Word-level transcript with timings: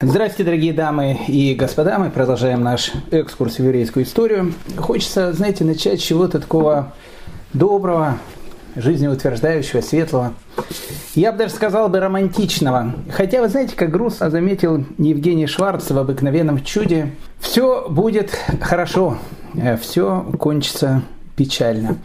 Здравствуйте, 0.00 0.44
дорогие 0.44 0.72
дамы 0.72 1.18
и 1.26 1.56
господа. 1.56 1.98
Мы 1.98 2.10
продолжаем 2.10 2.62
наш 2.62 2.92
экскурс 3.10 3.56
в 3.56 3.64
еврейскую 3.64 4.04
историю. 4.04 4.54
Хочется, 4.76 5.32
знаете, 5.32 5.64
начать 5.64 5.98
с 5.98 6.04
чего-то 6.04 6.38
такого 6.38 6.94
доброго, 7.52 8.16
жизнеутверждающего, 8.76 9.80
светлого. 9.80 10.34
Я 11.16 11.32
бы 11.32 11.38
даже 11.38 11.52
сказал 11.52 11.88
бы 11.88 11.98
романтичного. 11.98 12.94
Хотя, 13.10 13.42
вы 13.42 13.48
знаете, 13.48 13.74
как 13.74 13.90
грустно 13.90 14.30
заметил 14.30 14.84
Евгений 14.98 15.48
Шварц 15.48 15.90
в 15.90 15.98
«Обыкновенном 15.98 16.62
чуде», 16.62 17.10
все 17.40 17.88
будет 17.88 18.30
хорошо, 18.60 19.18
э, 19.54 19.76
все 19.78 20.30
кончится 20.38 21.02
печально. 21.34 21.98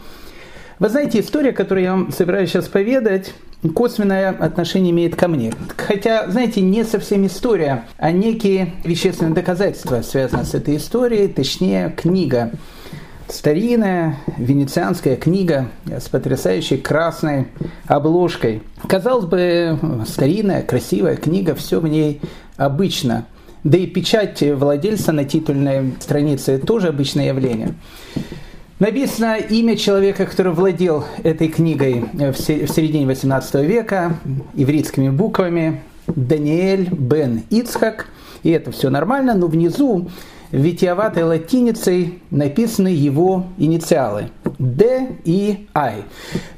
Вы 0.80 0.88
знаете, 0.88 1.20
история, 1.20 1.52
которую 1.52 1.84
я 1.84 1.92
вам 1.92 2.10
собираюсь 2.10 2.50
сейчас 2.50 2.66
поведать, 2.66 3.32
косвенное 3.72 4.30
отношение 4.30 4.90
имеет 4.90 5.16
ко 5.16 5.28
мне. 5.28 5.52
Хотя, 5.76 6.30
знаете, 6.30 6.60
не 6.60 6.84
совсем 6.84 7.26
история, 7.26 7.84
а 7.98 8.12
некие 8.12 8.72
вещественные 8.84 9.34
доказательства 9.34 10.02
связаны 10.02 10.44
с 10.44 10.54
этой 10.54 10.76
историей, 10.76 11.28
точнее, 11.28 11.94
книга. 11.96 12.52
Старинная 13.28 14.18
венецианская 14.36 15.16
книга 15.16 15.68
с 15.86 16.08
потрясающей 16.08 16.76
красной 16.76 17.48
обложкой. 17.86 18.62
Казалось 18.86 19.24
бы, 19.24 19.78
старинная, 20.06 20.62
красивая 20.62 21.16
книга, 21.16 21.54
все 21.54 21.80
в 21.80 21.88
ней 21.88 22.20
обычно. 22.56 23.26
Да 23.64 23.78
и 23.78 23.86
печать 23.86 24.42
владельца 24.42 25.12
на 25.12 25.24
титульной 25.24 25.94
странице 26.00 26.58
тоже 26.58 26.88
обычное 26.88 27.28
явление. 27.28 27.74
Написано 28.84 29.38
имя 29.38 29.78
человека, 29.78 30.26
который 30.26 30.52
владел 30.52 31.06
этой 31.22 31.48
книгой 31.48 32.04
в 32.12 32.36
середине 32.36 33.06
18 33.06 33.54
века, 33.66 34.18
ивритскими 34.52 35.08
буквами, 35.08 35.80
Даниэль 36.06 36.90
бен 36.90 37.44
Ицхак. 37.48 38.08
И 38.42 38.50
это 38.50 38.72
все 38.72 38.90
нормально, 38.90 39.32
но 39.32 39.46
внизу 39.46 40.10
витиеватой 40.54 41.24
латиницей 41.24 42.20
написаны 42.30 42.88
его 42.88 43.46
инициалы 43.58 44.30
Д 44.58 45.16
и 45.24 45.66
I. 45.74 46.04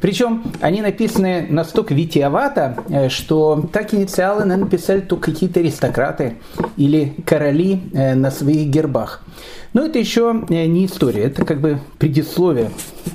Причем 0.00 0.44
они 0.60 0.82
написаны 0.82 1.46
настолько 1.48 1.94
витиевато, 1.94 2.84
э, 2.88 3.08
что 3.08 3.68
так 3.72 3.94
инициалы 3.94 4.44
написали 4.44 5.00
только 5.00 5.32
какие-то 5.32 5.60
аристократы 5.60 6.36
или 6.76 7.14
короли 7.24 7.80
э, 7.94 8.14
на 8.14 8.30
своих 8.30 8.68
гербах. 8.68 9.24
Но 9.72 9.86
это 9.86 9.98
еще 9.98 10.44
э, 10.48 10.66
не 10.66 10.86
история, 10.86 11.24
это 11.24 11.44
как 11.44 11.60
бы 11.60 11.80
предисловие 11.98 12.70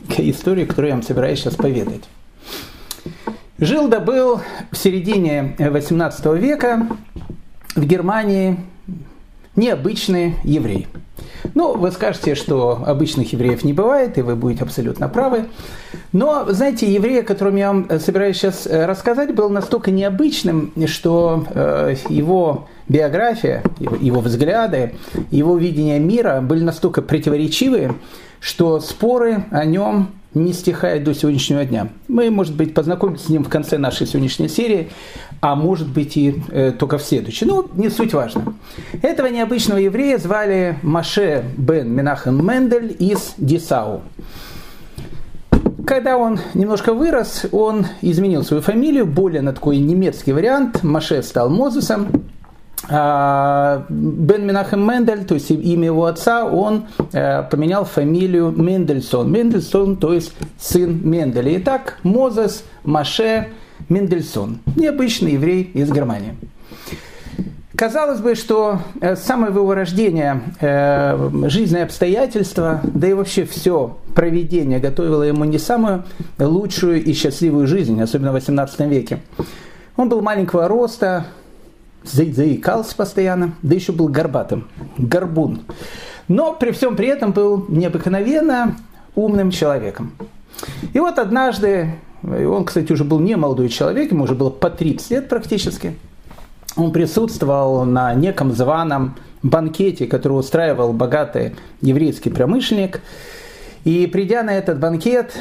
к 0.10 0.20
истории, 0.20 0.66
которую 0.66 0.90
я 0.90 0.96
вам 0.96 1.04
собираюсь 1.04 1.40
сейчас 1.40 1.56
поведать. 1.56 2.04
Жил 3.60 3.88
да 3.88 4.00
был 4.00 4.42
в 4.72 4.78
середине 4.78 5.56
18 5.60 6.26
века 6.38 6.88
в 7.76 7.86
Германии 7.86 8.58
необычный 9.56 10.36
еврей. 10.44 10.88
Ну, 11.54 11.76
вы 11.76 11.92
скажете, 11.92 12.36
что 12.36 12.84
обычных 12.86 13.34
евреев 13.34 13.64
не 13.64 13.74
бывает, 13.74 14.18
и 14.18 14.22
вы 14.22 14.36
будете 14.36 14.64
абсолютно 14.64 15.10
правы. 15.10 15.46
Но, 16.12 16.46
знаете, 16.50 16.92
еврей, 16.92 17.22
о 17.22 17.24
котором 17.24 17.56
я 17.56 17.68
вам 17.68 17.88
собираюсь 18.00 18.38
сейчас 18.38 18.68
э, 18.68 18.86
рассказать, 18.86 19.34
был 19.34 19.50
настолько 19.50 19.92
необычным, 19.92 20.72
что 20.86 21.46
э, 21.50 21.96
его 22.10 22.68
биография, 22.88 23.64
его 23.80 24.22
взгляды, 24.22 24.96
его 25.32 25.58
видение 25.58 26.00
мира 26.00 26.42
были 26.42 26.64
настолько 26.64 27.02
противоречивые, 27.02 27.96
что 28.42 28.80
споры 28.82 29.46
о 29.52 29.64
нем 29.64 30.10
не 30.34 30.54
стихает 30.54 31.04
до 31.04 31.14
сегодняшнего 31.14 31.64
дня. 31.64 31.90
Мы, 32.08 32.30
может 32.32 32.56
быть, 32.56 32.74
познакомимся 32.74 33.26
с 33.26 33.30
ним 33.30 33.44
в 33.44 33.50
конце 33.50 33.78
нашей 33.78 34.08
сегодняшней 34.08 34.48
серии, 34.50 34.90
а 35.42 35.56
может 35.56 35.88
быть 35.88 36.18
и 36.18 36.42
э, 36.50 36.72
только 36.72 36.98
в 36.98 37.04
следующей. 37.04 37.46
Ну, 37.46 37.68
не 37.76 37.90
суть 37.90 38.14
важно. 38.14 38.54
Этого 39.02 39.28
необычного 39.28 39.78
еврея 39.78 40.18
звали 40.18 40.78
Маше 40.82 41.44
бен 41.58 41.92
Менахем 41.94 42.46
Мендель 42.46 42.96
из 42.98 43.34
Дисау. 43.38 44.02
Когда 45.86 46.18
он 46.18 46.40
немножко 46.54 46.94
вырос, 46.94 47.46
он 47.52 47.86
изменил 48.02 48.44
свою 48.44 48.64
фамилию, 48.64 49.06
более 49.06 49.42
на 49.42 49.52
такой 49.52 49.78
немецкий 49.80 50.32
вариант. 50.32 50.84
Маше 50.84 51.22
стал 51.24 51.50
Мозесом. 51.50 52.08
А, 52.90 53.86
Бен 53.90 54.46
Минахем 54.46 54.88
Мендель, 54.88 55.26
то 55.26 55.36
есть 55.36 55.52
имя 55.52 55.86
его 55.86 56.06
отца, 56.06 56.46
он 56.46 56.86
э, 57.14 57.44
поменял 57.44 57.86
фамилию 57.86 58.52
Мендельсон. 58.52 59.32
Мендельсон, 59.32 59.98
то 59.98 60.14
есть 60.14 60.34
сын 60.60 61.00
Менделя. 61.08 61.58
Итак, 61.60 62.00
Мозес 62.04 62.64
Маше 62.84 63.50
Мендельсон. 63.90 64.60
Необычный 64.76 65.34
еврей 65.34 65.64
из 65.74 65.92
Германии. 65.92 66.36
Казалось 67.76 68.20
бы, 68.20 68.36
что 68.36 68.80
э, 69.00 69.16
с 69.16 69.24
самого 69.24 69.60
его 69.60 69.74
рождения 69.74 70.42
э, 70.60 71.30
жизненные 71.48 71.86
обстоятельства, 71.86 72.82
да 72.84 73.08
и 73.08 73.14
вообще 73.14 73.46
все 73.46 73.98
проведение 74.14 74.80
готовило 74.80 75.24
ему 75.24 75.46
не 75.46 75.58
самую 75.58 76.04
лучшую 76.38 77.04
и 77.04 77.14
счастливую 77.14 77.68
жизнь, 77.68 78.00
особенно 78.02 78.32
в 78.32 78.34
18 78.34 78.80
веке. 78.82 79.20
Он 79.98 80.10
был 80.10 80.22
маленького 80.22 80.68
роста, 80.68 81.26
заикался 82.04 82.96
постоянно, 82.96 83.54
да 83.62 83.76
еще 83.76 83.92
был 83.92 84.08
горбатым, 84.08 84.68
горбун. 84.98 85.62
Но 86.28 86.54
при 86.54 86.72
всем 86.72 86.96
при 86.96 87.08
этом 87.08 87.32
был 87.32 87.66
необыкновенно 87.68 88.78
умным 89.16 89.52
человеком. 89.52 90.14
И 90.94 91.00
вот 91.00 91.20
однажды, 91.20 91.96
он, 92.24 92.66
кстати, 92.66 92.92
уже 92.92 93.04
был 93.04 93.20
не 93.20 93.36
молодой 93.36 93.70
человек, 93.70 94.12
ему 94.12 94.24
уже 94.24 94.36
было 94.36 94.50
по 94.50 94.70
30 94.70 95.12
лет 95.12 95.30
практически, 95.30 95.98
он 96.76 96.92
присутствовал 96.92 97.84
на 97.84 98.14
неком 98.14 98.54
званом 98.54 99.16
банкете, 99.44 100.08
который 100.08 100.34
устраивал 100.34 100.94
богатый 100.94 101.56
еврейский 101.82 102.30
промышленник. 102.30 103.02
И 103.84 104.08
придя 104.08 104.44
на 104.44 104.52
этот 104.52 104.80
банкет, 104.80 105.34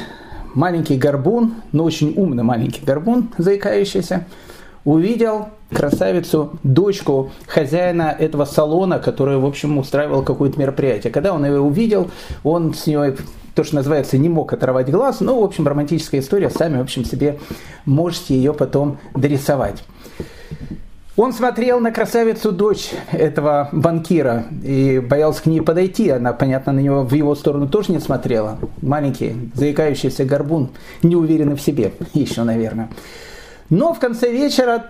маленький 0.53 0.97
горбун, 0.97 1.55
но 1.71 1.83
очень 1.83 2.13
умный 2.17 2.43
маленький 2.43 2.83
горбун, 2.83 3.29
заикающийся, 3.37 4.25
увидел 4.85 5.47
красавицу, 5.71 6.59
дочку 6.63 7.31
хозяина 7.47 8.15
этого 8.17 8.45
салона, 8.45 8.99
который, 8.99 9.37
в 9.37 9.45
общем, 9.45 9.77
устраивал 9.77 10.23
какое-то 10.23 10.59
мероприятие. 10.59 11.11
Когда 11.11 11.33
он 11.33 11.45
ее 11.45 11.59
увидел, 11.59 12.09
он 12.43 12.73
с 12.73 12.87
нее 12.87 13.15
то, 13.55 13.63
что 13.63 13.75
называется, 13.75 14.17
не 14.17 14.29
мог 14.29 14.53
оторвать 14.53 14.89
глаз. 14.89 15.19
Ну, 15.19 15.41
в 15.41 15.43
общем, 15.43 15.67
романтическая 15.67 16.21
история, 16.21 16.49
сами, 16.49 16.77
в 16.77 16.81
общем, 16.81 17.05
себе 17.05 17.37
можете 17.85 18.35
ее 18.35 18.53
потом 18.53 18.97
дорисовать. 19.13 19.83
Он 21.17 21.33
смотрел 21.33 21.81
на 21.81 21.91
красавицу 21.91 22.53
дочь 22.53 22.91
этого 23.11 23.67
банкира 23.73 24.45
и 24.63 24.99
боялся 24.99 25.43
к 25.43 25.45
ней 25.45 25.61
подойти. 25.61 26.09
Она, 26.09 26.31
понятно, 26.31 26.71
на 26.71 26.79
него 26.79 27.03
в 27.03 27.13
его 27.13 27.35
сторону 27.35 27.67
тоже 27.67 27.91
не 27.91 27.99
смотрела. 27.99 28.57
Маленький, 28.81 29.51
заикающийся 29.53 30.23
горбун, 30.23 30.69
не 31.03 31.17
уверенный 31.17 31.55
в 31.55 31.61
себе 31.61 31.91
еще, 32.13 32.43
наверное. 32.43 32.89
Но 33.71 33.93
в 33.93 33.99
конце 33.99 34.31
вечера 34.31 34.87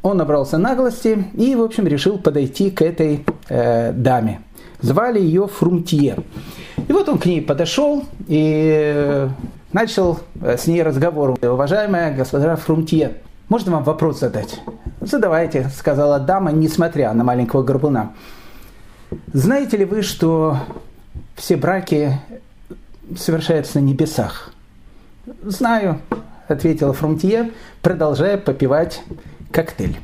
он 0.00 0.18
набрался 0.18 0.56
наглости 0.56 1.26
и, 1.34 1.56
в 1.56 1.62
общем, 1.62 1.86
решил 1.88 2.16
подойти 2.16 2.70
к 2.70 2.80
этой 2.80 3.26
э, 3.48 3.92
даме. 3.92 4.40
Звали 4.80 5.20
ее 5.20 5.48
Фрумтье. 5.48 6.18
И 6.86 6.92
вот 6.92 7.08
он 7.08 7.18
к 7.18 7.26
ней 7.26 7.42
подошел 7.42 8.04
и 8.28 8.92
э, 8.94 9.28
начал 9.72 10.20
э, 10.40 10.56
с 10.56 10.68
ней 10.68 10.84
разговор. 10.84 11.36
Уважаемая 11.42 12.16
госпожа 12.16 12.54
Фрумтье, 12.54 13.16
можно 13.48 13.72
вам 13.72 13.82
вопрос 13.82 14.20
задать? 14.20 14.60
Задавайте, 15.00 15.68
сказала 15.76 16.20
дама, 16.20 16.52
несмотря 16.52 17.12
на 17.14 17.24
маленького 17.24 17.64
горбуна. 17.64 18.12
Знаете 19.32 19.76
ли 19.76 19.84
вы, 19.84 20.02
что 20.02 20.58
все 21.34 21.56
браки 21.56 22.20
совершаются 23.16 23.80
на 23.80 23.84
небесах? 23.84 24.52
Знаю, 25.42 25.98
ответила 26.48 26.92
Фрумтье, 26.92 27.50
продолжая 27.82 28.38
попивать 28.38 29.02
коктейль. 29.50 29.96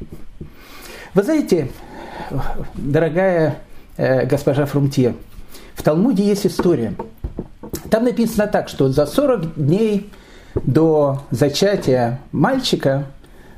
Вы 1.14 1.22
знаете, 1.22 1.70
дорогая 2.74 3.58
э, 3.96 4.26
госпожа 4.26 4.66
Фрумтье, 4.66 5.14
в 5.74 5.82
Талмуде 5.82 6.24
есть 6.24 6.46
история. 6.46 6.94
Там 7.90 8.04
написано 8.04 8.46
так, 8.46 8.68
что 8.68 8.88
за 8.88 9.06
40 9.06 9.54
дней 9.54 10.10
до 10.54 11.22
зачатия 11.30 12.20
мальчика 12.32 13.06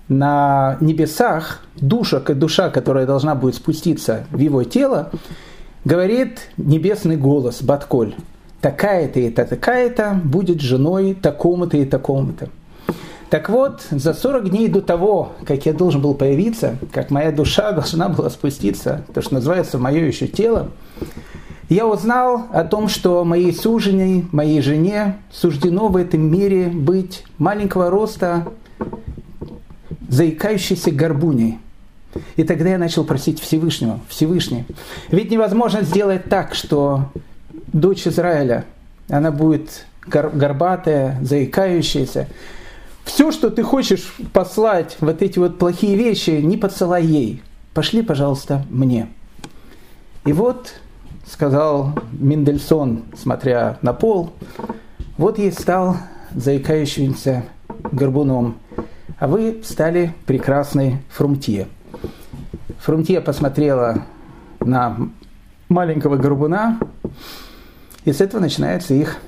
на 0.09 0.77
небесах 0.81 1.63
душа, 1.77 2.21
душа, 2.21 2.71
которая 2.71 3.07
должна 3.07 3.35
будет 3.35 3.55
спуститься 3.55 4.27
в 4.31 4.39
его 4.39 4.63
тело, 4.65 5.11
говорит 5.85 6.49
небесный 6.57 7.17
голос, 7.17 7.63
Батколь, 7.63 8.15
такая-то 8.61 9.21
и 9.21 9.31
такая-то 9.31 10.21
будет 10.23 10.61
женой 10.61 11.15
такому-то 11.15 11.77
и 11.77 11.85
такому-то. 11.85 12.49
Так 13.33 13.49
вот, 13.49 13.87
за 13.91 14.13
40 14.13 14.51
дней 14.51 14.69
до 14.69 14.83
того, 14.83 15.33
как 15.47 15.65
я 15.65 15.73
должен 15.73 16.03
был 16.03 16.13
появиться, 16.13 16.77
как 16.93 17.11
моя 17.11 17.33
душа 17.33 17.73
должна 17.73 18.11
была 18.11 18.29
спуститься, 18.29 19.07
то, 19.15 19.23
что 19.23 19.33
называется 19.33 19.79
мое 19.79 20.05
еще 20.05 20.27
тело, 20.27 20.69
я 21.71 21.87
узнал 21.87 22.49
о 22.53 22.63
том, 22.65 22.89
что 22.89 23.25
моей 23.25 23.55
суженой, 23.55 24.27
моей 24.33 24.61
жене 24.61 25.17
суждено 25.33 25.89
в 25.89 25.97
этом 25.97 26.31
мире 26.31 26.67
быть 26.67 27.25
маленького 27.39 27.89
роста, 27.89 28.49
заикающейся 30.11 30.91
горбуней. 30.91 31.59
И 32.37 32.45
тогда 32.45 32.69
я 32.69 32.77
начал 32.77 33.03
просить 33.03 33.41
Всевышнего, 33.41 33.99
Всевышний. 34.11 34.67
Ведь 35.09 35.31
невозможно 35.31 35.81
сделать 35.81 36.25
так, 36.25 36.55
что 36.55 37.11
дочь 37.73 38.07
Израиля, 38.07 38.67
она 39.09 39.31
будет 39.31 39.87
горбатая, 40.07 41.19
заикающаяся. 41.23 42.29
Все, 43.05 43.33
что 43.33 43.51
ты 43.51 43.63
хочешь 43.63 44.15
послать, 44.33 44.97
вот 45.01 45.23
эти 45.23 45.39
вот 45.39 45.59
плохие 45.59 45.97
вещи, 45.97 46.31
не 46.31 46.57
подсылай 46.57 47.05
ей. 47.05 47.43
Пошли, 47.75 48.03
пожалуйста, 48.03 48.65
мне. 48.71 49.09
И 50.25 50.33
вот, 50.33 50.75
сказал 51.27 51.93
Мендельсон, 52.13 53.05
смотря 53.17 53.79
на 53.83 53.93
пол, 53.93 54.33
вот 55.19 55.39
ей 55.39 55.53
стал 55.53 55.97
заикающимся 56.35 57.45
горбуном, 57.91 58.57
а 59.19 59.27
вы 59.27 59.61
стали 59.65 60.15
прекрасной 60.27 60.99
фрумтье. 61.11 61.69
Фрумтье 62.81 63.21
посмотрела 63.21 64.05
на 64.61 64.97
маленького 65.69 66.17
горбуна, 66.17 66.79
и 68.05 68.13
с 68.13 68.21
этого 68.21 68.41
начинается 68.41 68.95
их 68.95 69.19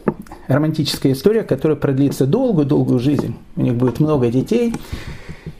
романтическая 0.48 1.12
история, 1.12 1.42
которая 1.42 1.76
продлится 1.76 2.26
долгую-долгую 2.26 2.98
жизнь. 2.98 3.36
У 3.56 3.62
них 3.62 3.74
будет 3.74 4.00
много 4.00 4.28
детей, 4.28 4.74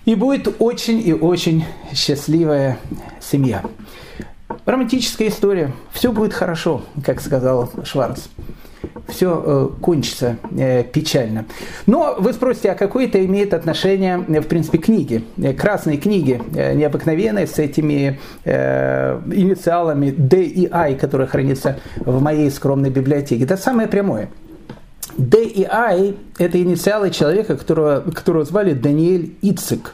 и 0.05 0.15
будет 0.15 0.49
очень 0.59 1.07
и 1.07 1.13
очень 1.13 1.65
счастливая 1.93 2.79
семья. 3.21 3.63
Романтическая 4.65 5.29
история. 5.29 5.73
Все 5.93 6.13
будет 6.13 6.33
хорошо, 6.33 6.83
как 7.05 7.21
сказал 7.21 7.71
Шварц 7.85 8.29
все 9.09 9.43
э, 9.45 9.69
кончится 9.81 10.37
э, 10.57 10.83
печально. 10.85 11.47
Но 11.87 12.17
вы 12.19 12.33
спросите, 12.33 12.71
а 12.73 12.75
какое 12.75 13.07
это 13.07 13.25
имеет 13.25 13.55
отношение, 13.55 14.25
э, 14.27 14.41
в 14.41 14.47
принципе, 14.47 14.79
к 14.79 14.85
книге? 14.85 15.23
Красные 15.59 15.99
книги, 15.99 16.41
необыкновенные, 16.53 17.47
с 17.47 17.59
этими 17.59 18.19
инициалами 18.45 20.11
D 20.11 20.43
и 20.45 20.69
I, 20.71 20.95
которые 20.95 21.27
хранятся 21.27 21.79
в 21.97 22.21
моей 22.23 22.51
скромной 22.51 22.91
библиотеке. 22.91 23.45
Это 23.45 23.57
самое 23.57 23.89
прямое. 23.89 24.31
D 25.17 25.45
и 25.45 25.67
I– 25.71 26.15
это 26.39 26.61
инициалы 26.61 27.11
человека, 27.11 27.57
которого, 27.57 28.01
которого 28.11 28.45
звали 28.45 28.73
Даниэль 28.73 29.35
Ицик. 29.43 29.93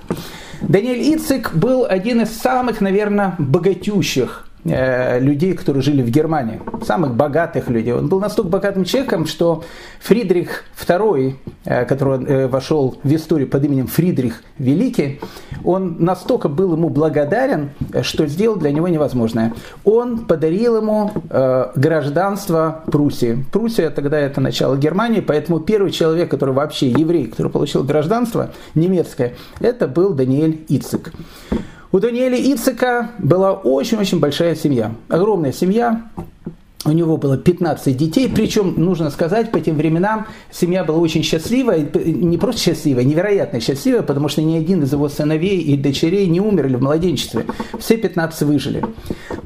Даниэль 0.63 1.15
Ицик 1.15 1.55
был 1.55 1.87
один 1.89 2.23
из 2.23 2.31
самых, 2.31 2.81
наверное, 2.81 3.35
богатющих 3.39 4.47
людей, 4.65 5.55
которые 5.55 5.83
жили 5.83 6.03
в 6.03 6.11
Германии, 6.11 6.61
самых 6.85 7.15
богатых 7.15 7.69
людей. 7.69 7.93
Он 7.95 8.09
был 8.09 8.21
настолько 8.21 8.51
богатым 8.51 8.85
человеком, 8.85 9.27
что 9.27 9.65
Фридрих 10.01 10.65
II, 10.87 11.35
э, 11.65 11.85
который 11.85 12.25
э, 12.25 12.47
вошел 12.47 12.99
в 13.03 13.15
историю 13.15 13.49
под 13.49 13.65
именем 13.65 13.87
Фридрих 13.87 14.43
Великий, 14.59 15.21
он 15.65 15.97
настолько 15.99 16.49
был 16.49 16.75
ему 16.75 16.89
благодарен, 16.89 17.71
что 18.03 18.27
сделал 18.27 18.57
для 18.57 18.73
него 18.73 18.89
невозможное. 18.89 19.53
Он 19.85 20.27
подарил 20.27 20.77
ему 20.77 21.11
гражданство 21.31 22.83
Пруссии. 22.87 23.45
Пруссия 23.53 23.91
тогда 23.91 24.19
это 24.19 24.41
начало 24.41 24.77
Германии, 24.77 25.21
поэтому 25.21 25.61
первый 25.61 25.91
человек, 25.91 26.31
который 26.31 26.55
вообще 26.55 26.91
еврей, 26.91 27.27
который 27.27 27.51
получил 27.51 27.85
гражданство 27.85 28.51
немецкое, 28.75 29.35
это 29.61 29.87
был 29.87 30.15
Даниэль 30.15 30.65
Ицик. 30.69 31.13
У 31.93 31.99
Даниэля 31.99 32.37
Ицика 32.37 33.11
была 33.19 33.53
очень-очень 33.53 34.21
большая 34.21 34.55
семья. 34.55 34.93
Огромная 35.09 35.51
семья. 35.51 36.03
У 36.87 36.93
него 36.93 37.19
было 37.19 37.37
15 37.37 37.95
детей, 37.95 38.31
причем, 38.35 38.73
нужно 38.79 39.11
сказать, 39.11 39.53
по 39.53 39.61
тем 39.61 39.77
временам 39.77 40.27
семья 40.51 40.83
была 40.83 40.97
очень 40.99 41.23
счастливая, 41.23 41.87
не 41.95 42.39
просто 42.39 42.63
счастливая, 42.63 43.05
невероятно 43.05 43.61
счастливая, 43.61 44.01
потому 44.01 44.29
что 44.29 44.41
ни 44.41 44.57
один 44.57 44.83
из 44.83 44.93
его 44.93 45.11
сыновей 45.11 45.61
и 45.61 45.77
дочерей 45.77 46.27
не 46.29 46.41
умерли 46.41 46.77
в 46.77 46.83
младенчестве. 46.83 47.45
Все 47.79 47.99
15 47.99 48.43
выжили. 48.43 48.83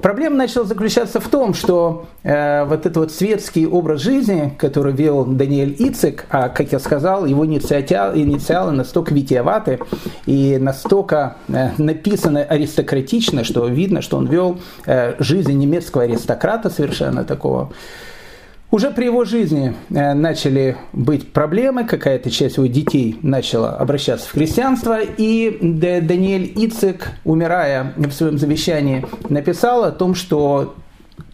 Проблема 0.00 0.36
начала 0.36 0.64
заключаться 0.64 1.19
в 1.19 1.26
том, 1.26 1.54
что 1.54 2.06
э, 2.22 2.64
вот 2.66 2.81
этот 2.81 2.96
вот 2.98 3.10
светский 3.10 3.66
образ 3.66 4.02
жизни, 4.02 4.54
который 4.56 4.92
вел 4.92 5.25
Даниэль 5.25 5.75
Ицек, 5.78 6.26
а, 6.31 6.50
как 6.50 6.70
я 6.70 6.78
сказал, 6.78 7.26
его 7.26 7.44
инициалы, 7.46 8.20
инициалы 8.20 8.72
настолько 8.72 9.12
витиеваты 9.12 9.81
и 10.26 10.58
настолько 10.60 11.38
э, 11.48 11.70
написаны 11.78 12.38
аристократично, 12.38 13.42
что 13.42 13.66
видно, 13.66 14.02
что 14.02 14.19
он 14.19 14.26
вел 14.26 14.58
э, 14.86 15.14
жизнь 15.19 15.52
немецкого 15.54 16.04
аристократа 16.04 16.70
совершенно 16.70 17.23
такого. 17.24 17.72
Уже 18.74 18.90
при 18.90 19.04
его 19.04 19.24
жизни 19.24 19.72
э, 19.90 20.14
начали 20.14 20.76
быть 20.92 21.32
проблемы, 21.32 21.84
какая-то 21.84 22.28
часть 22.28 22.56
его 22.56 22.66
детей 22.66 23.16
начала 23.22 23.76
обращаться 23.76 24.28
в 24.28 24.32
христианство, 24.32 24.98
и 25.00 25.58
Даниэль 25.60 26.52
Ицек, 26.56 27.12
умирая 27.24 27.92
в 27.96 28.10
своем 28.10 28.36
завещании, 28.36 29.06
написал 29.28 29.84
о 29.84 29.92
том, 29.92 30.16
что 30.16 30.74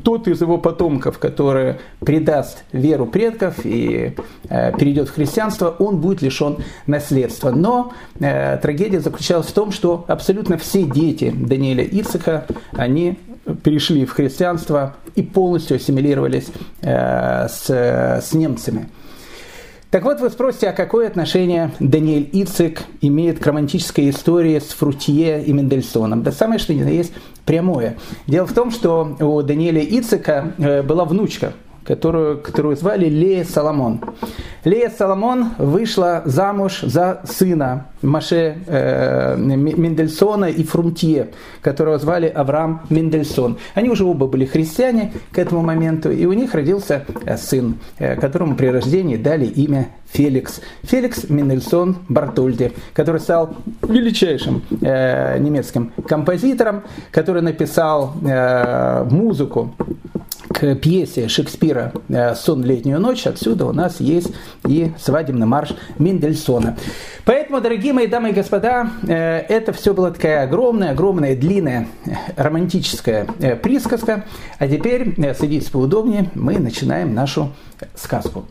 тот 0.03 0.29
из 0.29 0.41
его 0.41 0.59
потомков, 0.59 1.19
который 1.19 1.77
предаст 2.01 2.65
веру 2.73 3.07
предков 3.07 3.65
и 3.65 4.15
э, 4.49 4.73
перейдет 4.79 5.09
в 5.09 5.15
христианство, 5.15 5.75
он 5.79 5.99
будет 5.99 6.23
лишен 6.23 6.59
наследства. 6.87 7.51
Но 7.51 7.93
э, 8.19 8.59
трагедия 8.59 9.01
заключалась 9.01 9.47
в 9.47 9.53
том, 9.53 9.73
что 9.73 10.05
абсолютно 10.09 10.59
все 10.59 10.83
дети 10.83 11.33
Даниэля 11.35 11.85
Ицека, 11.85 12.47
они 12.73 13.19
перешли 13.63 14.05
в 14.05 14.13
христианство 14.13 14.97
и 15.15 15.23
полностью 15.23 15.77
ассимилировались 15.77 16.49
э, 16.83 17.49
с, 17.49 17.69
с 17.69 18.33
немцами. 18.33 18.89
Так 19.91 20.05
вот, 20.05 20.21
вы 20.21 20.31
спросите, 20.31 20.69
а 20.69 20.73
какое 20.73 21.09
отношение 21.09 21.73
Даниэль 21.81 22.29
Ицик 22.33 22.83
имеет 23.01 23.41
к 23.41 23.47
романтической 23.47 24.09
истории 24.11 24.61
с 24.61 24.69
Фрутье 24.69 25.43
и 25.43 25.53
Мендельсоном? 25.53 26.23
Да 26.23 26.31
самое 26.31 26.61
что 26.61 26.73
ни 26.73 26.85
на 26.85 26.91
есть 26.91 27.13
прямое. 27.45 27.97
Дело 28.29 28.47
в 28.47 28.53
том, 28.53 28.71
что 28.71 29.17
у 29.19 29.43
Даниэля 29.43 29.83
Ицика 29.83 30.55
э, 30.59 30.83
была 30.83 31.05
внучка, 31.05 31.55
которую, 31.85 32.39
которую 32.39 32.77
звали 32.77 33.07
Лея 33.07 33.45
Соломон. 33.45 34.01
Лея 34.65 34.91
Соломон 34.91 35.51
вышла 35.59 36.23
замуж 36.25 36.81
за 36.83 37.23
сына 37.25 37.87
Маше 38.03 38.59
э, 38.67 39.37
Мендельсона 39.37 40.47
и 40.47 40.65
Фрумтье, 40.65 41.29
которого 41.63 41.99
звали 41.99 42.27
Авраам 42.27 42.83
Мендельсон. 42.91 43.59
Они 43.75 43.91
уже 43.91 44.05
оба 44.05 44.27
были 44.27 44.45
христиане 44.45 45.13
к 45.33 45.39
этому 45.39 45.63
моменту, 45.63 46.11
и 46.11 46.27
у 46.27 46.33
них 46.33 46.55
родился 46.55 47.05
э, 47.25 47.37
сын, 47.37 47.79
э, 47.99 48.17
которому 48.17 48.57
при 48.57 48.67
рождении 48.67 49.17
дали 49.17 49.47
имя 49.47 49.89
Феликс. 50.13 50.61
Феликс 50.83 51.29
Мендельсон 51.29 51.99
Бартольди, 52.09 52.73
который 52.95 53.21
стал 53.21 53.55
величайшим 53.83 54.63
э, 54.81 55.39
немецким 55.39 55.93
композитором, 56.07 56.83
который 57.13 57.43
написал 57.43 58.15
э, 58.25 59.05
музыку 59.11 59.75
к 60.53 60.75
пьесе 60.75 61.29
Шекспира 61.29 61.93
э, 62.09 62.35
«Сон 62.35 62.65
летнюю 62.65 63.01
ночь». 63.01 63.27
Отсюда 63.27 63.67
у 63.67 63.73
нас 63.73 64.01
есть 64.01 64.33
и 64.67 64.93
свадебный 64.99 65.47
марш 65.47 65.71
Мендельсона. 65.99 66.77
Поэтому, 67.25 67.61
дорогие 67.61 67.93
мои 67.93 68.07
дамы 68.07 68.31
и 68.31 68.33
господа, 68.33 68.91
э, 69.07 69.15
это 69.49 69.73
все 69.73 69.95
была 69.95 70.11
такая 70.11 70.43
огромная, 70.43 70.91
огромная, 70.91 71.37
длинная 71.37 71.89
э, 72.05 72.11
романтическая 72.37 73.27
присказка. 73.63 74.25
А 74.59 74.67
теперь, 74.69 75.15
садитесь 75.35 75.71
поудобнее, 75.71 76.31
мы 76.35 76.59
начинаем 76.59 77.15
нашу 77.15 77.53
сказку. 77.95 78.47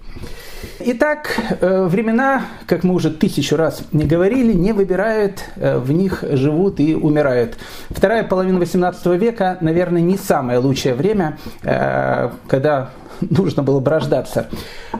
Итак, 0.80 1.38
э, 1.62 1.86
времена, 1.86 2.44
как 2.66 2.84
мы 2.84 2.94
уже 2.94 3.12
тысячу 3.12 3.56
раз 3.56 3.82
не 3.92 4.06
говорили, 4.06 4.54
не 4.54 4.74
выбирают, 4.74 5.44
э, 5.56 5.78
в 5.78 5.92
них 5.92 6.24
живут 6.32 6.80
и 6.80 6.96
умирают. 6.96 7.58
Вторая 7.90 8.24
половина 8.24 8.58
XVIII 8.58 9.18
века, 9.18 9.58
наверное, 9.62 10.02
не 10.02 10.18
самое 10.18 10.60
лучшее 10.60 10.96
время, 10.96 11.38
э, 11.64 12.30
когда 12.48 12.90
нужно 13.22 13.64
было 13.64 13.80
бы. 13.80 14.48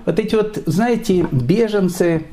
Вот 0.06 0.20
эти 0.20 0.36
вот, 0.36 0.62
знаете, 0.66 1.28
беженцы, 1.32 2.24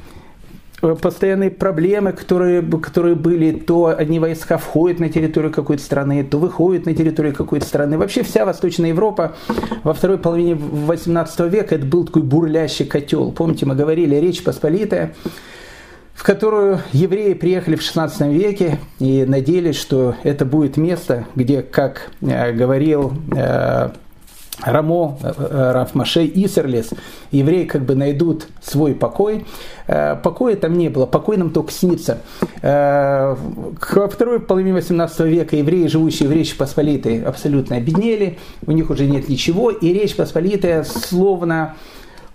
постоянные 0.80 1.50
проблемы, 1.50 2.12
которые, 2.12 2.62
которые 2.62 3.14
были, 3.14 3.52
то 3.52 3.94
одни 3.96 4.18
войска 4.18 4.58
входят 4.58 5.00
на 5.00 5.08
территорию 5.08 5.52
какой-то 5.52 5.82
страны, 5.82 6.22
то 6.24 6.38
выходят 6.38 6.86
на 6.86 6.94
территорию 6.94 7.34
какой-то 7.34 7.66
страны. 7.66 7.98
Вообще 7.98 8.22
вся 8.22 8.44
Восточная 8.44 8.90
Европа 8.90 9.36
во 9.82 9.94
второй 9.94 10.18
половине 10.18 10.54
18 10.54 11.40
века 11.52 11.74
это 11.74 11.86
был 11.86 12.04
такой 12.04 12.22
бурлящий 12.22 12.84
котел. 12.84 13.32
Помните, 13.32 13.66
мы 13.66 13.74
говорили, 13.74 14.16
Речь 14.16 14.44
Посполитая, 14.44 15.14
в 16.14 16.22
которую 16.22 16.80
евреи 16.92 17.34
приехали 17.34 17.76
в 17.76 17.82
16 17.82 18.22
веке 18.28 18.78
и 18.98 19.24
надеялись, 19.26 19.76
что 19.76 20.14
это 20.22 20.44
будет 20.44 20.76
место, 20.76 21.26
где, 21.34 21.62
как 21.62 22.10
э, 22.22 22.52
говорил 22.52 23.12
э, 23.34 23.90
Рамо, 24.62 25.18
э, 25.22 25.32
э, 25.36 25.72
Рафмашей, 25.72 26.30
Исерлес, 26.34 26.90
евреи 27.30 27.64
как 27.64 27.84
бы 27.84 27.94
найдут 27.94 28.48
свой 28.62 28.94
покой. 28.94 29.44
Э, 29.86 30.16
покоя 30.16 30.56
там 30.56 30.78
не 30.78 30.88
было, 30.88 31.04
покой 31.04 31.36
нам 31.36 31.50
только 31.50 31.72
снится. 31.72 32.22
Во 32.62 34.08
второй 34.10 34.40
половине 34.40 34.72
18 34.72 35.20
века 35.20 35.56
евреи, 35.56 35.86
живущие 35.86 36.28
в 36.28 36.32
Речи 36.32 36.56
Посполитой, 36.56 37.22
абсолютно 37.22 37.76
обеднели, 37.76 38.38
у 38.66 38.72
них 38.72 38.90
уже 38.90 39.06
нет 39.06 39.28
ничего, 39.28 39.70
и 39.70 39.92
Речь 39.92 40.16
Посполитая 40.16 40.84
словно 40.84 41.76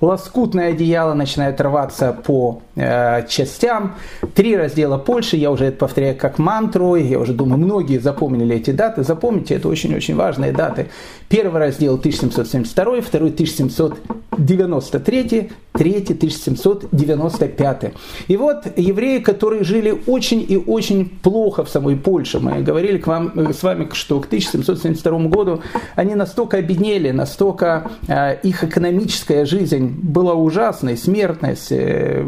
лоскутное 0.02 0.70
одеяло 0.70 1.14
начинает 1.14 1.62
рваться 1.62 2.12
по 2.12 2.64
э, 2.76 3.26
частям. 3.28 3.96
Три 4.34 4.58
раздела 4.58 4.98
Польши, 4.98 5.38
я 5.38 5.52
уже 5.52 5.66
это 5.66 5.78
повторяю 5.78 6.18
как 6.18 6.40
мантру, 6.40 6.96
я 6.96 7.20
уже 7.20 7.34
думаю, 7.34 7.60
многие 7.60 8.00
запомнили 8.00 8.56
эти 8.56 8.72
даты. 8.72 9.04
Запомните, 9.04 9.54
это 9.56 9.68
очень-очень 9.70 10.16
важные 10.16 10.52
даты. 10.52 10.88
Первый 11.30 11.60
раздел 11.60 11.94
1772, 11.96 13.02
второй 13.02 13.30
1793, 13.30 15.52
третий 15.74 16.14
1795. 16.14 17.94
И 18.28 18.38
вот 18.38 18.66
евреи, 18.76 19.20
которые 19.20 19.64
жили 19.64 20.02
очень 20.08 20.44
и 20.48 20.58
очень 20.58 21.08
плохо 21.08 21.64
в 21.64 21.70
самой 21.70 21.96
Польше, 21.96 22.40
мы 22.40 22.64
говорили 22.64 22.98
к 22.98 23.06
вам, 23.08 23.32
э, 23.36 23.54
с 23.54 23.64
вами, 23.64 23.88
что 23.94 24.20
к 24.20 24.26
1772 24.26 25.28
году 25.28 25.62
они 25.96 26.16
настолько 26.16 26.58
обеднели, 26.58 27.12
настолько 27.12 27.92
э, 28.08 28.38
их 28.44 28.64
экономическая 28.64 29.46
жизнь 29.46 29.91
была 29.92 30.34
ужасной, 30.34 30.98
смертность, 30.98 31.72
э, 31.72 32.26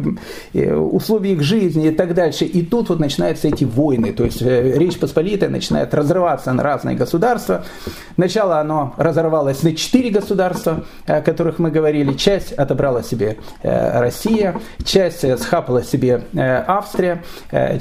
э, 0.54 0.76
условия 0.76 1.34
их 1.34 1.42
жизни 1.42 1.88
и 1.88 1.92
так 1.92 2.14
дальше. 2.14 2.46
И 2.46 2.64
тут 2.64 2.90
вот 2.90 3.00
начинаются 3.00 3.48
эти 3.48 3.64
войны, 3.64 4.14
то 4.14 4.24
есть 4.24 4.42
э, 4.42 4.78
Речь 4.78 5.00
Посполитая 5.00 5.50
начинает 5.50 5.94
разрываться 5.94 6.54
на 6.54 6.64
разные 6.64 6.96
государства. 6.96 7.66
Сначала 8.16 8.60
оно 8.60 8.94
разорвалось 8.98 9.64
на 9.64 9.76
четыре 9.76 10.10
государства, 10.10 10.84
о 11.06 11.22
которых 11.22 11.60
мы 11.60 11.72
говорили. 11.72 12.14
Часть 12.14 12.52
отобрала 12.54 13.04
себе 13.04 13.38
Россия, 13.64 14.60
часть 14.84 15.26
схапала 15.40 15.84
себе 15.84 16.24
Австрия, 16.36 17.24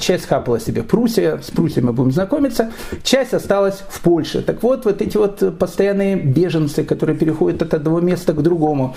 часть 0.01 0.25
схапала 0.25 0.59
себе 0.59 0.83
Пруссия, 0.83 1.39
с 1.39 1.51
Пруссией 1.51 1.85
мы 1.85 1.93
будем 1.93 2.13
знакомиться, 2.13 2.73
часть 3.03 3.35
осталась 3.35 3.83
в 3.89 4.01
Польше. 4.01 4.43
Так 4.43 4.63
вот, 4.63 4.85
вот 4.85 5.03
эти 5.03 5.17
вот 5.17 5.59
постоянные 5.59 6.17
беженцы, 6.17 6.85
которые 6.85 7.17
переходят 7.19 7.63
от 7.63 7.75
одного 7.75 8.01
места 8.01 8.33
к 8.33 8.43
другому, 8.43 8.97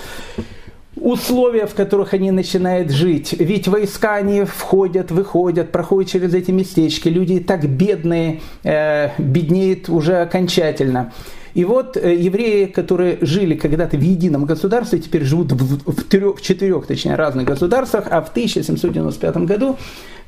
условия, 0.96 1.66
в 1.66 1.74
которых 1.74 2.14
они 2.14 2.30
начинают 2.30 2.90
жить. 2.90 3.34
Ведь 3.38 3.68
войска 3.68 4.16
они 4.16 4.44
входят, 4.44 5.10
выходят, 5.10 5.70
проходят 5.70 6.10
через 6.10 6.34
эти 6.34 6.50
местечки. 6.50 7.08
Люди 7.08 7.40
так 7.40 7.68
бедные, 7.68 8.40
э, 8.64 9.10
беднеют 9.18 9.88
уже 9.88 10.22
окончательно. 10.22 11.12
И 11.54 11.64
вот 11.64 11.96
э, 11.96 12.14
евреи, 12.14 12.66
которые 12.66 13.18
жили 13.20 13.54
когда-то 13.54 13.96
в 13.96 14.00
едином 14.00 14.44
государстве, 14.44 14.98
теперь 14.98 15.24
живут 15.24 15.52
в, 15.52 15.90
в, 15.90 16.04
трех, 16.04 16.38
в 16.38 16.42
четырех, 16.42 16.86
точнее, 16.86 17.14
разных 17.14 17.46
государствах, 17.46 18.08
а 18.10 18.20
в 18.20 18.28
1795 18.28 19.36
году 19.38 19.76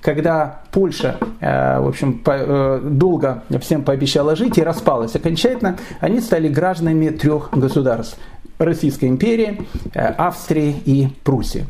когда 0.01 0.61
Польша, 0.71 1.17
э, 1.41 1.81
в 1.81 1.89
общем, 1.89 2.19
по, 2.19 2.33
э, 2.35 2.81
долго 2.83 3.43
всем 3.61 3.83
пообещала 3.83 4.37
жить 4.37 4.59
и 4.59 4.63
распалась 4.63 5.15
окончательно, 5.17 5.77
они 6.01 6.21
стали 6.21 6.49
гражданами 6.49 7.09
трех 7.09 7.51
государств. 7.53 8.17
Российской 8.59 9.07
империи, 9.07 9.63
э, 9.95 10.01
Австрии 10.01 10.75
и 10.85 11.09
Пруссии. 11.25 11.67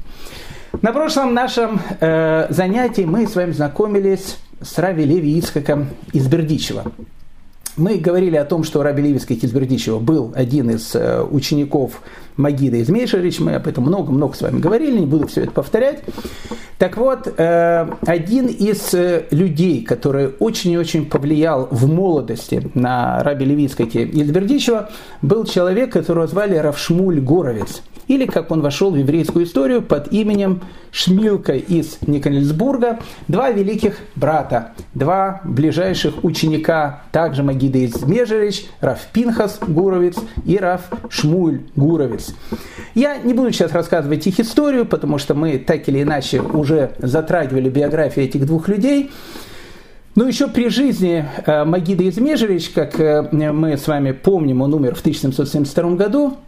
На 0.83 0.93
прошлом 0.93 1.35
нашем 1.35 1.81
э, 2.01 2.47
занятии 2.51 3.03
мы 3.03 3.27
с 3.27 3.35
вами 3.35 3.53
знакомились 3.53 4.39
с 4.61 4.79
Рави 4.79 5.05
Леви 5.05 5.39
Ицхаком 5.39 5.89
из 6.13 6.27
Бердичева. 6.29 6.85
Мы 7.79 7.99
говорили 7.99 8.35
о 8.35 8.45
том, 8.45 8.65
что 8.65 8.83
Раби 8.83 9.03
Левицкий 9.03 9.37
из 9.37 9.53
Бердичева 9.53 10.01
был 10.01 10.33
один 10.35 10.69
из 10.71 10.97
э, 10.97 11.23
учеников 11.23 12.03
Магида 12.37 12.79
из 12.79 12.89
Мейшерич, 12.89 13.39
мы 13.39 13.55
об 13.55 13.69
этом 13.69 13.85
много-много 13.85 14.35
с 14.35 14.43
вами 14.43 14.59
говорили, 14.59 14.99
не 14.99 15.07
буду 15.07 15.29
все 15.29 15.43
это 15.43 15.53
повторять. 15.53 16.03
Так 16.79 16.97
вот, 16.97 17.33
э, 17.37 17.89
один 18.05 18.47
из 18.47 18.93
э, 18.95 19.27
людей, 19.31 19.85
который 19.85 20.31
очень 20.41 20.73
и 20.73 20.79
очень 20.79 21.07
повлиял 21.07 21.69
в 21.71 21.87
молодости 21.87 22.69
на 22.75 23.23
Раби 23.23 23.45
Левицкого 23.45 23.87
из 23.87 24.29
Бердичева, 24.29 24.91
был 25.23 25.45
человек, 25.45 25.93
которого 25.93 26.27
звали 26.27 26.57
Равшмуль 26.57 27.21
Горовец 27.21 27.83
или 28.09 28.27
как 28.27 28.51
он 28.51 28.61
вошел 28.63 28.91
в 28.91 28.97
еврейскую 28.97 29.45
историю 29.45 29.83
под 29.83 30.13
именем 30.13 30.63
Шмилка 30.91 31.53
из 31.53 31.99
Никольсбурга, 32.07 32.99
два 33.29 33.51
великих 33.51 33.99
брата, 34.17 34.73
два 34.95 35.43
ближайших 35.45 36.25
ученика, 36.25 37.03
также 37.13 37.43
Магида 37.43 37.79
из 37.79 38.03
Межерич, 38.03 38.67
Раф 38.81 39.07
Пинхас 39.13 39.61
Гуровец 39.67 40.17
и 40.47 40.57
Раф 40.57 40.89
Шмуль 41.11 41.61
Гуровец. 41.77 42.35
Я 42.95 43.19
не 43.19 43.35
буду 43.35 43.53
сейчас 43.53 43.73
рассказывать 43.73 44.27
их 44.27 44.41
историю, 44.41 44.87
потому 44.87 45.19
что 45.19 45.35
мы 45.35 45.59
так 45.59 45.89
или 45.89 46.03
иначе 46.03 46.41
уже 46.41 46.93
затрагивали 46.99 47.69
биографию 47.69 48.25
этих 48.25 48.47
двух 48.47 48.69
людей. 48.69 49.11
Но 50.15 50.27
еще 50.27 50.49
при 50.49 50.69
жизни 50.69 51.25
э, 51.47 51.65
Магида 51.65 52.09
Измежевич, 52.09 52.71
как 52.71 52.99
э, 52.99 53.29
мы 53.31 53.77
с 53.77 53.87
вами 53.87 54.11
помним, 54.11 54.63
он 54.63 54.75
умер 54.75 54.97
в 54.97 55.01
1772 55.01 55.91
году, 55.91 56.39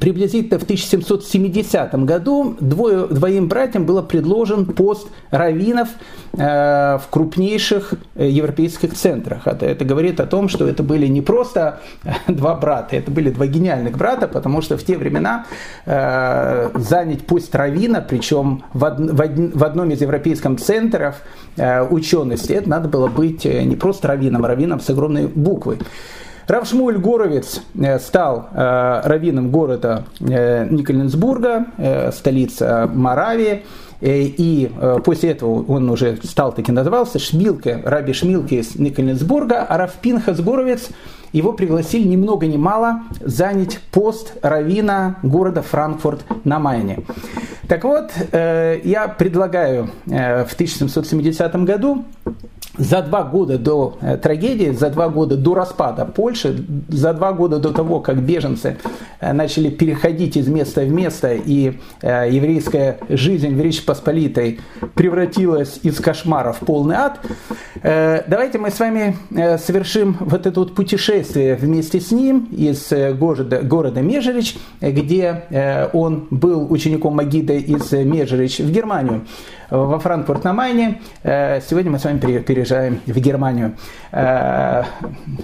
приблизительно 0.00 0.58
в 0.58 0.62
1770 0.64 1.94
году 2.04 2.56
двое, 2.60 3.06
двоим 3.06 3.48
братьям 3.48 3.86
был 3.86 4.02
предложен 4.02 4.66
пост 4.66 5.08
раввинов 5.30 5.88
э, 6.32 6.98
в 6.98 7.02
крупнейших 7.10 7.94
э, 8.14 8.28
европейских 8.28 8.94
центрах. 8.94 9.46
Это, 9.46 9.66
это 9.66 9.84
говорит 9.84 10.20
о 10.20 10.26
том, 10.26 10.48
что 10.48 10.66
это 10.66 10.82
были 10.82 11.06
не 11.06 11.22
просто 11.22 11.80
два 12.28 12.54
брата, 12.54 12.96
это 12.96 13.10
были 13.10 13.30
два 13.30 13.46
гениальных 13.46 13.96
брата, 13.96 14.28
потому 14.28 14.62
что 14.62 14.76
в 14.76 14.84
те 14.84 14.96
времена 14.96 15.46
э, 15.84 16.70
занять 16.74 17.26
пост 17.26 17.54
раввина, 17.54 18.00
причем 18.00 18.64
в, 18.72 18.84
од, 18.84 18.98
в, 18.98 19.20
од, 19.20 19.54
в 19.54 19.64
одном 19.64 19.90
из 19.90 20.00
европейских 20.00 20.60
центров 20.60 21.16
э, 21.56 21.82
учености, 21.82 22.52
это 22.52 22.68
надо 22.68 22.88
было 22.88 23.08
быть 23.08 23.46
э, 23.46 23.62
не 23.64 23.76
просто 23.76 24.08
раввином, 24.08 24.44
а 24.44 24.48
раввином 24.48 24.80
с 24.80 24.90
огромной 24.90 25.26
буквой. 25.26 25.78
Равшмуль 26.46 26.98
Горовец 26.98 27.60
э, 27.74 27.98
стал 27.98 28.48
э, 28.52 29.00
раввином 29.04 29.50
города 29.50 30.04
э, 30.20 30.68
Никольнсбурга, 30.70 31.66
столица 32.12 32.88
Моравии. 32.92 33.64
И 34.02 34.70
после 35.06 35.30
этого 35.30 35.64
он 35.72 35.88
уже 35.88 36.18
стал 36.22 36.52
таки 36.52 36.70
назывался 36.70 37.18
Шмилке, 37.18 37.80
Раби 37.82 38.12
Шмилке 38.12 38.56
из 38.56 38.76
Никольнсбурга, 38.76 39.62
а 39.62 39.78
Равпинхас 39.78 40.38
Горовец 40.42 40.90
его 41.32 41.54
пригласили 41.54 42.06
ни 42.06 42.16
много 42.16 42.46
ни 42.46 42.58
мало 42.58 43.04
занять 43.20 43.80
пост 43.92 44.34
равина 44.42 45.16
города 45.22 45.62
Франкфурт 45.62 46.26
на 46.44 46.58
Майне. 46.58 46.98
Так 47.68 47.84
вот, 47.84 48.10
я 48.32 49.08
предлагаю 49.16 49.88
в 50.04 50.52
1770 50.52 51.56
году 51.64 52.04
за 52.78 53.02
два 53.02 53.22
года 53.24 53.58
до 53.58 53.96
э, 54.00 54.16
трагедии, 54.16 54.70
за 54.70 54.90
два 54.90 55.08
года 55.08 55.36
до 55.36 55.54
распада 55.54 56.04
Польши, 56.04 56.64
за 56.88 57.12
два 57.12 57.32
года 57.32 57.58
до 57.58 57.72
того, 57.72 58.00
как 58.00 58.22
беженцы 58.22 58.78
э, 59.20 59.32
начали 59.32 59.70
переходить 59.70 60.36
из 60.36 60.48
места 60.48 60.82
в 60.82 60.90
место, 60.90 61.34
и 61.34 61.78
э, 62.02 62.28
еврейская 62.30 62.98
жизнь 63.08 63.54
в 63.54 63.60
Речи 63.60 63.84
Посполитой 63.84 64.60
превратилась 64.94 65.80
из 65.82 65.98
кошмара 66.00 66.52
в 66.52 66.60
полный 66.60 66.96
ад, 66.96 67.20
давайте 67.82 68.58
мы 68.58 68.70
с 68.70 68.78
вами 68.78 69.16
совершим 69.58 70.16
вот 70.20 70.46
это 70.46 70.60
вот 70.60 70.74
путешествие 70.74 71.56
вместе 71.56 72.00
с 72.00 72.10
ним 72.10 72.48
из 72.50 72.92
города, 73.18 73.60
города 73.62 74.00
Межерич, 74.00 74.56
где 74.80 75.88
он 75.92 76.26
был 76.30 76.70
учеником 76.70 77.14
Магида 77.14 77.54
из 77.54 77.92
Межерич 77.92 78.58
в 78.58 78.70
Германию 78.70 79.22
во 79.70 79.98
Франкфурт 79.98 80.44
на 80.44 80.52
Майне. 80.52 81.00
Э, 81.22 81.60
сегодня 81.60 81.90
мы 81.90 81.98
с 81.98 82.04
вами 82.04 82.18
переезжаем 82.18 83.00
в 83.06 83.18
Германию. 83.18 83.74
Э, 84.12 84.84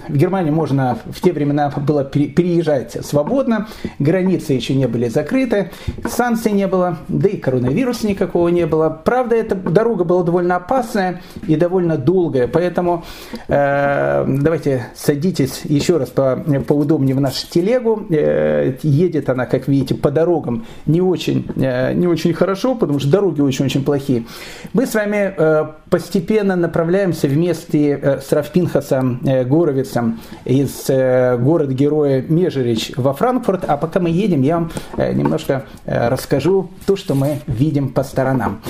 в 0.07 0.15
Германию 0.15 0.53
можно 0.53 0.97
в 1.05 1.21
те 1.21 1.31
времена 1.33 1.69
было 1.69 2.03
переезжать 2.03 3.05
свободно, 3.05 3.67
границы 3.99 4.53
еще 4.53 4.75
не 4.75 4.87
были 4.87 5.07
закрыты, 5.09 5.71
санкций 6.05 6.51
не 6.51 6.67
было, 6.67 6.97
да 7.07 7.27
и 7.29 7.37
коронавируса 7.37 8.07
никакого 8.07 8.47
не 8.49 8.65
было. 8.65 8.89
Правда, 8.89 9.35
эта 9.35 9.55
дорога 9.55 10.03
была 10.03 10.23
довольно 10.23 10.55
опасная 10.55 11.21
и 11.47 11.55
довольно 11.55 11.97
долгая, 11.97 12.47
поэтому 12.47 13.03
э, 13.47 14.25
давайте 14.27 14.87
садитесь 14.95 15.61
еще 15.65 15.97
раз 15.97 16.09
по, 16.09 16.43
поудобнее 16.67 17.15
в 17.15 17.21
нашу 17.21 17.47
телегу. 17.49 18.05
Едет 18.09 19.29
она, 19.29 19.45
как 19.45 19.67
видите, 19.67 19.95
по 19.95 20.11
дорогам 20.11 20.65
не 20.85 21.01
очень, 21.01 21.47
не 21.55 22.07
очень 22.07 22.33
хорошо, 22.33 22.75
потому 22.75 22.99
что 22.99 23.09
дороги 23.09 23.41
очень-очень 23.41 23.83
плохие 23.83 24.12
стихи. 24.13 24.27
Мы 24.73 24.85
с 24.85 24.93
вами 24.93 25.33
э, 25.35 25.65
постепенно 25.89 26.55
направляемся 26.55 27.27
вместе 27.27 27.91
э, 27.91 28.21
с 28.21 28.31
Рафпинхасом 28.31 29.19
э, 29.25 29.43
Горовицем 29.43 30.19
из 30.45 30.87
города-героя 30.87 32.23
Межерич 32.27 32.91
во 32.95 33.13
Франкфурт, 33.13 33.65
а 33.67 33.77
пока 33.77 33.99
мы 33.99 34.09
едем, 34.09 34.41
я 34.41 34.55
вам 34.59 34.71
немножко 34.97 35.65
расскажу 35.85 36.69
то, 36.85 36.95
что 36.95 37.15
мы 37.15 37.39
видим 37.47 37.89
по 37.89 38.03
сторонам. 38.03 38.61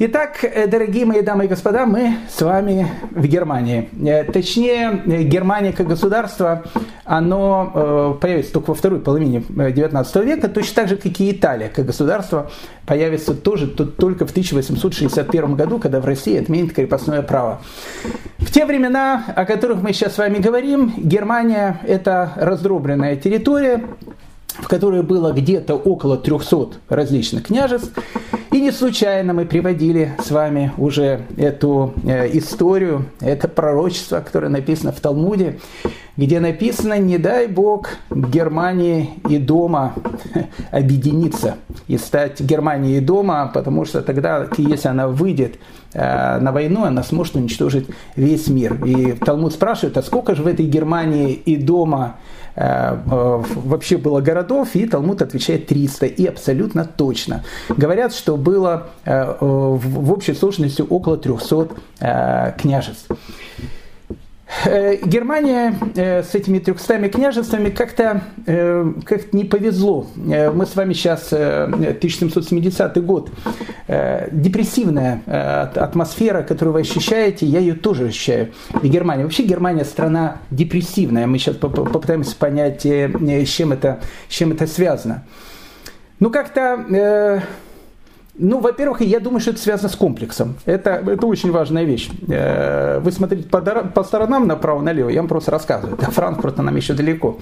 Итак, 0.00 0.44
э, 0.44 0.68
дорогие 0.68 1.04
мои 1.04 1.22
дамы 1.22 1.46
и 1.46 1.48
господа, 1.48 1.84
мы 1.84 2.18
с 2.30 2.40
вами 2.40 2.86
в 3.10 3.26
Германии. 3.26 3.88
Э, 4.06 4.22
точнее, 4.22 5.02
Германия 5.24 5.72
как 5.72 5.88
государство, 5.88 6.62
оно 7.04 7.72
э, 7.74 8.14
появится 8.20 8.52
только 8.52 8.68
во 8.68 8.74
второй 8.76 9.00
половине 9.00 9.42
19 9.48 10.16
века, 10.24 10.48
точно 10.48 10.74
так 10.76 10.88
же, 10.88 10.96
как 10.96 11.18
и 11.18 11.32
Италия 11.32 11.68
как 11.68 11.86
государство 11.86 12.48
появится 12.86 13.34
тоже 13.34 13.66
только 13.66 14.24
в 14.24 14.30
1861 14.30 15.56
году, 15.56 15.80
когда 15.80 15.98
в 16.00 16.04
России 16.04 16.38
отменят 16.38 16.74
крепостное 16.74 17.22
право. 17.22 17.60
В 18.38 18.52
те 18.52 18.66
времена, 18.66 19.24
о 19.34 19.44
которых 19.46 19.82
мы 19.82 19.92
сейчас 19.92 20.14
с 20.14 20.18
вами 20.18 20.38
говорим, 20.38 20.94
Германия– 20.96 21.80
это 21.82 22.34
раздробленная 22.36 23.16
территория, 23.16 23.82
в 24.58 24.68
которой 24.68 25.02
было 25.02 25.32
где-то 25.32 25.74
около 25.74 26.16
300 26.16 26.78
различных 26.88 27.44
княжеств. 27.44 27.92
И 28.50 28.60
не 28.60 28.72
случайно 28.72 29.34
мы 29.34 29.44
приводили 29.44 30.12
с 30.24 30.30
вами 30.30 30.72
уже 30.78 31.22
эту 31.36 31.92
э, 32.04 32.28
историю, 32.36 33.06
это 33.20 33.46
пророчество, 33.46 34.20
которое 34.20 34.48
написано 34.48 34.90
в 34.90 35.00
Талмуде, 35.00 35.58
где 36.16 36.40
написано, 36.40 36.98
не 36.98 37.18
дай 37.18 37.46
Бог 37.46 37.90
Германии 38.10 39.10
и 39.28 39.38
дома 39.38 39.94
объединиться 40.72 41.56
и 41.86 41.96
стать 41.98 42.40
Германией 42.40 42.98
и 42.98 43.00
дома, 43.00 43.50
потому 43.54 43.84
что 43.84 44.02
тогда, 44.02 44.48
если 44.56 44.88
она 44.88 45.06
выйдет 45.06 45.58
э, 45.92 46.38
на 46.38 46.50
войну, 46.50 46.84
она 46.84 47.04
сможет 47.04 47.36
уничтожить 47.36 47.86
весь 48.16 48.48
мир. 48.48 48.84
И 48.84 49.12
Талмуд 49.12 49.52
спрашивает, 49.52 49.96
а 49.98 50.02
сколько 50.02 50.34
же 50.34 50.42
в 50.42 50.48
этой 50.48 50.66
Германии 50.66 51.32
и 51.34 51.56
дома 51.56 52.16
вообще 52.58 53.98
было 53.98 54.20
городов, 54.20 54.74
и 54.74 54.86
Талмуд 54.86 55.22
отвечает 55.22 55.66
300, 55.68 56.06
и 56.06 56.26
абсолютно 56.26 56.84
точно. 56.84 57.44
Говорят, 57.68 58.12
что 58.12 58.36
было 58.36 58.88
э, 59.04 59.36
в 59.40 60.12
общей 60.12 60.34
сложности 60.34 60.82
около 60.82 61.16
300 61.18 62.54
княжеств. 62.58 63.08
Э, 64.64 64.96
Германия 64.96 65.74
э, 65.94 66.22
с 66.22 66.34
этими 66.34 66.58
трехстами 66.58 67.08
княжествами 67.08 67.68
как-то 67.68 68.22
э, 68.46 68.92
как 69.04 69.32
не 69.32 69.44
повезло. 69.44 70.06
Мы 70.16 70.66
с 70.66 70.74
вами 70.74 70.94
сейчас 70.94 71.32
1770 71.32 73.04
год. 73.04 73.30
Депрессивная 73.86 75.22
атмосфера, 75.74 76.42
которую 76.42 76.74
вы 76.74 76.80
ощущаете, 76.80 77.46
я 77.46 77.60
ее 77.60 77.74
тоже 77.74 78.06
ощущаю 78.08 78.52
в 78.70 78.84
Германии. 78.86 79.24
Вообще 79.24 79.44
Германия 79.44 79.84
страна 79.84 80.38
депрессивная. 80.50 81.26
Мы 81.26 81.38
сейчас 81.38 81.56
попытаемся 81.56 82.36
понять, 82.36 82.84
с 82.84 83.48
чем 83.48 83.72
это, 83.72 84.00
с 84.28 84.32
чем 84.32 84.52
это 84.52 84.66
связано. 84.66 85.24
Ну, 86.20 86.30
как-то 86.30 87.42
ну, 88.38 88.60
во-первых, 88.60 89.00
я 89.00 89.18
думаю, 89.18 89.40
что 89.40 89.50
это 89.50 89.60
связано 89.60 89.88
с 89.88 89.96
комплексом. 89.96 90.54
Это, 90.64 91.02
это 91.06 91.26
очень 91.26 91.50
важная 91.50 91.82
вещь. 91.82 92.08
Э, 92.28 93.00
вы 93.00 93.10
смотрите 93.10 93.48
по, 93.48 93.60
по 93.60 94.04
сторонам 94.04 94.46
направо-налево, 94.46 95.08
я 95.08 95.20
вам 95.20 95.28
просто 95.28 95.50
рассказываю. 95.50 95.96
До 95.96 96.10
Франкфурта 96.10 96.62
нам 96.62 96.76
еще 96.76 96.94
далеко. 96.94 97.36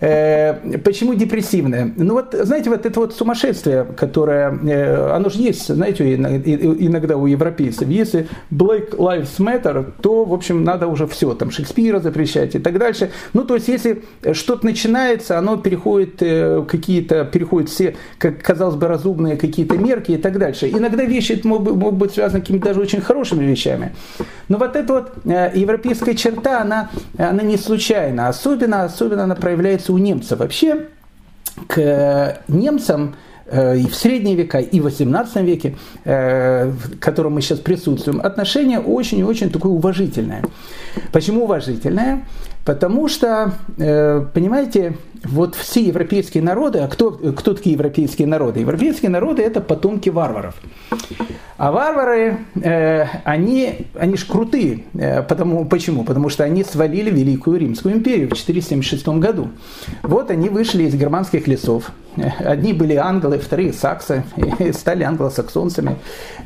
Э, 0.00 0.78
почему 0.78 1.14
депрессивное? 1.14 1.92
Ну 1.96 2.14
вот, 2.14 2.34
знаете, 2.34 2.68
вот 2.68 2.84
это 2.84 3.00
вот 3.00 3.14
сумасшествие, 3.14 3.84
которое, 3.84 4.58
э, 4.64 5.12
оно 5.12 5.30
же 5.30 5.40
есть, 5.40 5.66
знаете, 5.66 6.14
иногда 6.14 7.16
у 7.16 7.26
европейцев. 7.26 7.88
Если 7.88 8.28
Black 8.50 8.96
Lives 8.96 9.38
Matter, 9.38 9.92
то, 10.02 10.24
в 10.24 10.34
общем, 10.34 10.62
надо 10.62 10.88
уже 10.88 11.06
все, 11.06 11.34
там, 11.34 11.50
Шекспира 11.50 12.00
запрещать 12.00 12.54
и 12.54 12.58
так 12.58 12.78
дальше. 12.78 13.10
Ну, 13.32 13.44
то 13.44 13.54
есть, 13.54 13.68
если 13.68 14.04
что-то 14.32 14.66
начинается, 14.66 15.38
оно 15.38 15.56
переходит 15.56 16.18
какие-то, 16.68 17.24
переходит 17.24 17.70
все, 17.70 17.96
как 18.18 18.42
казалось 18.42 18.76
бы, 18.76 18.88
разумные 18.88 19.36
какие-то 19.36 19.78
мерки, 19.78 20.17
и 20.18 20.20
так 20.20 20.38
дальше. 20.38 20.68
Иногда 20.68 21.04
вещи 21.04 21.40
могут, 21.44 21.76
могут 21.76 21.94
быть 21.94 22.12
связаны 22.12 22.40
с 22.40 22.42
какими-то 22.42 22.66
даже 22.66 22.80
очень 22.80 23.00
хорошими 23.00 23.44
вещами. 23.44 23.92
Но 24.48 24.58
вот 24.58 24.76
эта 24.76 24.92
вот 24.92 25.12
э, 25.24 25.52
европейская 25.54 26.14
черта, 26.14 26.60
она, 26.60 26.90
она 27.16 27.42
не 27.42 27.56
случайна. 27.56 28.28
Особенно, 28.28 28.84
особенно 28.84 29.24
она 29.24 29.34
проявляется 29.34 29.92
у 29.92 29.98
немцев. 29.98 30.38
Вообще, 30.38 30.86
к 31.66 32.40
немцам 32.48 33.16
э, 33.46 33.78
и 33.78 33.86
в 33.86 33.94
средние 33.94 34.36
века, 34.36 34.58
и 34.58 34.80
в 34.80 34.84
18 34.84 35.36
веке, 35.42 35.76
э, 36.04 36.70
в 36.70 36.98
котором 36.98 37.34
мы 37.34 37.42
сейчас 37.42 37.58
присутствуем, 37.58 38.20
отношение 38.20 38.80
очень 38.80 39.18
и 39.18 39.24
очень 39.24 39.50
такое 39.50 39.72
уважительное. 39.72 40.42
Почему 41.12 41.44
уважительное? 41.44 42.24
Потому 42.68 43.08
что, 43.08 43.54
понимаете, 44.34 44.92
вот 45.24 45.54
все 45.54 45.82
европейские 45.82 46.42
народы, 46.42 46.80
а 46.80 46.88
кто, 46.88 47.10
кто 47.10 47.54
такие 47.54 47.72
европейские 47.72 48.28
народы? 48.28 48.60
Европейские 48.60 49.10
народы 49.10 49.42
это 49.42 49.62
потомки 49.62 50.10
варваров. 50.10 50.54
А 51.56 51.72
варвары, 51.72 52.38
э, 52.62 53.06
они, 53.24 53.86
они 53.94 54.16
ж 54.16 54.24
крутые. 54.26 54.84
Э, 54.94 55.22
потому, 55.22 55.64
почему? 55.64 56.04
Потому 56.04 56.28
что 56.28 56.44
они 56.44 56.62
свалили 56.62 57.10
Великую 57.10 57.58
Римскую 57.58 57.96
империю 57.96 58.28
в 58.28 58.34
476 58.34 59.08
году. 59.18 59.48
Вот 60.04 60.30
они 60.30 60.48
вышли 60.50 60.84
из 60.84 60.94
германских 60.94 61.48
лесов. 61.48 61.90
Э, 62.16 62.28
одни 62.44 62.72
были 62.72 62.94
англы, 62.94 63.38
вторые 63.38 63.72
саксы, 63.72 64.22
стали 64.72 65.02
англосаксонцами 65.02 65.96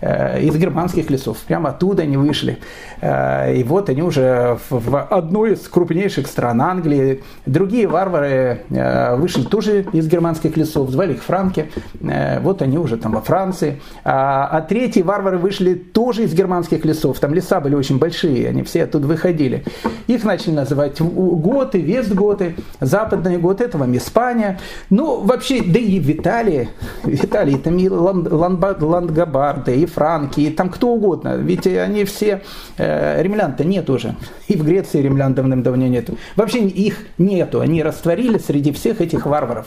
э, 0.01 0.41
из 0.43 0.57
германских 0.57 1.11
лесов. 1.11 1.37
Прямо 1.47 1.71
оттуда 1.71 2.05
они 2.05 2.17
вышли. 2.17 2.59
Э, 3.03 3.55
и 3.55 3.63
вот 3.65 3.91
они 3.91 4.03
уже 4.03 4.59
в 4.71 4.99
одной 4.99 5.53
из 5.53 5.69
крупнейших 5.69 6.12
стран 6.21 6.61
Англии. 6.61 7.23
Другие 7.47 7.87
варвары 7.87 8.63
э, 8.71 9.17
вышли 9.17 9.43
тоже 9.43 9.87
из 9.93 10.07
германских 10.09 10.57
лесов, 10.57 10.91
звали 10.91 11.15
их 11.15 11.23
франки. 11.23 11.71
Э, 12.01 12.41
вот 12.41 12.63
они 12.63 12.79
уже 12.79 12.97
там 12.97 13.13
во 13.13 13.21
Франции. 13.21 13.81
А, 14.05 14.49
а 14.51 14.61
третьи 14.61 15.03
варвары 15.03 15.39
вышли 15.39 15.75
тоже 15.75 16.25
из 16.25 16.35
германских 16.35 16.85
лесов. 16.85 17.19
Там 17.19 17.35
леса 17.35 17.61
были 17.61 17.75
очень 17.75 17.99
большие, 17.99 18.49
они 18.49 18.63
все 18.63 18.85
оттуда 18.85 19.07
выходили. 19.07 19.65
Их 20.07 20.25
начали 20.25 20.53
называть 20.53 21.01
готы, 21.01 21.81
вестготы, 21.81 22.57
западные 22.81 23.39
готы, 23.39 23.65
это 23.65 23.79
вам 23.79 23.97
Испания. 23.97 24.59
Ну, 24.91 25.21
вообще, 25.23 25.63
да 25.63 25.79
и 25.79 26.01
в 26.01 26.11
Италии, 26.11 26.69
в 27.03 27.25
Италии 27.25 27.57
там 27.57 27.79
и 27.79 27.89
лангобарды, 27.89 29.77
и 29.77 29.87
франки, 29.87 30.41
и 30.41 30.51
там 30.51 30.71
кто 30.71 30.89
угодно. 30.89 31.37
Ведь 31.37 31.67
они 31.67 32.05
все, 32.05 32.43
э, 32.79 33.23
римлян-то 33.23 33.65
нет 33.65 33.89
уже. 33.91 34.15
И 34.49 34.57
в 34.57 34.65
Греции 34.65 35.01
римлян 35.01 35.35
давным-давно 35.35 35.87
нету. 36.03 36.19
Вообще 36.37 36.61
их 36.67 36.99
нету, 37.19 37.61
они 37.61 37.83
растворили 37.83 38.39
среди 38.39 38.73
всех 38.73 39.01
этих 39.01 39.27
варваров. 39.27 39.67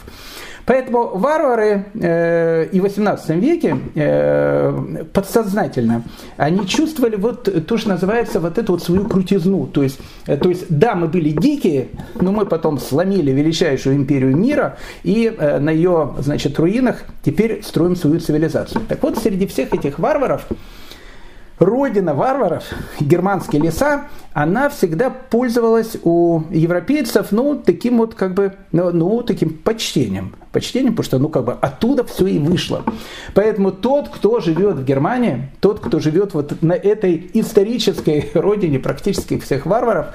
Поэтому 0.66 1.16
варвары 1.16 1.86
э, 1.94 2.70
и 2.72 2.80
в 2.80 2.84
18 2.84 3.30
веке 3.36 3.78
э, 3.94 5.04
подсознательно, 5.14 6.02
они 6.38 6.68
чувствовали 6.68 7.18
вот 7.18 7.68
то, 7.68 7.78
что 7.78 7.90
называется 7.90 8.40
вот 8.40 8.58
эту 8.58 8.72
вот 8.72 8.84
свою 8.84 9.06
крутизну. 9.08 9.68
То 9.68 9.84
есть, 9.84 10.00
э, 10.26 10.38
то 10.38 10.50
есть 10.50 10.66
да, 10.70 10.96
мы 10.96 11.08
были 11.08 11.30
дикие, 11.30 11.90
но 12.20 12.32
мы 12.32 12.48
потом 12.48 12.80
сломили 12.80 13.30
величайшую 13.30 13.96
империю 13.96 14.36
мира 14.36 14.78
и 15.04 15.32
э, 15.38 15.60
на 15.60 15.70
ее 15.70 16.16
значит, 16.18 16.58
руинах 16.58 17.04
теперь 17.24 17.62
строим 17.64 17.96
свою 17.96 18.20
цивилизацию. 18.20 18.82
Так 18.90 19.04
вот, 19.04 19.20
среди 19.20 19.46
всех 19.46 19.72
этих 19.72 20.00
варваров 20.00 20.48
родина 21.60 22.14
варваров, 22.14 22.64
германские 23.00 23.62
леса, 23.62 24.06
она 24.34 24.70
всегда 24.70 25.10
пользовалась 25.10 25.98
у 26.04 26.42
европейцев, 26.50 27.32
ну, 27.32 27.56
таким 27.56 27.98
вот, 27.98 28.16
как 28.16 28.34
бы, 28.34 28.54
ну, 28.72 28.92
ну, 28.92 29.24
таким 29.24 29.50
почтением. 29.50 30.36
Почтением, 30.56 30.94
потому 30.94 31.04
что, 31.06 31.20
ну, 31.20 31.28
как 31.28 31.44
бы, 31.44 31.52
оттуда 31.52 32.06
все 32.06 32.28
и 32.28 32.40
вышло. 32.40 32.84
Поэтому 33.34 33.74
тот, 33.74 34.08
кто 34.08 34.40
живет 34.40 34.78
в 34.78 34.86
Германии, 34.86 35.52
тот, 35.60 35.82
кто 35.82 36.00
живет 36.00 36.34
вот 36.34 36.62
на 36.62 36.72
этой 36.72 37.30
исторической 37.34 38.30
родине 38.34 38.80
практически 38.80 39.38
всех 39.38 39.66
варваров, 39.66 40.08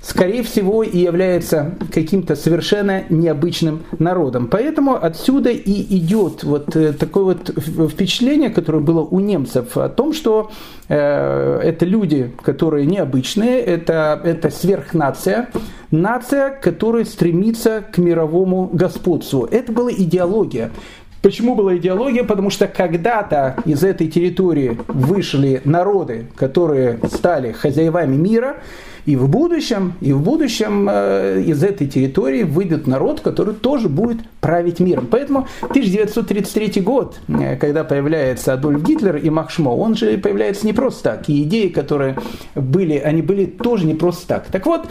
скорее 0.00 0.42
всего, 0.44 0.82
и 0.82 0.96
является 0.96 1.74
каким-то 1.92 2.36
совершенно 2.36 3.04
необычным 3.10 3.82
народом. 3.98 4.48
Поэтому 4.48 4.94
отсюда 4.94 5.50
и 5.50 5.98
идет 5.98 6.42
вот 6.42 6.74
э, 6.74 6.94
такое 6.94 7.36
вот 7.36 7.90
впечатление, 7.90 8.48
которое 8.48 8.80
было 8.80 9.02
у 9.02 9.20
немцев 9.20 9.76
о 9.76 9.90
том, 9.90 10.14
что 10.14 10.50
э, 10.88 11.60
это 11.62 11.84
люди, 11.84 12.32
которые 12.42 12.86
необычные, 12.86 13.60
это, 13.60 14.18
это 14.24 14.48
сверхнация, 14.48 15.50
нация, 15.90 16.50
которая 16.50 17.04
стремится 17.04 17.82
к 17.90 17.98
мировому 17.98 18.68
господству. 18.72 19.46
Это 19.50 19.72
была 19.72 19.92
идеология. 19.92 20.70
Почему 21.22 21.54
была 21.56 21.76
идеология? 21.76 22.24
Потому 22.24 22.50
что 22.50 22.68
когда-то 22.68 23.56
из 23.64 23.82
этой 23.82 24.06
территории 24.06 24.78
вышли 24.86 25.60
народы, 25.64 26.26
которые 26.36 27.00
стали 27.08 27.52
хозяевами 27.52 28.16
мира, 28.16 28.56
и 29.06 29.14
в 29.14 29.28
будущем, 29.28 29.94
и 30.00 30.12
в 30.12 30.20
будущем 30.20 30.88
э, 30.90 31.42
из 31.46 31.62
этой 31.62 31.86
территории 31.86 32.42
выйдет 32.42 32.88
народ, 32.88 33.20
который 33.20 33.54
тоже 33.54 33.88
будет 33.88 34.18
править 34.40 34.80
миром. 34.80 35.06
Поэтому 35.08 35.46
1933 35.62 36.82
год, 36.82 37.16
э, 37.28 37.56
когда 37.56 37.84
появляется 37.84 38.52
Адольф 38.52 38.82
Гитлер 38.82 39.16
и 39.16 39.30
Махшмо, 39.30 39.76
он 39.76 39.94
же 39.94 40.18
появляется 40.18 40.66
не 40.66 40.72
просто 40.72 41.04
так. 41.04 41.28
И 41.28 41.44
идеи, 41.44 41.68
которые 41.68 42.18
были, 42.56 42.98
они 42.98 43.22
были 43.22 43.46
тоже 43.46 43.86
не 43.86 43.94
просто 43.94 44.26
так. 44.26 44.46
Так 44.46 44.66
вот, 44.66 44.86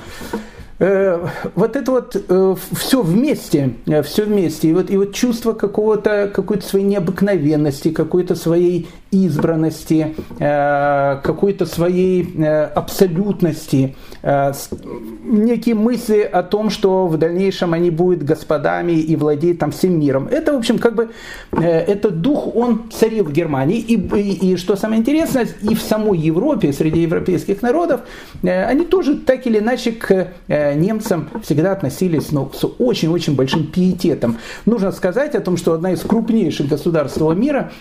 вот 0.78 1.76
это 1.76 1.92
вот 1.92 2.16
э, 2.28 2.56
все 2.74 3.02
вместе, 3.02 3.76
э, 3.86 4.04
все 4.04 4.26
вместе, 4.26 4.70
и 4.70 4.74
вот, 4.74 4.90
и 4.90 4.98
вот 4.98 5.14
чувство 5.14 5.54
какого-то, 5.54 6.30
какой-то 6.34 6.68
своей 6.68 6.86
необыкновенности, 6.86 7.92
какой-то 7.92 8.36
своей 8.36 8.90
избранности, 9.16 10.16
какой-то 10.38 11.66
своей 11.66 12.44
абсолютности, 12.76 13.96
некие 14.24 15.76
мысли 15.76 16.22
о 16.22 16.44
том, 16.44 16.70
что 16.70 17.08
в 17.08 17.18
дальнейшем 17.18 17.74
они 17.74 17.90
будут 17.92 18.24
господами 18.24 18.94
и 18.94 19.16
владеют 19.16 19.60
там 19.60 19.72
всем 19.72 20.00
миром. 20.00 20.28
Это, 20.30 20.54
в 20.54 20.58
общем, 20.58 20.80
как 20.80 20.96
бы 20.96 21.10
этот 21.52 22.22
дух, 22.22 22.56
он 22.56 22.84
царил 22.92 23.26
в 23.26 23.32
Германии. 23.32 23.80
И, 23.80 23.96
и, 23.96 24.54
и 24.54 24.58
что 24.58 24.76
самое 24.76 25.00
интересное, 25.02 25.48
и 25.62 25.76
в 25.76 25.82
самой 25.82 26.18
Европе, 26.18 26.74
среди 26.74 27.02
европейских 27.02 27.62
народов, 27.62 28.02
они 28.44 28.86
тоже 28.86 29.16
так 29.16 29.46
или 29.48 29.60
иначе 29.60 29.92
к 29.92 30.28
немцам 30.48 31.30
всегда 31.44 31.72
относились 31.72 32.32
ну, 32.32 32.52
с 32.54 32.66
очень-очень 32.80 33.36
большим 33.36 33.68
пиететом. 33.68 34.38
Нужно 34.66 34.92
сказать 34.92 35.36
о 35.36 35.40
том, 35.40 35.58
что 35.58 35.74
одна 35.74 35.92
из 35.92 36.02
крупнейших 36.02 36.68
государств 36.68 37.22
мира 37.36 37.72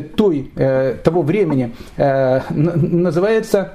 той, 0.00 0.50
того 1.04 1.22
времени 1.22 1.72
называется 1.96 3.72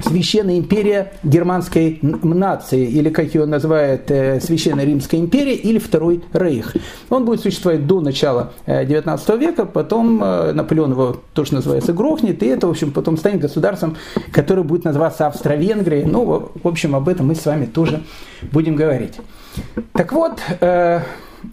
Священная 0.00 0.58
империя 0.58 1.12
германской 1.24 1.98
нации, 2.02 2.86
или 2.86 3.10
как 3.10 3.34
ее 3.34 3.46
называют 3.46 4.10
э, 4.10 4.40
Священная 4.40 4.84
Римская 4.84 5.20
империя, 5.20 5.54
или 5.54 5.78
Второй 5.78 6.22
Рейх. 6.32 6.76
Он 7.10 7.24
будет 7.24 7.40
существовать 7.40 7.86
до 7.86 8.00
начала 8.00 8.52
19 8.66 9.28
э, 9.28 9.36
века, 9.38 9.64
потом 9.66 10.22
э, 10.22 10.52
Наполеон 10.52 10.92
его 10.92 11.16
тоже 11.34 11.54
называется 11.54 11.92
грохнет, 11.92 12.42
и 12.44 12.46
это, 12.46 12.68
в 12.68 12.70
общем, 12.70 12.92
потом 12.92 13.16
станет 13.16 13.40
государством, 13.40 13.96
которое 14.30 14.62
будет 14.62 14.84
называться 14.84 15.26
Австро-Венгрией. 15.26 16.04
Ну, 16.04 16.50
в 16.62 16.68
общем, 16.68 16.94
об 16.94 17.08
этом 17.08 17.26
мы 17.26 17.34
с 17.34 17.44
вами 17.44 17.66
тоже 17.66 18.02
будем 18.52 18.76
говорить. 18.76 19.14
Так 19.92 20.12
вот, 20.12 20.38
Э, 20.60 21.00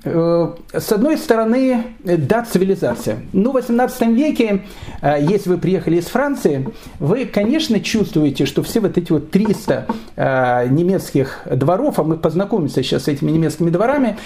с 0.03 0.91
одной 0.91 1.17
стороны, 1.17 1.83
да, 2.03 2.43
цивилизация. 2.43 3.19
Ну, 3.33 3.51
в 3.51 3.53
18 3.53 4.07
веке, 4.09 4.63
э, 5.01 5.17
если 5.21 5.49
вы 5.49 5.57
приехали 5.57 5.97
из 5.97 6.05
Франции, 6.05 6.67
вы, 6.99 7.25
конечно, 7.25 7.79
чувствуете, 7.79 8.45
что 8.45 8.63
все 8.63 8.79
вот 8.79 8.97
эти 8.97 9.11
вот 9.11 9.31
300 9.31 9.85
э, 10.15 10.67
немецких 10.69 11.41
дворов, 11.51 11.99
а 11.99 12.03
мы 12.03 12.17
познакомимся 12.17 12.83
сейчас 12.83 13.03
с 13.03 13.07
этими 13.07 13.31
немецкими 13.31 13.69
дворами, 13.69 14.17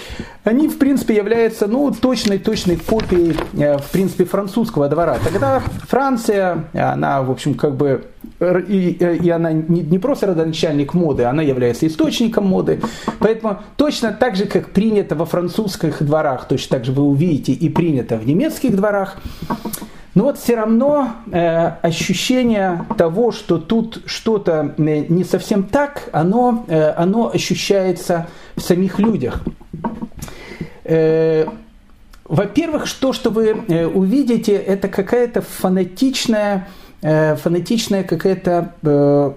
они, 0.44 0.68
в 0.68 0.78
принципе, 0.78 1.16
являются, 1.16 1.66
ну, 1.66 1.90
точной-точной 1.92 2.76
копией, 2.76 3.36
в 3.52 3.92
принципе, 3.92 4.24
французского 4.24 4.88
двора. 4.88 5.18
Тогда 5.22 5.62
Франция, 5.88 6.64
она, 6.72 7.22
в 7.22 7.30
общем, 7.30 7.54
как 7.54 7.76
бы 7.76 8.04
и, 8.40 8.90
и 9.22 9.30
она 9.30 9.52
не, 9.52 9.82
не 9.82 9.98
просто 9.98 10.28
родоначальник 10.28 10.94
моды, 10.94 11.24
она 11.24 11.42
является 11.42 11.86
источником 11.86 12.46
моды. 12.46 12.80
Поэтому 13.18 13.58
точно 13.76 14.12
так 14.12 14.36
же, 14.36 14.46
как 14.46 14.70
принято 14.70 15.14
во 15.14 15.26
французских 15.26 16.02
дворах, 16.02 16.48
точно 16.48 16.78
так 16.78 16.86
же 16.86 16.92
вы 16.92 17.02
увидите 17.02 17.52
и 17.52 17.68
принято 17.68 18.16
в 18.16 18.26
немецких 18.26 18.74
дворах. 18.74 19.18
Но 20.14 20.24
вот 20.24 20.38
все 20.38 20.56
равно 20.56 21.12
э, 21.30 21.66
ощущение 21.82 22.84
того, 22.98 23.30
что 23.30 23.58
тут 23.58 24.02
что-то 24.06 24.74
э, 24.76 25.04
не 25.08 25.22
совсем 25.22 25.62
так, 25.62 26.08
оно, 26.12 26.64
э, 26.66 26.90
оно 26.96 27.30
ощущается 27.32 28.26
в 28.56 28.60
самих 28.60 28.98
людях. 28.98 29.42
Э, 30.84 31.46
во-первых, 32.24 32.92
то, 32.92 33.12
что 33.12 33.30
вы 33.30 33.48
э, 33.48 33.86
увидите, 33.86 34.54
это 34.54 34.88
какая-то 34.88 35.42
фанатичная 35.42 36.68
Э, 37.02 37.34
фанатичная 37.36 38.04
какая-то 38.04 38.74
э, 38.82 39.32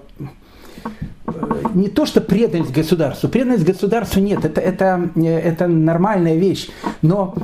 не 1.74 1.88
то, 1.88 2.06
что 2.06 2.20
преданность 2.20 2.72
государству, 2.72 3.28
преданность 3.28 3.64
государству 3.64 4.20
нет, 4.20 4.44
это, 4.44 4.60
это, 4.60 5.08
это 5.16 5.66
нормальная 5.66 6.36
вещь, 6.36 6.68
но 7.02 7.34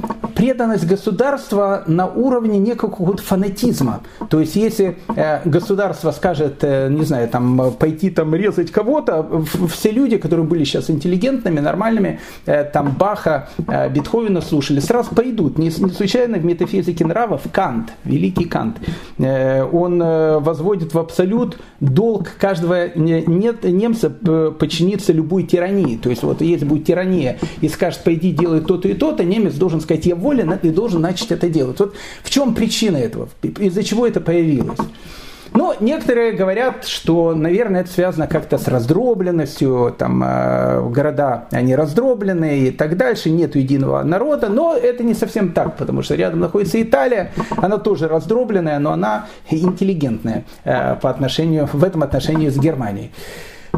преданность 0.40 0.86
государства 0.86 1.84
на 1.86 2.06
уровне 2.06 2.58
некого 2.58 3.16
фанатизма. 3.18 4.00
То 4.30 4.40
есть, 4.40 4.56
если 4.56 4.96
э, 5.14 5.40
государство 5.44 6.12
скажет, 6.12 6.58
э, 6.62 6.88
не 6.88 7.04
знаю, 7.04 7.28
там, 7.28 7.72
пойти 7.78 8.08
там 8.10 8.34
резать 8.34 8.70
кого-то, 8.70 9.44
все 9.70 9.90
люди, 9.90 10.16
которые 10.16 10.46
были 10.46 10.64
сейчас 10.64 10.88
интеллигентными, 10.88 11.60
нормальными, 11.60 12.20
э, 12.46 12.64
там 12.64 12.96
Баха, 12.98 13.50
Бетховена 13.58 14.40
слушали, 14.40 14.80
сразу 14.80 15.14
пойдут. 15.14 15.58
Не, 15.58 15.66
не 15.66 15.90
случайно 15.90 16.38
в 16.38 16.44
метафизике 16.44 17.04
нравов 17.04 17.42
Кант, 17.52 17.92
великий 18.04 18.44
Кант, 18.44 18.78
он 19.18 19.98
возводит 19.98 20.94
в 20.94 20.98
абсолют 20.98 21.58
долг 21.80 22.30
каждого 22.38 22.88
нет, 22.96 23.64
немца 23.70 24.11
подчиниться 24.11 25.12
любой 25.12 25.44
тирании. 25.44 25.96
То 25.96 26.11
есть 26.11 26.22
вот 26.22 26.40
если 26.40 26.64
будет 26.64 26.87
тирания 26.87 27.38
и 27.61 27.68
скажет, 27.68 28.02
пойди 28.04 28.33
делай 28.33 28.61
то-то 28.61 28.88
и 28.88 28.94
то-то, 28.94 29.24
немец 29.24 29.54
должен 29.54 29.80
сказать, 29.80 30.06
я 30.06 30.14
волен 30.14 30.52
и 30.62 30.70
должен 30.70 31.00
начать 31.00 31.33
это 31.33 31.48
делать. 31.48 31.78
Вот 31.78 31.94
в 32.22 32.30
чем 32.30 32.54
причина 32.54 32.96
этого? 32.96 33.28
Из-за 33.42 33.83
чего 33.83 34.06
это 34.06 34.20
появилось? 34.20 34.78
Но 35.52 35.74
некоторые 35.80 36.33
говорят, 36.33 36.87
что, 36.87 37.35
наверное, 37.35 37.80
это 37.80 37.90
связано 37.90 38.26
как-то 38.26 38.56
с 38.56 38.68
раздробленностью, 38.68 39.94
там 39.98 40.22
э, 40.24 40.88
города, 40.90 41.46
они 41.50 41.74
раздробленные 41.74 42.68
и 42.68 42.70
так 42.70 42.96
дальше, 42.96 43.30
нет 43.30 43.56
единого 43.56 44.02
народа, 44.02 44.48
но 44.48 44.76
это 44.76 45.02
не 45.02 45.14
совсем 45.14 45.52
так, 45.52 45.76
потому 45.76 46.02
что 46.02 46.14
рядом 46.14 46.40
находится 46.40 46.80
Италия, 46.80 47.33
она 47.56 47.78
тоже 47.78 48.06
раздробленная, 48.06 48.78
но 48.78 48.92
она 48.92 49.26
интеллигентная 49.50 50.44
э, 50.64 50.96
по 50.96 51.11
отношению, 51.11 51.68
в 51.72 51.83
этом 51.83 52.02
отношении 52.04 52.48
с 52.48 52.56
Германией. 52.56 53.11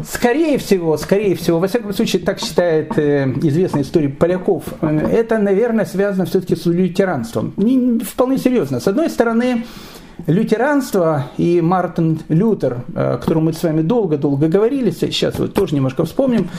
Скорее 0.01 0.57
всего, 0.57 0.97
скорее 0.97 1.35
всего, 1.35 1.59
во 1.59 1.67
всяком 1.67 1.93
случае, 1.93 2.21
так 2.23 2.39
считает 2.39 2.97
э, 2.97 3.25
известная 3.43 3.83
история 3.83 4.09
поляков, 4.09 4.63
э, 4.81 4.87
это, 5.11 5.37
наверное, 5.37 5.85
связано 5.85 6.25
все-таки 6.25 6.55
с 6.55 6.65
лютеранством. 6.65 7.53
Не, 7.57 7.99
вполне 7.99 8.37
серьезно. 8.37 8.79
С 8.79 8.87
одной 8.87 9.09
стороны, 9.09 9.65
лютеранство 10.27 11.25
и 11.37 11.61
Мартин 11.61 12.19
Лютер, 12.29 12.83
э, 12.95 13.13
о 13.13 13.17
котором 13.17 13.45
мы 13.45 13.53
с 13.53 13.63
вами 13.63 13.81
долго-долго 13.81 14.47
говорили, 14.47 14.91
сейчас 14.91 15.39
вот 15.39 15.53
тоже 15.53 15.75
немножко 15.75 16.05
вспомним. 16.05 16.49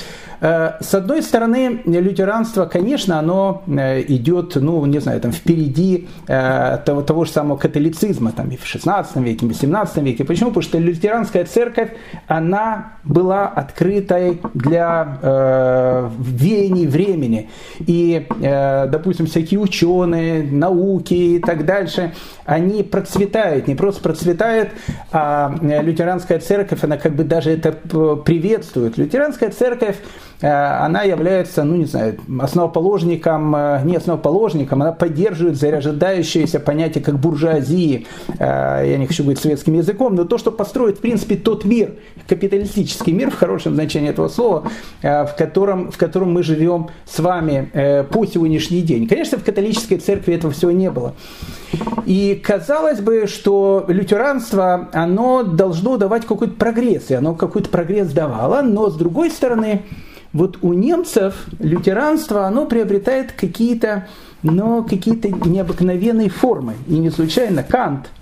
Э, 0.40 0.72
с 0.80 0.94
одной 0.94 1.22
стороны, 1.22 1.82
лютеранство, 1.84 2.66
конечно, 2.66 3.18
оно 3.18 3.62
э, 3.66 4.02
идет, 4.02 4.56
ну, 4.56 4.84
не 4.86 5.00
знаю, 5.00 5.20
там 5.20 5.32
впереди 5.32 6.08
того, 6.26 7.02
того 7.02 7.24
же 7.24 7.30
самого 7.30 7.56
католицизма, 7.56 8.32
там 8.32 8.48
и 8.50 8.56
в 8.56 8.66
16 8.66 9.16
веке, 9.16 9.46
и 9.46 9.48
в 9.48 9.54
17 9.54 9.96
веке. 9.98 10.24
Почему? 10.24 10.50
Потому 10.50 10.62
что 10.62 10.78
лютеранская 10.78 11.44
церковь, 11.44 11.90
она 12.26 12.94
была 13.04 13.48
открытой 13.48 14.40
для 14.54 15.18
э, 15.22 16.10
веяний 16.18 16.86
времени. 16.86 17.50
И, 17.80 18.26
э, 18.40 18.86
допустим, 18.88 19.26
всякие 19.26 19.60
ученые, 19.60 20.42
науки 20.42 21.14
и 21.14 21.38
так 21.38 21.64
дальше, 21.66 22.12
они 22.44 22.82
процветают, 23.44 23.68
не 23.68 23.74
просто 23.74 24.02
процветают, 24.02 24.70
а 25.12 25.54
э, 25.60 25.82
лютеранская 25.82 26.38
церковь, 26.38 26.82
она 26.82 26.96
как 26.96 27.14
бы 27.14 27.24
даже 27.24 27.50
это 27.50 27.72
приветствует. 27.72 28.98
Лютеранская 28.98 29.50
церковь, 29.50 29.96
она 30.46 31.02
является, 31.02 31.64
ну 31.64 31.76
не 31.76 31.84
знаю, 31.84 32.18
основоположником, 32.40 33.54
э, 33.54 33.80
не 33.84 33.96
основоположником, 33.96 34.82
она 34.82 34.92
поддерживает 34.92 35.56
зарождающееся 35.56 36.60
понятие 36.60 37.02
как 37.02 37.18
буржуазии, 37.18 38.06
я 38.38 38.96
не 38.98 39.06
хочу 39.06 39.22
говорить 39.22 39.40
светским 39.40 39.74
языком, 39.74 40.14
но 40.14 40.24
то, 40.24 40.38
что 40.38 40.50
построит, 40.50 40.98
в 40.98 41.00
принципе, 41.00 41.36
тот 41.36 41.64
мир, 41.64 41.94
капиталистический 42.26 43.12
мир 43.12 43.30
в 43.30 43.36
хорошем 43.36 43.74
значении 43.74 44.10
этого 44.10 44.28
слова, 44.28 44.68
в 45.02 45.34
котором, 45.36 45.90
в 45.90 45.98
котором 45.98 46.32
мы 46.32 46.42
живем 46.42 46.88
с 47.06 47.18
вами 47.18 48.04
по 48.10 48.26
сегодняшний 48.26 48.82
день. 48.82 49.06
Конечно, 49.08 49.38
в 49.38 49.44
католической 49.44 49.96
церкви 49.96 50.34
этого 50.34 50.52
всего 50.52 50.70
не 50.70 50.90
было. 50.90 51.14
И 52.06 52.40
казалось 52.42 53.00
бы, 53.00 53.26
что 53.26 53.84
лютеранство, 53.88 54.88
оно 54.92 55.42
должно 55.42 55.96
давать 55.96 56.26
какой-то 56.26 56.54
прогресс, 56.54 57.10
и 57.10 57.14
оно 57.14 57.34
какой-то 57.34 57.68
прогресс 57.68 58.08
давало, 58.12 58.62
но 58.62 58.90
с 58.90 58.96
другой 58.96 59.30
стороны, 59.30 59.82
вот 60.34 60.58
у 60.60 60.74
немцев 60.74 61.46
лютеранство, 61.58 62.46
оно 62.46 62.66
приобретает 62.66 63.32
какие-то, 63.32 64.08
но 64.42 64.82
какие-то 64.82 65.30
необыкновенные 65.30 66.28
формы. 66.28 66.74
И 66.86 66.98
не 66.98 67.08
случайно 67.08 67.62
Кант– 67.62 68.10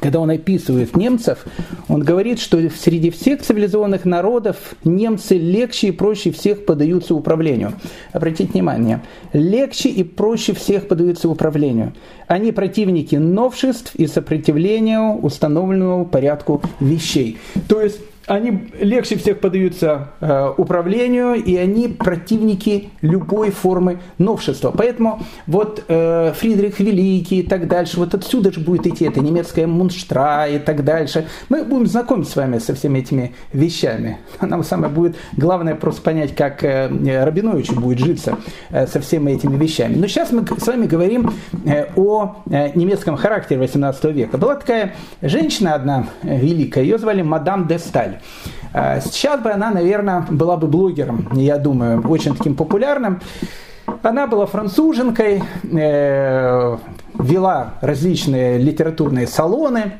когда 0.00 0.20
он 0.20 0.30
описывает 0.30 0.96
немцев, 0.96 1.44
он 1.88 2.02
говорит, 2.02 2.38
что 2.38 2.58
среди 2.70 3.10
всех 3.10 3.42
цивилизованных 3.42 4.04
народов 4.04 4.74
немцы 4.84 5.38
легче 5.38 5.88
и 5.88 5.90
проще 5.90 6.30
всех 6.32 6.66
подаются 6.66 7.14
управлению. 7.14 7.72
Обратите 8.12 8.52
внимание, 8.52 9.02
легче 9.32 9.88
и 9.88 10.04
проще 10.04 10.54
всех 10.54 10.88
подаются 10.88 11.28
управлению. 11.28 11.94
Они 12.26 12.52
противники 12.52 13.16
новшеств 13.16 13.94
и 13.94 14.06
сопротивлению 14.06 15.18
установленному 15.22 16.04
порядку 16.04 16.62
вещей. 16.80 17.38
То 17.68 17.80
есть 17.80 17.98
они 18.26 18.72
легче 18.80 19.16
всех 19.16 19.38
поддаются 19.40 20.08
э, 20.20 20.52
управлению, 20.56 21.34
и 21.34 21.56
они 21.56 21.88
противники 21.88 22.90
любой 23.00 23.50
формы 23.50 24.00
новшества. 24.18 24.72
Поэтому 24.72 25.22
вот 25.46 25.84
э, 25.86 26.32
Фридрих 26.36 26.80
Великий 26.80 27.40
и 27.40 27.42
так 27.42 27.68
дальше, 27.68 27.98
вот 27.98 28.14
отсюда 28.14 28.52
же 28.52 28.60
будет 28.60 28.86
идти 28.86 29.04
это 29.04 29.20
немецкая 29.20 29.66
мунштра 29.68 30.48
и 30.48 30.58
так 30.58 30.84
дальше. 30.84 31.28
Мы 31.48 31.64
будем 31.64 31.86
знакомиться 31.86 32.32
с 32.32 32.36
вами 32.36 32.58
со 32.58 32.74
всеми 32.74 32.98
этими 32.98 33.34
вещами. 33.52 34.18
Нам 34.40 34.64
самое 34.64 34.92
будет 34.92 35.16
главное 35.36 35.76
просто 35.76 36.02
понять, 36.02 36.34
как 36.34 36.64
э, 36.64 36.88
Рабиновичу 37.24 37.78
будет 37.80 38.00
житься 38.00 38.38
э, 38.70 38.88
со 38.88 39.00
всеми 39.00 39.32
этими 39.32 39.56
вещами. 39.56 39.94
Но 39.94 40.08
сейчас 40.08 40.32
мы 40.32 40.44
с 40.44 40.66
вами 40.66 40.86
говорим 40.86 41.32
о 41.96 42.36
немецком 42.74 43.16
характере 43.16 43.60
18 43.60 44.04
века. 44.06 44.38
Была 44.38 44.56
такая 44.56 44.94
женщина 45.22 45.74
одна 45.74 46.08
великая, 46.22 46.82
ее 46.82 46.98
звали 46.98 47.22
мадам 47.22 47.66
де 47.66 47.78
Сталь. 47.78 48.15
Э, 48.72 49.00
сейчас 49.00 49.40
бы 49.40 49.50
она, 49.50 49.70
наверное, 49.70 50.26
была 50.30 50.56
бы 50.56 50.66
блогером, 50.66 51.28
я 51.32 51.58
думаю, 51.58 52.06
очень 52.08 52.36
таким 52.36 52.54
популярным. 52.54 53.20
Она 54.02 54.26
была 54.26 54.46
француженкой, 54.46 55.42
э, 55.62 56.76
вела 57.18 57.74
различные 57.80 58.58
литературные 58.58 59.26
салоны, 59.26 59.92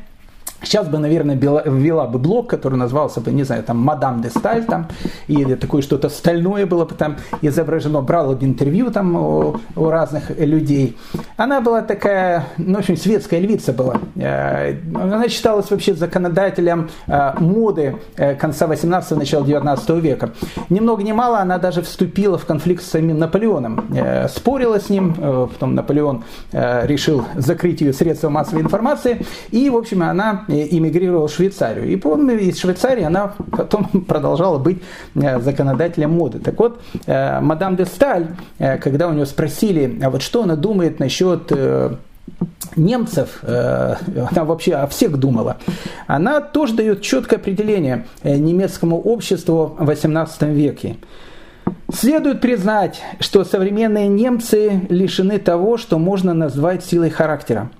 Сейчас 0.62 0.88
бы, 0.88 0.98
наверное, 0.98 1.36
ввела 1.36 2.06
бы 2.06 2.18
блог, 2.18 2.48
который 2.48 2.76
назывался 2.76 3.20
бы, 3.20 3.30
не 3.30 3.44
знаю, 3.44 3.62
там, 3.62 3.78
«Мадам 3.78 4.22
де 4.22 4.30
Сталь», 4.30 4.64
там, 4.64 4.88
или 5.28 5.54
такое 5.54 5.82
что-то 5.82 6.08
стальное 6.08 6.66
было 6.66 6.84
бы 6.84 6.94
там 6.94 7.16
изображено, 7.42 8.00
брала 8.00 8.34
бы 8.34 8.44
интервью 8.44 8.90
там 8.90 9.16
у, 9.16 9.56
у 9.76 9.90
разных 9.90 10.30
людей. 10.38 10.96
Она 11.36 11.60
была 11.60 11.82
такая, 11.82 12.46
ну, 12.56 12.78
очень 12.78 12.96
светская 12.96 13.40
львица 13.40 13.72
была. 13.72 13.96
Э, 14.16 14.74
она 14.94 15.28
считалась 15.28 15.70
вообще 15.70 15.94
законодателем 15.94 16.90
э, 17.06 17.32
моды 17.38 17.96
э, 18.16 18.34
конца 18.34 18.66
18-го, 18.66 19.16
начала 19.16 19.44
19 19.44 19.90
века. 20.02 20.30
Ни 20.70 20.80
много 20.80 21.02
ни 21.02 21.12
мало 21.12 21.38
она 21.38 21.58
даже 21.58 21.82
вступила 21.82 22.38
в 22.38 22.46
конфликт 22.46 22.82
с 22.82 22.90
самим 22.90 23.18
Наполеоном. 23.18 23.84
Спорила 24.28 24.80
с 24.80 24.88
ним, 24.88 25.14
потом 25.14 25.74
Наполеон 25.74 26.24
решил 26.52 27.24
закрыть 27.34 27.80
ее 27.80 27.92
средства 27.92 28.28
массовой 28.28 28.62
информации, 28.62 29.24
и, 29.50 29.70
в 29.70 29.76
общем, 29.76 30.02
она 30.02 30.44
эмигрировала 30.48 31.28
в 31.28 31.32
Швейцарию. 31.32 31.88
И 31.88 31.96
помню, 31.96 32.38
из 32.38 32.58
Швейцарии 32.58 33.04
она 33.04 33.34
потом 33.50 33.84
продолжала 34.08 34.58
быть 34.58 34.82
э, 35.14 35.40
законодателем 35.40 36.12
моды. 36.12 36.38
Так 36.38 36.58
вот, 36.58 36.80
э, 37.06 37.40
мадам 37.40 37.76
де 37.76 37.84
Сталь, 37.84 38.28
э, 38.58 38.78
когда 38.78 39.08
у 39.08 39.12
нее 39.12 39.26
спросили, 39.26 39.98
а 40.02 40.10
вот 40.10 40.22
что 40.22 40.42
она 40.42 40.56
думает 40.56 41.00
насчет 41.00 41.52
немцев, 42.74 43.42
она 43.42 44.44
вообще 44.44 44.74
о 44.74 44.86
всех 44.88 45.16
думала, 45.16 45.56
она 46.06 46.40
тоже 46.40 46.74
дает 46.74 47.00
четкое 47.00 47.38
определение 47.38 48.04
немецкому 48.24 49.00
обществу 49.00 49.76
в 49.78 49.88
XVIII 49.88 50.52
веке. 50.52 50.96
Следует 51.92 52.40
признать, 52.40 53.00
что 53.20 53.44
современные 53.44 54.08
немцы 54.08 54.82
лишены 54.88 55.38
того, 55.38 55.76
что 55.76 55.98
можно 55.98 56.34
назвать 56.34 56.84
силой 56.84 57.10
характера. 57.10 57.70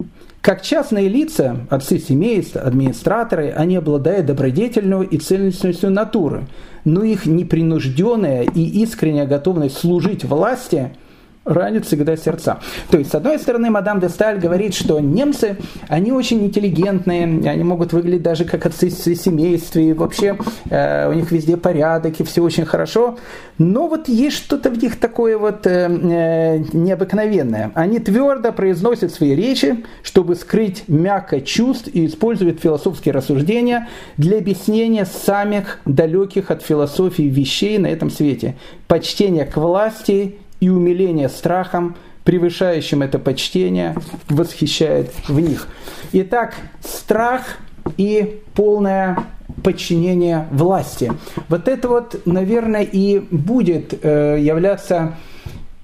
Как 0.47 0.63
частные 0.63 1.09
лица, 1.09 1.57
отцы 1.71 1.99
семейств, 1.99 2.55
администраторы, 2.55 3.51
они 3.51 3.75
обладают 3.75 4.27
добродетельной 4.27 5.05
и 5.05 5.19
цельностью 5.19 5.91
натуры, 5.91 6.47
но 6.85 7.03
их 7.03 7.27
непринужденная 7.27 8.45
и 8.45 8.63
искренняя 8.81 9.27
готовность 9.27 9.77
служить 9.77 10.25
власти– 10.25 10.93
ранит 11.47 11.87
всегда 11.87 12.17
сердца. 12.17 12.59
То 12.91 12.99
есть, 12.99 13.11
с 13.11 13.15
одной 13.15 13.39
стороны, 13.39 13.71
мадам 13.71 14.01
де 14.01 14.09
Сталь 14.09 14.39
говорит, 14.39 14.75
что 14.75 15.01
немцы, 15.01 15.57
они 15.89 16.13
очень 16.13 16.45
интеллигентные, 16.45 17.25
они 17.25 17.65
могут 17.65 17.93
выглядеть 17.93 18.23
даже 18.23 18.45
как 18.45 18.67
отцы 18.67 18.91
семейства, 18.91 19.79
и 19.79 19.93
вообще 19.93 20.37
э, 20.69 21.09
у 21.09 21.13
них 21.15 21.31
везде 21.31 21.57
порядок, 21.57 22.21
и 22.21 22.25
все 22.25 22.43
очень 22.43 22.65
хорошо. 22.65 23.17
Но 23.59 23.87
вот 23.89 24.09
есть 24.09 24.37
что-то 24.37 24.71
в 24.71 24.79
них 24.79 24.99
такое 24.99 25.39
вот 25.39 25.67
э, 25.67 25.89
э, 25.89 26.59
необыкновенное. 26.73 27.71
Они 27.75 28.01
твердо 28.01 28.53
произносят 28.53 29.15
свои 29.15 29.35
речи, 29.35 29.85
чтобы 30.03 30.35
скрыть 30.35 30.85
мягко 30.89 31.41
чувств 31.41 31.89
и 31.93 32.07
используют 32.07 32.61
философские 32.61 33.15
рассуждения 33.15 33.89
для 34.17 34.39
объяснения 34.39 35.07
самых 35.07 35.79
далеких 35.85 36.51
от 36.51 36.63
философии 36.63 37.23
вещей 37.23 37.79
на 37.79 37.87
этом 37.87 38.11
свете. 38.11 38.57
Почтение 38.89 39.47
к 39.47 39.57
власти 39.57 40.37
и 40.61 40.69
умиление 40.69 41.29
страхом, 41.29 41.97
превышающим 42.25 43.03
это 43.03 43.19
почтение, 43.19 43.95
восхищает 44.29 45.13
в 45.29 45.39
них. 45.39 45.69
Итак, 46.13 46.55
страх 46.83 47.59
и 47.97 48.41
полное 48.55 49.19
подчинение 49.63 50.47
власти. 50.51 51.13
Вот 51.49 51.69
это 51.69 51.89
вот, 51.89 52.27
наверное, 52.27 52.83
и 52.83 53.21
будет 53.21 53.95
э, 54.03 54.39
являться 54.41 55.15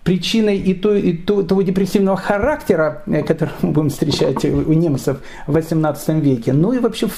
причиной 0.04 0.58
и, 0.58 0.74
то, 0.74 0.94
и 0.94 1.12
то, 1.12 1.42
того 1.42 1.62
депрессивного 1.62 2.16
характера, 2.16 3.02
э, 3.06 3.22
который 3.22 3.52
мы 3.62 3.70
будем 3.70 3.90
встречать 3.90 4.44
у 4.44 4.72
немцев 4.72 5.18
в 5.46 5.56
XVIII 5.56 6.20
веке, 6.20 6.52
ну 6.52 6.72
и 6.72 6.78
вообще 6.78 7.08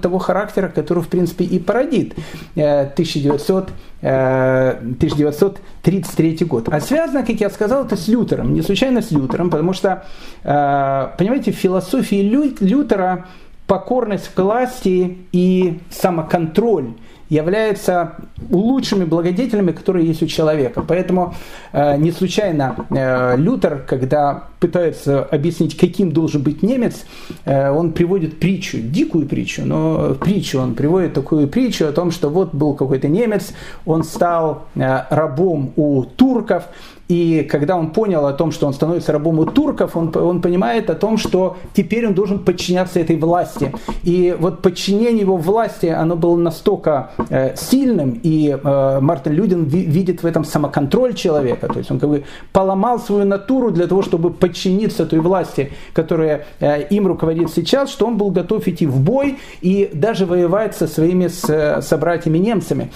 того 0.00 0.18
характера, 0.18 0.68
который, 0.68 1.02
в 1.02 1.08
принципе, 1.08 1.44
и 1.44 1.58
породит 1.58 2.14
1900, 2.54 3.70
э, 4.00 4.70
1933 4.80 6.38
э, 6.40 6.44
год. 6.46 6.68
А 6.70 6.80
связано, 6.80 7.24
как 7.24 7.40
я 7.40 7.50
сказал, 7.50 7.84
это 7.84 7.96
с 7.96 8.08
Лютером. 8.08 8.54
Не 8.54 8.62
случайно 8.62 9.02
с 9.02 9.10
Лютером, 9.10 9.50
потому 9.50 9.74
что, 9.74 10.04
понимаете, 10.42 11.52
в 11.52 11.56
философии 11.56 12.22
Лютера 12.60 13.26
покорность 13.66 14.30
власти 14.36 15.18
и 15.32 15.78
самоконтроль– 15.90 16.94
являются 17.30 18.16
лучшими 18.50 19.04
благодетелями, 19.04 19.72
которые 19.72 20.06
есть 20.06 20.22
у 20.22 20.26
человека. 20.26 20.82
Поэтому 20.86 21.34
э, 21.72 21.96
не 21.96 22.10
случайно 22.10 22.86
э, 22.90 23.36
Лютер, 23.36 23.84
когда 23.86 24.48
пытается 24.58 25.22
объяснить, 25.22 25.76
каким 25.76 26.12
должен 26.12 26.42
быть 26.42 26.62
немец, 26.62 27.06
э, 27.44 27.70
он 27.70 27.92
приводит 27.92 28.40
притчу, 28.40 28.78
дикую 28.78 29.26
притчу, 29.26 29.62
но 29.64 30.14
притчу, 30.14 30.60
он 30.60 30.74
приводит 30.74 31.14
такую 31.14 31.48
притчу 31.48 31.86
о 31.86 31.92
том, 31.92 32.10
что 32.10 32.28
вот 32.28 32.52
был 32.52 32.74
какой-то 32.74 33.08
немец, 33.08 33.52
он 33.86 34.02
стал 34.02 34.66
э, 34.74 35.04
рабом 35.08 35.72
у 35.76 36.02
турков, 36.02 36.64
и 37.10 37.42
когда 37.42 37.76
он 37.76 37.90
понял 37.90 38.24
о 38.26 38.32
том, 38.32 38.52
что 38.52 38.68
он 38.68 38.72
становится 38.72 39.10
рабом 39.10 39.40
у 39.40 39.44
турков, 39.44 39.96
он, 39.96 40.12
он 40.14 40.40
понимает 40.40 40.90
о 40.90 40.94
том, 40.94 41.18
что 41.18 41.56
теперь 41.74 42.06
он 42.06 42.14
должен 42.14 42.38
подчиняться 42.38 43.00
этой 43.00 43.16
власти. 43.16 43.72
И 44.04 44.36
вот 44.38 44.62
подчинение 44.62 45.22
его 45.22 45.36
власти, 45.36 45.86
оно 45.86 46.14
было 46.14 46.36
настолько 46.36 47.10
э, 47.28 47.56
сильным, 47.56 48.20
и 48.22 48.50
э, 48.50 49.00
Мартин 49.00 49.32
Людин 49.32 49.64
ви, 49.64 49.80
видит 49.80 50.22
в 50.22 50.26
этом 50.26 50.44
самоконтроль 50.44 51.14
человека. 51.14 51.66
То 51.66 51.80
есть 51.80 51.90
он 51.90 51.98
как 51.98 52.10
бы 52.10 52.22
поломал 52.52 53.00
свою 53.00 53.24
натуру 53.24 53.72
для 53.72 53.88
того, 53.88 54.02
чтобы 54.02 54.30
подчиниться 54.30 55.04
той 55.04 55.18
власти, 55.18 55.72
которая 55.92 56.46
э, 56.60 56.86
им 56.90 57.08
руководит 57.08 57.50
сейчас, 57.50 57.90
что 57.90 58.06
он 58.06 58.18
был 58.18 58.30
готов 58.30 58.68
идти 58.68 58.86
в 58.86 59.00
бой 59.00 59.40
и 59.62 59.90
даже 59.92 60.26
воевать 60.26 60.76
со 60.76 60.86
своими 60.86 61.26
с, 61.26 61.82
собратьями 61.82 62.38
немцами. 62.38 62.92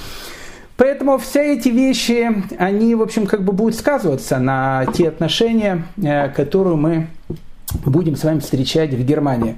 Поэтому 0.76 1.18
все 1.18 1.54
эти 1.54 1.68
вещи, 1.68 2.42
они, 2.58 2.94
в 2.94 3.02
общем, 3.02 3.26
как 3.26 3.44
бы 3.44 3.52
будут 3.52 3.76
сказываться 3.76 4.38
на 4.38 4.86
те 4.86 5.08
отношения, 5.08 5.86
э, 5.96 6.28
которые 6.30 6.76
мы 6.76 7.06
будем 7.84 8.16
с 8.16 8.24
вами 8.24 8.40
встречать 8.40 8.92
в 8.92 9.04
Германии. 9.04 9.56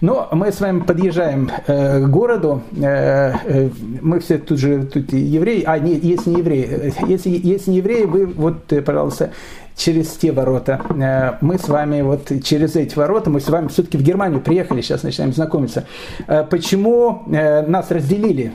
Но 0.00 0.28
мы 0.32 0.52
с 0.52 0.60
вами 0.60 0.80
подъезжаем 0.80 1.50
э, 1.66 2.00
к 2.00 2.08
городу. 2.08 2.62
Э, 2.76 3.34
э, 3.44 3.70
мы 4.00 4.20
все 4.20 4.38
тут 4.38 4.58
же 4.58 4.84
тут 4.84 5.12
евреи. 5.12 5.62
А, 5.66 5.78
нет, 5.78 6.02
если 6.02 6.30
не 6.30 6.38
евреи. 6.38 6.92
Если, 7.06 7.30
если 7.30 7.70
не 7.70 7.76
евреи, 7.78 8.04
вы 8.04 8.26
вот, 8.26 8.72
э, 8.72 8.82
пожалуйста, 8.82 9.32
через 9.78 10.08
те 10.08 10.32
ворота. 10.32 10.80
Э, 10.90 11.38
мы 11.40 11.58
с 11.58 11.68
вами 11.68 12.02
вот 12.02 12.30
через 12.44 12.76
эти 12.76 12.96
ворота, 12.96 13.30
мы 13.30 13.40
с 13.40 13.48
вами 13.48 13.68
все-таки 13.68 13.96
в 13.96 14.02
Германию 14.02 14.40
приехали, 14.40 14.82
сейчас 14.82 15.04
начинаем 15.04 15.32
знакомиться. 15.32 15.84
Э, 16.26 16.44
почему 16.44 17.22
э, 17.30 17.62
нас 17.66 17.90
разделили? 17.90 18.52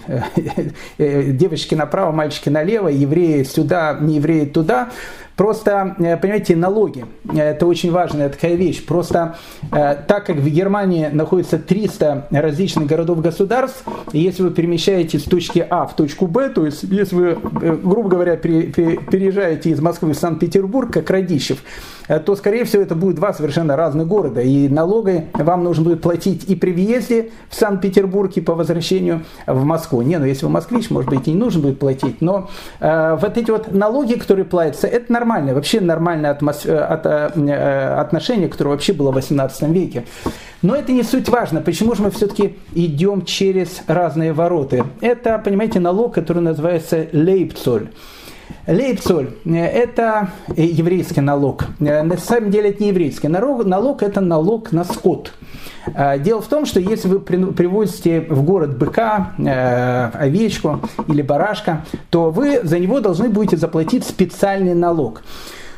Девочки 0.98 1.76
направо, 1.76 2.12
мальчики 2.12 2.50
налево, 2.50 2.90
евреи 2.90 3.44
сюда, 3.44 3.98
не 4.00 4.18
евреи 4.18 4.46
туда. 4.46 4.90
Просто, 5.36 5.96
понимаете, 5.98 6.56
налоги, 6.56 7.06
это 7.36 7.66
очень 7.66 7.92
важная 7.92 8.30
такая 8.30 8.56
вещь. 8.56 8.86
Просто 8.86 9.36
так 9.72 10.26
как 10.26 10.38
в 10.38 10.48
Германии 10.48 11.10
находится 11.12 11.58
300 11.58 12.28
различных 12.32 12.88
городов-государств, 12.88 13.84
если 14.12 14.44
вы 14.44 14.52
перемещаетесь 14.52 15.24
с 15.24 15.26
точки 15.26 15.66
А 15.68 15.86
в 15.86 15.96
точку 15.96 16.28
Б, 16.28 16.50
то 16.50 16.66
есть 16.66 16.84
если 16.84 17.16
вы, 17.16 17.36
грубо 17.36 18.10
говоря, 18.10 18.36
переезжаете 18.38 19.72
из 19.72 19.80
Москвы 19.80 20.14
в 20.14 20.18
Санкт-Петербург, 20.18 20.92
как 20.94 21.10
Радищев, 21.10 21.64
Э, 22.08 22.20
то, 22.20 22.36
скорее 22.36 22.66
всего, 22.66 22.82
это 22.82 22.96
будет 22.96 23.16
два 23.16 23.34
совершенно 23.34 23.76
разных 23.76 24.08
города. 24.08 24.42
И 24.42 24.68
налоги 24.68 25.28
вам 25.34 25.64
нужно 25.64 25.84
будет 25.84 26.02
платить 26.02 26.50
и 26.50 26.56
при 26.56 26.72
въезде 26.72 27.32
в 27.50 27.56
Санкт-Петербург, 27.56 28.32
и 28.36 28.42
по 28.42 28.56
возвращению 28.56 29.24
в 29.48 29.64
Москву. 29.64 30.02
Не, 30.02 30.18
ну 30.18 30.26
если 30.26 30.46
вы 30.46 30.52
москвич, 30.52 30.90
может 30.90 31.10
быть, 31.10 31.28
и 31.28 31.32
не 31.32 31.38
нужно 31.38 31.62
будет 31.62 31.80
платить. 31.80 32.22
Но 32.22 32.50
э, 32.80 33.18
вот 33.20 33.38
эти 33.38 33.52
вот 33.52 33.72
налоги, 33.72 34.16
которые 34.16 34.46
платятся, 34.46 34.88
это 34.88 35.12
нормально. 35.12 35.23
Вообще 35.54 35.82
нормальное 35.82 36.32
атмос... 36.32 36.66
Э, 36.66 36.78
от, 36.80 37.06
э, 37.06 37.32
э, 37.36 37.96
отношение, 37.96 38.50
которое 38.50 38.72
вообще 38.72 38.94
было 38.94 39.12
в 39.12 39.16
18 39.16 39.70
веке. 39.70 40.06
Но 40.62 40.76
это 40.76 40.92
не 40.92 41.04
суть 41.04 41.30
важно. 41.30 41.62
Почему 41.62 41.94
же 41.96 42.04
мы 42.04 42.12
все-таки 42.12 42.56
идем 42.74 43.26
через 43.26 43.82
разные 43.88 44.34
ворота? 44.34 44.86
Это, 45.02 45.38
понимаете, 45.38 45.80
налог, 45.80 46.14
который 46.14 46.42
называется 46.42 47.08
лейпцоль. 47.12 47.90
Лейпцоль– 48.68 49.32
это 49.46 50.30
еврейский 50.56 51.22
налог. 51.22 51.66
На 51.80 52.18
самом 52.18 52.50
деле 52.50 52.70
это 52.70 52.82
не 52.82 52.90
еврейский 52.90 53.28
налог, 53.28 53.66
налог– 53.66 54.04
это 54.04 54.22
налог 54.22 54.72
на 54.72 54.84
скот. 54.84 55.34
Дело 56.20 56.42
в 56.42 56.48
том, 56.48 56.66
что 56.66 56.80
если 56.80 57.10
вы 57.10 57.20
привозите 57.20 58.22
в 58.22 58.44
город 58.44 58.78
быка, 58.78 59.34
э, 59.38 60.12
овечку 60.14 60.80
или 61.10 61.22
барашка, 61.22 61.84
то 62.10 62.32
вы 62.32 62.62
за 62.64 62.80
него 62.80 63.02
должны 63.02 63.28
будете 63.28 63.58
заплатить 63.58 64.06
специальный 64.06 64.76
налог. 64.76 65.22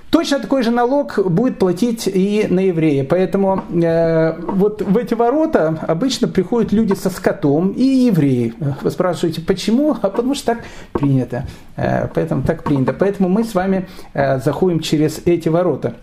Точно 0.10 0.40
такой 0.40 0.64
же 0.64 0.72
налог 0.72 1.20
будет 1.30 1.60
платить 1.60 2.08
и 2.08 2.48
на 2.50 2.62
еврея. 2.62 3.04
Поэтому 3.04 3.64
э, 3.70 4.40
вот 4.40 4.82
в 4.82 4.98
эти 4.98 5.14
ворота 5.14 5.80
обычно 5.88 6.28
приходят 6.28 6.72
люди 6.72 6.94
со 6.94 7.10
скотом 7.10 7.72
и 7.72 7.84
евреи. 7.84 8.54
Вы 8.82 8.92
спрашиваете, 8.92 9.42
почему? 9.42 9.98
А 10.02 10.10
потому 10.10 10.36
что 10.36 10.46
так 10.56 10.64
принято. 10.94 11.46
Э, 11.76 12.08
поэтому 12.14 12.44
так 12.44 12.64
принято. 12.64 12.94
Поэтому 12.94 13.30
мы 13.30 13.44
с 13.44 13.54
вами 13.54 13.88
э, 14.14 14.40
заходим 14.40 14.80
через 14.80 15.22
эти 15.26 15.50
ворота. 15.50 15.96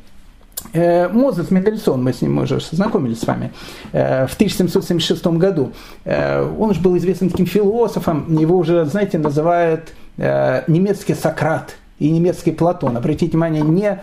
Э, 0.72 1.08
Мозес 1.08 1.50
Мендельсон, 1.50 2.02
мы 2.02 2.12
с 2.12 2.22
ним 2.22 2.38
уже 2.38 2.60
знакомились 2.60 3.20
с 3.20 3.26
вами, 3.26 3.52
э, 3.92 4.26
в 4.26 4.34
1776 4.34 5.26
году. 5.38 5.72
Э, 6.04 6.48
он 6.58 6.74
же 6.74 6.80
был 6.80 6.96
известным 6.96 7.30
таким 7.30 7.46
философом, 7.46 8.36
его 8.36 8.56
уже, 8.56 8.84
знаете, 8.84 9.18
называют 9.18 9.92
немецкий 10.18 11.14
Сократ– 11.14 11.76
и 11.98 12.10
немецкий 12.10 12.52
Платон. 12.52 12.96
Обратите 12.96 13.32
внимание, 13.32 13.62
не 13.62 13.98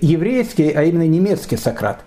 еврейский, 0.00 0.70
а 0.70 0.82
именно 0.84 1.06
немецкий 1.06 1.56
Сократ. 1.56 2.04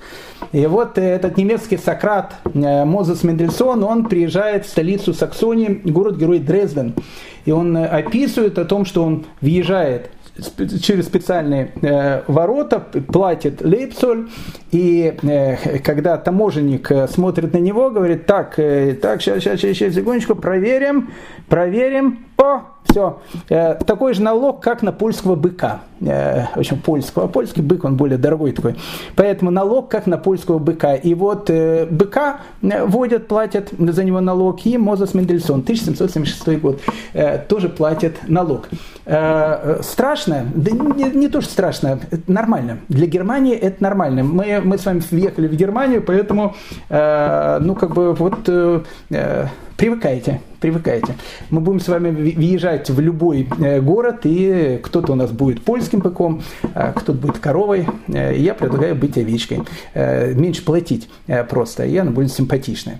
И 0.52 0.66
вот 0.66 0.98
этот 0.98 1.38
немецкий 1.38 1.78
Сократ 1.78 2.34
э, 2.54 2.86
Мозес 2.86 3.24
Мендельсон, 3.24 3.84
он 3.84 4.06
приезжает 4.06 4.66
в 4.66 4.70
столицу 4.70 5.14
Саксонии, 5.14 5.82
город-герой 5.84 6.40
Дрезден. 6.40 6.94
И 7.46 7.52
он 7.52 7.76
э, 7.78 7.86
описывает 7.86 8.58
о 8.58 8.66
том, 8.66 8.86
что 8.86 9.04
он 9.04 9.26
въезжает 9.42 10.10
через 10.82 11.06
специальные 11.06 11.72
э, 11.82 12.24
ворота, 12.28 12.80
платит 12.80 13.62
лейпсоль, 13.62 14.30
и 14.72 15.14
э, 15.22 15.80
когда 15.80 16.18
таможенник 16.18 16.92
э, 16.92 17.08
смотрит 17.08 17.54
на 17.54 17.60
него, 17.60 17.90
говорит, 17.90 18.26
так, 18.26 18.60
э, 18.60 18.96
так, 19.02 19.22
сейчас, 19.22 19.44
сейчас, 19.44 19.60
сейчас, 19.62 19.94
секундочку, 19.94 20.36
проверим, 20.36 21.12
проверим, 21.48 22.26
о, 22.38 22.62
все. 22.84 23.20
Э, 23.50 23.76
такой 23.76 24.14
же 24.14 24.22
налог, 24.22 24.62
как 24.62 24.82
на 24.82 24.92
польского 24.92 25.36
быка. 25.36 25.82
Э, 26.02 26.46
в 26.56 26.60
общем, 26.60 26.80
польского. 26.80 27.28
Польский 27.28 27.62
бык, 27.62 27.84
он 27.84 27.96
более 27.96 28.18
дорогой 28.18 28.52
такой. 28.52 28.76
Поэтому 29.16 29.52
налог, 29.52 29.90
как 29.90 30.06
на 30.06 30.18
польского 30.18 30.60
быка. 30.60 30.96
И 30.96 31.14
вот 31.14 31.50
э, 31.50 31.86
быка 31.86 32.42
вводят, 32.62 33.28
платят 33.28 33.70
за 33.78 34.04
него 34.04 34.20
налог. 34.20 34.66
И 34.66 34.78
Мозес 34.78 35.14
Мендельсон, 35.14 35.62
1776 35.62 36.62
год, 36.62 36.82
тоже 37.48 37.70
платит 37.70 38.18
налог. 38.28 38.70
Страшно? 39.04 40.46
Да 40.54 40.72
не, 40.72 41.12
не 41.12 41.28
то, 41.28 41.42
что 41.42 41.52
страшно, 41.52 42.00
нормально. 42.28 42.80
Для 42.90 43.08
Германии 43.08 43.56
это 43.56 43.82
нормально. 43.84 44.24
Мы, 44.24 44.62
мы 44.64 44.78
с 44.78 44.86
вами 44.86 45.02
въехали 45.12 45.48
в 45.48 45.54
Германию, 45.54 46.02
поэтому, 46.02 46.56
ну, 46.90 47.76
как 47.76 47.94
бы, 47.94 48.14
вот 48.14 48.50
Привыкайте, 49.78 50.40
привыкайте. 50.66 51.14
Мы 51.52 51.62
будем 51.62 51.80
с 51.80 51.88
вами 51.88 52.10
въезжать 52.10 52.90
в 52.90 53.00
любой 53.00 53.48
э, 53.60 53.80
город, 53.82 54.22
и 54.24 54.80
кто-то 54.82 55.12
у 55.12 55.16
нас 55.16 55.30
будет 55.30 55.64
польским 55.64 56.00
быком, 56.00 56.42
а 56.74 56.92
кто-то 56.92 57.20
будет 57.20 57.38
коровой. 57.38 57.86
Э, 58.08 58.36
я 58.36 58.56
предлагаю 58.56 58.96
быть 58.96 59.16
овечкой. 59.16 59.60
Э, 59.94 60.34
меньше 60.34 60.66
платить 60.66 61.08
просто, 61.52 61.86
и 61.86 61.96
она 61.98 62.10
будет 62.10 62.32
симпатичная. 62.32 63.00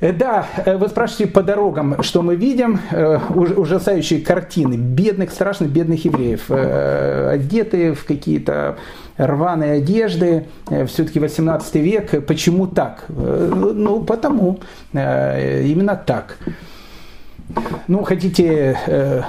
Да, 0.00 0.46
вы 0.64 0.86
спрашиваете 0.86 1.32
по 1.32 1.42
дорогам, 1.42 2.00
что 2.04 2.22
мы 2.22 2.36
видим, 2.36 2.78
ужасающие 3.34 4.20
картины 4.20 4.74
бедных, 4.74 5.32
страшно 5.32 5.64
бедных 5.64 6.04
евреев, 6.04 6.48
одетые 6.48 7.94
в 7.94 8.04
какие-то 8.04 8.78
рваные 9.18 9.72
одежды, 9.74 10.46
э, 10.70 10.86
все-таки 10.86 11.20
18 11.20 11.74
век. 11.74 12.24
Почему 12.26 12.66
так? 12.66 13.04
Э, 13.08 13.52
ну, 13.54 14.00
потому. 14.02 14.60
Э, 14.92 15.64
именно 15.64 15.96
так. 15.96 16.38
Ну, 17.88 18.04
хотите 18.04 19.24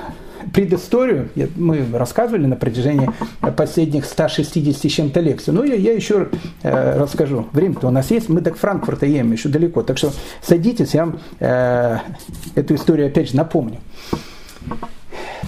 предысторию, 0.54 1.30
мы 1.56 1.86
рассказывали 1.94 2.46
на 2.46 2.56
протяжении 2.56 3.10
последних 3.56 4.06
160 4.06 4.76
с 4.76 4.92
чем-то 4.92 5.22
лекций. 5.22 5.54
Но 5.54 5.64
я, 5.64 5.76
я 5.76 5.94
еще 5.94 6.28
расскажу. 6.64 7.48
Время-то 7.54 7.88
у 7.88 7.92
нас 7.92 8.12
есть, 8.12 8.28
мы 8.28 8.42
до 8.42 8.54
Франкфурта 8.54 9.06
едем 9.06 9.32
еще 9.32 9.48
далеко. 9.48 9.84
Так 9.84 9.98
что 9.98 10.12
садитесь, 10.42 10.94
я 10.94 11.06
вам 11.06 11.20
эту 11.40 12.76
историю 12.76 13.08
опять 13.08 13.30
же 13.30 13.38
напомню. 13.38 13.80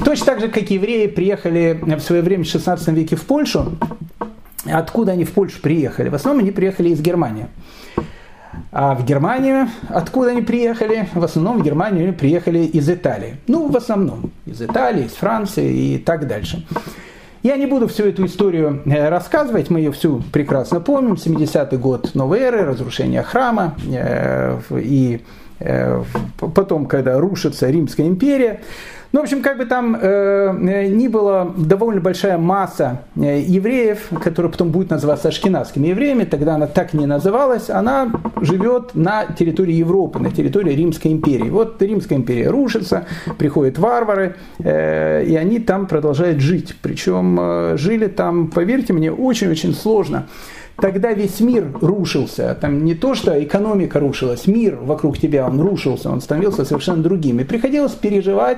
Точно 0.06 0.26
так 0.26 0.40
же, 0.40 0.48
как 0.48 0.70
евреи 0.70 1.08
приехали 1.08 1.80
в 1.82 2.00
свое 2.00 2.22
время 2.22 2.44
в 2.44 2.48
16 2.48 2.88
веке 2.90 3.16
в 3.16 3.24
Польшу, 3.26 3.78
Откуда 4.66 5.14
они 5.14 5.26
в 5.26 5.32
Польшу 5.32 5.62
приехали? 5.62 6.10
В 6.10 6.16
основном 6.16 6.44
они 6.44 6.52
приехали 6.52 6.90
из 6.90 7.02
Германии. 7.02 7.48
А 8.72 8.96
в 8.96 9.06
Германию, 9.06 9.68
откуда 9.90 10.32
они 10.32 10.42
приехали? 10.42 11.08
В 11.14 11.24
основном 11.24 11.60
в 11.60 11.64
Германию 11.64 12.04
они 12.04 12.14
приехали 12.14 12.60
из 12.60 12.90
Италии. 12.90 13.38
Ну, 13.48 13.70
в 13.70 13.76
основном 13.76 14.32
из 14.46 14.62
Италии, 14.62 15.06
из 15.06 15.14
Франции 15.14 15.74
и 15.74 15.98
так 15.98 16.28
дальше. 16.28 16.66
Я 17.44 17.58
не 17.58 17.66
буду 17.66 17.88
всю 17.88 18.04
эту 18.04 18.26
историю 18.28 18.84
э, 18.86 19.10
рассказывать, 19.10 19.72
мы 19.72 19.80
ее 19.80 19.92
всю 19.92 20.22
прекрасно 20.32 20.80
помним. 20.80 21.14
70-й 21.14 21.78
год 21.78 22.14
новой 22.14 22.40
эры, 22.40 22.66
разрушение 22.66 23.24
храма 23.24 23.76
э, 23.92 24.60
и 24.76 25.22
э, 25.60 26.04
потом, 26.38 26.86
когда 26.86 27.20
рушится 27.20 27.68
Римская 27.70 28.06
империя. 28.06 28.62
Ну, 29.12 29.20
в 29.20 29.24
общем, 29.24 29.42
как 29.42 29.58
бы 29.58 29.66
там 29.66 29.98
э, 30.02 30.88
ни 30.88 31.10
было, 31.10 31.54
довольно 31.58 32.00
большая 32.00 32.38
масса 32.38 33.02
э, 33.18 33.42
евреев, 33.42 34.10
которая 34.24 34.50
потом 34.50 34.70
будет 34.70 34.90
называться 34.90 35.28
ашкенадскими 35.28 35.88
евреями, 35.88 36.24
тогда 36.24 36.56
она 36.56 36.68
так 36.68 36.94
не 36.94 37.06
называлась, 37.06 37.70
она 37.70 38.10
живет 38.40 38.96
на 38.96 39.26
территории 39.26 39.74
Европы, 39.74 40.20
на 40.20 40.32
территории 40.32 40.74
Римской 40.74 41.12
империи. 41.12 41.50
Вот 41.50 41.82
Римская 41.82 42.18
империя 42.18 42.48
рушится, 42.48 43.06
приходят 43.38 43.78
варвары, 43.80 44.38
э, 44.60 45.26
и 45.26 45.36
они 45.36 45.60
там 45.60 45.88
продолжают 45.88 46.40
жить. 46.40 46.78
Причем 46.82 47.38
э, 47.38 47.78
жили 47.78 48.08
там, 48.08 48.48
поверьте 48.48 48.94
мне, 48.94 49.12
очень-очень 49.12 49.74
сложно 49.74 50.28
тогда 50.78 51.14
весь 51.14 51.40
мир 51.40 51.68
рушился. 51.80 52.58
Там 52.60 52.84
не 52.86 52.96
то, 52.96 53.14
что 53.14 53.42
экономика 53.44 54.00
рушилась, 54.00 54.48
мир 54.48 54.78
вокруг 54.82 55.20
тебя, 55.20 55.46
он 55.46 55.62
рушился, 55.62 56.10
он 56.10 56.22
становился 56.22 56.66
совершенно 56.66 57.04
другим. 57.04 57.40
И 57.40 57.44
приходилось 57.44 57.92
переживать 57.92 58.58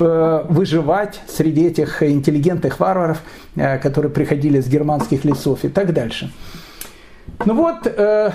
выживать 0.00 1.20
среди 1.28 1.66
этих 1.66 2.02
интеллигентных 2.02 2.80
варваров, 2.80 3.18
э, 3.56 3.78
которые 3.78 4.10
приходили 4.10 4.60
с 4.60 4.68
германских 4.68 5.24
лесов 5.24 5.64
и 5.64 5.68
так 5.68 5.92
дальше. 5.92 6.30
Ну 7.46 7.54
вот, 7.54 7.86
э, 7.86 8.30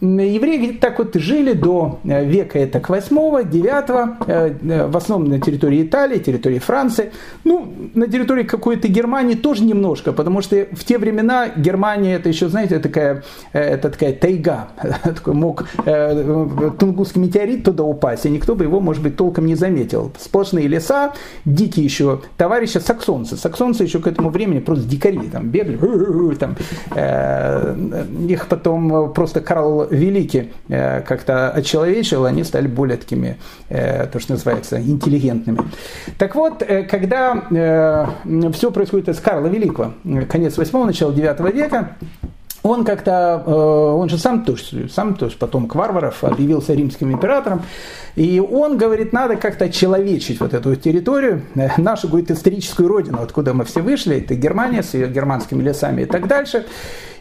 евреи 0.00 0.72
так 0.72 0.98
вот 0.98 1.14
жили 1.14 1.52
до 1.52 2.00
э, 2.04 2.24
века 2.24 2.58
это 2.58 2.80
к 2.80 2.88
8 2.88 3.48
9 3.50 4.18
э, 4.26 4.54
э, 4.62 4.86
в 4.86 4.96
основном 4.96 5.28
на 5.28 5.40
территории 5.40 5.82
Италии, 5.82 6.18
территории 6.18 6.58
Франции, 6.58 7.12
ну, 7.44 7.72
на 7.94 8.06
территории 8.08 8.44
какой-то 8.44 8.88
Германии 8.88 9.34
тоже 9.34 9.64
немножко, 9.64 10.12
потому 10.12 10.40
что 10.40 10.66
в 10.72 10.84
те 10.84 10.98
времена 10.98 11.48
Германия, 11.48 12.14
это 12.14 12.28
еще, 12.28 12.48
знаете, 12.48 12.78
такая, 12.78 13.24
э, 13.52 13.60
это 13.60 13.90
такая 13.90 14.12
тайга, 14.14 14.68
такой 15.04 15.34
мог 15.34 15.68
э, 15.84 16.72
Тунгусский 16.78 17.20
метеорит 17.20 17.64
туда 17.64 17.84
упасть, 17.84 18.26
и 18.26 18.30
никто 18.30 18.54
бы 18.54 18.64
его, 18.64 18.80
может 18.80 19.02
быть, 19.02 19.16
толком 19.16 19.46
не 19.46 19.54
заметил. 19.54 20.12
Сплошные 20.18 20.66
леса, 20.66 21.12
дикие 21.44 21.84
еще 21.84 22.22
товарищи 22.36 22.78
саксонцы. 22.78 23.36
Саксонцы 23.36 23.82
еще 23.82 23.98
к 23.98 24.06
этому 24.06 24.30
времени 24.30 24.60
просто 24.60 24.86
дикари, 24.86 25.28
там 25.28 25.48
бегали, 25.48 26.34
там, 26.36 26.56
э, 26.94 28.04
их 28.36 28.48
потом 28.48 28.94
э, 28.94 29.08
просто 29.12 29.40
Карл 29.40 29.88
Великий 29.90 30.52
э, 30.68 31.00
как-то 31.00 31.50
очеловечил, 31.50 32.24
они 32.24 32.44
стали 32.44 32.68
более 32.68 32.96
такими, 32.96 33.36
э, 33.68 34.06
то, 34.06 34.20
что 34.20 34.32
называется, 34.32 34.80
интеллигентными. 34.80 35.58
Так 36.18 36.34
вот, 36.34 36.62
когда 36.90 38.06
все 38.52 38.70
происходит 38.70 39.08
из 39.08 39.20
Карла 39.20 39.48
Великого, 39.48 39.94
конец 40.28 40.56
8 40.56 40.84
начало 40.84 41.12
9 41.12 41.54
века, 41.54 41.96
он 42.66 42.84
как-то, 42.84 43.42
э, 43.46 43.50
он 43.50 44.08
же 44.08 44.18
сам 44.18 44.44
тоже, 44.44 44.88
сам 44.88 45.14
тоже 45.14 45.36
потомок 45.36 45.74
варваров, 45.74 46.24
объявился 46.24 46.74
римским 46.74 47.12
императором, 47.12 47.62
и 48.16 48.40
он 48.40 48.78
говорит, 48.78 49.12
надо 49.12 49.36
как-то 49.36 49.70
человечить 49.70 50.40
вот 50.40 50.54
эту 50.54 50.74
территорию, 50.74 51.42
э, 51.54 51.68
нашу, 51.78 52.08
говорит, 52.08 52.30
историческую 52.30 52.88
родину, 52.88 53.18
откуда 53.22 53.54
мы 53.54 53.64
все 53.64 53.80
вышли, 53.80 54.16
это 54.18 54.34
Германия 54.34 54.82
с 54.82 54.94
ее 54.94 55.08
германскими 55.08 55.62
лесами 55.62 56.02
и 56.02 56.04
так 56.06 56.26
дальше. 56.26 56.66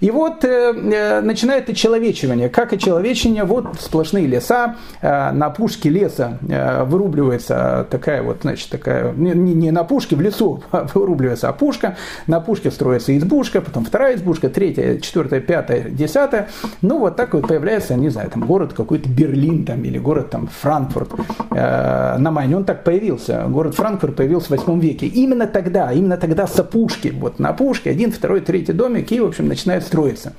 И 0.02 0.12
вот 0.12 0.44
э, 0.44 1.22
начинает 1.22 1.70
очеловечивание. 1.70 2.50
Как 2.50 2.74
очеловечение? 2.74 3.44
Вот 3.44 3.80
сплошные 3.80 4.28
леса, 4.28 4.76
на 5.02 5.50
пушке 5.50 5.90
леса 5.90 6.38
вырубливается 6.86 7.88
такая 7.90 8.22
вот, 8.22 8.40
значит, 8.42 8.70
такая, 8.70 9.14
не, 9.14 9.34
не 9.34 9.72
на 9.72 9.84
пушке, 9.84 10.16
в 10.16 10.22
лесу 10.22 10.64
вырубливается 10.72 11.50
опушка, 11.50 11.98
на 12.28 12.40
пушке 12.40 12.72
строится 12.72 13.18
избушка, 13.18 13.62
потом 13.62 13.86
вторая 13.86 14.16
избушка, 14.16 14.50
третья, 14.50 14.98
четвертая, 15.00 15.35
пятая, 15.40 15.90
десятая. 15.90 16.48
Ну, 16.82 17.00
вот 17.00 17.16
так 17.16 17.34
вот 17.34 17.48
появляется, 17.48 17.96
не 17.96 18.10
знаю, 18.10 18.30
там 18.30 18.46
город 18.46 18.74
какой-то 18.74 19.10
Берлин 19.10 19.66
там, 19.66 19.84
или 19.84 19.98
город 19.98 20.30
там 20.30 20.48
Франкфурт 20.48 21.12
э, 21.52 22.18
на 22.18 22.32
Майне. 22.32 22.58
Он 22.58 22.66
так 22.66 22.84
появился. 22.84 23.46
Город 23.48 23.76
Франкфурт 23.76 24.16
появился 24.16 24.48
в 24.48 24.66
8 24.66 24.80
веке. 24.80 25.08
Именно 25.08 25.48
тогда, 25.48 25.92
именно 25.92 26.18
тогда 26.18 26.48
с 26.48 26.60
опушки, 26.60 27.14
вот 27.16 27.40
на 27.40 27.50
опушке, 27.50 27.92
один, 27.92 28.12
второй, 28.12 28.42
третий 28.42 28.74
домик, 28.74 29.12
и, 29.12 29.20
в 29.20 29.26
общем, 29.26 29.48
начинает 29.48 29.84
строиться. 29.84 30.34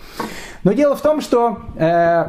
Но 0.65 0.73
дело 0.73 0.97
в 0.97 1.03
том, 1.03 1.21
что 1.21 1.59
э, 1.77 2.25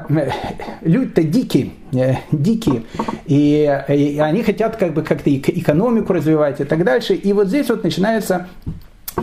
люди-то 0.81 1.23
дикие, 1.23 1.71
э, 1.93 2.15
дикие, 2.31 2.83
и, 3.25 3.83
и 3.89 4.19
они 4.19 4.43
хотят 4.43 4.77
как 4.77 4.93
бы 4.93 5.01
как-то 5.01 5.33
экономику 5.33 6.13
развивать 6.13 6.61
и 6.61 6.63
так 6.63 6.83
дальше. 6.83 7.15
И 7.15 7.33
вот 7.33 7.47
здесь 7.47 7.69
вот 7.69 7.83
начинается 7.83 8.47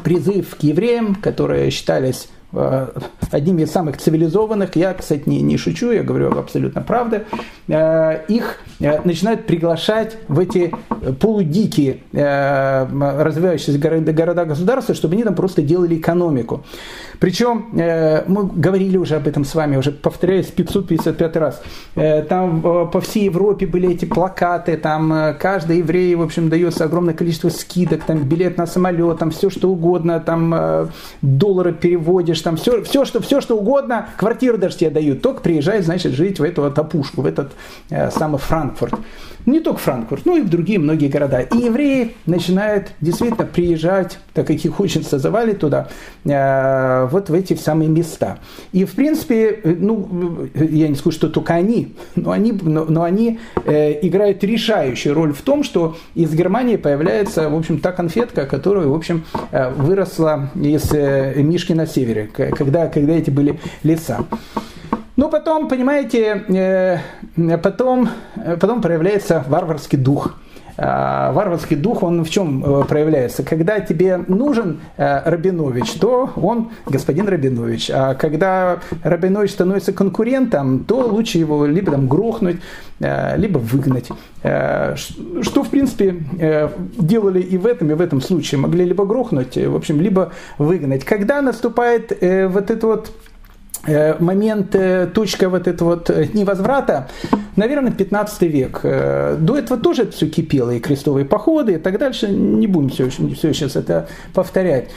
призыв 0.03 0.57
к 0.57 0.63
евреям, 0.65 1.15
которые 1.15 1.71
считались 1.71 2.29
Э, 2.29 2.44
одними 3.31 3.63
из 3.63 3.73
самых 3.73 3.99
цивилизованных, 3.99 4.77
я, 4.77 4.95
кстати, 4.95 5.23
не, 5.27 5.43
не 5.43 5.57
шучу, 5.57 5.91
я 5.91 6.03
говорю 6.03 6.37
абсолютно 6.39 6.81
правда, 6.83 7.25
э, 7.69 8.25
их 8.29 8.59
э, 8.81 9.01
начинают 9.05 9.47
приглашать 9.47 10.17
в 10.29 10.39
эти 10.39 10.73
полудикие 11.21 11.99
развивающиеся 12.13 13.79
города-государства, 13.79 14.95
чтобы 14.95 15.15
они 15.15 15.25
там 15.25 15.35
просто 15.35 15.63
делали 15.63 15.97
экономику. 15.97 16.65
Причем, 17.19 17.69
мы 17.73 18.47
говорили 18.47 18.97
уже 18.97 19.17
об 19.17 19.29
этом 19.29 19.45
с 19.45 19.55
вами, 19.55 19.77
уже 19.77 19.93
повторяюсь 19.93 20.47
555 20.47 21.37
раз, 21.37 21.63
там 22.29 22.91
по 22.91 23.01
всей 23.01 23.25
Европе 23.25 23.67
были 23.67 23.93
эти 23.93 24.05
плакаты, 24.05 24.77
там 24.77 25.35
каждый 25.39 25.79
еврей, 25.79 26.15
в 26.15 26.23
общем, 26.23 26.49
дается 26.49 26.85
огромное 26.85 27.15
количество 27.15 27.49
скидок, 27.49 28.05
там 28.05 28.19
билет 28.25 28.59
на 28.59 28.67
самолет, 28.67 29.19
там 29.19 29.31
все 29.31 29.51
что 29.51 29.71
угодно, 29.71 30.21
там 30.21 30.91
доллары 31.23 31.73
переводишь, 31.73 32.41
там 32.45 32.57
все, 32.57 32.83
все, 32.85 33.05
что, 33.05 33.21
все 33.21 33.41
что 33.41 33.57
угодно, 33.57 34.11
квартиру 34.19 34.59
даже 34.59 34.77
тебе 34.77 34.91
дают, 34.91 35.23
только 35.23 35.41
приезжай, 35.41 35.83
значит, 35.83 36.13
жить 36.13 36.39
в 36.39 36.43
эту 36.43 36.63
вот 36.63 36.79
опушку, 36.79 37.23
в 37.23 37.27
этот 37.27 37.53
э, 37.91 38.11
самый 38.11 38.39
Франкфурт. 38.39 38.95
Не 39.47 39.61
только 39.61 39.81
Франкфурт, 39.81 40.25
но 40.25 40.37
и 40.37 40.41
в 40.41 40.49
другие 40.49 40.79
многие 40.79 41.09
города. 41.09 41.41
И 41.41 41.57
евреи 41.57 42.15
начинают 42.25 42.93
действительно 43.01 43.45
приезжать, 43.45 44.19
так 44.33 44.47
как 44.47 44.57
их 44.57 44.81
очень 44.81 45.05
созывали 45.05 45.53
туда, 45.53 45.89
э, 46.25 47.09
вот 47.11 47.29
в 47.29 47.35
эти 47.35 47.55
самые 47.55 47.91
места. 47.91 48.39
И 48.73 48.85
в 48.85 48.93
принципе, 48.93 49.61
ну, 49.65 50.49
я 50.55 50.89
не 50.89 50.95
скажу, 50.95 51.13
что 51.13 51.29
только 51.29 51.55
они, 51.55 51.95
но 52.17 52.31
они, 52.31 52.53
но, 52.53 52.85
но 52.87 53.03
они 53.03 53.39
э, 53.67 54.07
играют 54.07 54.43
решающую 54.43 55.15
роль 55.15 55.33
в 55.33 55.43
том, 55.43 55.63
что 55.63 55.97
из 56.15 56.33
Германии 56.33 56.77
появляется, 56.77 57.51
в 57.51 57.55
общем, 57.55 57.81
та 57.81 57.93
конфетка, 57.93 58.47
которая, 58.47 58.87
в 58.87 58.95
общем, 58.95 59.25
э, 59.51 59.71
выросла 59.71 60.51
из 60.55 60.91
э, 60.93 61.35
Мишки 61.43 61.73
на 61.73 61.87
севере, 61.87 62.31
когда, 62.33 62.89
когда 62.89 63.13
эти 63.13 63.31
были 63.31 63.61
леса. 63.83 64.25
Ну, 65.17 65.29
потом, 65.29 65.69
понимаете, 65.69 66.45
э, 66.49 67.59
потом, 67.59 68.09
потом 68.61 68.83
проявляется 68.83 69.45
варварский 69.47 69.97
дух. 69.97 70.35
А, 70.77 71.31
варварский 71.33 71.77
дух, 71.77 72.03
он 72.03 72.25
в 72.25 72.31
чем 72.31 72.65
э, 72.65 72.85
проявляется? 72.85 73.45
Когда 73.45 73.79
тебе 73.79 74.17
нужен 74.17 74.81
э, 74.97 75.21
Рабинович, 75.25 75.93
то 75.93 76.31
он 76.35 76.71
господин 76.87 77.29
Рабинович. 77.29 77.91
А 77.95 78.15
когда 78.15 78.81
Рабинович 79.05 79.53
становится 79.53 79.93
конкурентом, 79.93 80.85
то 80.85 81.07
лучше 81.07 81.39
его 81.39 81.65
либо 81.67 81.93
там 81.93 82.09
грохнуть, 82.09 82.57
либо 83.01 83.59
выгнать. 83.59 84.09
Что, 84.41 85.63
в 85.65 85.69
принципе, 85.69 86.17
делали 86.97 87.41
и 87.41 87.59
в 87.59 87.67
этом, 87.67 87.91
и 87.91 87.95
в 87.95 88.01
этом 88.01 88.21
случае. 88.21 88.61
Могли 88.61 88.85
либо 88.85 89.05
грохнуть, 89.05 89.57
в 89.57 89.75
общем, 89.75 90.01
либо 90.01 90.33
выгнать. 90.59 91.05
Когда 91.05 91.43
наступает 91.43 92.11
вот 92.11 92.71
это 92.71 92.87
вот 92.87 93.11
Э, 93.11 93.34
момент, 94.21 94.75
э, 94.75 95.07
точка 95.07 95.49
вот 95.49 95.69
этого 95.69 95.91
вот 95.91 96.11
э, 96.11 96.29
невозврата, 96.33 97.09
наверное, 97.57 97.93
15 97.93 98.43
век. 98.43 98.81
До 98.83 99.57
этого 99.57 99.79
тоже 99.79 100.03
это 100.03 100.13
все 100.13 100.29
кипело, 100.29 100.71
и 100.71 100.81
крестовые 100.81 101.25
походы, 101.25 101.75
и 101.75 101.79
так 101.79 101.99
дальше. 101.99 102.29
Не 102.29 102.67
будем 102.67 102.89
все, 102.91 103.09
все 103.09 103.53
сейчас 103.53 103.77
это 103.77 104.09
повторять. 104.33 104.89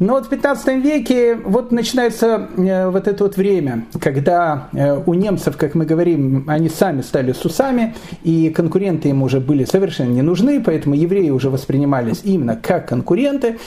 Но 0.00 0.14
вот 0.14 0.26
в 0.26 0.28
15 0.30 0.82
веке 0.82 1.36
вот 1.36 1.72
начинается 1.72 2.48
вот 2.56 3.06
это 3.06 3.24
вот 3.24 3.36
время, 3.36 3.84
когда 4.00 4.68
у 5.06 5.14
немцев, 5.14 5.56
как 5.56 5.74
мы 5.74 5.84
говорим, 5.84 6.44
они 6.48 6.68
сами 6.68 7.02
стали 7.02 7.32
сусами, 7.32 7.94
и 8.24 8.50
конкуренты 8.50 9.10
им 9.10 9.22
уже 9.22 9.40
были 9.40 9.64
совершенно 9.64 10.10
не 10.10 10.22
нужны, 10.22 10.62
поэтому 10.64 10.94
евреи 10.94 11.30
уже 11.30 11.50
воспринимались 11.50 12.22
именно 12.24 12.56
как 12.56 12.88
конкуренты. 12.88 13.58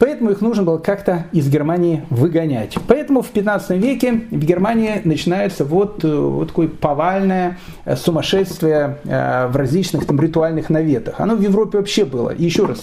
Поэтому 0.00 0.30
их 0.30 0.40
нужно 0.40 0.62
было 0.62 0.78
как-то 0.78 1.26
из 1.30 1.46
Германии 1.50 2.06
выгонять. 2.08 2.74
Поэтому 2.88 3.20
в 3.20 3.28
15 3.28 3.72
веке 3.72 4.22
в 4.30 4.44
Германии 4.44 5.02
начинается 5.04 5.66
вот, 5.66 6.02
э, 6.02 6.08
вот 6.08 6.48
такое 6.48 6.68
повальное 6.68 7.58
э, 7.84 7.96
сумасшествие 7.96 8.98
э, 9.04 9.48
в 9.48 9.56
различных 9.56 10.06
там 10.06 10.18
ритуальных 10.18 10.70
наветах. 10.70 11.16
Оно 11.20 11.36
в 11.36 11.42
Европе 11.42 11.76
вообще 11.76 12.06
было. 12.06 12.30
И 12.30 12.42
еще 12.42 12.64
раз, 12.64 12.80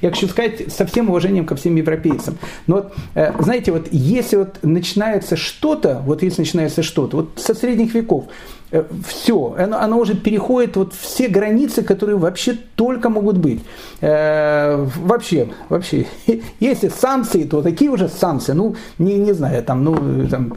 я 0.00 0.08
хочу 0.08 0.26
сказать 0.26 0.72
со 0.72 0.86
всем 0.86 1.10
уважением 1.10 1.44
ко 1.44 1.54
всем 1.54 1.76
европейцам. 1.76 2.38
Но 2.66 2.76
вот, 2.76 2.92
знаете, 3.40 3.72
вот 3.72 3.88
если 3.90 4.36
вот 4.36 4.58
начинается 4.62 5.36
что-то, 5.36 6.02
вот 6.04 6.22
если 6.22 6.42
начинается 6.42 6.82
что-то, 6.82 7.16
вот 7.18 7.30
со 7.36 7.54
средних 7.54 7.94
веков, 7.94 8.24
Э, 8.24 8.63
все, 9.06 9.54
оно, 9.58 9.78
оно 9.78 9.98
уже 9.98 10.14
переходит 10.14 10.76
вот 10.76 10.94
все 10.94 11.28
границы, 11.28 11.82
которые 11.82 12.16
вообще 12.16 12.56
только 12.76 13.08
могут 13.08 13.38
быть. 13.38 13.60
Э, 14.00 14.86
вообще, 14.96 15.48
вообще, 15.68 16.06
если 16.60 16.88
санкции, 16.88 17.44
то 17.44 17.62
такие 17.62 17.90
уже 17.90 18.08
санкции, 18.08 18.52
ну, 18.52 18.76
не, 18.98 19.14
не 19.14 19.32
знаю, 19.32 19.62
там, 19.62 19.84
ну, 19.84 20.26
там, 20.28 20.52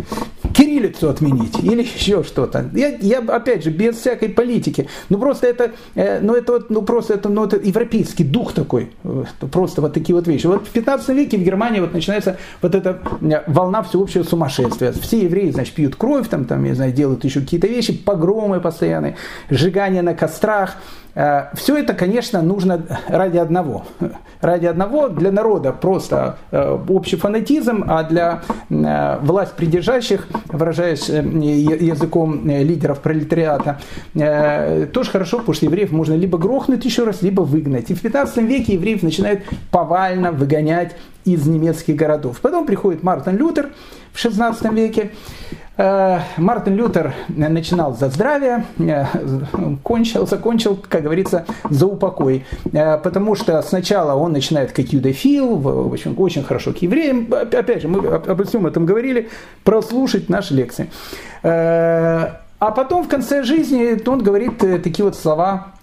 кириллицу 0.53 1.09
отменить 1.09 1.59
или 1.63 1.83
еще 1.95 2.23
что-то. 2.23 2.69
Я, 2.73 2.89
я, 2.99 3.19
опять 3.19 3.63
же, 3.63 3.69
без 3.69 3.97
всякой 3.97 4.29
политики. 4.29 4.87
Ну, 5.09 5.19
просто 5.19 5.47
это, 5.47 5.71
э, 5.95 6.19
ну, 6.21 6.33
это 6.33 6.53
вот, 6.53 6.69
ну, 6.69 6.81
просто 6.81 7.13
это, 7.13 7.29
ну, 7.29 7.45
это 7.45 7.57
европейский 7.57 8.23
дух 8.23 8.53
такой. 8.53 8.91
Э, 9.03 9.23
просто 9.51 9.81
вот 9.81 9.93
такие 9.93 10.15
вот 10.15 10.27
вещи. 10.27 10.47
Вот 10.47 10.67
в 10.67 10.71
15 10.71 11.09
веке 11.09 11.37
в 11.37 11.43
Германии 11.43 11.79
вот 11.79 11.93
начинается 11.93 12.37
вот 12.61 12.75
эта 12.75 12.99
э, 13.21 13.43
волна 13.47 13.83
всеобщего 13.83 14.23
сумасшествия. 14.23 14.91
Все 14.91 15.23
евреи, 15.23 15.51
значит, 15.51 15.75
пьют 15.75 15.95
кровь, 15.95 16.27
там, 16.27 16.45
там, 16.45 16.63
я 16.63 16.75
знаю, 16.75 16.91
делают 16.91 17.23
еще 17.23 17.41
какие-то 17.41 17.67
вещи, 17.67 17.93
погромы 18.07 18.61
постоянные, 18.61 19.17
сжигание 19.49 20.01
на 20.01 20.13
кострах. 20.13 20.77
Э, 21.13 21.47
Все 21.55 21.77
это, 21.77 21.93
конечно, 21.93 22.41
нужно 22.41 22.81
ради 23.09 23.37
одного. 23.37 23.83
Ради 24.39 24.67
одного 24.67 25.09
для 25.09 25.31
народа 25.31 25.73
просто 25.73 26.37
э, 26.51 26.77
общий 26.87 27.17
фанатизм, 27.17 27.83
а 27.87 28.03
для 28.03 28.43
э, 28.69 29.17
власть 29.21 29.53
придержащих, 29.53 30.27
выражаясь 30.53 31.09
языком 31.09 32.47
лидеров 32.47 32.99
пролетариата, 32.99 33.79
тоже 34.13 35.11
хорошо, 35.11 35.39
потому 35.39 35.53
что 35.53 35.65
евреев 35.65 35.91
можно 35.91 36.13
либо 36.13 36.37
грохнуть 36.37 36.85
еще 36.85 37.03
раз, 37.03 37.21
либо 37.21 37.41
выгнать. 37.41 37.91
И 37.91 37.93
в 37.93 38.01
15 38.01 38.37
веке 38.37 38.73
евреев 38.73 39.03
начинают 39.03 39.41
повально 39.71 40.31
выгонять 40.31 40.95
из 41.25 41.45
немецких 41.45 41.95
городов. 41.95 42.39
Потом 42.41 42.65
приходит 42.65 43.03
Мартин 43.03 43.37
Лютер 43.37 43.69
в 44.17 44.19
16 44.19 44.73
веке. 44.73 45.11
Э, 45.77 46.21
Мартин 46.37 46.75
Лютер 46.75 47.13
начинал 47.27 47.95
за 47.95 48.09
здравие, 48.09 48.65
э, 48.79 49.05
кончил, 49.83 50.25
закончил, 50.25 50.75
как 50.75 51.03
говорится, 51.03 51.45
за 51.69 51.85
упокой. 51.85 52.43
Э, 52.73 52.97
потому 52.97 53.35
что 53.35 53.61
сначала 53.61 54.15
он 54.15 54.33
начинает 54.33 54.71
как 54.71 54.87
юдофил, 54.87 55.57
в 55.57 55.93
общем, 55.93 56.15
очень 56.17 56.43
хорошо 56.43 56.73
к 56.73 56.77
евреям. 56.77 57.31
Опять 57.31 57.83
же, 57.83 57.87
мы 57.87 58.07
обо 58.07 58.43
всем 58.43 58.65
этом 58.65 58.87
говорили, 58.87 59.29
прослушать 59.63 60.29
наши 60.29 60.55
лекции. 60.55 60.89
А 61.43 62.71
потом 62.71 63.03
в 63.03 63.07
конце 63.07 63.43
жизни 63.43 64.01
он 64.09 64.23
говорит 64.23 64.57
такие 64.57 65.05
вот 65.05 65.15
слова 65.15 65.73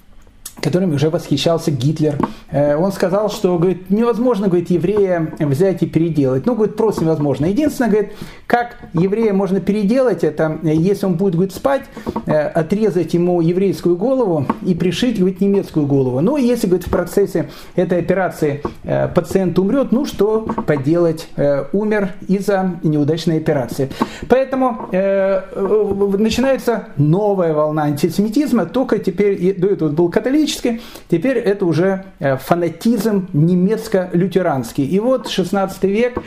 которыми 0.60 0.94
уже 0.94 1.10
восхищался 1.10 1.70
Гитлер. 1.70 2.18
Э, 2.50 2.76
он 2.76 2.92
сказал, 2.92 3.30
что 3.30 3.58
говорит, 3.58 3.90
невозможно 3.90 4.48
говорит, 4.48 4.70
еврея 4.70 5.34
взять 5.38 5.82
и 5.82 5.86
переделать. 5.86 6.46
Ну, 6.46 6.54
говорит, 6.54 6.76
просто 6.76 7.04
невозможно. 7.04 7.46
Единственное, 7.46 7.90
говорит, 7.90 8.12
как 8.46 8.76
еврея 8.94 9.32
можно 9.32 9.60
переделать, 9.60 10.24
это 10.24 10.58
если 10.62 11.06
он 11.06 11.14
будет 11.14 11.34
говорит, 11.34 11.54
спать, 11.54 11.82
э, 12.26 12.32
отрезать 12.32 13.14
ему 13.14 13.40
еврейскую 13.40 13.96
голову 13.96 14.46
и 14.64 14.74
пришить 14.74 15.18
говорит, 15.18 15.40
немецкую 15.40 15.86
голову. 15.86 16.20
Ну, 16.20 16.36
если 16.36 16.66
говорит, 16.66 16.86
в 16.86 16.90
процессе 16.90 17.50
этой 17.74 17.98
операции 17.98 18.62
э, 18.84 19.08
пациент 19.08 19.58
умрет, 19.58 19.92
ну, 19.92 20.06
что 20.06 20.46
поделать, 20.66 21.28
умер 21.72 22.12
из-за 22.28 22.78
неудачной 22.82 23.38
операции. 23.38 23.90
Поэтому 24.28 24.88
начинается 24.90 26.88
новая 26.96 27.52
волна 27.52 27.84
антисемитизма, 27.84 28.66
только 28.66 28.98
теперь, 28.98 29.54
до 29.58 29.68
этого 29.68 29.88
был 29.90 30.08
католический, 30.08 30.43
католический, 30.44 30.82
теперь 31.08 31.38
это 31.38 31.66
уже 31.66 32.04
э, 32.18 32.36
фанатизм 32.36 33.28
немецко-лютеранский. 33.32 34.84
И 34.84 35.00
вот 35.00 35.28
16 35.28 35.82
век, 35.84 36.18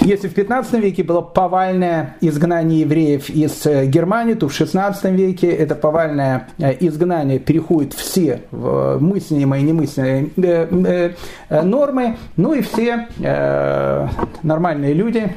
если 0.00 0.28
в 0.28 0.34
15 0.34 0.74
веке 0.74 1.02
было 1.02 1.20
повальное 1.20 2.16
изгнание 2.20 2.80
евреев 2.80 3.30
из 3.30 3.66
э, 3.66 3.86
Германии, 3.86 4.34
то 4.34 4.48
в 4.48 4.52
16 4.52 5.04
веке 5.12 5.48
это 5.48 5.74
повальное 5.74 6.48
э, 6.58 6.76
изгнание 6.80 7.38
переходит 7.38 7.94
все 7.94 8.42
мыслимые 8.50 9.62
и 9.62 9.66
немыслимые 9.66 11.16
нормы, 11.50 12.16
ну 12.36 12.54
и 12.54 12.62
все 12.62 13.08
нормальные 14.42 14.94
люди, 14.94 15.32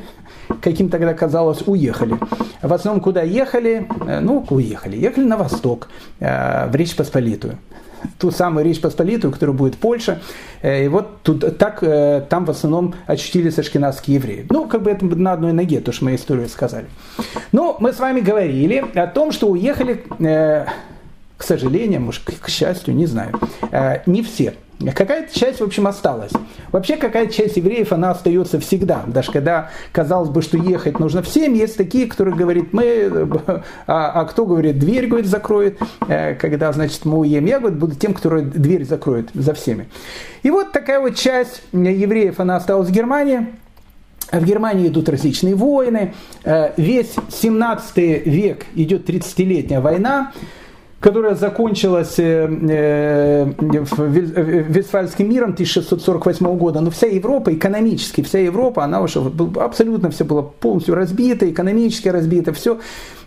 каким 0.62 0.89
тогда 0.89 1.14
казалось, 1.14 1.64
уехали. 1.66 2.18
В 2.62 2.74
основном 2.74 3.02
куда 3.02 3.22
ехали? 3.22 3.88
Э, 4.08 4.20
ну, 4.20 4.46
уехали. 4.50 4.98
Ехали 4.98 5.26
на 5.26 5.38
восток, 5.38 5.89
э, 6.20 6.68
в 6.68 6.76
Речь 6.76 6.96
Посполитую 6.96 7.58
ту 8.20 8.30
самую 8.30 8.64
Речь 8.66 8.80
Посполитую, 8.80 9.34
которая 9.34 9.56
будет 9.56 9.78
Польша. 9.78 10.20
Э, 10.62 10.86
и 10.86 10.88
вот 10.88 11.22
тут, 11.24 11.58
так 11.58 11.80
там 12.30 12.46
в 12.46 12.52
основном 12.52 12.93
очутились 13.08 13.58
ашкенадские 13.58 14.16
евреи. 14.16 14.46
Ну, 14.50 14.68
как 14.68 14.84
бы 14.84 14.91
это 14.91 15.06
на 15.06 15.34
одной 15.34 15.54
ноге, 15.54 15.80
то, 15.80 15.91
что 15.91 16.06
мы 16.06 16.16
историю 16.16 16.48
сказали. 16.48 16.86
Но 17.52 17.78
мы 17.80 17.93
с 17.93 18.00
вами 18.00 18.22
говорили 18.22 18.86
о 18.93 19.08
том, 19.08 19.32
что 19.32 19.48
уехали, 19.48 20.04
к 20.20 21.43
сожалению, 21.43 22.02
может, 22.02 22.24
к 22.24 22.48
счастью, 22.48 22.96
не 22.96 23.08
знаю, 23.08 23.39
не 24.06 24.22
все– 24.22 24.54
Какая-то 24.93 25.38
часть, 25.38 25.61
в 25.61 25.63
общем, 25.63 25.88
осталась. 25.88 26.34
Вообще, 26.71 26.97
какая-то 26.97 27.34
часть 27.34 27.55
евреев, 27.55 27.93
она 27.93 28.11
остается 28.11 28.59
всегда. 28.59 29.03
Даже 29.07 29.32
когда, 29.32 29.69
казалось 29.93 30.30
бы, 30.30 30.41
что 30.41 30.57
ехать 30.57 30.99
нужно 30.99 31.21
всем, 31.21 31.53
есть 31.53 31.78
такие, 31.78 32.07
которые 32.07 32.36
говорят, 32.36 32.73
мы, 32.73 33.30
а, 33.88 34.21
а 34.21 34.26
кто 34.26 34.45
говорит, 34.45 34.78
дверь, 34.78 35.07
говорит, 35.07 35.28
закроет, 35.28 35.80
э, 36.07 36.36
когда, 36.36 36.73
значит, 36.73 37.05
мы 37.05 37.19
уедем. 37.19 37.45
Я, 37.45 37.59
говорит, 37.59 37.80
буду 37.80 37.95
тем, 37.95 38.13
который 38.13 38.43
дверь 38.43 38.86
закроет 38.86 39.30
за 39.34 39.53
всеми. 39.53 39.88
И 40.43 40.51
вот 40.51 40.73
такая 40.73 40.99
вот 40.99 41.15
часть 41.15 41.61
евреев, 41.71 42.39
она 42.39 42.57
осталась 42.57 42.89
в 42.89 42.91
Германии. 42.91 43.47
В 44.32 44.43
Германии 44.43 44.88
идут 44.88 45.07
различные 45.07 45.55
войны. 45.55 46.13
Э, 46.43 46.71
весь 46.76 47.13
17 47.30 47.97
век 48.26 48.65
идет 48.76 49.09
30-летняя 49.09 49.80
война 49.80 50.34
которая 51.00 51.36
закончилась 51.36 52.16
э, 52.18 52.48
э, 52.48 53.54
Вестфальским 54.68 55.30
миром 55.30 55.52
1648 55.52 56.58
года, 56.58 56.82
но 56.82 56.89
вся 56.89 57.08
Европа, 57.08 57.54
экономически 57.54 58.22
вся 58.24 58.39
Европа, 58.39 58.84
она 58.84 59.02
уже 59.02 59.22
абсолютно 59.60 60.10
все 60.10 60.24
было 60.24 60.41
полностью 60.41 60.96
разбито, 60.96 61.50
экономически 61.50 62.08
разбито, 62.10 62.54
все 62.54 62.80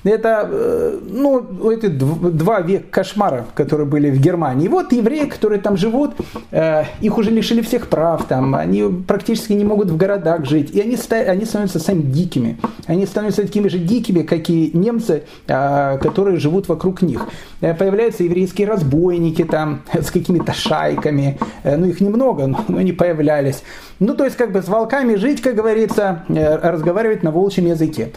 это, 0.04 0.48
э, 0.50 0.98
ну, 1.08 1.70
эти 1.70 1.86
два 1.86 2.60
века 2.60 2.84
кошмара, 2.90 3.46
которые 3.54 3.86
были 3.86 4.10
в 4.10 4.20
Германии. 4.20 4.66
И 4.66 4.68
вот 4.68 4.92
евреи, 4.92 5.24
которые 5.26 5.60
там 5.60 5.76
живут, 5.76 6.12
э, 6.50 6.84
их 7.00 7.18
уже 7.18 7.30
лишили 7.30 7.60
всех 7.62 7.88
прав, 7.88 8.24
там, 8.26 8.54
они 8.54 8.84
практически 9.06 9.52
не 9.52 9.64
могут 9.64 9.90
в 9.90 9.96
городах 9.96 10.44
жить, 10.44 10.70
и 10.70 10.80
они, 10.80 10.96
они 11.10 11.44
становятся 11.44 11.78
сами 11.80 12.02
дикими. 12.02 12.58
Они 12.86 13.06
становятся 13.06 13.42
такими 13.42 13.68
же 13.68 13.78
дикими, 13.78 14.22
как 14.22 14.48
и 14.50 14.70
немцы, 14.72 15.24
э, 15.46 15.98
которые 15.98 16.38
живут 16.38 16.68
вокруг 16.68 17.02
них. 17.02 17.26
Появляются 17.60 18.22
еврейские 18.22 18.68
разбойники 18.68 19.44
там 19.44 19.82
с 19.92 20.10
какими-то 20.10 20.52
шайками, 20.52 21.38
ну, 21.64 21.86
их 21.86 22.00
немного, 22.00 22.46
но 22.46 22.78
они 22.78 22.92
появлялись. 22.92 23.62
Ну, 23.98 24.14
то 24.14 24.24
есть, 24.24 24.36
как 24.36 24.52
бы 24.52 24.62
с 24.62 24.68
волками 24.68 25.16
жить, 25.16 25.42
как 25.42 25.56
говорится, 25.56 26.24
разговаривать 26.28 27.24
на 27.24 27.32
волчьем 27.32 27.66
языке. 27.66 28.12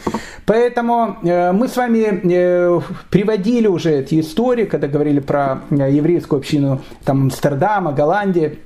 Поэтому 0.46 1.18
мы 1.24 1.68
с 1.72 1.78
вами 1.78 2.22
э, 2.24 2.82
приводили 3.10 3.68
уже 3.68 3.92
эти 4.00 4.20
истории, 4.20 4.66
когда 4.66 4.88
говорили 4.88 5.20
про 5.20 5.62
э, 5.70 5.92
еврейскую 5.92 6.40
общину 6.40 6.82
там, 7.06 7.24
Амстердама, 7.24 7.94
Голландии. 7.94 8.60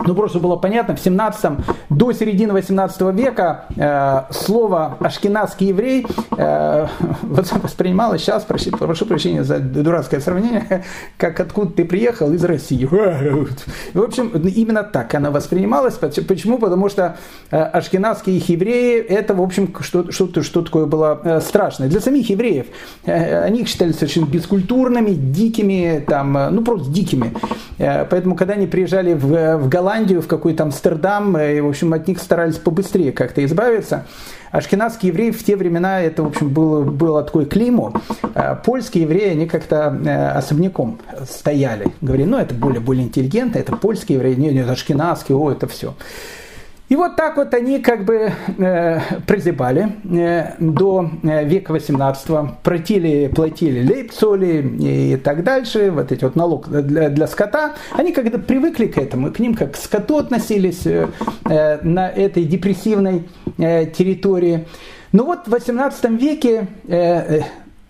Ну, 0.00 0.14
просто 0.14 0.38
было 0.38 0.56
понятно, 0.56 0.96
в 0.96 1.00
17 1.00 1.52
до 1.88 2.12
середины 2.12 2.52
18 2.52 3.00
века 3.14 3.64
э, 3.76 4.22
слово 4.32 4.96
«ашкенадский 5.00 5.68
еврей» 5.68 6.06
э, 6.36 6.86
воспринималось 7.22 8.22
сейчас, 8.22 8.44
прошу, 8.44 8.70
прошу 8.72 9.06
прощения 9.06 9.44
за 9.44 9.60
дурацкое 9.60 10.20
сравнение, 10.20 10.84
как 11.16 11.38
откуда 11.40 11.72
ты 11.72 11.84
приехал 11.84 12.32
из 12.32 12.44
России. 12.44 12.84
В 13.94 14.02
общем, 14.02 14.28
именно 14.28 14.82
так 14.82 15.14
она 15.14 15.30
воспринималась. 15.30 15.94
Почему? 15.94 16.58
Потому 16.58 16.88
что 16.88 17.16
э, 17.50 17.56
ашкенадские 17.56 18.38
евреи, 18.38 19.00
это, 19.00 19.34
в 19.34 19.42
общем, 19.42 19.74
что, 19.80 20.10
что, 20.10 20.42
что 20.42 20.62
такое 20.62 20.86
было 20.86 21.20
э, 21.22 21.40
страшное. 21.40 21.88
Для 21.88 22.00
самих 22.00 22.30
евреев 22.30 22.66
э, 23.04 23.44
они 23.44 23.60
их 23.60 23.68
считали 23.68 23.92
совершенно 23.92 24.26
бескультурными, 24.26 25.10
дикими, 25.10 26.04
там, 26.06 26.36
ну, 26.50 26.62
просто 26.62 26.90
дикими. 26.90 27.32
Поэтому, 27.78 28.36
когда 28.36 28.54
они 28.54 28.66
приезжали 28.66 29.14
в, 29.14 29.56
в 29.58 29.68
Голландию, 29.68 29.83
Голландию, 29.84 30.22
в 30.22 30.26
какой-то 30.26 30.62
Амстердам, 30.62 31.36
и, 31.36 31.60
в 31.60 31.68
общем, 31.68 31.92
от 31.92 32.08
них 32.08 32.18
старались 32.18 32.56
побыстрее 32.56 33.12
как-то 33.12 33.44
избавиться. 33.44 34.06
Ашкенадские 34.50 35.12
евреи 35.12 35.30
в 35.30 35.44
те 35.44 35.56
времена, 35.56 36.00
это, 36.00 36.22
в 36.22 36.28
общем, 36.28 36.48
было, 36.48 36.82
было 36.82 37.22
такое 37.22 37.44
клеймо. 37.44 37.92
А 38.34 38.54
польские 38.54 39.02
евреи, 39.02 39.32
они 39.32 39.46
как-то 39.46 39.94
э, 40.02 40.28
особняком 40.30 41.00
стояли. 41.28 41.88
Говорили, 42.00 42.26
ну, 42.26 42.38
это 42.38 42.54
более, 42.54 42.80
более 42.80 43.04
интеллигентно, 43.04 43.58
это 43.58 43.76
польские 43.76 44.16
евреи, 44.16 44.36
нет, 44.36 44.54
нет, 44.54 44.70
ашкенадские, 44.70 45.36
о, 45.36 45.52
это 45.52 45.66
все. 45.66 45.92
И 46.94 46.96
вот 46.96 47.16
так 47.16 47.36
вот 47.38 47.52
они 47.54 47.80
как 47.80 48.04
бы 48.04 48.30
э, 48.56 49.00
прозябали 49.26 49.96
э, 50.12 50.52
до 50.60 51.10
э, 51.24 51.44
века 51.44 51.72
18 51.72 52.60
платили, 52.62 53.32
платили 53.34 53.84
лейпцоли 53.84 54.76
и 54.78 55.16
так 55.16 55.42
дальше, 55.42 55.90
вот 55.90 56.12
эти 56.12 56.22
вот 56.22 56.36
налог 56.36 56.68
для, 56.68 57.08
для 57.08 57.26
скота. 57.26 57.74
Они 57.94 58.12
когда 58.12 58.38
привыкли 58.38 58.86
к 58.86 58.96
этому, 58.96 59.32
к 59.32 59.40
ним 59.40 59.56
как 59.56 59.72
к 59.72 59.76
скоту 59.76 60.18
относились 60.18 60.86
э, 60.86 61.08
э 61.50 61.80
на 61.82 62.08
этой 62.08 62.44
депрессивной 62.44 63.28
э, 63.58 63.86
территории. 63.86 64.68
Но 65.10 65.24
вот 65.24 65.48
в 65.48 65.50
18 65.50 66.10
веке 66.10 66.68
э, 66.86 67.38
э 67.38 67.42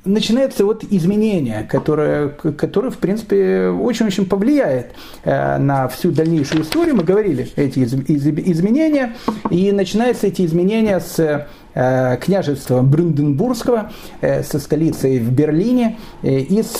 начинается 0.04 0.64
вот 0.64 0.84
изменение, 0.84 1.66
которое, 1.68 2.28
которое 2.28 2.90
в 2.90 2.98
принципе, 2.98 3.68
очень-очень 3.68 4.26
повлияет 4.26 4.92
э, 5.24 5.58
на 5.58 5.88
всю 5.88 6.10
дальнейшую 6.10 6.62
историю. 6.62 6.96
Мы 6.96 7.04
говорили 7.04 7.48
эти 7.56 7.80
из, 7.80 7.94
из, 7.94 8.26
изменения, 8.26 9.16
и 9.50 9.72
начинаются 9.72 10.26
эти 10.26 10.44
изменения 10.44 11.00
с 11.00 11.46
э, 11.74 12.16
княжества 12.18 12.82
Брюнденбургского, 12.82 13.92
э, 14.20 14.42
со 14.42 14.58
столицей 14.58 15.18
в 15.18 15.32
Берлине, 15.32 15.98
и 16.22 16.62
с 16.62 16.76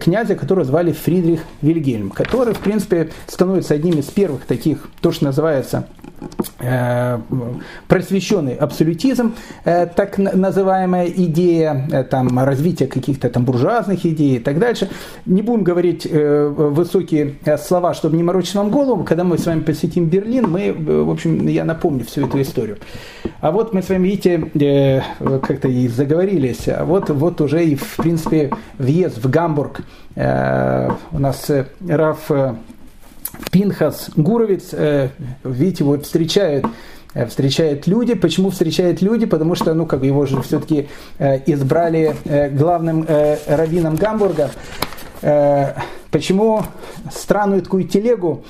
князя, 0.00 0.34
которого 0.34 0.64
звали 0.64 0.92
Фридрих 0.92 1.40
Вильгельм, 1.62 2.10
который, 2.10 2.54
в 2.54 2.58
принципе, 2.58 3.10
становится 3.26 3.74
одним 3.74 3.98
из 3.98 4.06
первых 4.06 4.44
таких, 4.44 4.88
то, 5.00 5.12
что 5.12 5.24
называется 5.24 5.86
просвещенный 7.88 8.54
абсолютизм, 8.54 9.34
э, 9.64 9.86
так 9.86 10.18
называемая 10.18 11.08
идея 11.08 11.86
э, 11.90 12.04
там, 12.04 12.38
развития 12.38 12.86
каких-то 12.86 13.28
там 13.28 13.44
буржуазных 13.44 14.04
идей 14.06 14.36
и 14.36 14.38
так 14.38 14.58
дальше. 14.58 14.88
Не 15.26 15.42
будем 15.42 15.64
говорить 15.64 16.06
высокие 16.10 17.34
слова, 17.58 17.94
чтобы 17.94 18.16
не 18.16 18.22
морочить 18.22 18.54
вам 18.54 18.70
голову. 18.70 19.04
Когда 19.04 19.24
мы 19.24 19.38
с 19.38 19.46
вами 19.46 19.60
посетим 19.60 20.06
Берлин, 20.06 20.48
мы, 20.50 20.72
в 20.72 21.10
общем, 21.10 21.46
я 21.48 21.64
напомню 21.64 22.04
всю 22.04 22.26
эту 22.26 22.40
историю. 22.40 22.78
А 23.40 23.50
вот 23.50 23.74
мы 23.74 23.82
с 23.82 23.88
вами, 23.88 24.08
видите, 24.08 25.04
как-то 25.18 25.68
и 25.68 25.88
заговорились. 25.88 26.68
А 26.68 26.84
вот, 26.84 27.10
вот 27.10 27.40
уже 27.40 27.64
и, 27.64 27.74
в 27.74 27.96
принципе, 27.96 28.50
въезд 28.78 29.22
в 29.22 29.28
Гамбург. 29.28 29.80
У 30.16 31.18
нас 31.18 31.50
Раф 31.86 32.30
Пинхас 33.50 34.10
Гуровец, 34.16 34.70
э, 34.72 35.08
видите, 35.44 35.84
вот 35.84 36.04
встречают 36.04 36.66
э, 37.14 37.26
встречают 37.26 37.86
люди. 37.86 38.14
Почему 38.14 38.50
встречают 38.50 39.02
люди? 39.02 39.26
Потому 39.26 39.54
что, 39.54 39.74
ну, 39.74 39.86
как 39.86 40.02
его 40.02 40.26
же 40.26 40.42
все-таки 40.42 40.88
э, 41.18 41.40
избрали 41.46 42.14
главным 42.52 43.06
раввином 43.46 43.96
Гамбурга. 43.96 44.50
почему 46.10 46.62
странную 47.12 47.62
такую 47.62 47.84
телегу 47.84 48.44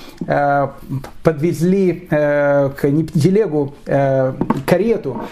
подвезли, 1.23 2.07
к, 2.11 2.79
не 2.85 3.07
телегу, 3.07 3.75
карету, 4.67 5.23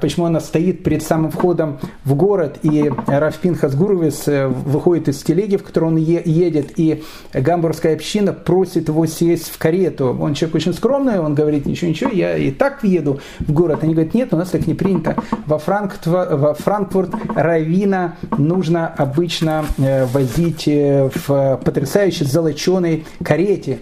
почему 0.00 0.26
она 0.26 0.40
стоит 0.40 0.82
перед 0.82 1.02
самым 1.02 1.30
входом 1.30 1.78
в 2.04 2.14
город, 2.14 2.58
и 2.62 2.90
Рафпинхас 3.06 3.74
Гуровец 3.74 4.26
э, 4.28 4.46
выходит 4.46 5.08
из 5.08 5.22
телеги, 5.22 5.56
в 5.56 5.62
которой 5.62 5.86
он 5.86 5.96
едет, 5.96 6.78
и 6.78 7.02
гамбургская 7.32 7.94
община 7.94 8.32
просит 8.32 8.88
его 8.88 9.06
сесть 9.06 9.50
в 9.50 9.58
карету. 9.58 10.16
Он 10.20 10.34
человек 10.34 10.56
очень 10.56 10.72
скромный, 10.72 11.20
он 11.20 11.34
говорит, 11.34 11.66
ничего, 11.66 11.90
ничего, 11.90 12.10
я 12.10 12.36
и 12.36 12.50
так 12.50 12.82
въеду 12.82 13.20
в 13.40 13.52
город. 13.52 13.80
Они 13.82 13.94
говорят, 13.94 14.14
нет, 14.14 14.32
у 14.32 14.36
нас 14.36 14.50
так 14.50 14.66
не 14.66 14.74
принято. 14.74 15.16
Во 15.46 15.58
Франкфурт, 15.58 16.06
во 16.06 16.54
Франкфурт 16.54 17.10
Равина 17.34 18.16
нужно 18.38 18.88
обычно 18.88 19.66
э, 19.78 20.06
возить 20.06 20.68
э, 20.68 21.10
в 21.26 21.60
потрясающе 21.64 22.24
золоченой 22.24 23.04
карете. 23.22 23.78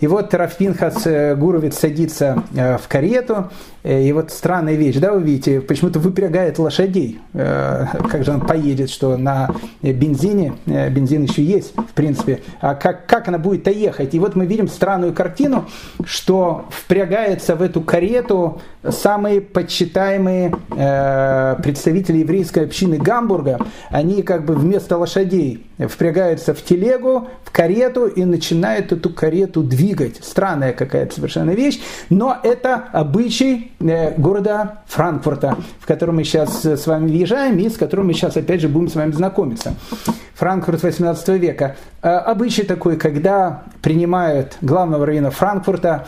И 0.00 0.06
вот 0.06 0.32
Рафпинхас 0.32 1.06
э, 1.06 1.34
Гуровец 1.34 1.76
садится 1.78 2.42
в 2.52 2.88
карету, 2.88 3.50
Э, 3.77 3.77
и 3.88 4.12
вот 4.12 4.30
странная 4.30 4.74
вещь, 4.74 4.96
да, 4.96 5.14
вы 5.14 5.22
видите, 5.22 5.62
почему-то 5.62 5.98
выпрягает 5.98 6.58
лошадей. 6.58 7.20
Э, 7.32 7.86
как 8.10 8.22
же 8.22 8.32
он 8.32 8.42
поедет, 8.42 8.90
что 8.90 9.16
на 9.16 9.48
бензине, 9.80 10.52
э, 10.66 10.90
бензин 10.90 11.22
еще 11.22 11.42
есть, 11.42 11.72
в 11.74 11.94
принципе, 11.94 12.40
а 12.60 12.74
как, 12.74 13.06
как 13.06 13.28
она 13.28 13.38
будет-то 13.38 13.70
ехать? 13.70 14.12
И 14.14 14.18
вот 14.18 14.36
мы 14.36 14.44
видим 14.44 14.68
странную 14.68 15.14
картину, 15.14 15.64
что 16.04 16.66
впрягается 16.68 17.56
в 17.56 17.62
эту 17.62 17.80
карету 17.80 18.60
самые 18.86 19.40
почитаемые 19.40 20.54
представители 21.62 22.18
еврейской 22.18 22.64
общины 22.64 22.98
Гамбурга. 22.98 23.58
Они 23.90 24.22
как 24.22 24.44
бы 24.44 24.54
вместо 24.54 24.96
лошадей 24.98 25.66
впрягаются 25.78 26.54
в 26.54 26.62
телегу, 26.62 27.28
в 27.44 27.50
карету 27.50 28.06
и 28.06 28.24
начинают 28.24 28.92
эту 28.92 29.10
карету 29.10 29.62
двигать. 29.62 30.22
Странная 30.22 30.72
какая-то 30.72 31.14
совершенно 31.14 31.50
вещь, 31.50 31.80
но 32.08 32.36
это 32.42 32.84
обычай 32.92 33.72
Э, 33.77 33.77
города 33.80 34.82
Франкфурта, 34.86 35.56
в 35.80 35.86
котором 35.86 36.16
мы 36.16 36.24
сейчас 36.24 36.64
с 36.64 36.86
вами 36.86 37.06
въезжаем 37.06 37.58
и 37.58 37.68
с 37.68 37.76
которым 37.76 38.08
мы 38.08 38.12
сейчас 38.12 38.36
опять 38.36 38.60
же 38.60 38.68
будем 38.68 38.88
с 38.88 38.94
вами 38.94 39.12
знакомиться. 39.12 39.74
Франкфурт 40.34 40.82
18 40.82 41.28
века. 41.40 41.76
Э, 42.02 42.10
обычай 42.10 42.62
такой, 42.62 42.96
когда 42.96 43.62
принимают 43.82 44.56
главного 44.60 45.06
раввина 45.06 45.30
Франкфурта, 45.30 46.06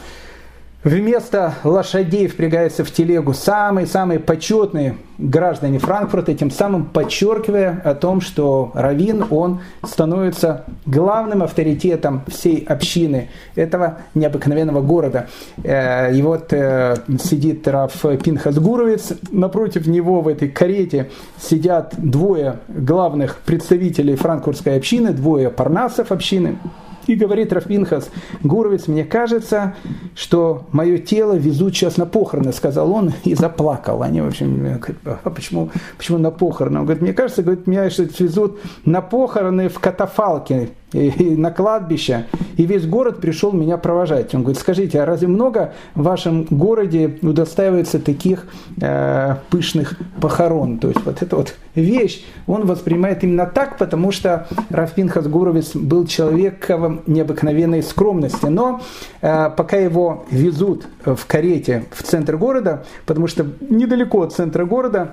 Вместо 0.82 1.52
лошадей 1.62 2.26
впрягаются 2.26 2.84
в 2.84 2.90
телегу 2.90 3.34
самые-самые 3.34 4.18
почетные 4.18 4.96
граждане 5.18 5.78
Франкфурта, 5.78 6.32
тем 6.32 6.50
самым 6.50 6.86
подчеркивая 6.86 7.82
о 7.84 7.94
том, 7.94 8.22
что 8.22 8.70
Равин, 8.72 9.26
он 9.28 9.60
становится 9.84 10.64
главным 10.86 11.42
авторитетом 11.42 12.22
всей 12.28 12.64
общины 12.64 13.28
этого 13.56 13.98
необыкновенного 14.14 14.80
города. 14.80 15.26
Э, 15.62 16.14
и 16.14 16.22
вот 16.22 16.50
э, 16.54 16.96
сидит 17.22 17.68
Раф 17.68 18.00
Пинхас 18.24 18.56
Гуровец, 18.58 19.12
напротив 19.30 19.86
него 19.86 20.22
в 20.22 20.28
этой 20.28 20.48
карете 20.48 21.10
сидят 21.38 21.92
двое 21.98 22.56
главных 22.68 23.36
представителей 23.40 24.16
франкфуртской 24.16 24.78
общины, 24.78 25.12
двое 25.12 25.50
парнасов 25.50 26.10
общины– 26.10 26.56
и 27.06 27.14
говорит 27.14 27.52
Рафпинхас, 27.52 28.10
Гуровец, 28.42 28.86
мне 28.86 29.04
кажется, 29.04 29.74
что 30.14 30.66
мое 30.72 30.98
тело 30.98 31.34
везут 31.34 31.74
сейчас 31.74 31.96
на 31.96 32.06
похороны, 32.06 32.52
сказал 32.52 32.92
он 32.92 33.12
и 33.24 33.34
заплакал. 33.34 34.02
Они, 34.02 34.20
в 34.20 34.26
общем, 34.26 34.80
а 35.04 35.30
почему, 35.30 35.70
почему 35.96 36.18
на 36.18 36.30
похороны? 36.30 36.80
Он 36.80 36.84
говорит, 36.84 37.02
мне 37.02 37.12
кажется, 37.12 37.42
говорит, 37.42 37.66
меня 37.66 37.90
что 37.90 38.02
везут 38.02 38.60
на 38.84 39.00
похороны 39.00 39.68
в 39.68 39.78
катафалке 39.78 40.70
и, 40.92 41.36
на 41.36 41.50
кладбище, 41.50 42.26
и 42.56 42.66
весь 42.66 42.86
город 42.86 43.20
пришел 43.20 43.52
меня 43.52 43.76
провожать. 43.76 44.34
Он 44.34 44.42
говорит, 44.42 44.60
скажите, 44.60 45.00
а 45.00 45.06
разве 45.06 45.28
много 45.28 45.72
в 45.94 46.02
вашем 46.02 46.46
городе 46.50 47.18
удостаивается 47.22 47.98
таких 47.98 48.46
э, 48.80 49.36
пышных 49.50 49.98
похорон? 50.20 50.78
То 50.78 50.88
есть 50.88 51.04
вот 51.04 51.22
эта 51.22 51.36
вот 51.36 51.54
вещь 51.74 52.24
он 52.46 52.66
воспринимает 52.66 53.22
именно 53.24 53.46
так, 53.46 53.78
потому 53.78 54.12
что 54.12 54.48
Рафин 54.70 55.08
Хасгуровец 55.08 55.74
был 55.74 56.06
человеком 56.06 57.02
необыкновенной 57.06 57.82
скромности. 57.82 58.46
Но 58.46 58.80
э, 59.20 59.50
пока 59.56 59.76
его 59.76 60.24
везут 60.30 60.86
в 61.04 61.26
карете 61.26 61.84
в 61.92 62.02
центр 62.02 62.36
города, 62.36 62.84
потому 63.06 63.26
что 63.26 63.46
недалеко 63.60 64.22
от 64.22 64.32
центра 64.32 64.64
города 64.64 65.12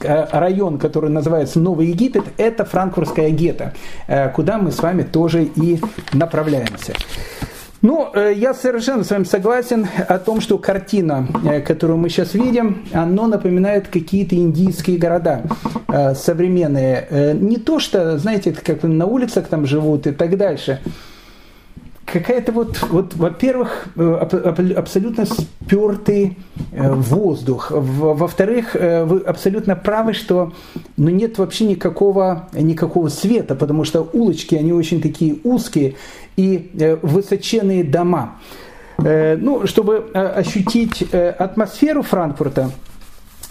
район, 0.00 0.78
который 0.78 1.10
называется 1.10 1.58
Новый 1.60 1.88
Египет, 1.88 2.24
это 2.36 2.64
франкфуртская 2.64 3.30
гетто, 3.30 3.74
э, 4.06 4.30
куда 4.30 4.58
мы 4.58 4.72
с 4.72 4.80
вами 4.80 5.02
тоже 5.02 5.44
и 5.44 5.80
направляемся. 6.12 6.94
Ну, 7.80 8.10
э, 8.12 8.32
я 8.34 8.54
совершенно 8.54 9.04
с 9.04 9.10
вами 9.10 9.24
согласен 9.24 9.86
о 10.08 10.18
том, 10.18 10.40
что 10.40 10.58
картина, 10.58 11.28
которую 11.64 11.98
мы 11.98 12.08
сейчас 12.08 12.34
видим, 12.34 12.84
она 12.92 13.28
напоминает 13.28 13.88
какие-то 13.88 14.34
индийские 14.34 14.98
города 14.98 15.42
современные. 16.14 17.34
Не 17.34 17.56
то, 17.56 17.78
что, 17.78 18.18
знаете, 18.18 18.52
как 18.52 18.82
на 18.82 19.06
улицах 19.06 19.46
там 19.46 19.64
живут 19.64 20.06
и 20.06 20.12
так 20.12 20.36
дальше– 20.36 20.80
какая-то 22.12 22.52
вот, 22.52 22.82
вот 22.90 23.14
во-первых, 23.14 23.88
э, 23.96 24.72
абсолютно 24.76 25.26
спертый 25.26 26.38
э, 26.72 26.92
воздух. 26.92 27.70
Во-вторых, 27.70 28.74
э, 28.74 29.04
вы 29.04 29.20
абсолютно 29.20 29.76
правы, 29.76 30.14
что 30.14 30.52
ну, 30.96 31.10
нет 31.10 31.38
вообще 31.38 31.64
никакого, 31.64 32.48
никакого 32.52 33.08
света, 33.08 33.54
потому 33.54 33.84
что 33.84 34.08
улочки, 34.12 34.54
они 34.54 34.72
очень 34.72 35.00
такие 35.00 35.36
узкие 35.44 35.94
и 36.36 36.98
высоченные 37.02 37.84
дома. 37.84 38.36
Ну, 38.98 39.66
чтобы 39.66 40.10
ощутить 40.12 41.02
атмосферу 41.12 42.02
Франкфурта, 42.02 42.72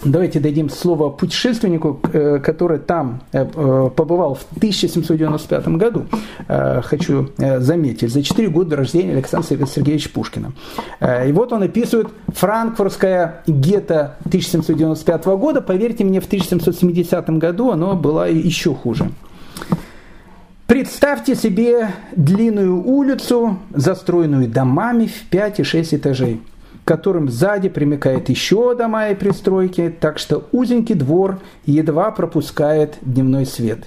Давайте 0.04 0.38
дадим 0.38 0.70
слово 0.70 1.10
путешественнику, 1.10 2.00
э, 2.12 2.38
который 2.38 2.78
там 2.78 3.22
э, 3.32 3.44
э, 3.44 3.90
побывал 3.96 4.34
в 4.34 4.44
1795 4.56 5.68
году. 5.68 6.06
Хочу 6.46 7.30
заметить, 7.36 8.10
за 8.10 8.22
4 8.22 8.48
года 8.48 8.76
рождения 8.76 9.12
Александра 9.12 9.66
Сергеевича 9.66 10.10
Пушкина. 10.10 10.52
И 11.26 11.32
вот 11.32 11.52
он 11.52 11.62
описывает 11.62 12.08
франкфуртское 12.28 13.42
гетто 13.46 14.16
1795 14.20 15.26
года. 15.26 15.60
Поверьте 15.60 16.04
мне, 16.04 16.20
в 16.20 16.26
1770 16.26 17.30
году 17.30 17.70
оно 17.70 17.94
было 17.96 18.30
еще 18.30 18.74
хуже. 18.74 19.10
Представьте 20.66 21.34
себе 21.34 21.90
длинную 22.14 22.82
улицу, 22.82 23.58
застроенную 23.74 24.48
домами 24.48 25.06
в 25.06 25.28
5 25.28 25.60
и 25.60 25.62
6 25.64 25.94
этажей 25.94 26.40
которым 26.88 27.28
сзади 27.28 27.68
примыкает 27.68 28.30
еще 28.30 28.74
дома 28.74 29.10
и 29.10 29.14
пристройки, 29.14 29.94
так 30.00 30.18
что 30.18 30.48
узенький 30.52 30.94
двор 30.94 31.38
едва 31.66 32.10
пропускает 32.10 32.96
дневной 33.02 33.44
свет. 33.44 33.80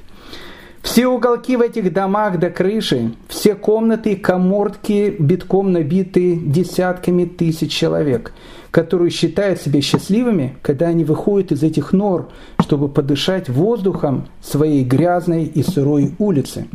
Все 0.83 1.07
уголки 1.07 1.57
в 1.57 1.61
этих 1.61 1.91
домах 1.93 2.37
до 2.37 2.51
крыши, 2.51 3.15
все 3.27 3.55
комнаты 3.55 4.11
и 4.11 4.15
комортки 4.15 5.15
битком 5.17 5.71
набиты 5.71 6.35
десятками 6.35 7.25
тысяч 7.25 7.71
человек, 7.71 8.33
которые 8.69 9.09
считают 9.09 9.59
себя 9.59 9.81
счастливыми, 9.81 10.57
когда 10.61 10.89
они 10.89 11.03
выходят 11.03 11.51
из 11.51 11.63
этих 11.63 11.93
нор, 11.93 12.29
чтобы 12.59 12.87
подышать 12.87 13.49
воздухом 13.49 14.27
своей 14.43 14.83
грязной 14.83 15.45
и 15.45 15.63
сырой 15.63 16.13
улицы. 16.19 16.67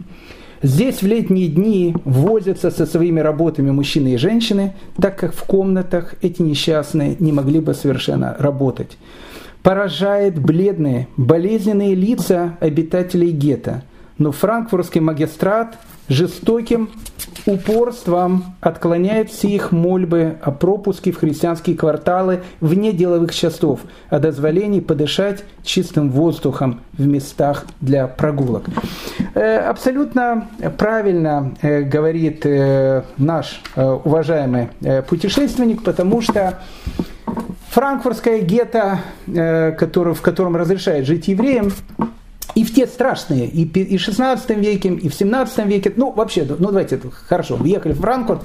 Здесь 0.62 1.02
в 1.02 1.06
летние 1.06 1.48
дни 1.48 1.94
возятся 2.04 2.70
со 2.70 2.86
своими 2.86 3.20
работами 3.20 3.70
мужчины 3.70 4.14
и 4.14 4.16
женщины, 4.16 4.74
так 5.00 5.18
как 5.18 5.34
в 5.34 5.44
комнатах 5.44 6.14
эти 6.22 6.40
несчастные 6.42 7.16
не 7.18 7.32
могли 7.32 7.60
бы 7.60 7.74
совершенно 7.74 8.34
работать. 8.38 8.96
Поражает 9.62 10.38
бледные, 10.38 11.08
болезненные 11.16 11.94
лица 11.94 12.56
обитателей 12.60 13.32
гетто. 13.32 13.82
Но 14.18 14.32
франкфуртский 14.32 15.00
магистрат 15.00 15.76
жестоким 16.08 16.90
упорством 17.46 18.56
отклоняет 18.60 19.30
все 19.30 19.48
их 19.48 19.72
мольбы 19.72 20.36
о 20.42 20.50
пропуске 20.50 21.12
в 21.12 21.18
христианские 21.18 21.76
кварталы 21.76 22.42
вне 22.60 22.92
деловых 22.92 23.34
часов, 23.34 23.80
о 24.08 24.18
дозволении 24.18 24.80
подышать 24.80 25.44
чистым 25.62 26.10
воздухом 26.10 26.80
в 26.92 27.06
местах 27.06 27.66
для 27.80 28.06
прогулок. 28.06 28.64
Э, 29.34 29.58
абсолютно 29.58 30.48
правильно 30.78 31.54
э, 31.62 31.82
говорит 31.82 32.44
э, 32.44 33.02
наш 33.16 33.60
уважаемый 33.76 34.68
путешественник, 35.08 35.82
потому 35.84 36.20
что 36.20 36.60
франкфуртская 37.70 38.40
гетто, 38.40 39.00
в 39.26 40.20
котором 40.22 40.56
разрешает 40.56 41.06
жить 41.06 41.28
евреям, 41.28 41.72
и 42.54 42.64
в 42.64 42.74
те 42.74 42.86
страшные, 42.86 43.46
и, 43.46 43.62
и 43.64 43.96
в 43.96 44.00
16 44.00 44.50
веке, 44.50 44.88
и 44.88 45.08
в 45.08 45.14
17 45.14 45.66
веке, 45.66 45.92
ну 45.96 46.12
вообще, 46.12 46.46
ну 46.48 46.68
давайте, 46.68 47.00
хорошо, 47.28 47.56
въехали 47.56 47.92
в 47.92 48.00
Франкфурт, 48.00 48.42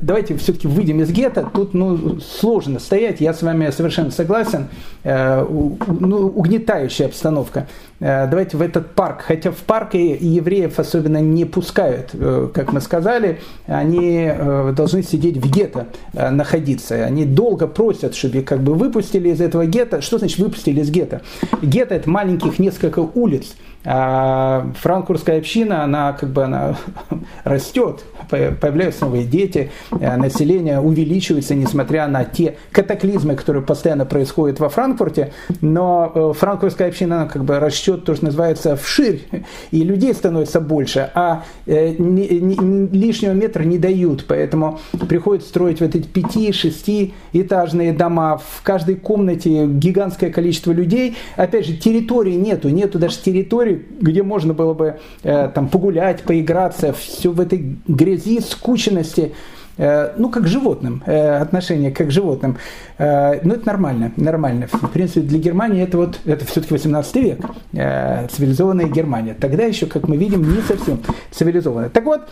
давайте 0.00 0.36
все-таки 0.36 0.68
выйдем 0.68 1.00
из 1.00 1.10
гетто. 1.10 1.50
Тут 1.52 1.74
ну, 1.74 2.20
сложно 2.20 2.78
стоять, 2.78 3.20
я 3.20 3.34
с 3.34 3.42
вами 3.42 3.70
совершенно 3.70 4.10
согласен. 4.10 4.68
Ну, 5.04 6.32
угнетающая 6.34 7.06
обстановка. 7.06 7.66
Давайте 8.00 8.56
в 8.56 8.62
этот 8.62 8.94
парк. 8.94 9.22
Хотя 9.22 9.50
в 9.50 9.58
парке 9.58 10.14
евреев 10.14 10.78
особенно 10.78 11.20
не 11.20 11.44
пускают, 11.44 12.10
как 12.52 12.72
мы 12.72 12.80
сказали. 12.80 13.40
Они 13.66 14.30
должны 14.76 15.02
сидеть 15.02 15.36
в 15.36 15.50
гетто, 15.50 15.86
находиться. 16.12 17.04
Они 17.04 17.24
долго 17.24 17.66
просят, 17.66 18.14
чтобы 18.14 18.38
их 18.38 18.44
как 18.44 18.62
бы 18.62 18.74
выпустили 18.74 19.30
из 19.30 19.40
этого 19.40 19.66
гетто. 19.66 20.00
Что 20.00 20.18
значит 20.18 20.38
выпустили 20.38 20.80
из 20.80 20.90
гетто? 20.90 21.22
Гетто 21.62 21.94
это 21.94 22.10
маленьких 22.10 22.58
несколько 22.58 22.98
улиц. 22.98 23.54
А 23.86 24.72
франкфуртская 24.80 25.38
община, 25.38 25.84
она 25.84 26.14
как 26.14 26.30
бы 26.30 26.44
она 26.44 26.76
растет, 27.44 28.02
появляются 28.30 29.04
новые 29.04 29.24
дети, 29.24 29.70
э, 29.90 30.16
население 30.16 30.80
увеличивается, 30.80 31.54
несмотря 31.54 32.08
на 32.08 32.24
те 32.24 32.56
катаклизмы, 32.72 33.34
которые 33.36 33.62
постоянно 33.62 34.06
происходят 34.06 34.58
во 34.58 34.70
Франкфурте, 34.70 35.34
но 35.60 36.10
э, 36.14 36.32
франкфуртская 36.34 36.88
община 36.88 37.16
она 37.16 37.26
как 37.26 37.44
бы 37.44 37.58
растет, 37.58 37.93
то, 37.98 38.14
что 38.14 38.26
называется, 38.26 38.76
вширь, 38.76 39.22
и 39.70 39.82
людей 39.82 40.14
становится 40.14 40.60
больше, 40.60 41.10
а 41.14 41.44
э, 41.66 41.94
лишнего 41.94 43.32
метра 43.32 43.62
не 43.62 43.78
дают, 43.78 44.24
поэтому 44.26 44.80
приходится 45.08 45.48
строить 45.48 45.80
вот 45.80 45.94
эти 45.94 46.06
пяти-шести 46.06 47.14
этажные 47.32 47.92
дома, 47.92 48.38
в 48.38 48.62
каждой 48.62 48.96
комнате 48.96 49.66
гигантское 49.66 50.30
количество 50.30 50.72
людей, 50.72 51.16
опять 51.36 51.66
же, 51.66 51.76
территории 51.76 52.34
нету, 52.34 52.68
нету 52.68 52.98
даже 52.98 53.18
территории, 53.18 53.84
где 54.00 54.22
можно 54.22 54.54
было 54.54 54.74
бы 54.74 54.98
э, 55.22 55.50
там 55.54 55.68
погулять, 55.68 56.22
поиграться, 56.22 56.92
все 56.92 57.30
в 57.30 57.40
этой 57.40 57.76
грязи, 57.86 58.40
скученности. 58.40 59.32
Э, 59.76 60.12
ну, 60.16 60.28
как 60.30 60.46
животным, 60.46 61.02
э, 61.04 61.38
отношение 61.38 61.90
как 61.90 62.12
животным. 62.12 62.58
Э, 62.96 63.40
ну, 63.42 63.54
это 63.54 63.66
нормально, 63.66 64.12
нормально. 64.16 64.68
В 64.70 64.88
принципе, 64.88 65.20
для 65.22 65.38
Германии 65.38 65.82
это 65.82 65.96
вот, 65.96 66.20
это 66.24 66.44
все-таки 66.44 66.74
18 66.74 67.16
век, 67.16 67.40
цивилизованная 67.72 68.86
Германия. 68.86 69.34
Тогда 69.34 69.64
еще, 69.64 69.86
как 69.86 70.06
мы 70.06 70.16
видим, 70.16 70.42
не 70.42 70.60
совсем 70.62 71.00
цивилизованная. 71.32 71.88
Так 71.88 72.04
вот, 72.04 72.22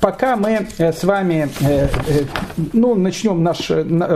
пока 0.00 0.36
мы 0.36 0.66
с 0.78 1.02
вами, 1.04 1.48
ну, 2.72 2.94
начнем 2.94 3.42
наш, 3.42 3.68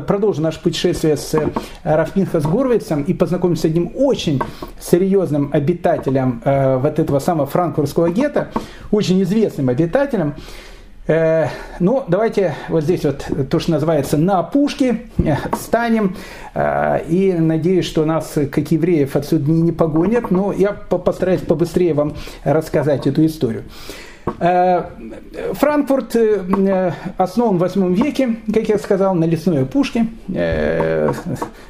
продолжим 0.06 0.44
наше 0.44 0.60
путешествие 0.62 1.16
с 1.16 1.34
Рафпинхас 1.82 2.44
Горвицем 2.44 3.02
и 3.02 3.14
познакомимся 3.14 3.62
с 3.62 3.64
одним 3.66 3.92
очень 3.94 4.40
серьезным 4.80 5.50
обитателем 5.52 6.42
вот 6.44 6.98
этого 6.98 7.18
самого 7.18 7.46
франкфуртского 7.46 8.10
гетто, 8.10 8.48
очень 8.90 9.22
известным 9.22 9.68
обитателем, 9.68 10.34
Э, 10.34 10.69
ну, 11.06 12.04
давайте 12.06 12.54
вот 12.68 12.84
здесь 12.84 13.04
вот 13.04 13.26
то, 13.50 13.58
что 13.58 13.72
называется 13.72 14.16
на 14.16 14.38
опушке, 14.38 15.06
э, 15.18 15.34
станем. 15.54 16.16
Э, 16.54 17.00
и 17.08 17.32
надеюсь, 17.32 17.86
что 17.86 18.04
нас, 18.04 18.34
как 18.52 18.70
евреев, 18.70 19.16
отсюда 19.16 19.50
не 19.50 19.72
погонят. 19.72 20.30
Но 20.30 20.52
я 20.52 20.72
постараюсь 20.72 21.40
побыстрее 21.40 21.94
вам 21.94 22.14
рассказать 22.44 23.06
эту 23.06 23.24
историю. 23.26 23.64
Э, 24.38 24.84
Франкфурт 25.52 26.16
э, 26.16 26.92
основан 27.16 27.56
в 27.56 27.60
8 27.60 27.94
веке, 27.94 28.36
как 28.52 28.68
я 28.68 28.78
сказал, 28.78 29.14
на 29.14 29.24
лесной 29.24 29.62
опушке. 29.62 30.06
Э, 30.32 31.12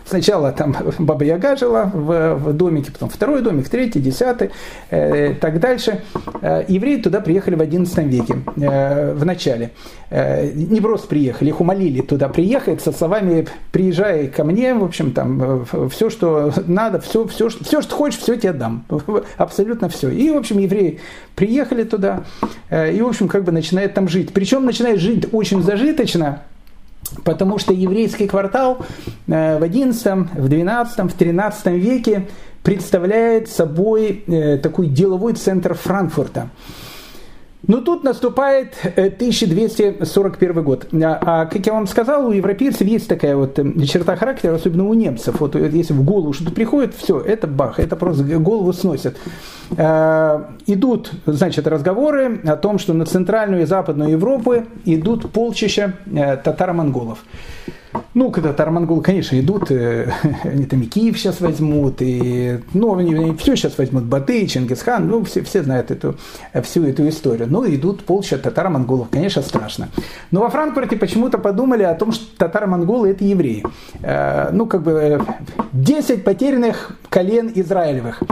сначала 0.05 0.53
там 0.53 0.77
Баба 0.99 1.25
Яга 1.25 1.57
жила 1.57 1.91
в, 1.93 2.53
домике, 2.53 2.93
потом 2.93 3.09
второй 3.09 3.43
домик, 3.43 3.69
третий, 3.69 4.01
десятый, 4.01 4.51
так 4.89 5.61
дальше. 5.61 6.03
Евреи 6.43 6.97
туда 6.97 7.21
приехали 7.21 7.55
в 7.55 7.61
11 7.61 7.99
веке, 8.07 8.35
в 8.57 9.25
начале. 9.25 9.71
Не 10.11 10.81
просто 10.81 11.07
приехали, 11.07 11.51
их 11.51 11.61
умолили 11.61 12.01
туда 12.01 12.29
приехать 12.29 12.81
со 12.81 12.93
словами 12.93 13.47
«приезжай 13.71 14.27
ко 14.27 14.43
мне, 14.43 14.75
в 14.75 14.83
общем, 14.83 15.13
там, 15.13 15.65
все, 15.91 16.11
что 16.11 16.53
надо, 16.67 17.01
все, 17.01 17.27
все, 17.29 17.49
все 17.49 17.81
что 17.81 17.95
хочешь, 17.95 18.19
все 18.19 18.37
тебе 18.37 18.53
дам». 18.53 18.85
Абсолютно 19.37 19.89
все. 19.89 20.11
И, 20.11 20.31
в 20.31 20.37
общем, 20.37 20.59
евреи 20.59 20.99
приехали 21.37 21.85
туда, 21.85 22.25
и, 22.71 23.01
в 23.01 23.09
общем, 23.09 23.29
как 23.29 23.45
бы 23.45 23.53
начинает 23.53 23.95
там 23.95 24.09
жить. 24.09 24.33
Причем 24.33 24.65
начинает 24.65 25.01
жить 25.01 25.27
очень 25.33 25.63
зажиточно, 25.63 26.43
потому 27.25 27.59
что 27.59 27.73
еврейский 27.73 28.27
квартал 28.27 28.79
э, 29.27 29.59
в 29.59 29.63
XI, 29.63 30.29
в 30.35 30.49
XII, 30.49 31.09
в 31.09 31.17
XIII 31.17 31.79
веке 31.79 32.29
представляет 32.63 33.49
собой 33.49 34.25
э, 34.27 34.59
такой 34.59 34.87
деловой 34.89 35.35
центр 35.35 35.75
Франкфурта. 35.75 36.51
Но 37.67 37.81
тут 37.83 38.05
наступает 38.05 38.75
1241 38.83 40.59
э, 40.59 40.63
год. 40.63 40.87
А, 40.93 41.19
а, 41.21 41.47
как 41.47 41.67
я 41.67 41.75
вам 41.75 41.87
сказал, 41.87 42.27
у 42.27 42.33
европейцев 42.33 42.87
есть 42.87 43.09
такая 43.09 43.37
вот 43.37 43.59
э, 43.59 43.85
черта 43.85 44.17
характера, 44.17 44.55
особенно 44.55 44.87
у 44.87 44.95
немцев. 44.95 45.41
Вот 45.41 45.55
если 45.55 45.93
в 45.93 46.03
голову 46.03 46.33
что-то 46.33 46.53
приходит, 46.53 46.95
все, 46.95 47.21
это 47.21 47.47
бах, 47.47 47.79
это 47.79 47.97
просто 47.97 48.25
голову 48.39 48.73
сносит. 48.73 49.19
А, 49.77 50.51
идут, 50.67 51.13
значит, 51.27 51.67
разговоры 51.67 52.41
о 52.45 52.57
том, 52.57 52.79
что 52.79 52.95
на 52.95 53.05
центральную 53.05 53.63
и 53.63 53.67
западную 53.67 54.11
Европу 54.11 54.55
идут 54.87 55.31
полчища 55.31 55.95
э, 56.07 56.37
татаро-монголов. 56.39 57.19
Ну, 58.15 58.31
когда 58.31 58.51
татаро-монголы, 58.51 59.03
конечно, 59.03 59.39
идут, 59.39 59.71
э, 59.71 60.13
они 60.45 60.67
там 60.67 60.83
и 60.83 60.87
Киев 60.87 61.19
сейчас 61.19 61.41
возьмут, 61.41 61.97
и, 62.01 62.61
ну, 62.75 62.97
они, 62.97 63.15
они 63.15 63.37
все 63.37 63.57
сейчас 63.57 63.79
возьмут, 63.79 64.05
Баты, 64.05 64.47
Чингисхан, 64.47 65.09
ну, 65.09 65.25
все, 65.25 65.43
все 65.43 65.63
знают 65.63 65.91
эту, 65.91 66.17
всю 66.63 66.85
эту 66.85 67.09
историю. 67.09 67.49
Ну, 67.51 67.65
идут 67.73 68.05
полчища 68.05 68.39
татаро-монголов, 68.39 69.09
конечно, 69.11 69.43
страшно. 69.43 69.89
Но 70.31 70.41
во 70.41 70.51
Франкфурте 70.51 70.97
почему-то 70.97 71.39
подумали 71.39 71.83
о 71.83 71.95
том, 71.95 72.13
что 72.13 72.25
татаро-монголы– 72.37 73.11
это 73.11 73.25
евреи. 73.25 73.65
Э, 74.03 74.51
ну, 74.53 74.67
как 74.67 74.83
бы 74.83 75.25
10 75.73 76.11
э, 76.11 76.19
потерянных 76.19 76.93
колен 77.09 77.51
Израилевых. 77.55 78.23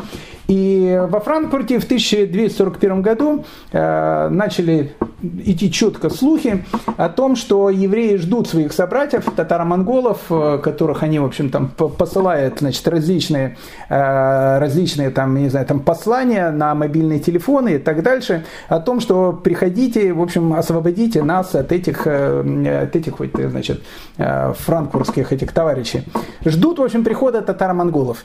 И 0.49 0.99
во 1.09 1.21
Франкфурте 1.21 1.79
в 1.79 1.85
1241 1.85 3.03
году 3.03 3.45
э, 3.71 4.29
начали 4.31 4.95
идти 5.23 5.71
четко 5.71 6.11
слухи 6.11 6.65
о 6.97 7.09
том, 7.09 7.37
что 7.37 7.71
евреи 7.71 8.17
ждут 8.17 8.49
своих 8.49 8.73
собратьев, 8.73 9.25
татаро-монголов, 9.25 10.21
э, 10.31 10.59
которых 10.63 11.03
они, 11.03 11.19
в 11.19 11.25
общем, 11.25 11.51
там 11.51 11.69
посылают, 11.69 12.61
значит, 12.61 12.87
различные, 12.87 13.57
э, 13.89 14.59
различные 14.59 15.11
там, 15.11 15.35
не 15.37 15.49
знаю, 15.49 15.67
там 15.67 15.81
послания 15.81 16.51
на 16.51 16.75
мобильные 16.75 17.19
телефоны 17.19 17.75
и 17.75 17.79
так 17.79 18.03
дальше, 18.03 18.45
о 18.69 18.81
том, 18.81 19.01
что 19.01 19.33
приходите, 19.33 20.13
в 20.13 20.23
общем, 20.23 20.53
освободите 20.53 21.23
нас 21.23 21.55
от 21.55 21.73
этих, 21.73 22.07
э, 22.07 22.83
от 22.83 22.95
этих 22.95 23.15
значит, 23.51 23.83
франкфуртских 24.17 25.33
этих 25.33 25.53
товарищей. 25.53 26.03
Ждут, 26.45 26.79
в 26.79 26.83
общем, 26.83 27.05
прихода 27.05 27.43
татаро-монголов. 27.43 28.25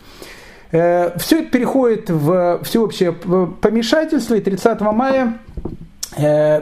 Все 0.69 1.39
это 1.39 1.49
переходит 1.51 2.09
в 2.09 2.59
всеобщее 2.63 3.11
помешательство, 3.11 4.35
и 4.35 4.41
30 4.41 4.91
мая 4.91 5.37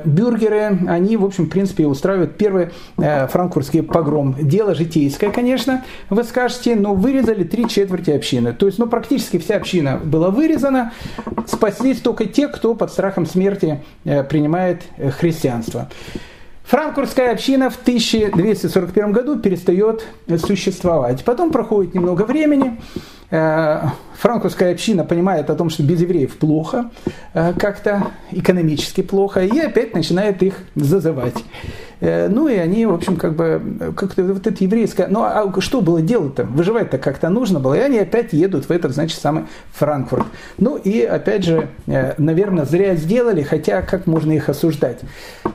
бюргеры, 0.05 0.79
они, 0.87 1.17
в 1.17 1.25
общем, 1.25 1.45
в 1.45 1.49
принципе, 1.49 1.85
устраивают 1.85 2.37
первый 2.37 2.69
э, 2.97 3.27
франкфуртский 3.27 3.83
погром. 3.83 4.35
Дело 4.39 4.75
житейское, 4.75 5.31
конечно, 5.31 5.83
вы 6.09 6.23
скажете, 6.23 6.75
но 6.75 6.93
вырезали 6.93 7.43
три 7.43 7.67
четверти 7.67 8.11
общины. 8.11 8.53
То 8.53 8.65
есть, 8.65 8.79
ну, 8.79 8.87
практически 8.87 9.37
вся 9.37 9.57
община 9.57 9.99
была 10.03 10.29
вырезана, 10.29 10.93
спаслись 11.47 11.99
только 11.99 12.25
те, 12.25 12.47
кто 12.47 12.75
под 12.75 12.91
страхом 12.91 13.25
смерти 13.25 13.83
принимает 14.03 14.83
христианство. 15.19 15.89
Франкфуртская 16.63 17.33
община 17.33 17.69
в 17.69 17.75
1241 17.81 19.11
году 19.11 19.37
перестает 19.37 20.05
существовать. 20.37 21.25
Потом 21.25 21.51
проходит 21.51 21.93
немного 21.93 22.21
времени, 22.21 22.79
Э, 23.31 23.83
франкфуртская 24.17 24.73
община 24.73 25.05
понимает 25.05 25.49
о 25.49 25.55
том, 25.55 25.69
что 25.69 25.83
без 25.83 26.01
евреев 26.01 26.37
плохо, 26.37 26.91
э, 27.33 27.53
как-то 27.57 28.07
экономически 28.31 29.01
плохо, 29.01 29.45
и 29.45 29.57
опять 29.57 29.95
начинает 29.95 30.43
их 30.43 30.55
зазывать. 30.75 31.37
Э, 32.01 32.27
ну 32.27 32.49
и 32.49 32.55
они, 32.55 32.85
в 32.85 32.93
общем, 32.93 33.15
как 33.15 33.37
бы, 33.37 33.93
как-то 33.95 34.23
вот 34.25 34.45
это 34.45 34.61
еврейское, 34.61 35.07
ну 35.07 35.21
а 35.23 35.49
что 35.61 35.79
было 35.79 36.01
делать-то? 36.01 36.43
Выживать-то 36.43 36.97
как-то 36.97 37.29
нужно 37.29 37.61
было, 37.61 37.75
и 37.75 37.79
они 37.79 37.99
опять 37.99 38.33
едут 38.33 38.65
в 38.65 38.71
этот, 38.71 38.91
значит, 38.91 39.17
самый 39.17 39.45
Франкфурт. 39.71 40.25
Ну 40.57 40.75
и, 40.75 41.01
опять 41.01 41.45
же, 41.45 41.69
наверное, 41.85 42.65
зря 42.65 42.95
сделали, 42.95 43.43
хотя 43.43 43.81
как 43.81 44.07
можно 44.07 44.33
их 44.33 44.49
осуждать? 44.49 44.99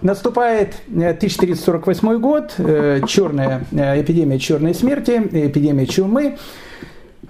Наступает 0.00 0.76
1348 0.88 2.18
год, 2.18 2.54
черная 3.06 3.64
эпидемия 3.70 4.38
черной 4.38 4.74
смерти, 4.74 5.20
эпидемия 5.30 5.86
чумы, 5.86 6.38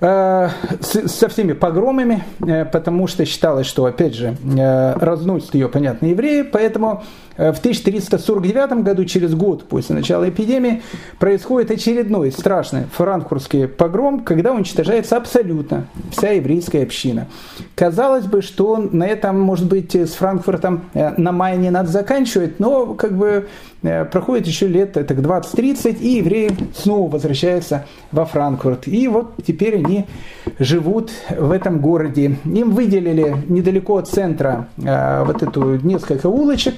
со 0.01 1.29
всеми 1.29 1.55
погромами, 1.55 2.23
э, 2.47 2.65
потому 2.67 3.07
что 3.07 3.25
считалось, 3.25 3.67
что, 3.67 3.87
опять 3.87 4.15
же, 4.15 4.37
э, 4.45 4.93
разносят 4.95 5.55
ее, 5.55 5.69
понятно, 5.69 6.07
евреи, 6.07 6.43
поэтому 6.43 7.03
в 7.37 7.59
1349 7.59 8.83
году, 8.83 9.05
через 9.05 9.35
год 9.35 9.65
после 9.65 9.95
начала 9.95 10.29
эпидемии, 10.29 10.83
происходит 11.19 11.71
очередной 11.71 12.33
страшный 12.33 12.85
франкфуртский 12.93 13.69
погром, 13.69 14.21
когда 14.21 14.53
уничтожается 14.53 15.17
абсолютно 15.17 15.87
вся 16.11 16.31
еврейская 16.31 16.83
община. 16.83 17.27
Казалось 17.75 18.27
бы, 18.27 18.43
что 18.43 18.77
на 18.77 19.07
этом, 19.07 19.41
может 19.41 19.67
быть, 19.67 19.95
с 19.95 20.15
Франкфуртом 20.15 20.85
на 20.95 21.33
мае 21.33 21.57
не 21.57 21.71
надо 21.71 21.91
заканчивать, 21.91 22.59
но 22.61 22.95
как 22.95 23.17
бы 23.17 23.49
проходит 24.11 24.47
еще 24.47 24.67
лет 24.67 24.93
так 24.93 25.11
20-30, 25.11 25.99
и 26.01 26.09
евреи 26.17 26.51
снова 26.75 27.11
возвращаются 27.11 27.87
во 28.13 28.25
Франкфурт. 28.25 28.89
И 28.89 29.09
вот 29.09 29.35
теперь 29.47 29.77
они 29.77 30.07
живут 30.59 31.11
в 31.31 31.51
этом 31.51 31.81
городе. 31.81 32.37
Им 32.45 32.71
выделили 32.71 33.37
недалеко 33.49 33.99
от 33.99 34.09
центра 34.09 34.69
э, 34.79 35.25
вот 35.25 35.43
эту 35.43 35.77
несколько 35.77 36.27
улочек, 36.29 36.75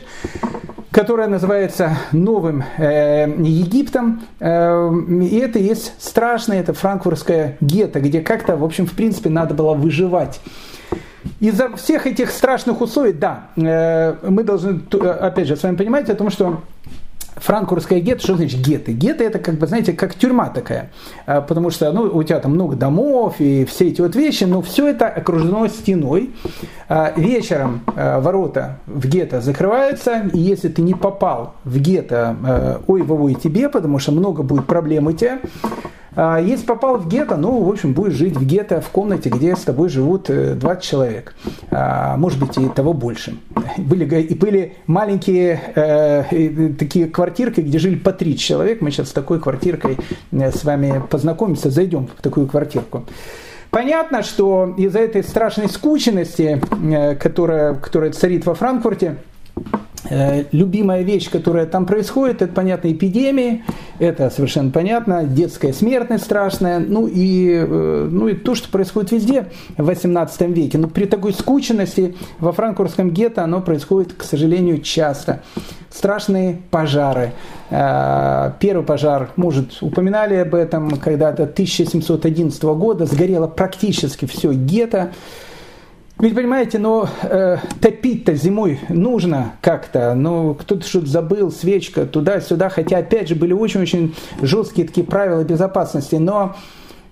которая 0.90 1.28
называется 1.28 1.96
Новым 2.12 2.64
э, 2.76 3.28
Египтом. 3.38 4.22
Э, 4.40 4.90
и 5.20 5.38
это 5.38 5.58
есть 5.58 5.92
страшное, 5.98 6.60
это 6.60 6.72
франкфуртское 6.72 7.56
гетто, 7.60 8.00
где 8.00 8.20
как-то, 8.20 8.56
в 8.56 8.64
общем, 8.64 8.86
в 8.86 8.92
принципе, 8.92 9.30
надо 9.30 9.54
было 9.54 9.74
выживать. 9.74 10.40
Из-за 11.40 11.76
всех 11.76 12.06
этих 12.06 12.30
страшных 12.30 12.80
условий, 12.80 13.12
да, 13.12 13.48
э, 13.56 14.14
мы 14.28 14.42
должны, 14.42 14.80
опять 15.20 15.46
же, 15.46 15.56
с 15.56 15.62
вами 15.62 15.76
понимать 15.76 16.10
о 16.10 16.14
том, 16.14 16.30
что 16.30 16.62
Франкфуртская 17.40 18.00
гетто, 18.00 18.22
что 18.22 18.36
значит 18.36 18.60
гетто? 18.60 18.92
Гетто 18.92 19.24
это, 19.24 19.38
как 19.38 19.56
бы, 19.56 19.66
знаете, 19.66 19.92
как 19.92 20.14
тюрьма 20.14 20.48
такая, 20.48 20.90
а, 21.26 21.40
потому 21.40 21.70
что 21.70 21.92
ну, 21.92 22.02
у 22.02 22.22
тебя 22.22 22.40
там 22.40 22.52
много 22.52 22.76
домов 22.76 23.36
и 23.38 23.64
все 23.64 23.88
эти 23.88 24.00
вот 24.00 24.14
вещи, 24.16 24.44
но 24.44 24.62
все 24.62 24.88
это 24.88 25.06
окружено 25.06 25.66
стеной. 25.68 26.30
А, 26.88 27.12
вечером 27.16 27.82
а, 27.94 28.20
ворота 28.20 28.78
в 28.86 29.06
гетто 29.06 29.40
закрываются, 29.40 30.28
и 30.32 30.38
если 30.38 30.68
ты 30.68 30.82
не 30.82 30.94
попал 30.94 31.54
в 31.64 31.78
гетто, 31.78 32.80
ой, 32.86 33.02
вовой 33.02 33.34
тебе, 33.34 33.68
потому 33.68 33.98
что 33.98 34.12
много 34.12 34.42
будет 34.42 34.66
проблем 34.66 35.06
у 35.06 35.12
тебя, 35.12 35.38
если 36.18 36.66
попал 36.66 36.96
в 36.96 37.06
гетто, 37.06 37.36
ну, 37.36 37.62
в 37.62 37.68
общем, 37.68 37.92
будешь 37.92 38.14
жить 38.14 38.36
в 38.36 38.44
гетто, 38.44 38.80
в 38.80 38.88
комнате, 38.88 39.30
где 39.30 39.54
с 39.54 39.60
тобой 39.60 39.88
живут 39.88 40.24
20 40.24 40.64
э, 40.64 40.80
человек. 40.80 41.34
А, 41.70 42.16
может 42.16 42.40
быть, 42.40 42.58
и 42.58 42.68
того 42.68 42.92
больше. 42.92 43.36
Были, 43.76 44.22
и 44.22 44.34
были 44.34 44.74
маленькие 44.88 45.60
э, 45.76 46.72
такие 46.76 47.06
квартирки, 47.06 47.60
где 47.60 47.78
жили 47.78 47.94
по 47.94 48.12
три 48.12 48.36
человека. 48.36 48.84
Мы 48.84 48.90
сейчас 48.90 49.10
с 49.10 49.12
такой 49.12 49.38
квартиркой 49.38 49.96
э, 50.32 50.50
с 50.50 50.64
вами 50.64 51.00
познакомимся, 51.08 51.70
зайдем 51.70 52.08
в 52.08 52.20
такую 52.20 52.48
квартирку. 52.48 53.04
Понятно, 53.70 54.24
что 54.24 54.74
из-за 54.76 54.98
этой 54.98 55.22
страшной 55.22 55.68
скученности, 55.68 56.60
которая, 57.20 57.74
которая 57.74 58.10
царит 58.12 58.44
во 58.46 58.54
Франкфурте, 58.54 59.18
любимая 60.52 61.02
вещь, 61.02 61.30
которая 61.30 61.66
там 61.66 61.86
происходит, 61.86 62.42
это, 62.42 62.52
понятно, 62.52 62.92
эпидемии, 62.92 63.64
это 63.98 64.30
совершенно 64.30 64.70
понятно, 64.70 65.24
детская 65.24 65.72
смертность 65.72 66.24
страшная, 66.24 66.78
ну 66.78 67.06
и, 67.06 67.50
э, 67.50 68.08
ну 68.10 68.28
и 68.28 68.34
то, 68.34 68.54
что 68.54 68.68
происходит 68.68 69.12
везде 69.12 69.46
в 69.76 69.84
18 69.84 70.40
веке. 70.48 70.78
Но 70.78 70.88
при 70.88 71.06
такой 71.06 71.32
скученности 71.32 72.16
во 72.38 72.52
франкфуртском 72.52 73.10
гетто 73.10 73.42
оно 73.42 73.60
происходит, 73.60 74.12
к 74.14 74.22
сожалению, 74.22 74.80
часто. 74.80 75.42
Страшные 75.90 76.60
пожары. 76.70 77.32
Э, 77.70 78.52
первый 78.60 78.84
пожар, 78.84 79.30
может, 79.36 79.78
упоминали 79.80 80.36
об 80.36 80.54
этом, 80.54 80.90
когда-то 80.90 81.44
1711 81.44 82.62
года 82.62 83.06
сгорело 83.06 83.46
практически 83.46 84.26
все 84.26 84.52
гетто. 84.52 85.12
Ведь, 86.20 86.34
понимаете, 86.34 86.80
ну, 86.80 87.06
э, 87.22 87.58
топить-то 87.80 88.34
зимой 88.34 88.80
нужно 88.88 89.52
как-то. 89.60 90.14
Ну, 90.14 90.54
кто-то 90.54 90.84
что-то 90.84 91.06
забыл, 91.06 91.52
свечка, 91.52 92.06
туда-сюда. 92.06 92.70
Хотя, 92.70 92.98
опять 92.98 93.28
же, 93.28 93.36
были 93.36 93.52
очень-очень 93.52 94.16
жесткие 94.42 94.88
такие 94.88 95.06
правила 95.06 95.44
безопасности. 95.44 96.16
Но, 96.16 96.56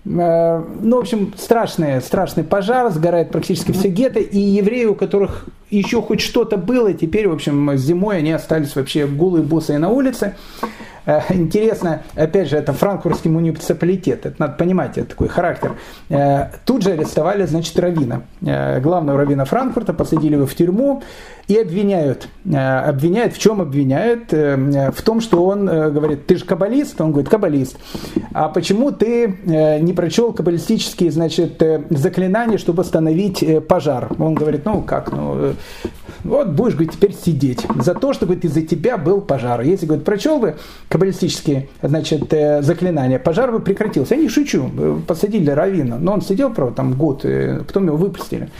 э, 0.04 0.64
ну, 0.80 0.96
в 0.96 0.98
общем, 0.98 1.34
страшный, 1.38 2.00
страшный 2.00 2.42
пожар, 2.42 2.90
сгорает 2.90 3.30
практически 3.30 3.70
все 3.70 3.90
гетто. 3.90 4.18
И 4.18 4.40
евреи, 4.40 4.86
у 4.86 4.96
которых 4.96 5.46
еще 5.70 6.02
хоть 6.02 6.20
что-то 6.20 6.56
было, 6.56 6.92
теперь, 6.92 7.28
в 7.28 7.32
общем, 7.32 7.76
зимой 7.76 8.18
они 8.18 8.32
остались 8.32 8.74
вообще 8.74 9.06
голые, 9.06 9.44
босые 9.44 9.78
на 9.78 9.88
улице. 9.88 10.34
Э, 11.06 11.20
интересно, 11.30 12.02
опять 12.14 12.50
же, 12.50 12.56
это 12.56 12.72
франкфуртский 12.72 13.30
муниципалитет, 13.30 14.26
это 14.26 14.34
надо 14.38 14.54
понимать, 14.54 14.98
это 14.98 15.10
такой 15.10 15.28
характер. 15.28 15.76
Э, 16.10 16.48
тут 16.64 16.82
же 16.82 16.90
арестовали, 16.90 17.46
значит, 17.46 17.78
Равина, 17.78 18.22
э, 18.44 18.80
главного 18.80 19.18
Равина 19.18 19.44
Франкфурта, 19.44 19.94
посадили 19.94 20.34
его 20.34 20.46
в 20.46 20.54
тюрьму 20.54 21.02
и 21.46 21.56
обвиняют. 21.56 22.28
Обвиняют, 22.44 23.34
в 23.34 23.38
чем 23.38 23.60
обвиняют? 23.60 24.32
В 24.32 25.02
том, 25.02 25.20
что 25.20 25.46
он 25.46 25.66
говорит, 25.66 26.26
ты 26.26 26.38
же 26.38 26.44
каббалист? 26.44 27.00
Он 27.00 27.12
говорит, 27.12 27.30
каббалист. 27.30 27.78
А 28.32 28.48
почему 28.48 28.90
ты 28.90 29.28
не 29.80 29.92
прочел 29.92 30.32
каббалистические, 30.32 31.12
значит, 31.12 31.62
заклинания, 31.90 32.58
чтобы 32.58 32.82
остановить 32.82 33.44
пожар? 33.68 34.10
Он 34.18 34.34
говорит, 34.34 34.64
ну 34.64 34.82
как, 34.82 35.12
ну 35.12 35.54
вот 36.28 36.48
будешь, 36.48 36.74
говорит, 36.74 36.92
теперь 36.92 37.14
сидеть 37.14 37.66
за 37.80 37.94
то, 37.94 38.12
что, 38.12 38.26
говорит, 38.26 38.44
из-за 38.44 38.62
тебя 38.62 38.96
был 38.96 39.20
пожар. 39.20 39.60
Если, 39.60 39.86
говорит, 39.86 40.04
прочел 40.04 40.38
бы 40.38 40.56
каббалистические, 40.88 41.68
значит, 41.82 42.32
э, 42.32 42.62
заклинания, 42.62 43.18
пожар 43.18 43.52
бы 43.52 43.60
прекратился. 43.60 44.14
Я 44.14 44.22
не 44.22 44.28
шучу, 44.28 44.70
посадили 45.06 45.50
Равина, 45.50 45.98
но 45.98 46.12
он 46.12 46.22
сидел, 46.22 46.52
правда, 46.52 46.76
там 46.76 46.94
год, 46.94 47.24
э, 47.24 47.62
потом 47.66 47.86
его 47.86 47.96
выпустили. 47.96 48.50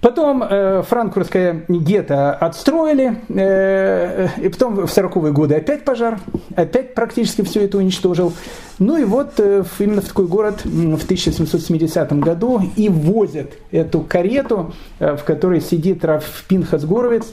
Потом 0.00 0.44
э, 0.48 0.82
франкфуртское 0.86 1.64
гетто 1.68 2.32
отстроили, 2.34 3.16
э, 3.28 4.28
и 4.40 4.48
потом 4.48 4.74
в 4.76 4.84
40-е 4.84 5.32
годы 5.32 5.56
опять 5.56 5.84
пожар, 5.84 6.20
опять 6.54 6.94
практически 6.94 7.42
все 7.42 7.64
это 7.64 7.78
уничтожил. 7.78 8.32
Ну 8.78 8.96
и 8.96 9.04
вот 9.04 9.34
э, 9.38 9.64
именно 9.80 10.00
в 10.00 10.06
такой 10.06 10.26
город 10.26 10.64
в 10.64 11.04
1770 11.04 12.12
году 12.20 12.62
и 12.76 12.88
возят 12.88 13.52
эту 13.72 14.00
карету, 14.00 14.72
э, 15.00 15.16
в 15.16 15.24
которой 15.24 15.60
сидит 15.60 16.04
Раф 16.04 16.44
Пинхас 16.46 16.84
Горовец, 16.84 17.26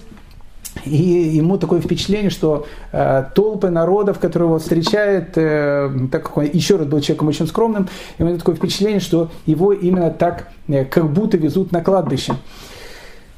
и 0.84 0.95
ему 0.95 1.57
такое 1.57 1.82
впечатление, 1.82 2.30
что 2.30 2.67
э, 2.91 3.23
толпы 3.34 3.69
народов, 3.69 4.19
которые 4.19 4.47
его 4.49 4.59
встречают, 4.59 5.38
э, 5.38 5.89
так 6.11 6.23
как 6.23 6.38
он 6.38 6.45
еще 6.51 6.76
раз 6.76 6.88
был 6.88 6.99
человеком 6.99 7.30
очень 7.30 7.47
скромным, 7.47 7.88
ему 8.19 8.38
такое 8.38 8.55
впечатление, 8.55 8.99
что 8.99 9.30
его 9.45 9.73
именно 9.73 10.11
так 10.11 10.49
э, 10.67 10.86
как 10.86 11.11
будто 11.11 11.38
везут 11.38 11.71
на 11.71 11.82
кладбище. 11.82 12.36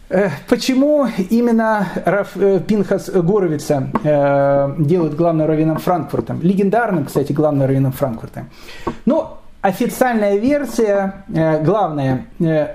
Э, 0.10 0.30
почему 0.48 1.08
именно 1.30 1.88
Раф, 2.06 2.36
э, 2.36 2.60
Пинхас 2.66 3.10
Горовица 3.10 3.90
э, 4.04 4.76
делают 4.80 5.16
главным 5.16 5.48
раввином 5.48 5.78
Франкфурта? 5.78 6.38
Легендарным, 6.42 7.06
кстати, 7.06 7.34
главным 7.34 7.68
раввином 7.68 7.92
Франкфурта. 7.92 8.46
Но 9.06 9.42
официальная 9.62 10.38
версия, 10.38 11.26
э, 11.34 11.62
главная, 11.64 12.26
э, 12.40 12.68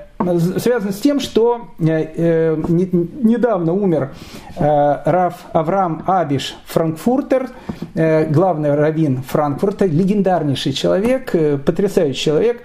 связано 0.58 0.92
с 0.92 1.00
тем, 1.00 1.20
что 1.20 1.68
э, 1.78 1.84
э, 1.86 2.56
недавно 2.68 3.72
умер 3.72 4.12
э, 4.56 4.62
Раф 5.04 5.34
Авраам 5.52 6.02
Абиш 6.06 6.56
Франкфуртер, 6.66 7.50
главный 7.94 8.74
раввин 8.74 9.22
Франкфурта, 9.22 9.86
легендарнейший 9.86 10.72
человек, 10.72 11.34
потрясающий 11.64 12.20
человек, 12.20 12.64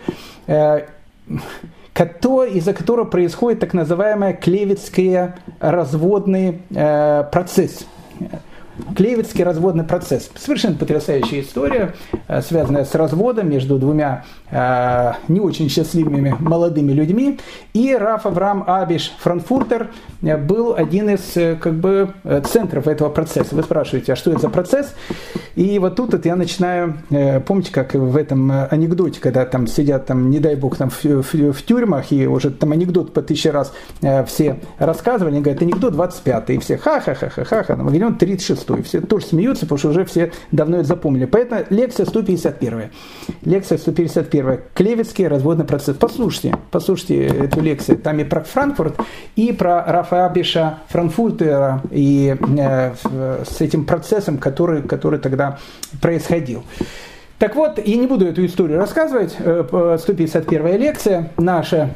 из-за 2.46 2.74
которого 2.74 3.06
происходит 3.06 3.60
так 3.60 3.74
называемый 3.74 4.34
клевецкий 4.34 5.34
разводный 5.60 6.62
процесс. 6.70 7.86
Клевецкий 8.96 9.44
разводный 9.44 9.84
процесс. 9.84 10.30
Совершенно 10.36 10.76
потрясающая 10.76 11.42
история, 11.42 11.94
связанная 12.42 12.86
с 12.86 12.94
разводом 12.96 13.50
между 13.50 13.78
двумя 13.78 14.24
Э, 14.50 15.14
не 15.28 15.42
очень 15.42 15.70
счастливыми 15.70 16.36
молодыми 16.40 16.94
людьми. 16.94 17.38
И 17.74 17.94
Раф 17.94 18.26
Авраам 18.26 18.64
Абиш 18.66 19.12
Франкфуртер 19.20 19.90
э, 20.22 20.38
был 20.38 20.74
один 20.74 21.10
из 21.10 21.36
э, 21.36 21.58
как 21.60 21.74
бы, 21.74 22.14
центров 22.50 22.88
этого 22.88 23.10
процесса. 23.10 23.56
Вы 23.56 23.64
спрашиваете, 23.64 24.14
а 24.14 24.16
что 24.16 24.32
это 24.32 24.42
за 24.42 24.50
процесс? 24.50 24.94
И 25.56 25.78
вот 25.80 25.98
тут 25.98 26.14
вот 26.14 26.26
я 26.26 26.36
начинаю, 26.36 26.98
помните, 27.46 27.72
как 27.72 27.96
в 27.96 28.16
этом 28.16 28.52
анекдоте, 28.70 29.20
когда 29.20 29.44
там 29.46 29.66
сидят, 29.66 30.06
там, 30.06 30.30
не 30.30 30.40
дай 30.40 30.56
бог, 30.56 30.78
там 30.78 30.90
в, 30.92 31.04
в, 31.04 31.52
в 31.52 31.64
тюрьмах, 31.64 32.12
и 32.12 32.28
уже 32.28 32.52
там 32.52 32.74
анекдот 32.74 33.12
по 33.12 33.24
тысяче 33.24 33.50
раз 33.50 33.74
все 34.28 34.60
рассказывали, 34.78 35.34
они 35.34 35.42
говорят, 35.42 35.64
анекдот 35.64 35.94
25 35.94 36.50
и 36.52 36.58
все 36.60 36.78
ха-ха-ха-ха-ха, 36.78 37.64
там, 37.64 37.88
он 37.88 38.16
36 38.18 38.67
и 38.76 38.82
все 38.82 39.02
тоже 39.02 39.26
смеются, 39.26 39.66
потому 39.66 39.80
что 39.80 39.90
уже 39.90 40.06
все 40.06 40.32
давно 40.52 40.78
это 40.78 40.88
запомнили. 40.88 41.26
Поэтому 41.26 41.64
лекция 41.70 42.06
151. 42.06 42.90
Лекция 43.44 43.78
151 43.78 44.30
первое. 44.30 44.62
Клевецкий 44.74 45.28
разводный 45.28 45.66
процесс. 45.66 45.98
Послушайте, 45.98 46.56
послушайте 46.72 47.26
эту 47.26 47.62
лекцию. 47.62 47.98
Там 47.98 48.20
и 48.20 48.24
про 48.24 48.42
Франкфурт, 48.42 49.00
и 49.36 49.52
про 49.52 49.84
Рафа 49.86 50.26
Абиша 50.26 50.80
Франкфуртера, 50.90 51.82
и 51.92 52.36
э, 52.40 52.94
с 53.50 53.62
этим 53.62 53.86
процессом, 53.86 54.38
который, 54.38 54.82
который 54.82 55.20
тогда 55.20 55.60
происходил. 56.02 56.64
Так 57.40 57.56
вот, 57.56 57.78
я 57.86 57.98
не 57.98 58.08
буду 58.08 58.26
эту 58.26 58.46
историю 58.46 58.80
рассказывать. 58.80 59.32
151 59.32 60.66
э, 60.66 60.78
лекция 60.78 61.32
наша 61.38 61.94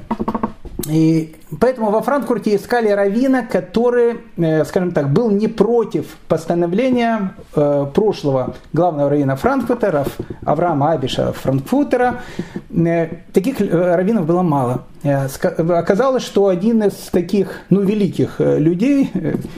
И 0.89 1.36
поэтому 1.59 1.91
во 1.91 2.01
Франкфурте 2.01 2.55
искали 2.55 2.89
равина, 2.89 3.43
который, 3.45 4.17
э, 4.38 4.65
скажем 4.65 4.91
так, 4.91 5.11
был 5.11 5.29
не 5.29 5.47
против 5.47 6.05
постановления 6.27 7.34
э, 7.55 7.86
прошлого 7.93 8.55
главного 8.73 9.09
равина 9.09 9.36
Франкфурта, 9.36 10.05
Авраама 10.43 10.91
Абиша 10.91 11.34
Франкфуртера. 11.34 12.21
Э, 12.71 13.07
таких 13.32 13.59
раввинов 13.59 14.25
было 14.25 14.41
мало. 14.41 14.84
Оказалось, 15.03 16.23
что 16.23 16.47
один 16.47 16.84
из 16.84 16.93
таких, 17.11 17.61
ну, 17.71 17.82
великих 17.82 18.36
людей, 18.39 19.11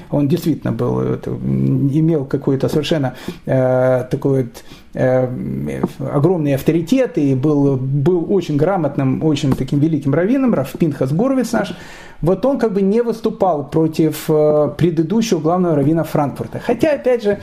он 0.09 0.29
действительно 0.29 0.71
был, 0.71 1.01
имел 1.01 2.23
какой-то 2.23 2.69
совершенно 2.69 3.15
вот 3.45 4.63
огромный 4.93 6.55
авторитет 6.55 7.17
и 7.17 7.33
был, 7.33 7.77
был 7.77 8.31
очень 8.31 8.57
грамотным, 8.57 9.23
очень 9.23 9.53
таким 9.53 9.79
великим 9.79 10.13
раввином, 10.13 10.53
Раф 10.53 10.73
Пинхас 10.77 11.11
Горовец 11.11 11.51
наш, 11.51 11.75
вот 12.23 12.45
он 12.45 12.57
как 12.57 12.73
бы 12.73 12.81
не 12.81 13.01
выступал 13.01 13.67
против 13.67 14.25
э, 14.29 14.71
предыдущего 14.77 15.39
главного 15.39 15.75
раввина 15.75 16.05
Франкфурта. 16.05 16.59
Хотя, 16.59 16.93
опять 16.93 17.21
же, 17.21 17.39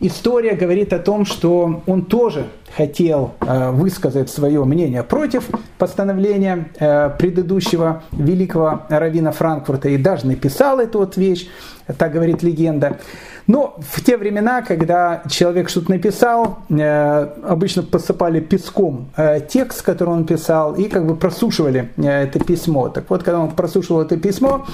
история 0.00 0.54
говорит 0.54 0.92
о 0.92 0.98
том, 0.98 1.24
что 1.24 1.82
он 1.86 2.04
тоже 2.04 2.46
хотел 2.76 3.34
э, 3.40 3.70
высказать 3.70 4.28
свое 4.28 4.64
мнение 4.64 5.04
против 5.04 5.48
постановления 5.78 6.68
э, 6.80 7.10
предыдущего 7.16 8.02
великого 8.10 8.82
раввина 8.88 9.30
Франкфурта 9.30 9.88
и 9.90 9.98
даже 9.98 10.26
написал 10.26 10.80
эту 10.80 10.98
вот 10.98 11.16
вещь, 11.16 11.48
так 11.96 12.12
говорит 12.12 12.42
легенда. 12.42 12.98
Но 13.46 13.76
в 13.78 14.02
те 14.02 14.16
времена, 14.16 14.62
когда 14.62 15.22
человек 15.28 15.68
что-то 15.68 15.90
написал, 15.90 16.60
обычно 16.66 17.82
посыпали 17.82 18.40
песком 18.40 19.10
текст, 19.50 19.82
который 19.82 20.14
он 20.14 20.24
писал, 20.24 20.74
и 20.74 20.88
как 20.88 21.06
бы 21.06 21.14
просушивали 21.14 21.90
это 22.02 22.42
письмо. 22.42 22.88
Так 22.88 23.10
вот, 23.10 23.22
когда 23.22 23.40
он 23.40 23.50
просушивал 23.50 24.00
это 24.00 24.16
письмо, 24.24 24.66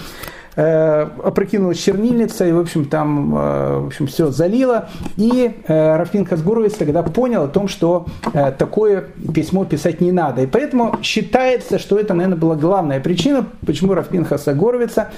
э, 0.55 1.09
опрокинулась 1.25 1.79
чернильница, 1.79 2.47
и, 2.47 2.53
в 2.53 2.61
общем, 2.61 2.85
там, 2.85 3.35
э, 3.37 3.79
в 3.81 3.87
общем, 3.87 4.07
все 4.07 4.31
залило. 4.31 4.89
И 5.17 5.51
э, 5.67 5.97
Рафин 5.97 6.25
Хасгуровец 6.25 6.75
тогда 6.75 7.03
понял 7.03 7.43
о 7.43 7.49
том, 7.49 7.67
что 7.67 8.07
такое 8.59 9.07
письмо 9.35 9.65
писать 9.65 10.01
не 10.01 10.13
надо. 10.13 10.43
И 10.43 10.47
поэтому 10.47 10.95
считается, 11.03 11.81
что 11.81 11.99
это, 11.99 12.15
наверное, 12.15 12.39
была 12.39 12.55
главная 12.55 13.01
причина, 13.01 13.45
почему 13.67 13.95
Рафин 13.95 14.25
Хасагоровица 14.25 15.11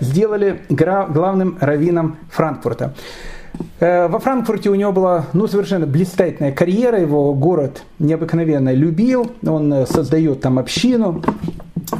сделали 0.00 0.60
главным 0.68 1.58
раввином 1.60 2.16
Франкфурта. 2.30 2.94
Э, 3.80 4.08
во 4.08 4.18
Франкфурте 4.18 4.70
у 4.70 4.74
него 4.74 4.92
была 4.92 5.26
ну, 5.32 5.46
совершенно 5.46 5.86
блистательная 5.86 6.52
карьера, 6.52 7.00
его 7.00 7.32
город 7.34 7.82
необыкновенно 7.98 8.72
любил, 8.72 9.30
он 9.46 9.72
э, 9.72 9.86
создает 9.86 10.40
там 10.40 10.58
общину, 10.58 11.22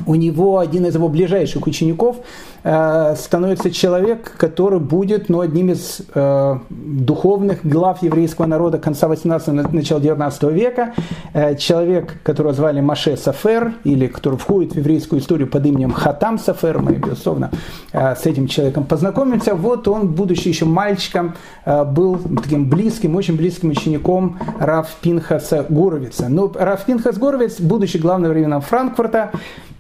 у 0.06 0.14
него 0.14 0.58
один 0.58 0.86
из 0.86 0.94
его 0.94 1.08
ближайших 1.08 1.66
учеников 1.66 2.16
становится 2.62 3.70
человек, 3.70 4.32
который 4.36 4.80
будет 4.80 5.28
ну, 5.28 5.40
одним 5.40 5.70
из 5.70 6.02
э, 6.14 6.58
духовных 6.68 7.64
глав 7.64 8.02
еврейского 8.02 8.46
народа 8.46 8.78
конца 8.78 9.08
18 9.08 9.72
начала 9.72 10.00
19 10.00 10.42
века. 10.44 10.94
Э, 11.32 11.56
человек, 11.56 12.18
которого 12.22 12.52
звали 12.52 12.80
Маше 12.80 13.16
Сафер, 13.16 13.74
или 13.84 14.06
который 14.06 14.38
входит 14.38 14.72
в 14.72 14.76
еврейскую 14.76 15.20
историю 15.20 15.48
под 15.48 15.66
именем 15.66 15.92
Хатам 15.92 16.38
Сафер, 16.38 16.80
мы, 16.80 16.92
безусловно, 16.94 17.50
э, 17.92 18.14
с 18.14 18.26
этим 18.26 18.46
человеком 18.46 18.84
познакомимся. 18.84 19.54
Вот 19.54 19.88
он, 19.88 20.08
будучи 20.08 20.48
еще 20.48 20.64
мальчиком, 20.64 21.34
э, 21.64 21.84
был 21.84 22.18
таким 22.42 22.68
близким, 22.68 23.16
очень 23.16 23.36
близким 23.36 23.70
учеником 23.70 24.38
Раф 24.58 24.88
Пинхаса 25.00 25.64
Горовица. 25.68 26.28
Но 26.28 26.52
Раф 26.54 26.84
Пинхас 26.84 27.16
Горовиц, 27.16 27.60
будучи 27.60 27.96
главным 27.96 28.32
раввином 28.32 28.60
Франкфурта, 28.60 29.30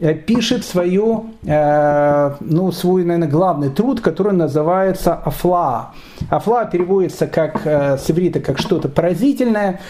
Э, 0.00 0.14
пишет 0.14 0.64
свою, 0.64 1.26
э, 1.44 2.32
ну, 2.40 2.69
свой, 2.72 3.04
наверное, 3.04 3.28
главный 3.28 3.70
труд, 3.70 4.00
который 4.00 4.32
называется 4.32 5.14
«Афла». 5.14 5.92
«Афла» 6.28 6.64
переводится 6.64 7.26
как, 7.26 7.60
э, 7.64 7.98
с 7.98 8.10
иврита 8.10 8.40
как 8.40 8.58
что-то 8.58 8.88
поразительное. 8.88 9.80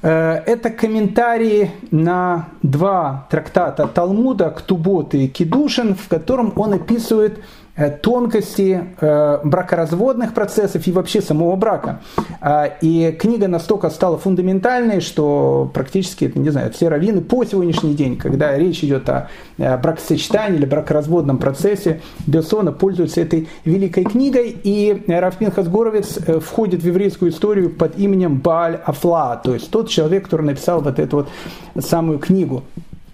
Это 0.00 0.70
комментарии 0.70 1.72
на 1.90 2.50
два 2.62 3.26
трактата 3.30 3.88
Талмуда 3.88 4.50
«Ктубот» 4.50 5.12
и 5.14 5.26
«Кедушин», 5.26 5.96
в 5.96 6.06
котором 6.06 6.52
он 6.54 6.74
описывает 6.74 7.40
Э, 7.40 7.57
тонкости 7.86 8.84
э, 9.00 9.38
бракоразводных 9.44 10.34
процессов 10.34 10.84
и 10.86 10.92
вообще 10.92 11.22
самого 11.22 11.54
брака. 11.54 12.00
А, 12.40 12.64
и 12.80 13.12
книга 13.12 13.46
настолько 13.46 13.88
стала 13.90 14.18
фундаментальной, 14.18 15.00
что 15.00 15.70
практически, 15.72 16.30
не 16.34 16.50
знаю, 16.50 16.72
все 16.72 16.88
раввины 16.88 17.20
по 17.20 17.44
сегодняшний 17.44 17.94
день, 17.94 18.16
когда 18.16 18.58
речь 18.58 18.82
идет 18.82 19.08
о 19.08 19.28
бракосочетании 19.56 20.58
или 20.58 20.66
бракоразводном 20.66 21.38
процессе, 21.38 22.00
безусловно, 22.26 22.72
пользуются 22.72 23.20
этой 23.20 23.48
великой 23.64 24.04
книгой. 24.04 24.56
И 24.62 25.04
Рафпин 25.06 25.52
Хасгоровец 25.52 26.18
э, 26.26 26.40
входит 26.40 26.82
в 26.82 26.86
еврейскую 26.86 27.30
историю 27.30 27.70
под 27.70 27.96
именем 27.96 28.38
Бааль 28.38 28.80
Афла, 28.84 29.36
то 29.36 29.54
есть 29.54 29.70
тот 29.70 29.88
человек, 29.88 30.24
который 30.24 30.46
написал 30.46 30.80
вот 30.80 30.98
эту 30.98 31.28
вот 31.74 31.84
самую 31.84 32.18
книгу. 32.18 32.64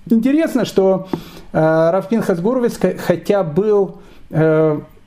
Интересно, 0.09 0.65
что 0.65 1.09
Рафпин 1.53 2.21
Хасгоровец, 2.21 2.79
хотя 2.99 3.43
был 3.43 3.97
Э, 3.97 4.14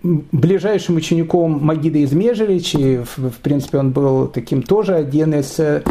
ближайшим 0.03 0.95
учеником 0.95 1.59
Магида 1.63 1.99
из 1.99 2.13
и 2.13 2.97
в, 2.97 3.17
в 3.29 3.37
принципе 3.41 3.79
он 3.79 3.91
был 3.91 4.27
таким 4.27 4.61
тоже 4.61 4.95
один 4.95 5.33
из 5.33 5.59
э, 5.59 5.81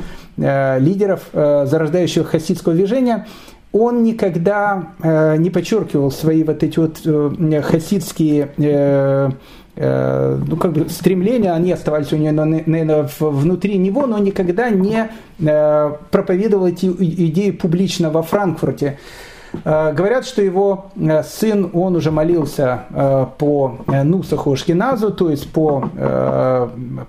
лидеров 0.79 1.23
э, 1.33 1.67
зарождающего 1.67 2.25
хасидского 2.25 2.75
движения, 2.75 3.27
он 3.73 4.05
никогда 4.05 4.93
э, 5.03 5.37
не 5.37 5.51
подчеркивал 5.51 6.11
свои 6.11 6.45
вот 6.45 6.63
эти 6.63 6.79
вот 6.79 7.01
э, 7.05 7.63
хасидские 7.63 8.53
э, 8.57 9.31
э, 9.75 10.41
ну, 10.47 10.57
как 10.57 10.73
бы 10.73 10.89
стремления, 10.89 11.53
они 11.53 11.73
оставались 11.73 12.13
у 12.13 12.17
него, 12.17 12.45
наверное, 12.45 13.09
внутри 13.19 13.77
него, 13.77 14.07
но 14.07 14.19
никогда 14.19 14.71
не 14.71 15.11
э, 15.41 15.93
проповедовал 16.11 16.69
эти 16.69 16.87
идеи 16.87 17.51
публично 17.51 18.11
во 18.11 18.23
Франкфурте. 18.23 18.87
Э, 18.87 19.36
говорят, 19.65 20.27
что 20.27 20.43
его 20.43 20.87
э, 20.97 21.23
сын, 21.23 21.71
он 21.73 21.97
уже 21.97 22.11
молился 22.11 22.85
э, 22.91 23.27
по 23.39 23.79
Нусаху 23.87 24.53
Ашкеназу, 24.53 25.13
то 25.13 25.31
есть 25.31 25.51
по 25.51 25.89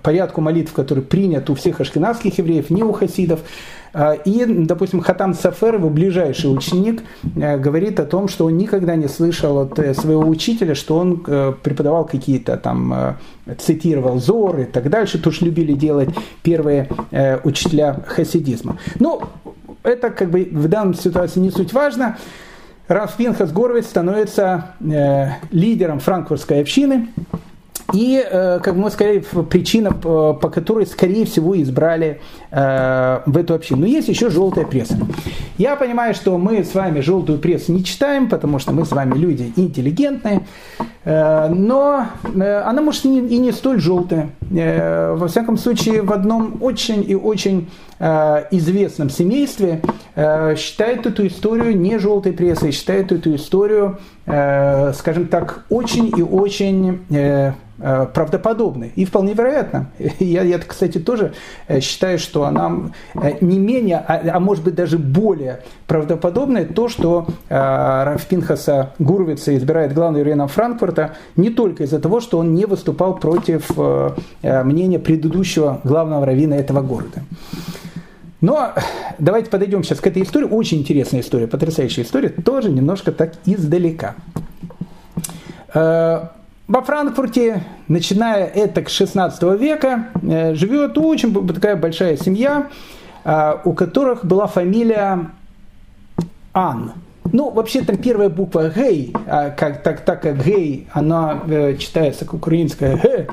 порядку 0.02 0.40
молитв, 0.40 0.72
который 0.72 1.02
принят 1.02 1.50
у 1.50 1.54
всех 1.54 1.80
ашкеназских 1.80 2.38
евреев, 2.38 2.70
не 2.70 2.82
у 2.82 2.92
хасидов. 2.92 3.40
И, 4.24 4.44
допустим, 4.46 5.00
Хатам 5.00 5.34
Сафер, 5.34 5.76
его 5.76 5.88
ближайший 5.88 6.52
ученик, 6.54 7.02
говорит 7.34 7.98
о 8.00 8.04
том, 8.04 8.28
что 8.28 8.44
он 8.44 8.56
никогда 8.56 8.96
не 8.96 9.08
слышал 9.08 9.58
от 9.58 9.74
своего 9.96 10.26
учителя, 10.28 10.74
что 10.74 10.98
он 10.98 11.18
преподавал 11.18 12.04
какие-то 12.04 12.56
там, 12.58 13.16
цитировал 13.58 14.18
Зор 14.18 14.60
и 14.60 14.64
так 14.64 14.90
дальше, 14.90 15.18
то, 15.18 15.30
что 15.30 15.46
любили 15.46 15.72
делать 15.72 16.10
первые 16.42 16.88
учителя 17.44 18.00
хасидизма. 18.06 18.78
Но 19.00 19.22
это 19.82 20.10
как 20.10 20.30
бы 20.30 20.48
в 20.50 20.68
данной 20.68 20.94
ситуации 20.94 21.40
не 21.40 21.50
суть 21.50 21.72
важно. 21.72 22.16
Раф 22.88 23.16
Пинхас 23.16 23.52
Горвиц 23.52 23.86
становится 23.86 24.72
э, 24.80 25.28
лидером 25.50 26.00
франкфуртской 26.00 26.60
общины. 26.60 27.08
И, 27.94 28.22
э, 28.22 28.60
как 28.62 28.74
мы 28.74 28.90
сказали, 28.90 29.24
причина, 29.48 29.92
по 29.92 30.50
которой, 30.50 30.86
скорее 30.86 31.24
всего, 31.24 31.60
избрали 31.60 32.20
э, 32.50 33.20
в 33.24 33.36
эту 33.36 33.54
общину. 33.54 33.80
Но 33.82 33.86
есть 33.86 34.08
еще 34.08 34.28
желтая 34.28 34.66
пресса. 34.66 34.98
Я 35.56 35.74
понимаю, 35.76 36.14
что 36.14 36.36
мы 36.36 36.64
с 36.64 36.74
вами 36.74 37.00
желтую 37.00 37.38
прессу 37.38 37.72
не 37.72 37.84
читаем, 37.84 38.28
потому 38.28 38.58
что 38.58 38.72
мы 38.72 38.84
с 38.84 38.90
вами 38.90 39.16
люди 39.16 39.52
интеллигентные. 39.56 40.46
Э, 41.08 41.48
но 41.48 42.06
э, 42.34 42.60
она 42.66 42.82
может 42.82 43.06
и 43.06 43.08
не, 43.08 43.50
столь 43.52 43.80
желтая. 43.80 44.28
Э, 44.54 45.14
во 45.14 45.26
всяком 45.28 45.56
случае, 45.56 46.02
в 46.02 46.12
одном 46.12 46.58
очень 46.60 47.02
и 47.08 47.14
очень 47.14 47.70
известном 48.52 49.10
семействе 49.10 49.82
считают 50.56 51.04
эту 51.04 51.26
историю 51.26 51.76
не 51.76 51.98
желтой 51.98 52.32
прессой, 52.32 52.70
считают 52.70 53.10
эту 53.10 53.34
историю, 53.34 53.98
скажем 54.24 55.26
так, 55.26 55.64
очень 55.68 56.16
и 56.16 56.22
очень 56.22 57.00
правдоподобной. 57.78 58.92
И 58.96 59.04
вполне 59.04 59.34
вероятно. 59.34 59.90
Я, 60.18 60.42
я, 60.42 60.58
кстати, 60.58 60.98
тоже 60.98 61.32
э, 61.68 61.80
считаю, 61.80 62.18
что 62.18 62.44
она 62.44 62.90
э, 63.14 63.34
не 63.40 63.58
менее, 63.58 63.98
а, 63.98 64.20
а 64.36 64.40
может 64.40 64.64
быть 64.64 64.74
даже 64.74 64.98
более 64.98 65.60
правдоподобная 65.86 66.64
то, 66.66 66.88
что 66.88 67.26
Раф 67.48 68.26
Пинхаса 68.26 68.92
Гурвица 68.98 69.56
избирает 69.56 69.94
главным 69.94 70.22
раввином 70.22 70.48
Франкфурта 70.48 71.14
не 71.36 71.50
только 71.50 71.84
из-за 71.84 72.00
того, 72.00 72.20
что 72.20 72.38
он 72.38 72.54
не 72.54 72.66
выступал 72.66 73.16
против 73.16 73.70
мнения 74.42 74.98
предыдущего 74.98 75.80
главного 75.84 76.26
раввина 76.26 76.54
этого 76.54 76.82
города. 76.82 77.22
Но 78.40 78.72
давайте 79.18 79.50
подойдем 79.50 79.82
сейчас 79.82 80.00
к 80.00 80.06
этой 80.06 80.22
истории. 80.22 80.46
Очень 80.46 80.78
интересная 80.78 81.20
история, 81.20 81.46
потрясающая 81.46 82.04
история, 82.04 82.28
тоже 82.28 82.70
немножко 82.70 83.12
так 83.12 83.34
издалека. 83.46 84.14
Во 86.68 86.82
Франкфурте, 86.82 87.64
начиная 87.88 88.44
это 88.44 88.82
к 88.82 88.90
16 88.90 89.42
века, 89.58 90.08
э, 90.22 90.54
живет 90.54 90.98
очень 90.98 91.32
такая 91.48 91.76
большая 91.76 92.18
семья, 92.18 92.68
э, 93.24 93.54
у 93.64 93.72
которых 93.72 94.26
была 94.26 94.46
фамилия 94.46 95.30
Ан. 96.52 96.92
Ну, 97.32 97.50
вообще 97.50 97.80
там 97.80 97.96
первая 97.96 98.28
буква 98.28 98.68
Гей, 98.68 99.14
а 99.26 99.48
как, 99.48 99.82
так, 99.82 100.02
так 100.02 100.20
как 100.20 100.44
Гей, 100.44 100.88
она 100.92 101.40
э, 101.48 101.76
читается 101.78 102.26
как 102.26 102.34
украинская 102.34 102.98
Г, 102.98 103.28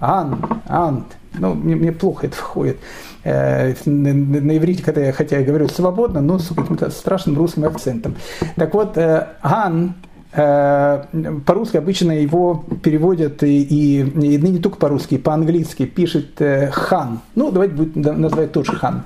Ан, 0.00 0.60
Ант. 0.68 1.06
Ну, 1.34 1.54
мне, 1.54 1.74
мне 1.74 1.90
плохо 1.90 2.28
это 2.28 2.36
входит. 2.36 2.78
Э, 3.24 3.74
на, 3.84 4.14
на 4.14 4.56
иврите, 4.56 4.84
когда 4.84 5.00
я, 5.00 5.12
хотя 5.12 5.38
я 5.38 5.44
говорю 5.44 5.68
свободно, 5.68 6.20
но 6.20 6.38
с 6.38 6.54
каким-то 6.54 6.88
страшным 6.90 7.36
русским 7.36 7.64
акцентом. 7.64 8.14
Так 8.54 8.74
вот, 8.74 8.96
э, 8.96 9.26
Ан, 9.42 9.94
по-русски 10.32 11.76
обычно 11.76 12.12
его 12.12 12.64
переводят 12.82 13.42
и, 13.42 13.62
и, 13.62 14.00
и 14.00 14.38
не 14.38 14.58
только 14.58 14.78
по-русски, 14.78 15.18
по-английски 15.18 15.86
пишет 15.86 16.40
э, 16.40 16.70
хан. 16.70 17.20
Ну, 17.34 17.50
давайте 17.50 17.74
будем 17.74 18.20
называть 18.20 18.52
тоже 18.52 18.72
хан. 18.72 19.02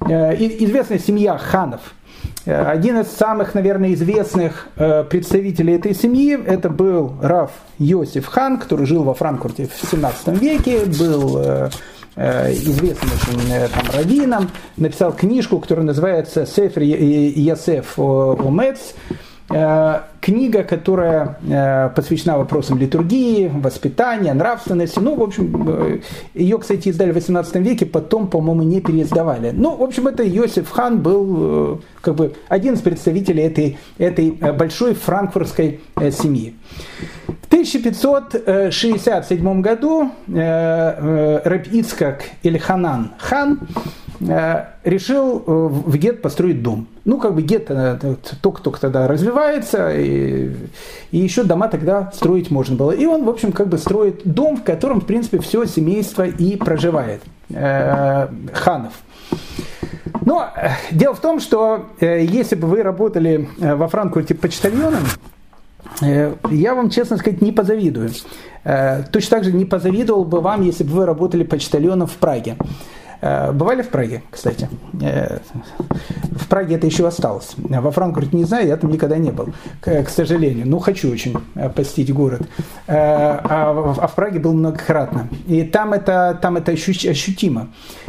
Э, 0.00 0.34
известная 0.36 0.98
семья 0.98 1.38
ханов– 1.38 1.80
Э, 2.46 2.64
один 2.66 2.98
из 2.98 3.08
самых, 3.08 3.54
наверное, 3.54 3.92
известных 3.94 4.68
э, 4.76 5.04
представителей 5.04 5.74
этой 5.74 5.94
семьи 5.94 6.38
это 6.42 6.70
был 6.70 7.14
Раф 7.20 7.50
Йосиф 7.78 8.26
Хан, 8.26 8.58
который 8.58 8.86
жил 8.86 9.02
во 9.02 9.14
Франкфурте 9.14 9.68
в 9.68 9.90
17 9.90 10.40
веке, 10.40 10.84
был 10.86 11.38
э, 11.38 11.70
известным 12.16 13.10
очень 13.12 13.70
там, 13.72 13.84
раввином, 13.94 14.50
написал 14.76 15.12
книжку, 15.12 15.58
которая 15.58 15.86
называется 15.86 16.44
«Сефер 16.44 16.82
Ясеф 16.82 17.98
Омец», 17.98 18.94
Э, 19.10 19.14
книга, 20.20 20.62
которая 20.62 21.38
э, 21.42 21.90
посвящена 21.94 22.38
вопросам 22.38 22.78
литургии, 22.78 23.50
воспитания, 23.52 24.32
нравственности. 24.32 25.00
Ну, 25.00 25.16
в 25.16 25.22
общем, 25.22 25.68
э, 25.68 25.98
ее, 26.34 26.58
кстати, 26.58 26.88
издали 26.88 27.10
в 27.10 27.14
18 27.14 27.56
веке, 27.56 27.84
потом, 27.86 28.28
по-моему, 28.28 28.62
не 28.62 28.80
переиздавали. 28.80 29.50
Ну, 29.52 29.74
в 29.76 29.82
общем, 29.82 30.06
это 30.06 30.22
Йосиф 30.22 30.70
Хан 30.70 31.00
был 31.00 31.82
как 32.00 32.14
бы 32.14 32.34
один 32.48 32.74
из 32.74 32.80
представителей 32.80 33.42
этой, 33.44 33.78
этой 33.98 34.30
большой 34.30 34.94
франкфуртской 34.94 35.80
семьи. 36.12 36.54
В 37.26 37.48
1567 37.48 39.60
году 39.60 40.12
Рэб 40.28 41.66
Ицкак 41.72 42.22
Ильханан 42.42 43.14
хан 43.18 43.58
Э, 43.60 43.64
решил 44.20 45.38
э, 45.38 45.42
в 45.46 45.96
гет 45.96 46.20
построить 46.20 46.62
дом. 46.62 46.86
Ну, 47.04 47.18
как 47.18 47.34
бы 47.34 47.42
гет 47.42 47.66
э, 47.70 48.16
только-только 48.42 48.80
тогда 48.80 49.08
развивается, 49.08 49.90
и, 49.90 50.54
и 51.10 51.18
еще 51.18 51.42
дома 51.42 51.68
тогда 51.68 52.10
строить 52.14 52.50
можно 52.50 52.76
было. 52.76 52.90
И 52.90 53.06
он, 53.06 53.24
в 53.24 53.30
общем, 53.30 53.52
как 53.52 53.68
бы 53.68 53.78
строит 53.78 54.22
дом, 54.24 54.58
в 54.58 54.62
котором, 54.62 55.00
в 55.00 55.06
принципе, 55.06 55.38
все 55.38 55.64
семейство 55.64 56.26
и 56.26 56.56
проживает. 56.56 57.22
Э, 57.48 58.28
ханов. 58.52 58.92
Но 60.20 60.50
дело 60.90 61.14
в 61.14 61.20
том, 61.20 61.40
что 61.40 61.86
э, 62.00 62.24
если 62.24 62.56
бы 62.56 62.68
вы 62.68 62.82
работали 62.82 63.48
во 63.58 63.88
Франкфурте 63.88 64.34
почтальоном, 64.34 65.04
э, 66.02 66.34
я 66.50 66.74
вам, 66.74 66.90
честно 66.90 67.16
сказать, 67.16 67.40
не 67.40 67.52
позавидую. 67.52 68.10
Э, 68.64 69.02
точно 69.10 69.38
так 69.38 69.44
же 69.44 69.52
не 69.52 69.64
позавидовал 69.64 70.24
бы 70.24 70.40
вам, 70.40 70.62
если 70.62 70.84
бы 70.84 70.90
вы 70.90 71.06
работали 71.06 71.42
почтальоном 71.42 72.06
в 72.06 72.16
Праге. 72.16 72.56
Э, 73.20 73.52
бывали 73.52 73.82
в 73.82 73.88
Праге, 73.88 74.22
кстати? 74.30 74.68
Э, 75.00 75.38
в 76.32 76.48
Праге 76.48 76.76
это 76.76 76.86
еще 76.86 77.06
осталось. 77.06 77.54
Во 77.56 77.90
Франкфурте 77.90 78.36
не 78.36 78.44
знаю, 78.44 78.66
я 78.66 78.76
там 78.76 78.90
никогда 78.90 79.18
не 79.18 79.30
был, 79.30 79.48
к, 79.80 80.08
сожалению. 80.08 80.66
Ну, 80.66 80.78
хочу 80.78 81.10
очень 81.10 81.34
э, 81.54 81.68
посетить 81.68 82.12
город. 82.12 82.42
А, 82.86 84.00
а 84.00 84.06
в 84.06 84.14
Праге 84.14 84.38
был 84.38 84.52
многократно. 84.54 85.28
И 85.46 85.62
там 85.64 85.92
это, 85.92 86.38
там 86.40 86.56
это 86.56 86.72
ощутимо. 86.72 87.68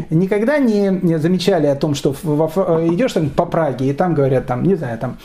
Никогда 0.10 0.58
не 0.58 1.18
замечали 1.18 1.68
о 1.68 1.76
том, 1.76 1.96
что 1.96 2.12
идешь 2.14 3.14
там 3.14 3.30
по 3.30 3.46
Праге, 3.46 3.90
и 3.90 3.94
там 3.94 4.14
говорят, 4.14 4.46
там, 4.46 4.64
не 4.64 4.76
знаю, 4.76 4.98
там, 4.98 5.18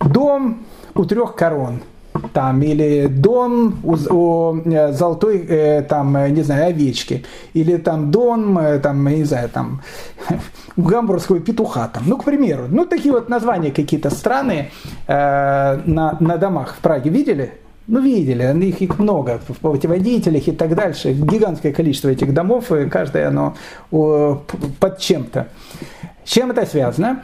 дом 0.00 0.64
у 0.94 1.04
трех 1.04 1.34
корон– 1.34 1.80
там, 2.32 2.62
или 2.62 3.06
дом 3.06 3.80
у, 3.82 3.94
у 3.94 4.56
э, 4.64 4.92
золотой, 4.92 5.44
э, 5.48 5.82
там, 5.82 6.16
э, 6.16 6.30
не 6.30 6.42
знаю, 6.42 6.68
овечки, 6.68 7.24
или 7.54 7.76
там 7.76 8.10
дом, 8.10 8.58
там, 8.82 9.06
не 9.06 9.24
знаю, 9.24 9.48
там, 9.48 9.82
гамбургского 10.76 11.40
петуха, 11.40 11.88
там, 11.88 12.04
ну, 12.06 12.16
к 12.16 12.24
примеру, 12.24 12.64
ну, 12.68 12.86
такие 12.86 13.12
вот 13.12 13.28
названия 13.28 13.70
какие-то 13.70 14.10
странные 14.10 14.70
э, 15.06 15.80
на, 15.86 16.16
на 16.20 16.36
домах 16.36 16.76
в 16.76 16.78
Праге 16.78 17.10
видели? 17.10 17.54
Ну, 17.86 18.00
видели, 18.00 18.44
их, 18.64 18.80
их 18.80 18.98
много 18.98 19.40
в 19.46 19.58
путеводителях 19.58 20.48
и 20.48 20.52
так 20.52 20.74
дальше. 20.74 21.12
Гигантское 21.12 21.70
количество 21.70 22.08
этих 22.08 22.32
домов, 22.32 22.72
и 22.72 22.88
каждое 22.88 23.28
оно 23.28 23.56
о, 23.90 24.40
под 24.80 24.98
чем-то. 24.98 25.48
С 26.24 26.30
чем 26.30 26.50
это 26.50 26.64
связано? 26.64 27.22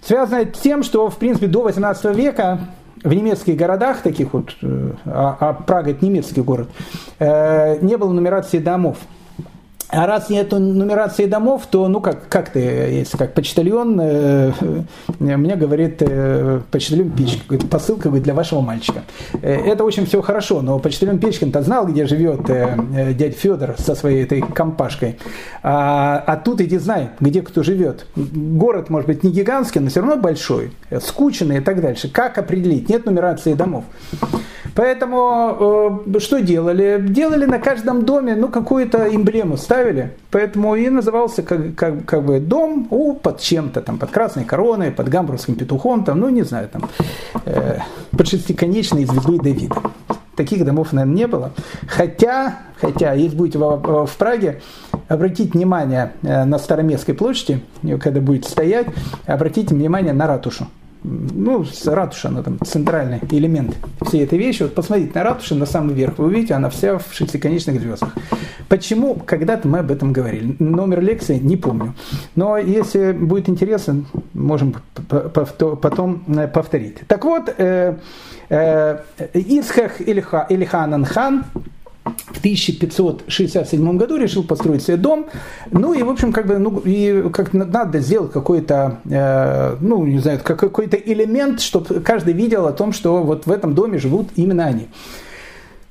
Связано 0.00 0.46
тем, 0.46 0.82
что, 0.82 1.10
в 1.10 1.18
принципе, 1.18 1.46
до 1.46 1.62
18 1.62 2.16
века 2.16 2.60
в 3.02 3.12
немецких 3.12 3.56
городах, 3.56 4.02
таких 4.02 4.32
вот, 4.32 4.54
э, 4.62 4.92
а, 5.06 5.36
а 5.40 5.52
Прага 5.54 5.90
это 5.90 6.04
немецкий 6.04 6.42
город, 6.42 6.68
э, 7.18 7.78
не 7.80 7.96
было 7.96 8.12
нумерации 8.12 8.58
домов. 8.58 8.98
А 9.92 10.06
раз 10.06 10.30
нет 10.30 10.52
нумерации 10.52 11.26
домов, 11.26 11.66
то, 11.70 11.86
ну, 11.86 12.00
как, 12.00 12.26
как 12.30 12.48
ты, 12.48 12.60
если 12.60 13.18
как 13.18 13.34
почтальон, 13.34 14.00
э, 14.00 14.52
э, 15.20 15.36
мне 15.36 15.54
говорит 15.54 16.00
э, 16.00 16.60
почтальон 16.70 17.10
Печкин, 17.10 17.68
посылка 17.68 18.04
говорит, 18.04 18.24
для 18.24 18.32
вашего 18.32 18.62
мальчика. 18.62 19.02
Э, 19.42 19.52
это 19.52 19.84
очень 19.84 20.06
все 20.06 20.22
хорошо, 20.22 20.62
но 20.62 20.78
почтальон 20.78 21.18
Печкин-то 21.18 21.60
знал, 21.60 21.86
где 21.86 22.06
живет 22.06 22.48
э, 22.48 22.74
э, 22.96 23.12
дядя 23.12 23.36
Федор 23.36 23.74
со 23.76 23.94
своей 23.94 24.24
этой 24.24 24.40
компашкой. 24.40 25.18
А, 25.62 26.24
а 26.26 26.36
тут 26.38 26.62
иди 26.62 26.78
знай, 26.78 27.10
где 27.20 27.42
кто 27.42 27.62
живет. 27.62 28.06
Город, 28.16 28.88
может 28.88 29.08
быть, 29.08 29.22
не 29.22 29.30
гигантский, 29.30 29.82
но 29.82 29.90
все 29.90 30.00
равно 30.00 30.16
большой, 30.16 30.72
скучный 31.02 31.58
и 31.58 31.60
так 31.60 31.82
дальше. 31.82 32.08
Как 32.08 32.38
определить? 32.38 32.88
Нет 32.88 33.04
нумерации 33.04 33.52
домов. 33.52 33.84
Поэтому 34.74 36.00
э, 36.06 36.18
что 36.18 36.40
делали? 36.40 36.98
Делали 37.00 37.44
на 37.44 37.58
каждом 37.58 38.04
доме 38.04 38.34
ну, 38.34 38.48
какую-то 38.48 39.14
эмблему, 39.14 39.56
ставили. 39.56 39.81
Поэтому 40.30 40.74
и 40.74 40.88
назывался 40.88 41.42
как, 41.42 41.74
как, 41.74 42.04
как 42.04 42.24
бы 42.24 42.40
дом 42.40 42.86
у, 42.90 43.14
под 43.14 43.40
чем-то, 43.40 43.80
там, 43.80 43.98
под 43.98 44.10
красной 44.10 44.44
короной, 44.44 44.90
под 44.90 45.08
гамбургским 45.08 45.54
петухом, 45.54 46.04
там, 46.04 46.20
ну 46.20 46.28
не 46.28 46.42
знаю, 46.42 46.68
там, 46.68 46.88
э, 47.44 47.78
под 48.10 48.28
шестиконечной 48.28 49.04
звездой 49.04 49.38
Давида. 49.38 49.76
Таких 50.36 50.64
домов, 50.64 50.92
наверное, 50.92 51.16
не 51.16 51.26
было. 51.26 51.52
Хотя, 51.86 52.60
хотя, 52.80 53.12
если 53.12 53.36
будете 53.36 53.58
в, 53.58 54.06
в 54.06 54.16
Праге, 54.16 54.60
обратите 55.08 55.50
внимание 55.52 56.12
э, 56.22 56.44
на 56.44 56.58
Староместской 56.58 57.14
площади, 57.14 57.62
когда 58.00 58.20
будете 58.20 58.48
стоять, 58.48 58.86
обратите 59.26 59.74
внимание 59.74 60.12
на 60.12 60.26
ратушу 60.26 60.66
ну, 61.04 61.64
ратуша, 61.86 62.28
она 62.28 62.42
там 62.42 62.58
центральный 62.64 63.20
элемент 63.30 63.76
всей 64.02 64.24
этой 64.24 64.38
вещи. 64.38 64.62
Вот 64.62 64.74
посмотрите 64.74 65.12
на 65.14 65.24
ратушу, 65.24 65.54
на 65.54 65.66
самый 65.66 65.94
верх, 65.94 66.18
вы 66.18 66.26
увидите, 66.26 66.54
она 66.54 66.70
вся 66.70 66.98
в 66.98 67.12
шестиконечных 67.12 67.80
звездах. 67.80 68.14
Почему? 68.68 69.14
Когда-то 69.14 69.68
мы 69.68 69.80
об 69.80 69.90
этом 69.90 70.12
говорили. 70.12 70.56
Номер 70.58 71.00
лекции 71.00 71.38
не 71.38 71.56
помню. 71.56 71.94
Но 72.36 72.56
если 72.56 73.12
будет 73.12 73.48
интересно, 73.48 74.04
можем 74.32 74.74
потом 75.08 76.22
э, 76.28 76.48
повторить. 76.48 76.98
Так 77.06 77.24
вот, 77.24 77.52
э, 77.58 77.96
э, 78.48 78.98
Исхах 79.34 80.00
Ильханан 80.00 81.04
хан 81.04 81.44
в 82.26 82.38
1567 82.38 83.96
году 83.96 84.16
решил 84.16 84.44
построить 84.44 84.82
себе 84.82 84.96
дом. 84.96 85.26
Ну 85.70 85.94
и, 85.94 86.02
в 86.02 86.10
общем, 86.10 86.32
как 86.32 86.46
бы, 86.46 86.58
ну, 86.58 86.78
и 86.84 87.30
как 87.30 87.52
надо 87.52 88.00
сделать 88.00 88.32
какой-то, 88.32 88.98
э, 89.04 89.76
ну, 89.80 90.04
не 90.06 90.18
знаю, 90.18 90.40
какой-то 90.42 90.96
элемент, 90.96 91.60
чтобы 91.60 92.00
каждый 92.00 92.34
видел 92.34 92.66
о 92.66 92.72
том, 92.72 92.92
что 92.92 93.22
вот 93.22 93.46
в 93.46 93.50
этом 93.50 93.74
доме 93.74 93.98
живут 93.98 94.28
именно 94.36 94.66
они. 94.66 94.88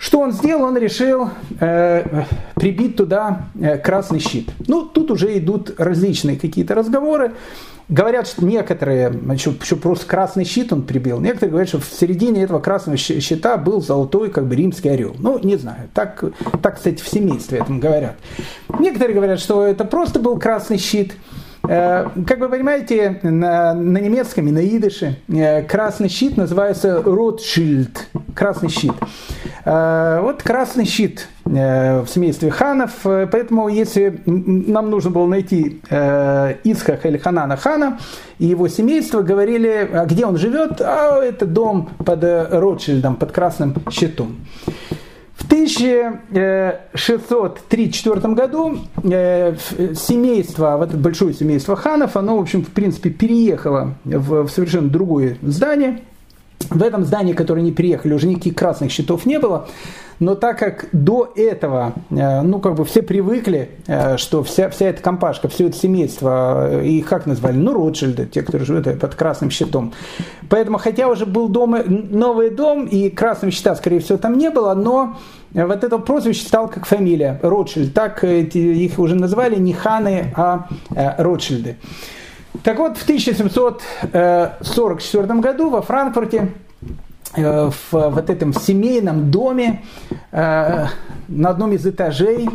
Что 0.01 0.19
он 0.19 0.31
сделал? 0.31 0.63
Он 0.63 0.77
решил 0.77 1.29
э, 1.59 2.23
прибить 2.55 2.95
туда 2.95 3.45
э, 3.59 3.77
красный 3.77 4.19
щит. 4.19 4.49
Ну, 4.67 4.81
тут 4.81 5.11
уже 5.11 5.37
идут 5.37 5.75
различные 5.77 6.37
какие-то 6.37 6.73
разговоры. 6.73 7.33
Говорят, 7.89 8.27
что 8.27 8.45
некоторые, 8.45 9.13
что 9.37 9.75
просто 9.75 10.05
красный 10.05 10.45
щит 10.45 10.71
он 10.71 10.83
прибил, 10.83 11.19
некоторые 11.19 11.49
говорят, 11.51 11.69
что 11.69 11.79
в 11.79 11.85
середине 11.85 12.43
этого 12.43 12.59
красного 12.59 12.97
щита 12.97 13.57
был 13.57 13.81
золотой 13.81 14.29
как 14.29 14.47
бы 14.47 14.55
римский 14.55 14.89
орел. 14.89 15.15
Ну, 15.19 15.39
не 15.39 15.57
знаю, 15.57 15.89
так, 15.93 16.23
так 16.61 16.75
кстати, 16.75 17.01
в 17.01 17.07
семействе 17.07 17.59
этом 17.59 17.79
говорят. 17.79 18.15
Некоторые 18.79 19.15
говорят, 19.15 19.39
что 19.39 19.65
это 19.65 19.83
просто 19.83 20.19
был 20.19 20.39
красный 20.39 20.77
щит. 20.77 21.13
Э, 21.67 22.09
как 22.27 22.39
вы 22.39 22.49
понимаете, 22.49 23.19
на, 23.21 23.73
на 23.73 23.97
немецком 23.99 24.47
и 24.47 24.51
на 24.51 24.65
идыше 24.65 25.17
э, 25.27 25.61
красный 25.63 26.09
щит 26.09 26.35
называется 26.35 27.01
Ротшильд, 27.01 28.07
красный 28.33 28.69
щит. 28.69 28.93
Э, 29.65 30.19
вот 30.21 30.41
красный 30.41 30.85
щит 30.85 31.27
в 31.43 32.05
семействе 32.07 32.49
ханов, 32.49 32.91
поэтому 33.03 33.67
если 33.67 34.21
нам 34.25 34.89
нужно 34.89 35.09
было 35.09 35.25
найти 35.25 35.81
Исхаха 35.89 37.09
или 37.09 37.17
Ханана 37.17 37.57
хана 37.57 37.99
и 38.37 38.45
его 38.45 38.69
семейство, 38.69 39.21
говорили, 39.21 39.89
а 39.91 40.05
где 40.05 40.25
он 40.25 40.37
живет, 40.37 40.79
а 40.79 41.21
это 41.21 41.45
дом 41.45 41.89
под 42.05 42.23
Ротшильдом, 42.23 43.15
под 43.15 43.31
красным 43.33 43.75
щитом. 43.89 44.37
В 45.41 45.45
1634 45.45 48.33
году 48.33 48.77
семейство, 49.03 50.77
вот 50.77 50.89
это 50.89 50.97
большое 50.97 51.33
семейство 51.33 51.75
ханов, 51.75 52.15
оно, 52.15 52.37
в 52.37 52.41
общем, 52.41 52.63
в 52.63 52.69
принципе, 52.69 53.09
переехало 53.09 53.95
в, 54.05 54.47
совершенно 54.47 54.89
другое 54.89 55.39
здание. 55.41 56.01
В 56.69 56.83
этом 56.83 57.05
здании, 57.05 57.33
которое 57.33 57.61
они 57.61 57.71
переехали, 57.71 58.13
уже 58.13 58.27
никаких 58.27 58.53
красных 58.53 58.91
щитов 58.91 59.25
не 59.25 59.39
было. 59.39 59.67
Но 60.21 60.35
так 60.35 60.59
как 60.59 60.85
до 60.91 61.33
этого, 61.35 61.93
э, 62.11 62.41
ну, 62.43 62.59
как 62.59 62.75
бы 62.75 62.85
все 62.85 63.01
привыкли, 63.01 63.71
э, 63.87 64.17
что 64.17 64.43
вся, 64.43 64.69
вся 64.69 64.89
эта 64.89 65.01
компашка, 65.01 65.47
все 65.47 65.65
это 65.67 65.75
семейство, 65.75 66.67
э, 66.69 66.85
их 66.85 67.07
как 67.07 67.25
назвали? 67.25 67.57
Ну, 67.57 67.73
Ротшильды, 67.73 68.27
те, 68.27 68.43
которые 68.43 68.67
живут 68.67 68.99
под 68.99 69.15
красным 69.15 69.49
щитом. 69.49 69.93
Поэтому, 70.47 70.77
хотя 70.77 71.07
уже 71.07 71.25
был 71.25 71.49
дом, 71.49 71.75
новый 72.11 72.51
дом, 72.51 72.85
и 72.85 73.09
красного 73.09 73.51
щита, 73.51 73.75
скорее 73.75 73.99
всего, 73.99 74.19
там 74.19 74.37
не 74.37 74.51
было, 74.51 74.75
но 74.75 75.17
вот 75.53 75.83
это 75.83 75.97
прозвище 75.97 76.45
стало 76.45 76.67
как 76.67 76.85
фамилия 76.85 77.39
Ротшильд. 77.41 77.91
Так 77.91 78.23
их 78.23 78.99
уже 78.99 79.15
назвали 79.15 79.55
не 79.55 79.73
ханы, 79.73 80.31
а 80.35 80.67
Ротшильды. 81.17 81.77
Так 82.63 82.77
вот, 82.77 82.97
в 82.97 83.03
1744 83.03 85.39
году 85.39 85.71
во 85.71 85.81
Франкфурте 85.81 86.51
в 87.35 87.73
вот 87.91 88.29
этом 88.29 88.53
семейном 88.53 89.31
доме 89.31 89.83
э, 90.31 90.85
на 91.27 91.49
одном 91.49 91.71
из 91.71 91.85
этажей, 91.85 92.49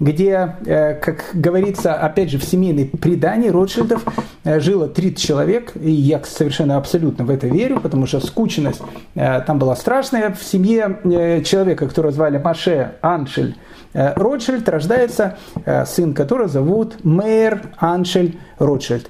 где, 0.00 0.56
э, 0.64 0.94
как 0.94 1.24
говорится, 1.34 1.94
опять 1.94 2.30
же, 2.30 2.38
в 2.38 2.44
семейной 2.44 2.86
предании 2.86 3.50
Ротшильдов 3.50 4.04
жило 4.44 4.88
30 4.88 5.18
человек, 5.18 5.72
и 5.74 5.90
я 5.90 6.22
совершенно 6.24 6.76
абсолютно 6.76 7.24
в 7.24 7.30
это 7.30 7.46
верю, 7.46 7.80
потому 7.80 8.06
что 8.06 8.20
скученность 8.20 8.82
там 9.14 9.58
была 9.58 9.76
страшная. 9.76 10.32
В 10.32 10.42
семье 10.42 11.42
человека, 11.44 11.86
которого 11.86 12.12
звали 12.12 12.38
Маше 12.38 12.94
Аншель 13.02 13.56
Ротшильд, 13.92 14.68
рождается 14.68 15.38
сын, 15.86 16.14
которого 16.14 16.48
зовут 16.48 17.04
Мейер 17.04 17.62
Аншель 17.78 18.38
Ротшильд. 18.58 19.08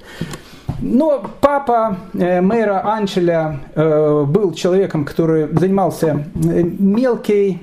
Но 0.82 1.24
папа 1.40 1.96
э, 2.12 2.40
мэра 2.40 2.84
Анчеля 2.84 3.60
э, 3.74 4.24
был 4.26 4.52
человеком, 4.52 5.04
который 5.04 5.46
занимался 5.56 6.26
э, 6.34 6.62
мелкой, 6.62 7.60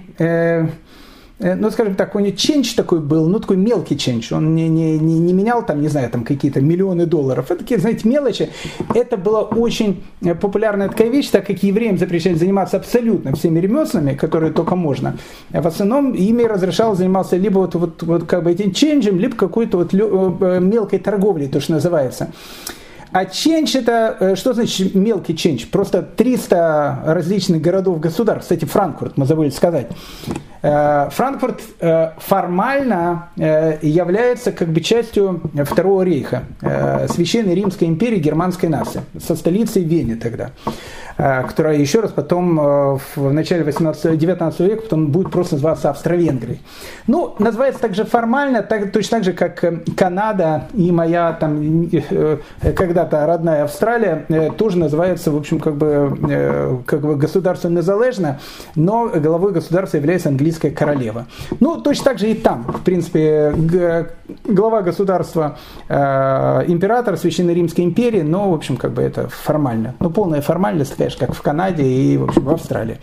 ну, 1.41 1.71
скажем 1.71 1.95
так, 1.95 2.15
у 2.15 2.19
него 2.19 2.35
ченч 2.35 2.73
такой 2.73 2.99
был, 2.99 3.27
ну, 3.27 3.39
такой 3.39 3.55
мелкий 3.55 3.97
ченч. 3.97 4.33
Он 4.33 4.55
не, 4.55 4.67
не, 4.67 4.99
не, 4.99 5.19
не 5.19 5.31
менял 5.31 5.65
там, 5.65 5.81
не 5.81 5.87
знаю, 5.87 6.09
там 6.09 6.25
какие-то 6.25 6.59
миллионы 6.59 7.05
долларов. 7.05 7.45
Это 7.49 7.59
такие, 7.59 7.79
знаете, 7.79 8.09
мелочи. 8.09 8.49
Это 8.93 9.15
была 9.15 9.43
очень 9.43 10.03
популярная 10.41 10.89
такая 10.89 11.07
вещь, 11.07 11.29
так 11.29 11.47
как 11.47 11.63
евреям 11.63 11.97
запрещали 11.97 12.33
заниматься 12.35 12.75
абсолютно 12.75 13.33
всеми 13.37 13.61
ремеслами, 13.61 14.15
которые 14.15 14.51
только 14.51 14.75
можно. 14.75 15.15
В 15.49 15.65
основном 15.65 16.11
ими 16.11 16.43
разрешалось 16.43 16.97
заниматься 16.97 17.37
либо 17.37 17.59
вот, 17.59 17.75
вот, 17.75 18.03
вот 18.03 18.25
как 18.25 18.43
бы 18.43 18.51
этим 18.51 18.73
ченджем, 18.73 19.17
либо 19.17 19.37
какой-то 19.37 19.77
вот 19.77 19.93
мелкой 19.93 20.99
торговлей, 20.99 21.47
то, 21.47 21.61
что 21.61 21.71
называется. 21.71 22.33
А 23.11 23.25
ченч 23.25 23.75
это, 23.75 24.15
э, 24.19 24.35
что 24.35 24.53
значит 24.53 24.93
мелкий 24.93 25.35
ченч? 25.35 25.67
Просто 25.67 26.03
300 26.03 27.03
различных 27.05 27.61
городов-государств. 27.61 28.43
Кстати, 28.43 28.65
Франкфурт, 28.65 29.17
мы 29.17 29.25
забыли 29.25 29.49
сказать. 29.49 29.87
Э, 30.61 31.09
Франкфурт 31.11 31.61
э, 31.79 32.11
формально 32.19 33.29
является 33.35 34.51
как 34.51 34.69
бы 34.69 34.81
частью 34.81 35.41
Второго 35.65 36.03
рейха, 36.03 36.43
Священной 37.09 37.55
Римской 37.55 37.87
империи 37.87 38.17
германской 38.17 38.69
нации, 38.69 39.01
со 39.19 39.35
столицей 39.35 39.83
Вене 39.83 40.15
тогда. 40.15 40.51
Э, 41.19 41.43
которая 41.43 41.75
еще 41.75 41.99
раз 41.99 42.11
потом 42.11 42.57
э, 42.57 42.97
в 43.17 43.33
начале 43.33 43.65
18, 43.65 44.17
19 44.17 44.59
века 44.61 44.83
потом 44.83 45.07
будет 45.07 45.31
просто 45.31 45.55
называться 45.55 45.89
Австро-Венгрией. 45.89 46.61
Ну, 47.07 47.35
называется 47.39 47.81
также 47.81 48.05
формально, 48.05 48.63
так, 48.63 48.93
точно 48.93 49.17
так 49.17 49.25
же, 49.25 49.33
как 49.33 49.61
э, 49.65 49.79
Канада 49.97 50.69
и 50.73 50.93
моя 50.93 51.33
там 51.33 51.89
когда-то 52.61 53.25
родная 53.25 53.65
Австралия 53.65 54.51
тоже 54.57 54.77
называется, 54.77 55.31
в 55.31 55.35
общем, 55.35 55.59
как 55.59 55.75
бы, 55.75 56.81
как 56.85 57.01
бы 57.01 57.15
государство 57.17 57.67
незалежно, 57.67 58.39
но 58.75 59.09
главой 59.09 59.51
государства 59.51 59.97
является 59.97 60.29
английская 60.29 60.71
королева. 60.71 61.25
Ну, 61.59 61.81
точно 61.81 62.05
так 62.05 62.19
же 62.19 62.31
и 62.31 62.33
там, 62.33 62.63
в 62.63 62.81
принципе, 62.81 63.53
глава 64.45 64.81
государства 64.81 65.57
император 65.89 67.17
Священной 67.17 67.55
Римской 67.55 67.83
империи, 67.83 68.21
но, 68.21 68.51
в 68.51 68.53
общем, 68.53 68.77
как 68.77 68.91
бы 68.91 69.01
это 69.01 69.27
формально. 69.27 69.95
Ну, 69.99 70.09
полная 70.09 70.41
формальность, 70.41 70.93
конечно, 71.09 71.27
как 71.27 71.35
в 71.35 71.41
Канаде 71.41 71.83
и, 71.83 72.17
в 72.17 72.25
общем, 72.25 72.43
в 72.43 72.49
Австралии. 72.49 72.99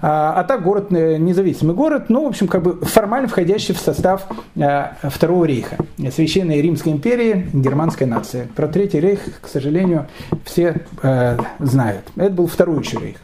А, 0.00 0.34
а 0.36 0.44
так 0.44 0.62
город 0.62 0.86
э, 0.90 1.16
независимый 1.16 1.74
город, 1.74 2.06
ну, 2.08 2.24
в 2.24 2.28
общем, 2.28 2.48
как 2.48 2.62
бы 2.62 2.84
формально 2.84 3.28
входящий 3.28 3.74
в 3.74 3.78
состав 3.78 4.26
а, 4.60 4.96
Второго 5.02 5.44
рейха, 5.44 5.76
Священной 6.12 6.60
Римской 6.60 6.92
империи, 6.92 7.48
германской 7.52 8.06
нации. 8.06 8.48
Про 8.54 8.68
Третий 8.68 9.00
рейх, 9.00 9.20
к 9.40 9.48
сожалению, 9.48 10.06
все 10.44 10.76
э, 11.02 11.38
знают. 11.58 12.04
Это 12.16 12.30
был 12.30 12.46
Второй 12.46 12.80
еще 12.80 12.98
рейх. 12.98 13.16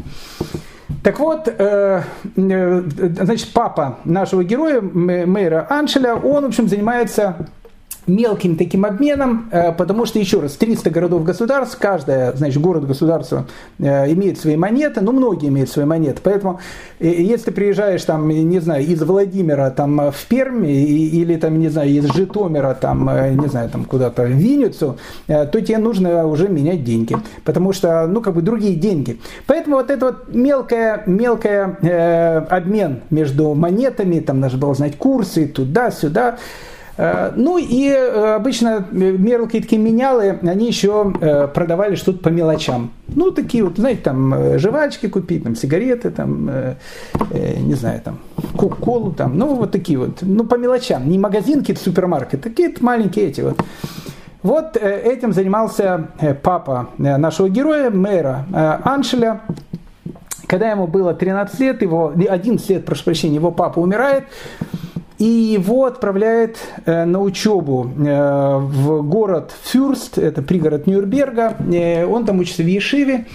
Так 1.02 1.18
вот, 1.18 1.48
э, 1.48 2.02
э, 2.36 2.82
значит, 3.20 3.52
папа 3.52 3.98
нашего 4.04 4.44
героя, 4.44 4.80
мэра 4.80 5.66
Аншеля, 5.70 6.14
он, 6.14 6.44
в 6.44 6.48
общем, 6.48 6.68
занимается 6.68 7.48
мелким 8.10 8.56
таким 8.56 8.84
обменом, 8.84 9.48
э, 9.50 9.72
потому 9.72 10.06
что, 10.06 10.18
еще 10.18 10.40
раз, 10.40 10.52
300 10.52 10.90
городов-государств, 10.90 11.78
каждая, 11.78 12.32
значит, 12.32 12.60
город-государство 12.60 13.46
э, 13.78 14.12
имеет 14.12 14.38
свои 14.38 14.56
монеты, 14.56 15.00
ну, 15.00 15.12
многие 15.12 15.48
имеют 15.48 15.70
свои 15.70 15.84
монеты, 15.84 16.20
поэтому 16.22 16.60
э, 16.98 17.08
если 17.08 17.46
ты 17.46 17.52
приезжаешь, 17.52 18.04
там, 18.04 18.28
не 18.28 18.58
знаю, 18.60 18.84
из 18.84 19.02
Владимира 19.02 19.70
там, 19.70 20.10
в 20.10 20.26
Перми 20.28 20.68
или, 20.68 21.36
там, 21.36 21.58
не 21.58 21.68
знаю, 21.68 21.90
из 21.90 22.04
Житомира, 22.12 22.74
там, 22.74 23.10
не 23.36 23.48
знаю, 23.48 23.70
там, 23.70 23.84
куда-то 23.84 24.22
в 24.22 24.30
Винницу, 24.30 24.98
то 25.26 25.60
тебе 25.60 25.78
нужно 25.78 26.26
уже 26.26 26.48
менять 26.48 26.84
деньги, 26.84 27.16
потому 27.44 27.72
что, 27.72 28.06
ну, 28.06 28.20
как 28.20 28.34
бы 28.34 28.42
другие 28.42 28.74
деньги. 28.74 29.20
Поэтому 29.46 29.76
вот 29.76 29.90
это 29.90 30.06
вот 30.06 30.34
мелкое, 30.34 31.02
мелкое 31.06 31.78
э, 31.82 32.38
обмен 32.50 33.00
между 33.10 33.54
монетами, 33.54 34.20
там, 34.20 34.40
нужно 34.40 34.58
было 34.58 34.74
знать 34.74 34.96
курсы 34.96 35.46
туда-сюда, 35.46 36.38
ну 37.34 37.56
и 37.56 37.88
э, 37.88 38.34
обычно 38.34 38.86
мелкие 38.90 39.62
такие 39.62 39.80
менялы, 39.80 40.38
они 40.42 40.66
еще 40.66 41.14
э, 41.18 41.48
продавали 41.48 41.94
что-то 41.94 42.18
по 42.18 42.28
мелочам. 42.28 42.90
Ну, 43.08 43.30
такие 43.30 43.64
вот, 43.64 43.78
знаете, 43.78 44.02
там, 44.02 44.58
жвачки 44.58 45.08
купить, 45.08 45.44
там, 45.44 45.56
сигареты, 45.56 46.10
там, 46.10 46.50
не 47.32 47.74
знаю, 47.74 48.02
там, 48.04 48.18
кока-колу, 48.54 49.12
там, 49.12 49.38
ну, 49.38 49.54
вот 49.54 49.72
такие 49.72 49.98
вот, 49.98 50.18
ну, 50.20 50.44
по 50.44 50.56
мелочам. 50.56 51.08
Не 51.08 51.18
магазинки, 51.18 51.72
это 51.72 51.80
супермаркет, 51.80 52.42
такие 52.42 52.72
маленькие 52.80 53.28
эти 53.28 53.40
вот. 53.40 53.58
Вот 54.42 54.76
этим 54.76 55.32
занимался 55.32 56.08
папа 56.42 56.90
нашего 56.98 57.48
героя, 57.48 57.90
мэра 57.90 58.46
Аншеля. 58.84 59.40
Когда 60.46 60.70
ему 60.70 60.86
было 60.86 61.14
13 61.14 61.60
лет, 61.60 61.82
его, 61.82 62.12
11 62.14 62.70
лет, 62.70 62.84
прошу 62.84 63.04
прощения, 63.04 63.36
его 63.36 63.50
папа 63.50 63.78
умирает, 63.78 64.24
и 65.20 65.24
его 65.26 65.84
отправляет 65.84 66.56
э, 66.86 67.04
на 67.04 67.20
учебу 67.20 67.92
э, 67.94 68.56
в 68.58 69.02
город 69.02 69.52
Фюрст, 69.64 70.16
это 70.16 70.40
пригород 70.40 70.86
Нюрнберга. 70.86 71.56
Э, 71.70 72.06
он 72.06 72.24
там 72.24 72.38
учится 72.38 72.62
в 72.62 72.66
Ешиве. 72.66 73.26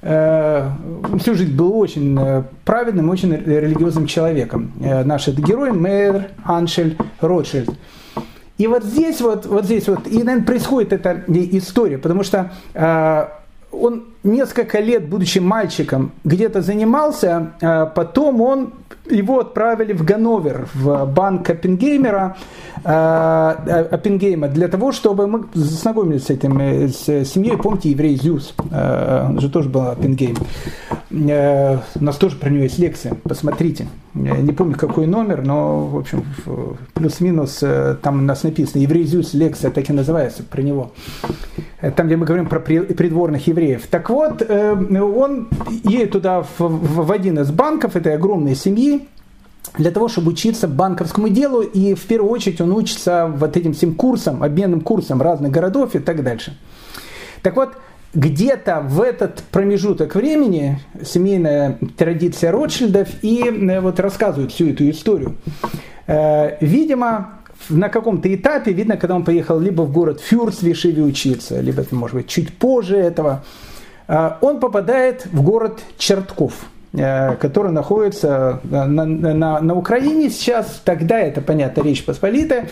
Всю 0.00 1.34
жизнь 1.34 1.56
был 1.56 1.76
очень 1.76 2.44
праведным, 2.64 3.10
очень 3.10 3.34
религиозным 3.34 4.06
человеком. 4.06 4.72
Наш 4.78 5.26
это 5.26 5.42
герой 5.42 5.72
мэр 5.72 6.28
Аншель 6.44 6.96
Ротшильд. 7.20 7.68
И 8.58 8.68
вот 8.68 8.84
здесь 8.84 9.20
вот, 9.20 9.46
вот 9.46 9.64
здесь 9.64 9.88
вот, 9.88 10.06
и, 10.06 10.22
наверное, 10.22 10.46
происходит 10.46 10.92
эта 10.92 11.24
история, 11.26 11.98
потому 11.98 12.22
что 12.22 12.52
он 13.72 14.04
несколько 14.22 14.78
лет, 14.78 15.08
будучи 15.08 15.40
мальчиком, 15.40 16.12
где-то 16.22 16.62
занимался, 16.62 17.54
потом 17.96 18.40
он, 18.40 18.74
его 19.10 19.40
отправили 19.40 19.92
в 19.92 20.04
Ганновер, 20.04 20.68
в 20.74 21.06
банк 21.06 21.50
Оппенгеймера, 21.50 22.36
э, 22.84 23.88
Оппенгейма, 23.90 24.48
для 24.48 24.68
того, 24.68 24.92
чтобы 24.92 25.26
мы 25.26 25.44
знакомились 25.54 26.24
с 26.24 26.30
этим, 26.30 26.58
э, 26.58 26.88
с 26.88 27.24
семьей, 27.24 27.56
помните, 27.56 27.90
еврей 27.90 28.16
Зюс, 28.16 28.54
э, 28.70 29.26
он 29.28 29.40
же 29.40 29.48
тоже 29.50 29.68
был 29.68 29.88
Оппенгейм. 29.88 30.36
Э, 31.10 31.78
у 32.00 32.04
нас 32.04 32.16
тоже 32.16 32.36
про 32.36 32.50
него 32.50 32.64
есть 32.64 32.78
лекция, 32.78 33.14
посмотрите. 33.24 33.86
Не 34.18 34.52
помню, 34.52 34.76
какой 34.76 35.06
номер, 35.06 35.42
но, 35.42 35.86
в 35.86 35.96
общем, 35.96 36.24
плюс-минус, 36.94 37.58
э, 37.62 37.96
там 38.02 38.18
у 38.18 38.22
нас 38.22 38.42
написано, 38.42 38.82
еврей 38.82 39.04
Зюс, 39.04 39.32
лекция 39.32 39.70
так 39.70 39.88
и 39.88 39.92
называется, 39.92 40.42
про 40.42 40.60
него. 40.60 40.90
Э, 41.80 41.92
там, 41.92 42.06
где 42.06 42.16
мы 42.16 42.26
говорим 42.26 42.46
про 42.46 42.58
придворных 42.58 43.46
евреев. 43.46 43.86
Так 43.88 44.10
вот, 44.10 44.42
э, 44.42 44.72
он 45.00 45.48
едет 45.84 46.10
туда 46.12 46.44
в 46.58 47.12
один 47.12 47.38
из 47.38 47.50
банков 47.52 47.94
этой 47.94 48.14
огромной 48.14 48.56
семьи, 48.56 49.06
для 49.76 49.90
того, 49.90 50.08
чтобы 50.08 50.32
учиться 50.32 50.66
банковскому 50.66 51.28
делу, 51.28 51.60
и 51.60 51.94
в 51.94 52.06
первую 52.06 52.32
очередь 52.32 52.60
он 52.60 52.72
учится 52.72 53.32
вот 53.32 53.56
этим 53.56 53.72
всем 53.72 53.94
курсам, 53.94 54.42
обменным 54.42 54.80
курсам 54.80 55.22
разных 55.22 55.52
городов 55.52 55.94
и 55.94 56.00
так 56.00 56.24
дальше. 56.24 56.56
Так 57.42 57.54
вот, 57.54 57.74
где-то 58.14 58.80
в 58.80 59.00
этот 59.00 59.42
промежуток 59.50 60.14
времени 60.14 60.80
семейная 61.02 61.78
традиция 61.96 62.52
Ротшильдов 62.52 63.08
и 63.22 63.42
э, 63.44 63.80
вот 63.80 64.00
рассказывают 64.00 64.52
всю 64.52 64.70
эту 64.70 64.88
историю. 64.88 65.36
Э, 66.06 66.56
видимо, 66.60 67.40
на 67.68 67.88
каком-то 67.88 68.32
этапе, 68.34 68.72
видно, 68.72 68.96
когда 68.96 69.14
он 69.14 69.24
поехал 69.24 69.58
либо 69.58 69.82
в 69.82 69.92
город 69.92 70.20
Фюрст 70.20 70.60
в 70.60 70.62
Вишиве 70.62 71.02
учиться, 71.02 71.60
либо, 71.60 71.84
может 71.90 72.16
быть, 72.16 72.28
чуть 72.28 72.56
позже 72.56 72.96
этого, 72.96 73.44
э, 74.06 74.30
он 74.40 74.60
попадает 74.60 75.26
в 75.26 75.42
город 75.42 75.80
Чертков– 75.98 76.54
который 76.92 77.70
находится 77.70 78.60
на, 78.64 78.86
на, 78.86 79.60
на 79.60 79.74
Украине 79.74 80.30
сейчас, 80.30 80.80
тогда 80.84 81.18
это, 81.20 81.40
понятно, 81.40 81.82
Речь 81.82 82.04
Посполитая. 82.04 82.68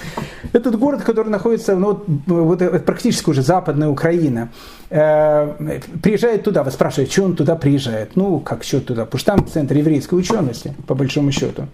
Этот 0.52 0.78
город, 0.78 1.02
который 1.02 1.28
находится, 1.28 1.76
ну, 1.76 2.02
вот, 2.26 2.60
вот 2.60 2.84
практически 2.84 3.30
уже 3.30 3.42
западная 3.42 3.88
Украина. 3.88 4.48
Э, 4.88 5.80
приезжает 6.02 6.44
туда, 6.44 6.62
вы 6.62 6.70
спрашиваете, 6.70 7.12
что 7.12 7.24
он 7.24 7.36
туда 7.36 7.56
приезжает? 7.56 8.14
Ну, 8.14 8.38
как 8.40 8.62
что 8.62 8.80
туда? 8.80 9.04
Потому 9.04 9.18
что 9.18 9.36
там 9.36 9.46
центр 9.46 9.76
еврейской 9.76 10.14
учености, 10.14 10.74
по 10.86 10.94
большому 10.94 11.32
счету. 11.32 11.66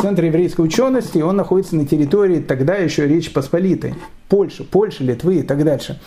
Центр 0.00 0.24
еврейской 0.24 0.60
учености, 0.60 1.18
он 1.18 1.36
находится 1.36 1.76
на 1.76 1.86
территории 1.86 2.40
тогда 2.40 2.74
еще 2.74 3.06
Речь 3.06 3.32
Посполитой. 3.32 3.94
Польша, 4.28 4.64
Польша, 4.64 5.02
Литвы 5.02 5.36
и 5.36 5.42
так 5.42 5.64
дальше. 5.64 5.98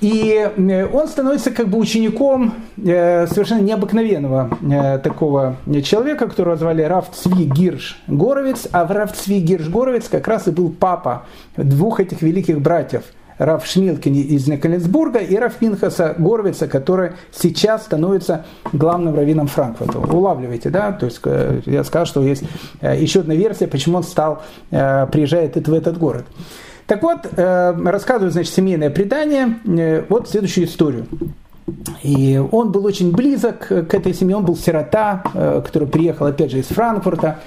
И 0.00 0.50
э, 0.56 0.86
он 0.86 1.08
становится 1.08 1.50
как 1.50 1.68
бы 1.68 1.78
учеником 1.78 2.54
э, 2.82 3.26
совершенно 3.26 3.60
необыкновенного 3.60 4.50
э, 4.62 4.98
такого 4.98 5.56
человека, 5.84 6.26
которого 6.26 6.56
звали 6.56 6.82
Раф 6.82 7.10
Цви 7.12 7.44
Гирш 7.44 8.00
Горовец, 8.06 8.66
а 8.72 8.86
в 8.86 8.92
Раф 8.92 9.12
Цви 9.12 9.40
Гирш 9.40 9.68
Горовец 9.68 10.08
как 10.08 10.26
раз 10.26 10.48
и 10.48 10.52
был 10.52 10.70
папа 10.70 11.26
двух 11.56 12.00
этих 12.00 12.22
великих 12.22 12.60
братьев. 12.60 13.02
Раф 13.36 13.64
Шмилкин 13.64 14.14
из 14.14 14.48
Николесбурга 14.48 15.18
и 15.18 15.34
Раф 15.36 15.54
Пинхаса 15.54 16.14
Горовица, 16.18 16.68
который 16.68 17.12
сейчас 17.32 17.84
становится 17.84 18.44
главным 18.70 19.14
раввином 19.14 19.46
Франкфурта. 19.46 19.98
Улавливаете, 19.98 20.68
да? 20.68 20.92
То 20.92 21.06
есть 21.06 21.22
я 21.64 21.82
сказал, 21.84 22.04
что 22.04 22.22
есть 22.22 22.44
еще 22.82 23.20
одна 23.20 23.34
версия, 23.34 23.66
почему 23.66 23.96
он 23.96 24.02
стал, 24.02 24.42
приезжает 24.68 25.56
в 25.56 25.72
этот 25.72 25.96
город. 25.96 26.26
Так 26.90 27.04
вот, 27.04 27.20
э, 27.36 27.72
рассказываю, 27.84 28.32
значит, 28.32 28.52
семейное 28.52 28.90
предание, 28.90 29.60
э, 29.64 30.02
вот 30.08 30.28
следующую 30.28 30.66
историю. 30.66 31.06
И 32.02 32.42
он 32.50 32.72
был 32.72 32.84
очень 32.84 33.12
близок 33.12 33.68
к 33.68 33.94
этой 33.94 34.12
семье, 34.12 34.38
он 34.38 34.44
был 34.44 34.56
сирота, 34.56 35.22
э, 35.32 35.62
который 35.64 35.86
приехал, 35.86 36.26
опять 36.26 36.50
же, 36.50 36.58
из 36.58 36.66
Франкфурта. 36.66 37.38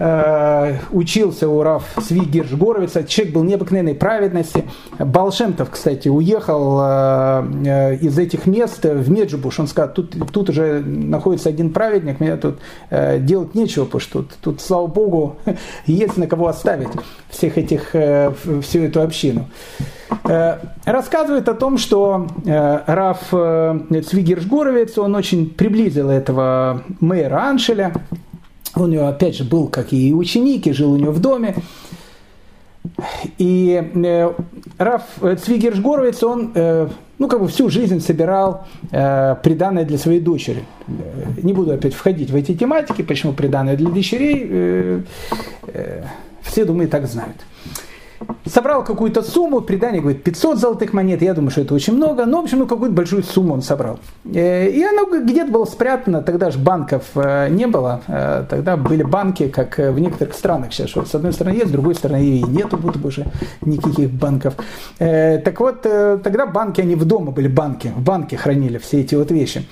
Э, 0.00 0.76
учился 0.92 1.48
у 1.48 1.60
Раф 1.62 1.84
Свигерш 2.00 2.52
Горовица, 2.52 3.02
человек 3.02 3.34
был 3.34 3.42
необыкновенной 3.42 3.94
праведности. 3.94 4.64
Балшемтов, 4.98 5.70
кстати, 5.70 6.08
уехал 6.08 6.78
э, 6.80 7.44
э, 7.66 7.96
из 7.96 8.16
этих 8.16 8.46
мест 8.46 8.84
в 8.84 9.10
Меджибуш. 9.10 9.58
Он 9.58 9.66
сказал, 9.66 9.92
тут, 9.92 10.14
тут 10.32 10.50
уже 10.50 10.80
находится 10.80 11.48
один 11.48 11.72
праведник, 11.72 12.20
мне 12.20 12.36
тут 12.36 12.58
делать 12.90 13.54
нечего, 13.54 13.84
потому 13.86 14.00
что 14.00 14.22
тут, 14.22 14.34
тут 14.40 14.60
слава 14.60 14.86
богу, 14.86 15.36
есть 15.86 16.16
на 16.16 16.26
кого 16.26 16.46
оставить 16.46 16.88
всех 17.28 17.58
этих, 17.58 17.88
всю 17.90 18.80
эту 18.80 19.02
общину 19.02 19.46
рассказывает 20.84 21.48
о 21.48 21.54
том, 21.54 21.76
что 21.76 22.26
Раф 22.44 23.28
Цвигерш 23.28 24.46
Горовец, 24.46 24.96
он 24.98 25.14
очень 25.14 25.50
приблизил 25.50 26.08
этого 26.08 26.82
мэра 27.00 27.42
Аншеля, 27.48 27.92
у 28.76 28.86
него, 28.86 29.06
опять 29.06 29.36
же, 29.36 29.44
был, 29.44 29.68
как 29.68 29.92
и 29.92 30.12
ученик, 30.12 30.66
и 30.66 30.72
жил 30.72 30.92
у 30.92 30.96
него 30.96 31.12
в 31.12 31.20
доме. 31.20 31.56
И 33.38 33.90
э, 33.94 34.32
Раф 34.78 35.02
Цвигерш 35.42 35.78
Горовец, 35.78 36.22
он 36.22 36.52
э, 36.54 36.88
ну, 37.18 37.28
как 37.28 37.40
бы 37.40 37.48
всю 37.48 37.68
жизнь 37.68 38.00
собирал 38.00 38.66
э, 38.90 39.36
приданное 39.42 39.84
для 39.84 39.98
своей 39.98 40.20
дочери. 40.20 40.64
Э, 40.86 40.92
не 41.42 41.52
буду 41.52 41.72
опять 41.72 41.94
входить 41.94 42.30
в 42.30 42.36
эти 42.36 42.54
тематики, 42.54 43.02
почему 43.02 43.32
приданное 43.32 43.76
для 43.76 43.90
дочерей. 43.90 44.46
Э, 44.48 45.02
э, 45.66 46.04
все, 46.42 46.64
думаю, 46.64 46.88
так 46.88 47.06
знают 47.06 47.36
собрал 48.44 48.84
какую-то 48.84 49.22
сумму, 49.22 49.60
предание 49.60 50.00
говорит 50.00 50.22
500 50.22 50.58
золотых 50.58 50.92
монет, 50.92 51.22
я 51.22 51.34
думаю, 51.34 51.50
что 51.50 51.62
это 51.62 51.74
очень 51.74 51.94
много, 51.94 52.26
но, 52.26 52.40
в 52.40 52.44
общем, 52.44 52.58
ну, 52.58 52.66
какую-то 52.66 52.94
большую 52.94 53.22
сумму 53.22 53.54
он 53.54 53.62
собрал. 53.62 53.98
Э, 54.24 54.68
и 54.68 54.82
оно 54.82 55.06
где-то 55.06 55.50
было 55.50 55.64
спрятано, 55.64 56.22
тогда 56.22 56.50
же 56.50 56.58
банков 56.58 57.04
э, 57.14 57.48
не 57.50 57.66
было, 57.66 58.02
э, 58.06 58.44
тогда 58.48 58.76
были 58.76 59.02
банки, 59.02 59.48
как 59.48 59.78
в 59.78 59.98
некоторых 59.98 60.34
странах 60.34 60.72
сейчас, 60.72 60.90
что 60.90 61.04
с 61.04 61.14
одной 61.14 61.32
стороны 61.32 61.54
есть, 61.54 61.68
с 61.68 61.72
другой 61.72 61.94
стороны 61.94 62.24
и 62.24 62.42
нету 62.42 62.76
будто 62.76 62.98
бы 62.98 63.08
уже 63.08 63.26
никаких 63.62 64.10
банков. 64.10 64.54
Так 64.98 65.60
вот, 65.60 65.82
тогда 65.82 66.46
банки, 66.46 66.80
они 66.80 66.94
в 66.94 67.04
дома 67.04 67.32
были 67.32 67.48
банки, 67.48 67.92
в 67.94 68.02
банке 68.02 68.36
хранили 68.36 68.78
все 68.78 69.00
эти 69.00 69.14
вот 69.14 69.30
вещи. 69.30 69.66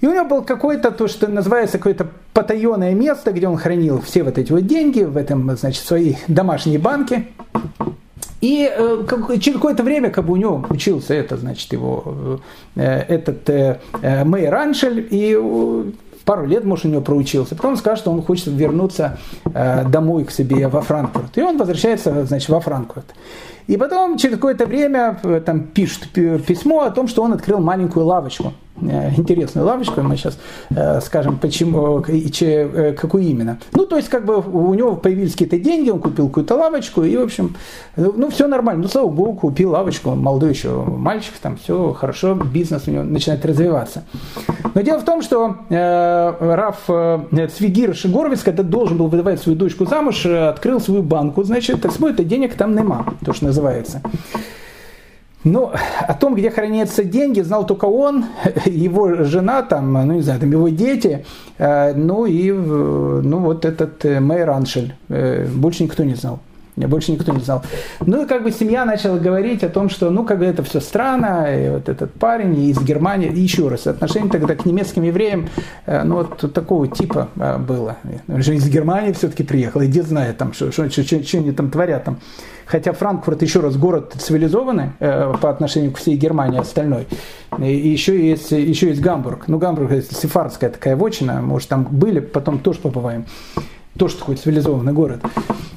И 0.00 0.06
у 0.06 0.12
него 0.12 0.24
было 0.24 0.40
какое-то, 0.42 0.90
то, 0.90 1.08
что 1.08 1.26
называется, 1.28 1.78
какое-то 1.78 2.06
потаенное 2.32 2.94
место, 2.94 3.32
где 3.32 3.48
он 3.48 3.56
хранил 3.56 4.00
все 4.00 4.22
вот 4.22 4.38
эти 4.38 4.52
вот 4.52 4.66
деньги, 4.66 5.02
в 5.02 5.16
этом, 5.16 5.56
значит, 5.56 5.84
свои 5.84 6.14
домашние 6.28 6.78
банки. 6.78 7.28
И 8.40 8.70
э, 8.72 9.04
как, 9.08 9.40
через 9.40 9.56
какое-то 9.56 9.82
время 9.82 10.10
как 10.10 10.26
бы 10.26 10.34
у 10.34 10.36
него 10.36 10.64
учился 10.70 11.14
это, 11.14 11.36
значит, 11.36 11.72
его, 11.72 12.40
э, 12.76 13.00
этот 13.08 13.50
э, 13.50 13.80
э 14.00 14.22
Мэй 14.22 14.48
Раншель, 14.48 15.08
и 15.10 15.36
пару 16.24 16.46
лет, 16.46 16.64
может, 16.64 16.84
у 16.84 16.88
него 16.88 17.00
проучился. 17.00 17.56
Потом 17.56 17.72
он 17.72 17.76
скажет, 17.76 18.00
что 18.00 18.12
он 18.12 18.22
хочет 18.22 18.46
вернуться 18.48 19.18
э, 19.52 19.84
домой 19.88 20.24
к 20.24 20.30
себе 20.30 20.68
во 20.68 20.82
Франкфурт. 20.82 21.36
И 21.36 21.42
он 21.42 21.56
возвращается, 21.56 22.24
значит, 22.26 22.48
во 22.50 22.60
Франкфурт. 22.60 23.06
И 23.66 23.76
потом 23.76 24.16
через 24.16 24.36
какое-то 24.36 24.66
время 24.66 25.18
там 25.44 25.62
пишет 25.62 26.10
письмо 26.12 26.82
о 26.82 26.90
том, 26.90 27.08
что 27.08 27.22
он 27.22 27.32
открыл 27.32 27.58
маленькую 27.58 28.06
лавочку. 28.06 28.52
Э, 28.82 29.10
интересную 29.16 29.66
лавочку, 29.66 30.02
мы 30.02 30.16
сейчас 30.16 30.38
э, 30.70 31.00
скажем, 31.00 31.38
почему, 31.38 32.00
и 32.00 32.30
че, 32.30 32.94
какую 32.98 33.24
именно. 33.24 33.58
Ну, 33.72 33.86
то 33.86 33.96
есть, 33.96 34.08
как 34.08 34.24
бы 34.24 34.36
у 34.38 34.74
него 34.74 34.96
появились 34.96 35.32
какие-то 35.32 35.58
деньги, 35.58 35.90
он 35.90 36.00
купил 36.00 36.28
какую-то 36.28 36.54
лавочку, 36.54 37.02
и, 37.02 37.16
в 37.16 37.22
общем, 37.22 37.56
ну, 37.96 38.30
все 38.30 38.46
нормально. 38.46 38.82
Ну, 38.82 38.88
слава 38.88 39.08
богу, 39.08 39.34
купил 39.34 39.70
лавочку, 39.70 40.10
молодой 40.14 40.50
еще 40.50 40.84
мальчик, 40.84 41.34
там 41.40 41.56
все 41.56 41.92
хорошо, 41.92 42.34
бизнес 42.34 42.86
у 42.86 42.90
него 42.90 43.04
начинает 43.04 43.44
развиваться. 43.44 44.04
Но 44.74 44.80
дело 44.82 44.98
в 44.98 45.04
том, 45.04 45.22
что 45.22 45.56
э, 45.68 46.34
Раф 46.40 46.84
э, 46.88 47.48
Цвигир 47.48 47.94
Шигоровец, 47.94 48.42
когда 48.42 48.62
должен 48.62 48.96
был 48.96 49.08
выдавать 49.08 49.40
свою 49.40 49.58
дочку 49.58 49.86
замуж, 49.86 50.24
открыл 50.26 50.80
свою 50.80 51.02
банку, 51.02 51.42
значит, 51.42 51.82
так 51.82 51.92
смотрит, 51.92 52.26
денег 52.28 52.54
там 52.54 52.74
нема, 52.74 53.06
то, 53.24 53.32
что 53.32 53.46
называется. 53.46 54.02
Но 55.48 55.72
о 56.06 56.14
том, 56.14 56.34
где 56.34 56.50
хранятся 56.50 57.04
деньги, 57.04 57.40
знал 57.40 57.66
только 57.66 57.86
он, 57.86 58.26
его 58.66 59.24
жена, 59.24 59.62
там, 59.62 59.92
ну 59.92 60.14
не 60.14 60.22
знаю, 60.22 60.40
там 60.40 60.50
его 60.50 60.68
дети, 60.68 61.24
э, 61.58 61.94
ну 61.94 62.26
и 62.26 62.50
ну, 62.52 63.38
вот 63.38 63.64
этот 63.64 64.04
э, 64.04 64.20
мэр 64.20 64.50
Аншель. 64.50 64.94
Э, 65.08 65.46
больше 65.46 65.84
никто 65.84 66.04
не 66.04 66.14
знал. 66.14 66.40
Больше 66.86 67.12
никто 67.12 67.32
не 67.32 67.40
знал. 67.40 67.62
Ну 68.00 68.22
и 68.22 68.26
как 68.26 68.42
бы 68.42 68.50
семья 68.50 68.84
начала 68.84 69.18
говорить 69.18 69.64
о 69.64 69.68
том, 69.68 69.88
что 69.88 70.10
ну 70.10 70.24
как 70.24 70.38
бы 70.38 70.44
это 70.44 70.62
все 70.62 70.80
странно, 70.80 71.46
и 71.54 71.70
вот 71.70 71.88
этот 71.88 72.12
парень 72.14 72.58
из 72.64 72.80
Германии, 72.80 73.28
и 73.28 73.40
еще 73.40 73.68
раз, 73.68 73.86
отношение 73.86 74.30
тогда 74.30 74.54
к 74.54 74.64
немецким 74.64 75.02
евреям, 75.02 75.48
ну 75.86 76.16
вот 76.16 76.52
такого 76.52 76.88
типа 76.88 77.28
было. 77.66 77.96
Он 78.28 78.42
же 78.42 78.54
из 78.54 78.68
Германии 78.68 79.12
все-таки 79.12 79.42
приехал, 79.42 79.80
и 79.80 79.86
дед 79.86 80.06
знает 80.06 80.38
там, 80.38 80.52
что, 80.52 80.70
что, 80.72 80.88
что, 80.90 81.02
что 81.04 81.38
они 81.38 81.52
там 81.52 81.70
творят 81.70 82.04
там. 82.04 82.18
Хотя 82.68 82.92
Франкфурт, 82.92 83.40
еще 83.40 83.60
раз, 83.60 83.78
город 83.78 84.12
цивилизованный 84.18 84.90
э, 84.98 85.32
по 85.40 85.48
отношению 85.48 85.90
к 85.90 85.96
всей 85.96 86.16
Германии 86.16 86.60
остальной. 86.60 87.06
И 87.58 87.88
еще 87.88 88.28
есть, 88.28 88.50
еще 88.50 88.88
есть 88.88 89.00
Гамбург. 89.00 89.48
Ну, 89.48 89.56
Гамбург 89.56 89.90
это 89.90 90.14
сефардская 90.14 90.68
такая 90.68 90.94
вотчина. 90.94 91.40
Может, 91.40 91.70
там 91.70 91.88
были, 91.90 92.20
потом 92.20 92.58
тоже 92.58 92.80
побываем. 92.80 93.24
Тоже 93.98 94.16
такой 94.16 94.36
цивилизованный 94.36 94.92
город. 94.92 95.20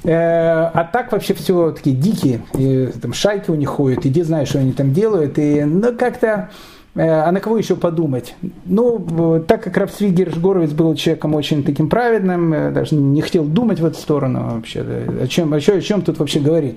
Э, 0.04 0.70
а 0.74 0.90
так 0.92 1.12
вообще 1.12 1.34
все 1.34 1.72
такие 1.72 1.96
дикие. 1.96 2.42
И, 2.54 2.88
там 3.02 3.14
шайки 3.14 3.52
у 3.52 3.56
них 3.56 3.70
ходят, 3.70 4.06
иди 4.06 4.22
знаешь, 4.22 4.50
что 4.50 4.60
они 4.60 4.74
там 4.74 4.94
делают. 4.94 5.38
И 5.38 5.64
ну, 5.64 5.94
как-то 5.98 6.50
Э, 6.94 7.22
а 7.22 7.32
на 7.32 7.40
кого 7.40 7.58
еще 7.58 7.76
подумать? 7.76 8.36
Ну, 8.66 9.44
так 9.48 9.64
как 9.64 9.78
Рафсвигер 9.78 10.34
Жгоровец 10.34 10.72
был 10.72 10.94
человеком 10.96 11.36
очень 11.36 11.64
таким 11.64 11.90
праведным, 11.90 12.54
э, 12.54 12.72
даже 12.72 12.96
не 12.96 13.22
хотел 13.22 13.46
думать 13.46 13.80
в 13.80 13.86
эту 13.86 13.98
сторону 13.98 14.56
вообще, 14.56 14.82
о 14.82 15.28
чем, 15.28 15.54
о 15.54 15.62
чем, 15.62 15.78
о 15.78 15.82
чем 15.82 16.02
тут 16.02 16.20
вообще 16.20 16.40
говорить. 16.40 16.76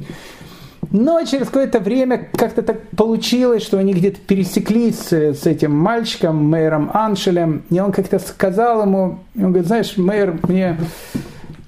Но 0.91 1.25
через 1.25 1.47
какое-то 1.47 1.81
время 1.81 2.29
как-то 2.37 2.62
так 2.62 2.89
получилось, 2.91 3.65
что 3.65 3.79
они 3.79 3.93
где-то 3.95 4.21
пересеклись 4.21 5.11
с, 5.11 5.47
этим 5.47 5.73
мальчиком, 5.75 6.37
мэром 6.45 6.91
Аншелем, 6.93 7.65
и 7.71 7.81
он 7.81 7.91
как-то 7.91 8.21
сказал 8.21 8.83
ему, 8.83 9.19
он 9.35 9.49
говорит, 9.49 9.66
знаешь, 9.66 9.97
мэр, 9.97 10.39
мне 10.47 10.79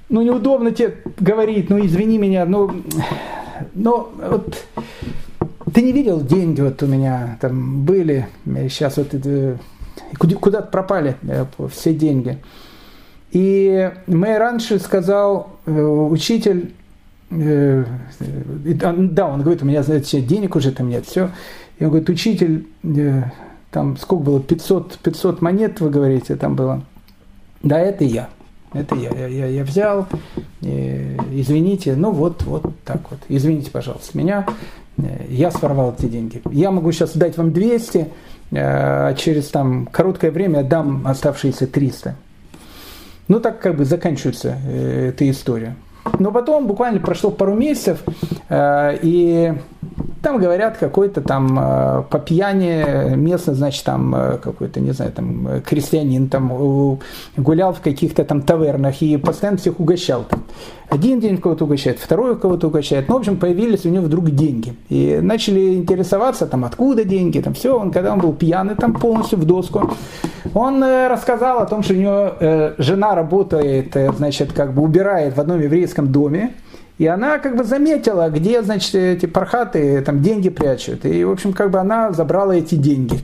ну, 0.08 0.22
неудобно 0.22 0.70
тебе 0.72 0.96
говорить, 1.18 1.70
ну, 1.70 1.84
извини 1.84 2.18
меня, 2.18 2.44
ну, 2.44 2.70
но 3.74 4.12
вот 4.18 4.64
ты 5.72 5.82
не 5.82 5.92
видел 5.92 6.20
деньги 6.20 6.60
вот 6.60 6.82
у 6.82 6.86
меня 6.86 7.38
там 7.40 7.84
были, 7.84 8.28
сейчас 8.44 8.96
вот 8.96 9.14
это, 9.14 9.58
куда-то 10.18 10.68
пропали 10.68 11.16
э, 11.22 11.44
все 11.70 11.92
деньги. 11.94 12.38
И 13.32 13.92
мэр 14.06 14.40
раньше 14.40 14.78
сказал, 14.78 15.58
э, 15.66 15.72
учитель, 15.72 16.72
э, 17.30 17.84
да, 18.20 19.28
он 19.28 19.42
говорит, 19.42 19.62
у 19.62 19.66
меня, 19.66 19.82
знаете, 19.82 20.20
денег 20.20 20.56
уже 20.56 20.72
там 20.72 20.88
нет, 20.88 21.04
все. 21.06 21.30
И 21.78 21.84
он 21.84 21.90
говорит, 21.90 22.08
учитель, 22.08 22.66
э, 22.84 23.24
там 23.70 23.96
сколько 23.96 24.22
было, 24.22 24.40
500, 24.40 24.98
500 25.02 25.42
монет, 25.42 25.80
вы 25.80 25.90
говорите, 25.90 26.36
там 26.36 26.54
было. 26.54 26.82
Да, 27.62 27.78
это 27.78 28.04
я. 28.04 28.28
Это 28.80 28.94
я. 28.96 29.26
Я, 29.26 29.46
я, 29.46 29.64
взял, 29.64 30.06
э, 30.62 31.16
извините, 31.32 31.94
ну 31.96 32.10
вот, 32.10 32.42
вот 32.42 32.64
так 32.84 33.10
вот. 33.10 33.20
Извините, 33.28 33.70
пожалуйста, 33.70 34.16
меня. 34.16 34.46
Э, 34.98 35.24
я 35.28 35.50
своровал 35.50 35.94
эти 35.98 36.06
деньги. 36.06 36.42
Я 36.50 36.70
могу 36.70 36.92
сейчас 36.92 37.16
дать 37.16 37.36
вам 37.36 37.52
200, 37.52 38.08
а 38.52 39.14
через 39.14 39.48
там 39.48 39.86
короткое 39.86 40.30
время 40.30 40.60
отдам 40.60 41.06
оставшиеся 41.06 41.66
300. 41.66 42.16
Ну, 43.28 43.40
так 43.40 43.60
как 43.60 43.76
бы 43.76 43.84
заканчивается 43.84 44.56
эта 44.68 45.28
история. 45.28 45.74
Но 46.18 46.32
потом 46.32 46.66
буквально 46.66 47.00
прошло 47.00 47.30
пару 47.30 47.54
месяцев, 47.54 48.02
и 48.50 49.54
там 50.26 50.38
говорят, 50.38 50.76
какой-то 50.76 51.20
там 51.20 51.56
э, 51.56 52.02
по 52.10 52.18
пьяни 52.18 53.14
местный, 53.14 53.54
значит, 53.54 53.84
там 53.84 54.12
э, 54.12 54.38
какой-то, 54.38 54.80
не 54.80 54.90
знаю, 54.90 55.12
там 55.12 55.46
э, 55.46 55.60
крестьянин 55.60 56.28
там 56.28 56.98
гулял 57.36 57.72
в 57.72 57.80
каких-то 57.80 58.24
там 58.24 58.42
тавернах 58.42 59.02
и 59.02 59.16
постоянно 59.18 59.58
всех 59.58 59.78
угощал. 59.78 60.24
Один 60.88 61.20
день 61.20 61.38
кого-то 61.38 61.64
угощает, 61.64 61.98
второй 61.98 62.38
кого-то 62.38 62.68
угощает. 62.68 63.08
Ну, 63.08 63.16
в 63.16 63.18
общем, 63.18 63.36
появились 63.36 63.84
у 63.84 63.88
него 63.88 64.04
вдруг 64.04 64.30
деньги. 64.30 64.74
И 64.88 65.18
начали 65.20 65.74
интересоваться, 65.74 66.46
там, 66.46 66.64
откуда 66.64 67.04
деньги, 67.04 67.40
там, 67.40 67.54
все. 67.54 67.76
Он, 67.76 67.90
когда 67.90 68.12
он 68.12 68.20
был 68.20 68.32
пьяный, 68.32 68.76
там, 68.76 68.94
полностью 68.94 69.38
в 69.38 69.44
доску, 69.44 69.90
он 70.54 70.82
рассказал 70.82 71.58
о 71.58 71.66
том, 71.66 71.82
что 71.82 71.94
у 71.94 71.96
него 71.96 72.32
э, 72.38 72.74
жена 72.78 73.14
работает, 73.14 73.96
значит, 74.16 74.52
как 74.52 74.74
бы 74.74 74.82
убирает 74.82 75.36
в 75.36 75.40
одном 75.40 75.60
еврейском 75.60 76.12
доме, 76.12 76.54
и 76.98 77.06
она 77.06 77.38
как 77.38 77.56
бы 77.56 77.64
заметила, 77.64 78.30
где, 78.30 78.62
значит, 78.62 78.94
эти 78.94 79.26
пархаты 79.26 80.00
там 80.00 80.22
деньги 80.22 80.48
прячут. 80.48 81.04
И, 81.04 81.24
в 81.24 81.30
общем, 81.30 81.52
как 81.52 81.70
бы 81.70 81.78
она 81.78 82.12
забрала 82.12 82.52
эти 82.52 82.74
деньги. 82.74 83.18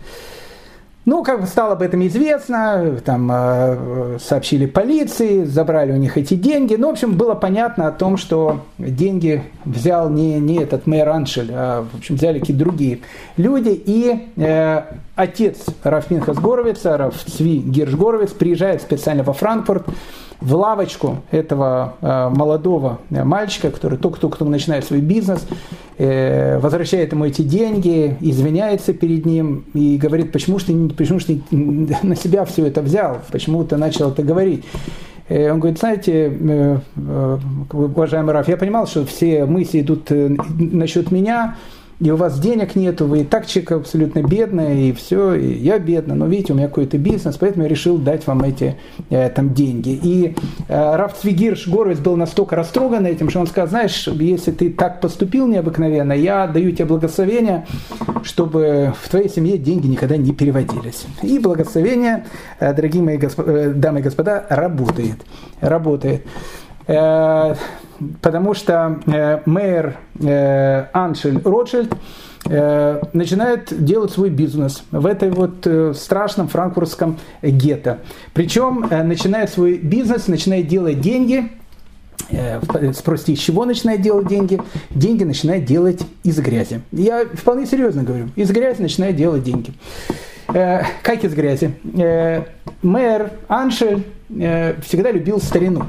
Ну, 1.05 1.25
как 1.25 1.41
бы 1.41 1.49
стало 1.49 1.73
об 1.73 1.83
этом 1.83 2.07
известно, 2.07 3.01
там 3.05 3.29
э, 3.33 4.19
сообщили 4.21 4.67
полиции, 4.67 5.43
забрали 5.43 5.91
у 5.91 5.97
них 5.97 6.17
эти 6.17 6.35
деньги. 6.35 6.77
Ну, 6.77 6.89
в 6.89 6.91
общем, 6.93 7.17
было 7.17 7.35
понятно 7.35 7.89
о 7.89 7.91
том, 7.91 8.17
что 8.17 8.61
деньги 8.79 9.43
взял 9.65 10.09
не, 10.09 10.39
не 10.39 10.59
этот 10.59 10.87
мэр 10.87 11.09
Аншель, 11.09 11.51
а, 11.53 11.85
в 11.93 11.99
общем, 11.99 12.15
взяли 12.15 12.39
какие-то 12.39 12.63
другие 12.63 13.01
люди. 13.37 13.71
И 13.85 14.29
э, 14.37 14.83
отец 15.17 15.67
Рафминхас 15.83 16.39
Горовица, 16.39 16.97
Раф 16.97 17.17
Цви 17.17 17.61
Горовиц, 17.61 18.31
приезжает 18.31 18.81
специально 18.81 19.25
во 19.25 19.33
Франкфурт, 19.33 19.85
в 20.43 20.55
лавочку 20.55 21.23
этого 21.31 21.95
э, 22.01 22.29
молодого 22.31 22.99
мальчика, 23.11 23.71
который 23.71 23.99
только-только 23.99 24.45
начинает 24.45 24.85
свой 24.85 25.01
бизнес, 25.01 25.47
э, 25.99 26.59
возвращает 26.59 27.13
ему 27.13 27.27
эти 27.27 27.43
деньги, 27.43 28.17
извиняется 28.21 28.93
перед 28.93 29.25
ним 29.25 29.65
и 29.73 29.97
говорит, 29.97 30.33
почему 30.33 30.59
ты, 30.59 30.89
почему 30.91 31.21
ты 31.21 31.41
на 31.51 32.17
себя 32.17 32.45
все 32.45 32.67
это 32.67 32.83
взял, 32.83 33.19
почему 33.31 33.65
ты 33.65 33.77
начал 33.77 34.11
это 34.11 34.23
говорить. 34.23 34.65
Э, 35.29 35.53
он 35.53 35.61
говорит, 35.61 35.79
знаете, 35.79 36.81
уважаемый 37.73 38.33
Раф, 38.33 38.49
я 38.49 38.57
понимал, 38.57 38.87
что 38.87 39.07
все 39.07 39.45
мысли 39.45 39.81
идут 39.81 40.09
насчет 40.11 41.13
меня, 41.13 41.57
и 42.03 42.11
у 42.11 42.17
вас 42.17 42.41
денег 42.41 42.75
нету, 42.75 43.07
вы 43.07 43.21
и 43.21 43.25
так 43.25 43.47
человек 43.47 43.73
абсолютно 43.73 44.23
бедный, 44.23 44.89
и 44.89 44.93
все, 44.93 45.35
и 45.35 45.53
я 45.55 45.79
бедный, 45.79 46.17
но 46.17 46.27
видите, 46.27 46.53
у 46.53 46.57
меня 46.57 46.67
какой-то 46.67 46.99
бизнес, 46.99 47.37
поэтому 47.37 47.63
я 47.63 47.69
решил 47.69 47.97
дать 47.97 48.27
вам 48.27 48.43
эти 48.43 48.77
э, 49.09 49.31
там 49.31 49.55
деньги. 49.55 50.01
И 50.03 50.35
э, 50.67 50.97
Раф 50.97 51.17
Цвигирш 51.17 51.69
Горовец 51.69 51.99
был 51.99 52.17
настолько 52.17 52.57
растроган 52.57 53.07
этим, 53.07 53.31
что 53.31 53.39
он 53.39 53.47
сказал, 53.47 53.69
знаешь, 53.69 54.09
если 54.09 54.51
ты 54.51 54.71
так 54.71 55.01
поступил 55.01 55.47
необыкновенно, 55.47 56.13
я 56.13 56.49
даю 56.49 56.73
тебе 56.73 56.87
благословение, 56.87 57.67
чтобы 58.25 58.93
в 59.01 59.09
твоей 59.09 59.29
семье 59.29 59.57
деньги 59.57 59.87
никогда 59.87 60.17
не 60.17 60.33
переводились. 60.33 61.07
И 61.23 61.39
благословение, 61.39 62.27
э, 62.59 62.75
дорогие 62.75 63.05
мои 63.05 63.17
госп... 63.17 63.39
Э, 63.39 63.71
дамы 63.71 64.01
и 64.01 64.03
господа, 64.03 64.45
работает. 64.49 65.19
Работает. 65.61 66.27
Э, 66.87 67.55
потому 68.21 68.55
что 68.55 69.01
э, 69.07 69.41
мэр 69.47 69.97
э, 70.21 70.87
Аншель 70.93 71.41
Ротшильд 71.43 71.93
начинает 72.45 73.85
делать 73.85 74.11
свой 74.11 74.29
бизнес 74.29 74.83
в 74.91 75.07
этой 75.07 75.31
вот 75.31 75.65
страшном 75.97 76.49
франкфуртском 76.49 77.21
гетто. 77.41 77.99
Причем 78.35 78.89
начинает 78.91 79.49
свой 79.51 79.79
бизнес, 79.79 80.27
начинает 80.27 80.67
делать 80.67 81.01
деньги, 81.01 81.53
спросите, 82.95 83.35
из 83.35 83.39
чего 83.39 83.65
начинает 83.65 84.01
делать 84.01 84.27
деньги? 84.27 84.61
Деньги 84.91 85.23
начинает 85.23 85.67
делать 85.67 86.01
из 86.25 86.41
грязи. 86.41 86.81
Я 86.91 87.27
вполне 87.33 87.65
серьезно 87.65 88.03
говорю, 88.03 88.31
из 88.35 88.51
грязи 88.51 88.83
начинает 88.83 89.15
делать 89.15 89.45
деньги. 89.45 89.73
Как 90.49 91.23
из 91.23 91.33
грязи? 91.35 91.77
Мэр 92.83 93.31
Аншель 93.47 94.05
всегда 94.29 95.13
любил 95.13 95.41
старину 95.41 95.85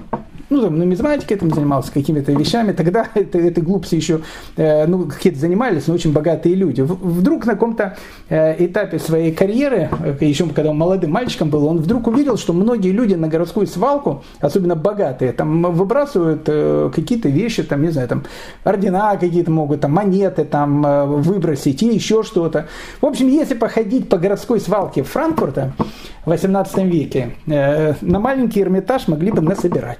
ну, 0.50 0.62
там, 0.62 0.78
нумизматикой 0.78 1.38
там 1.38 1.52
занимался, 1.52 1.92
какими-то 1.92 2.32
вещами. 2.32 2.72
Тогда 2.72 3.08
это, 3.14 3.38
это 3.38 3.62
глупцы 3.62 3.96
еще, 3.96 4.22
э, 4.56 4.86
ну, 4.88 5.06
какие-то 5.06 5.40
занимались, 5.40 5.88
но 5.88 5.94
очень 5.94 6.14
богатые 6.14 6.56
люди. 6.56 6.82
Вдруг 6.82 7.46
на 7.46 7.54
каком-то 7.54 7.98
э, 8.30 8.66
этапе 8.66 9.00
своей 9.00 9.32
карьеры, 9.32 9.90
э, 10.04 10.26
еще 10.26 10.48
когда 10.50 10.72
он 10.72 10.78
молодым 10.78 11.12
мальчиком 11.12 11.50
был, 11.50 11.66
он 11.66 11.78
вдруг 11.78 12.08
увидел, 12.08 12.38
что 12.38 12.54
многие 12.54 12.92
люди 12.92 13.16
на 13.16 13.28
городскую 13.28 13.68
свалку, 13.68 14.24
особенно 14.40 14.76
богатые, 14.76 15.32
там 15.32 15.64
выбрасывают 15.74 16.44
э, 16.48 16.92
какие-то 16.94 17.30
вещи, 17.30 17.64
там, 17.64 17.82
не 17.82 17.90
знаю, 17.90 18.08
там, 18.08 18.24
ордена 18.64 19.18
какие-то 19.18 19.52
могут, 19.52 19.82
там, 19.82 19.94
монеты 19.94 20.44
там 20.46 20.86
э, 20.86 21.06
выбросить 21.06 21.82
и 21.84 21.88
еще 21.88 22.24
что-то. 22.24 22.68
В 23.02 23.06
общем, 23.06 23.28
если 23.28 23.56
походить 23.56 24.10
по 24.10 24.18
городской 24.18 24.60
свалке 24.60 25.04
Франкфурта 25.04 25.74
в 26.26 26.30
18 26.30 26.78
веке, 26.86 27.36
э, 27.48 27.94
на 28.02 28.20
маленький 28.20 28.62
Эрмитаж 28.62 29.08
могли 29.08 29.32
бы 29.32 29.42
насобирать. 29.42 30.00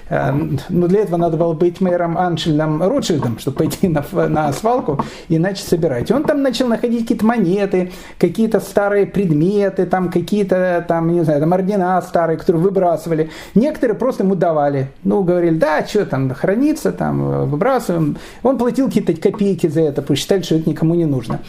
Но 0.11 0.57
ну, 0.67 0.87
для 0.87 1.01
этого 1.01 1.15
надо 1.15 1.37
было 1.37 1.53
быть 1.53 1.79
мэром 1.79 2.17
Аншельдом 2.17 2.83
Ротшильдом, 2.83 3.39
чтобы 3.39 3.57
пойти 3.57 3.87
на, 3.87 4.03
на 4.27 4.51
свалку 4.51 4.99
и 5.29 5.39
начать 5.39 5.65
собирать. 5.65 6.11
Он 6.11 6.23
там 6.25 6.41
начал 6.41 6.67
находить 6.67 7.03
какие-то 7.03 7.25
монеты, 7.25 7.91
какие-то 8.17 8.59
старые 8.59 9.05
предметы, 9.05 9.85
там 9.85 10.11
какие-то 10.11 10.83
там, 10.85 11.13
не 11.13 11.23
знаю, 11.23 11.39
там 11.39 11.53
ордена 11.53 12.01
старые, 12.01 12.37
которые 12.37 12.61
выбрасывали. 12.61 13.29
Некоторые 13.55 13.95
просто 13.95 14.23
ему 14.23 14.35
давали. 14.35 14.91
Ну, 15.05 15.23
говорили, 15.23 15.57
да, 15.57 15.85
что 15.85 16.05
там, 16.05 16.33
хранится, 16.33 16.91
там, 16.91 17.49
выбрасываем. 17.49 18.17
Он 18.43 18.57
платил 18.57 18.87
какие-то 18.87 19.13
копейки 19.13 19.67
за 19.67 19.81
это, 19.81 20.01
потому 20.01 20.17
что 20.17 20.23
считали, 20.23 20.41
что 20.41 20.55
это 20.55 20.69
никому 20.69 20.93
не 20.95 21.05
нужно. 21.05 21.39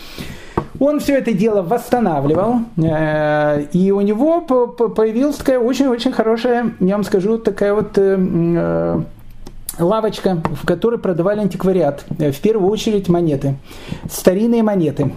Он 0.82 0.98
все 0.98 1.18
это 1.18 1.32
дело 1.32 1.62
восстанавливал, 1.62 2.62
э, 2.76 3.66
и 3.72 3.92
у 3.92 4.00
него 4.00 4.40
появилась 4.40 5.36
такая 5.36 5.60
очень-очень 5.60 6.10
хорошая, 6.10 6.72
я 6.80 6.94
вам 6.94 7.04
скажу, 7.04 7.38
такая 7.38 7.72
вот 7.72 7.96
э, 8.56 9.00
э, 9.00 9.04
лавочка, 9.78 10.42
в 10.60 10.66
которой 10.66 10.98
продавали 10.98 11.40
антиквариат, 11.40 12.04
в 12.08 12.40
первую 12.40 12.70
очередь 12.70 13.08
монеты, 13.08 13.56
старинные 14.10 14.62
монеты. 14.62 15.12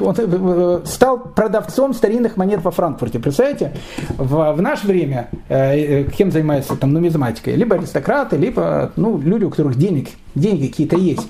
Он 0.00 0.82
стал 0.84 1.18
продавцом 1.18 1.92
старинных 1.94 2.36
монет 2.36 2.62
во 2.62 2.70
Франкфурте. 2.70 3.18
Представляете, 3.18 3.72
в, 4.16 4.52
в 4.52 4.62
наше 4.62 4.86
время 4.86 5.28
кем 5.48 6.30
занимается 6.30 6.76
там 6.76 6.92
нумизматикой? 6.92 7.54
Либо 7.54 7.76
аристократы, 7.76 8.36
либо 8.36 8.92
ну, 8.96 9.18
люди, 9.18 9.44
у 9.44 9.50
которых 9.50 9.76
денег, 9.76 10.08
деньги 10.34 10.68
какие-то 10.68 10.96
есть. 10.96 11.28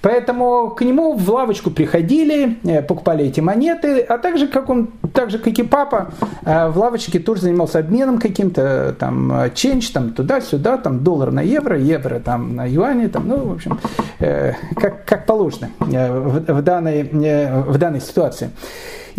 Поэтому 0.00 0.70
к 0.70 0.82
нему 0.82 1.14
в 1.14 1.28
лавочку 1.28 1.70
приходили, 1.70 2.58
э, 2.62 2.82
покупали 2.82 3.24
эти 3.24 3.40
монеты, 3.40 4.00
а 4.00 4.18
также, 4.18 4.46
как 4.46 4.70
он, 4.70 4.90
так 5.12 5.30
же, 5.30 5.38
как 5.38 5.58
и 5.58 5.62
папа, 5.62 6.12
э, 6.44 6.68
в 6.68 6.78
лавочке 6.78 7.18
тоже 7.18 7.42
занимался 7.42 7.80
обменом 7.80 8.18
каким-то, 8.18 8.94
там, 8.98 9.50
ченч, 9.54 9.90
там, 9.90 10.12
туда-сюда, 10.12 10.76
там, 10.76 11.02
доллар 11.02 11.32
на 11.32 11.40
евро, 11.40 11.78
евро, 11.78 12.17
там, 12.18 12.56
на 12.56 12.66
юани, 12.66 13.06
там, 13.06 13.28
ну, 13.28 13.46
в 13.46 13.52
общем, 13.52 13.78
э, 14.20 14.52
как, 14.76 15.04
как 15.04 15.26
положено 15.26 15.70
в, 15.78 16.52
в, 16.52 16.62
данной, 16.62 17.02
в 17.02 17.78
данной 17.78 18.00
ситуации. 18.00 18.50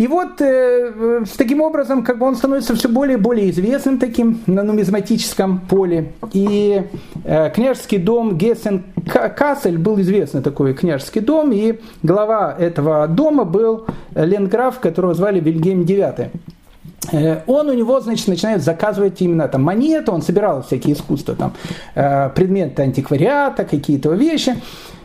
И 0.00 0.06
вот 0.06 0.40
э, 0.40 1.24
таким 1.36 1.60
образом 1.60 2.02
как 2.02 2.16
бы 2.16 2.24
он 2.24 2.34
становится 2.34 2.74
все 2.74 2.88
более 2.88 3.18
и 3.18 3.20
более 3.20 3.50
известным 3.50 3.98
таким 3.98 4.40
на 4.46 4.62
нумизматическом 4.62 5.60
поле. 5.60 6.12
И 6.32 6.82
э, 7.22 7.50
княжеский 7.50 7.98
дом 7.98 8.38
Гессен 8.38 8.84
Кассель 9.36 9.76
был 9.76 10.00
известный 10.00 10.40
такой 10.40 10.72
княжеский 10.72 11.20
дом, 11.20 11.52
и 11.52 11.80
глава 12.02 12.56
этого 12.58 13.08
дома 13.08 13.44
был 13.44 13.84
Ленграф, 14.14 14.80
которого 14.80 15.12
звали 15.12 15.38
Вильгельм 15.38 15.82
IX. 15.82 16.30
Э, 17.12 17.42
он 17.46 17.68
у 17.68 17.72
него, 17.72 18.00
значит, 18.00 18.28
начинает 18.28 18.62
заказывать 18.62 19.20
именно 19.20 19.48
там 19.48 19.62
монеты, 19.62 20.10
он 20.10 20.22
собирал 20.22 20.62
всякие 20.62 20.94
искусства, 20.94 21.34
там, 21.34 21.54
э, 21.94 22.30
предметы 22.34 22.82
антиквариата, 22.82 23.64
какие-то 23.64 24.12
вещи. 24.12 24.56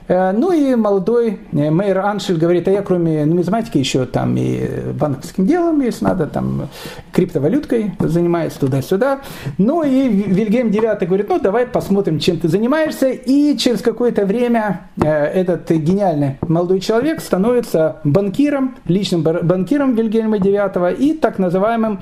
Э, 0.08 0.32
ну 0.32 0.52
и 0.52 0.76
молодой 0.76 1.40
э, 1.52 1.72
мэр 1.72 2.00
Аншель 2.00 2.38
говорит, 2.38 2.68
а 2.68 2.72
я 2.72 2.82
кроме 2.82 3.26
нумизматики 3.26 3.78
еще 3.78 4.06
там 4.06 4.36
и 4.38 4.68
банковским 4.94 5.48
делом, 5.48 5.82
если 5.82 6.06
надо, 6.06 6.28
там 6.28 6.70
криптовалюткой 7.12 7.94
занимаюсь 8.00 8.54
туда-сюда. 8.54 9.22
Ну 9.58 9.84
и 9.84 10.08
Вильгельм 10.08 10.70
IX 10.70 11.06
говорит, 11.06 11.30
ну 11.30 11.40
давай 11.40 11.66
посмотрим, 11.66 12.20
чем 12.20 12.40
ты 12.40 12.48
занимаешься. 12.48 13.10
И 13.10 13.58
через 13.58 13.82
какое-то 13.82 14.26
время 14.26 14.90
э, 15.02 15.10
этот 15.10 15.72
гениальный 15.72 16.38
молодой 16.48 16.80
человек 16.80 17.22
становится 17.22 17.98
банкиром, 18.04 18.76
личным 18.88 19.24
банкиром 19.24 19.96
Вильгельма 19.96 20.38
IX 20.38 20.96
и 20.96 21.14
так 21.14 21.40
называемым 21.40 22.02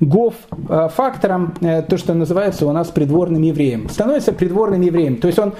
гоф-фактором, 0.00 1.54
то, 1.60 1.96
что 1.96 2.14
называется 2.14 2.66
у 2.66 2.72
нас 2.72 2.88
придворным 2.88 3.42
евреем. 3.42 3.88
Становится 3.88 4.32
придворным 4.32 4.80
евреем. 4.80 5.18
То 5.18 5.28
есть 5.28 5.38
он 5.38 5.54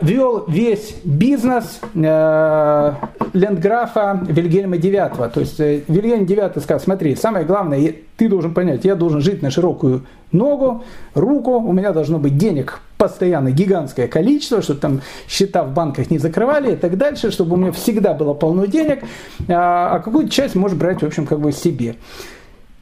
вел 0.00 0.44
весь 0.48 0.96
бизнес 1.04 1.80
э, 1.94 2.92
лендграфа 3.32 4.20
Вильгельма 4.22 4.76
IX. 4.76 5.30
То 5.30 5.40
есть 5.40 5.60
э, 5.60 5.82
Вильгельм 5.86 6.24
IX 6.24 6.60
сказал, 6.60 6.80
смотри, 6.80 7.14
самое 7.14 7.44
главное, 7.44 7.94
ты 8.16 8.28
должен 8.28 8.54
понять, 8.54 8.84
я 8.84 8.94
должен 8.94 9.20
жить 9.20 9.42
на 9.42 9.50
широкую 9.50 10.06
ногу, 10.32 10.84
руку, 11.14 11.52
у 11.52 11.72
меня 11.72 11.92
должно 11.92 12.18
быть 12.18 12.36
денег 12.36 12.80
постоянно 12.96 13.50
гигантское 13.50 14.08
количество, 14.08 14.62
чтобы 14.62 14.80
там 14.80 15.00
счета 15.28 15.64
в 15.64 15.72
банках 15.72 16.10
не 16.10 16.18
закрывали 16.18 16.72
и 16.72 16.76
так 16.76 16.96
дальше, 16.96 17.30
чтобы 17.30 17.54
у 17.54 17.56
меня 17.56 17.72
всегда 17.72 18.14
было 18.14 18.34
полно 18.34 18.66
денег, 18.66 19.04
а 19.48 19.98
какую-то 20.00 20.30
часть 20.30 20.54
можешь 20.54 20.76
брать, 20.76 21.02
в 21.02 21.06
общем, 21.06 21.26
как 21.26 21.40
бы 21.40 21.52
себе. 21.52 21.96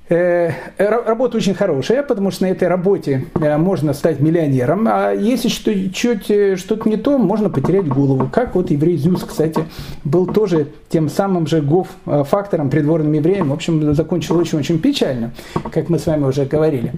Э, 0.08 0.50
работа 0.78 1.36
очень 1.36 1.54
хорошая, 1.54 2.02
потому 2.02 2.30
что 2.30 2.44
на 2.44 2.48
этой 2.48 2.66
работе 2.66 3.26
э, 3.38 3.56
можно 3.58 3.92
стать 3.92 4.20
миллионером, 4.20 4.88
а 4.88 5.12
если 5.12 5.48
что, 5.48 5.70
чуть 5.90 6.30
э, 6.30 6.56
что-то 6.56 6.88
не 6.88 6.96
то, 6.96 7.18
можно 7.18 7.50
потерять 7.50 7.86
голову. 7.86 8.28
Как 8.32 8.54
вот 8.54 8.70
еврей 8.70 8.96
Зюс, 8.96 9.22
кстати, 9.24 9.64
был 10.04 10.26
тоже 10.26 10.68
тем 10.88 11.10
самым 11.10 11.46
же 11.46 11.60
гоф-фактором, 11.60 12.70
придворным 12.70 13.12
евреем, 13.12 13.50
в 13.50 13.52
общем, 13.52 13.94
закончил 13.94 14.38
очень-очень 14.38 14.78
печально, 14.78 15.32
как 15.70 15.90
мы 15.90 15.98
с 15.98 16.06
вами 16.06 16.24
уже 16.24 16.46
говорили. 16.46 16.92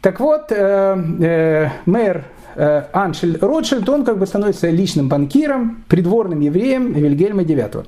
Так 0.00 0.20
вот, 0.20 0.50
мэр 0.50 2.24
Аншель 2.92 3.38
Ротшильд, 3.38 3.86
он 3.88 4.04
как 4.04 4.18
бы 4.18 4.26
становится 4.26 4.70
личным 4.70 5.08
банкиром, 5.08 5.84
придворным 5.88 6.40
евреем 6.40 6.92
Вильгельма 6.94 7.42
IX. 7.42 7.84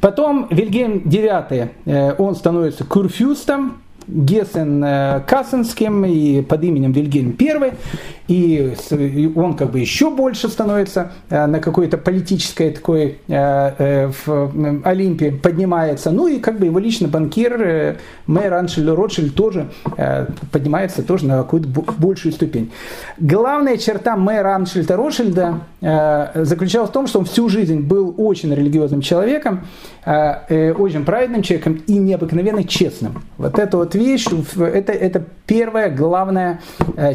Потом 0.00 0.46
Вильгельм 0.50 1.02
IX, 1.04 1.70
э, 1.84 2.14
он 2.18 2.36
становится 2.36 2.84
курфюстом, 2.84 3.78
Гессен 4.08 4.82
э, 4.82 5.20
Кассенским 5.26 6.04
и 6.04 6.42
под 6.42 6.64
именем 6.64 6.92
Вильгельм 6.92 7.36
I 7.38 7.72
и 8.26 9.32
он 9.36 9.56
как 9.56 9.70
бы 9.70 9.80
еще 9.80 10.10
больше 10.10 10.48
становится 10.48 11.12
э, 11.30 11.46
на 11.46 11.60
какой-то 11.60 11.96
политической 11.96 12.70
такой 12.70 13.18
э, 13.26 14.10
в 14.26 14.82
Олимпе 14.84 15.32
поднимается. 15.32 16.10
Ну 16.10 16.26
и 16.26 16.38
как 16.38 16.58
бы 16.58 16.66
его 16.66 16.78
личный 16.78 17.08
банкир 17.08 17.96
мэр 18.26 18.54
Аншель 18.54 18.90
Ротшильд 18.90 19.34
тоже 19.34 19.68
поднимается 20.52 21.02
тоже 21.02 21.26
на 21.26 21.38
какую-то 21.38 21.68
большую 21.68 22.32
ступень. 22.32 22.70
Главная 23.18 23.78
черта 23.78 24.16
мэра 24.16 24.54
Аншельда 24.54 24.96
Ротшильда 24.96 25.60
заключалась 26.34 26.90
в 26.90 26.92
том, 26.92 27.06
что 27.06 27.20
он 27.20 27.24
всю 27.24 27.48
жизнь 27.48 27.80
был 27.80 28.14
очень 28.16 28.54
религиозным 28.54 29.00
человеком, 29.00 29.66
очень 30.04 31.04
праведным 31.04 31.42
человеком 31.42 31.82
и 31.86 31.96
необыкновенно 31.98 32.64
честным. 32.64 33.22
Вот 33.38 33.58
эта 33.58 33.76
вот 33.76 33.94
вещь, 33.98 34.26
это, 34.56 34.92
это 34.92 35.24
первая 35.46 35.90
главная 35.90 36.60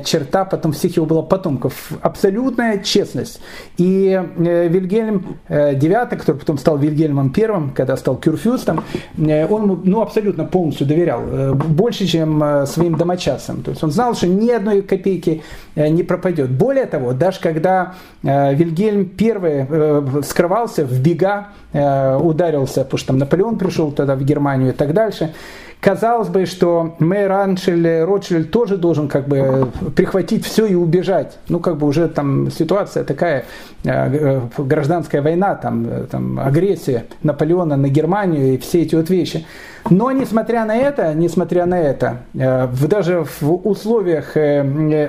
черта 0.03 0.45
потом 0.45 0.71
всех 0.71 0.95
его 0.95 1.05
было 1.05 1.21
потомков. 1.21 1.91
Абсолютная 2.01 2.77
честность. 2.79 3.39
И 3.77 4.09
э, 4.37 4.67
Вильгельм 4.67 5.37
IX, 5.49 6.07
э, 6.11 6.15
который 6.17 6.37
потом 6.37 6.57
стал 6.57 6.77
Вильгельмом 6.77 7.33
I, 7.35 7.71
когда 7.75 7.97
стал 7.97 8.17
кюрфюстом, 8.17 8.83
э, 9.17 9.47
он 9.47 9.81
ну, 9.83 10.01
абсолютно 10.01 10.45
полностью 10.45 10.87
доверял. 10.87 11.21
Больше, 11.55 12.05
чем 12.05 12.65
своим 12.65 12.95
домочадцам. 12.95 13.63
То 13.63 13.71
есть 13.71 13.83
он 13.83 13.91
знал, 13.91 14.15
что 14.15 14.27
ни 14.27 14.49
одной 14.49 14.81
копейки 14.81 15.43
не 15.75 16.03
пропадет. 16.03 16.51
Более 16.51 16.85
того, 16.85 17.13
даже 17.13 17.39
когда 17.39 17.95
Вильгельм 18.21 19.11
I 19.19 20.23
скрывался 20.23 20.85
в 20.85 20.99
бега, 20.99 21.49
ударился, 21.73 22.83
потому 22.83 22.97
что 22.97 23.07
там 23.07 23.17
Наполеон 23.17 23.57
пришел 23.57 23.91
тогда 23.91 24.15
в 24.15 24.23
Германию 24.23 24.69
и 24.69 24.73
так 24.73 24.93
дальше, 24.93 25.33
казалось 25.83 26.29
бы, 26.29 26.45
что 26.45 26.95
мэр 26.99 27.31
Аншель 27.31 28.03
Ротшильд 28.03 28.49
тоже 28.51 28.77
должен 28.77 29.09
как 29.09 29.27
бы 29.27 29.67
прихватить 29.95 30.45
все 30.45 30.65
и 30.65 30.75
убежать. 30.75 31.37
Ну, 31.49 31.59
как 31.59 31.77
бы 31.77 31.85
уже 31.85 32.07
там 32.07 32.49
ситуация 32.49 33.03
такая, 33.03 33.45
э, 33.83 33.89
э, 33.89 34.41
гражданская 34.57 35.21
война, 35.21 35.55
там, 35.55 35.85
э, 35.85 36.05
там 36.09 36.39
агрессия 36.39 37.05
Наполеона 37.21 37.75
на 37.75 37.89
Германию 37.89 38.53
и 38.53 38.57
все 38.57 38.81
эти 38.81 38.95
вот 38.95 39.09
вещи. 39.09 39.45
Но 39.89 40.11
несмотря 40.11 40.65
на 40.65 40.75
это, 40.75 41.13
несмотря 41.13 41.65
на 41.65 41.79
это, 41.79 42.19
даже 42.33 43.25
в 43.41 43.67
условиях 43.67 44.35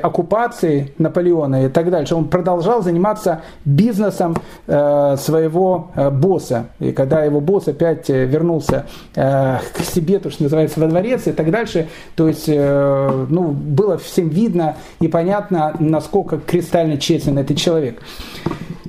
оккупации 0.02 0.92
Наполеона 0.98 1.66
и 1.66 1.68
так 1.68 1.90
дальше, 1.90 2.14
он 2.14 2.28
продолжал 2.28 2.82
заниматься 2.82 3.42
бизнесом 3.64 4.36
своего 4.66 5.90
босса. 6.12 6.66
И 6.80 6.92
когда 6.92 7.24
его 7.24 7.40
босс 7.40 7.68
опять 7.68 8.08
вернулся 8.08 8.86
к 9.14 9.60
себе, 9.82 10.18
то, 10.18 10.30
что 10.30 10.44
называется, 10.44 10.80
во 10.80 10.86
дворец 10.86 11.26
и 11.26 11.32
так 11.32 11.50
дальше. 11.50 11.88
То 12.16 12.28
есть, 12.28 12.48
э, 12.48 13.26
ну, 13.28 13.48
было 13.48 13.98
всем 13.98 14.28
видно 14.28 14.76
и 15.00 15.08
понятно, 15.08 15.74
насколько 15.78 16.38
кристально 16.38 16.98
честен 16.98 17.38
этот 17.38 17.56
человек. 17.56 18.02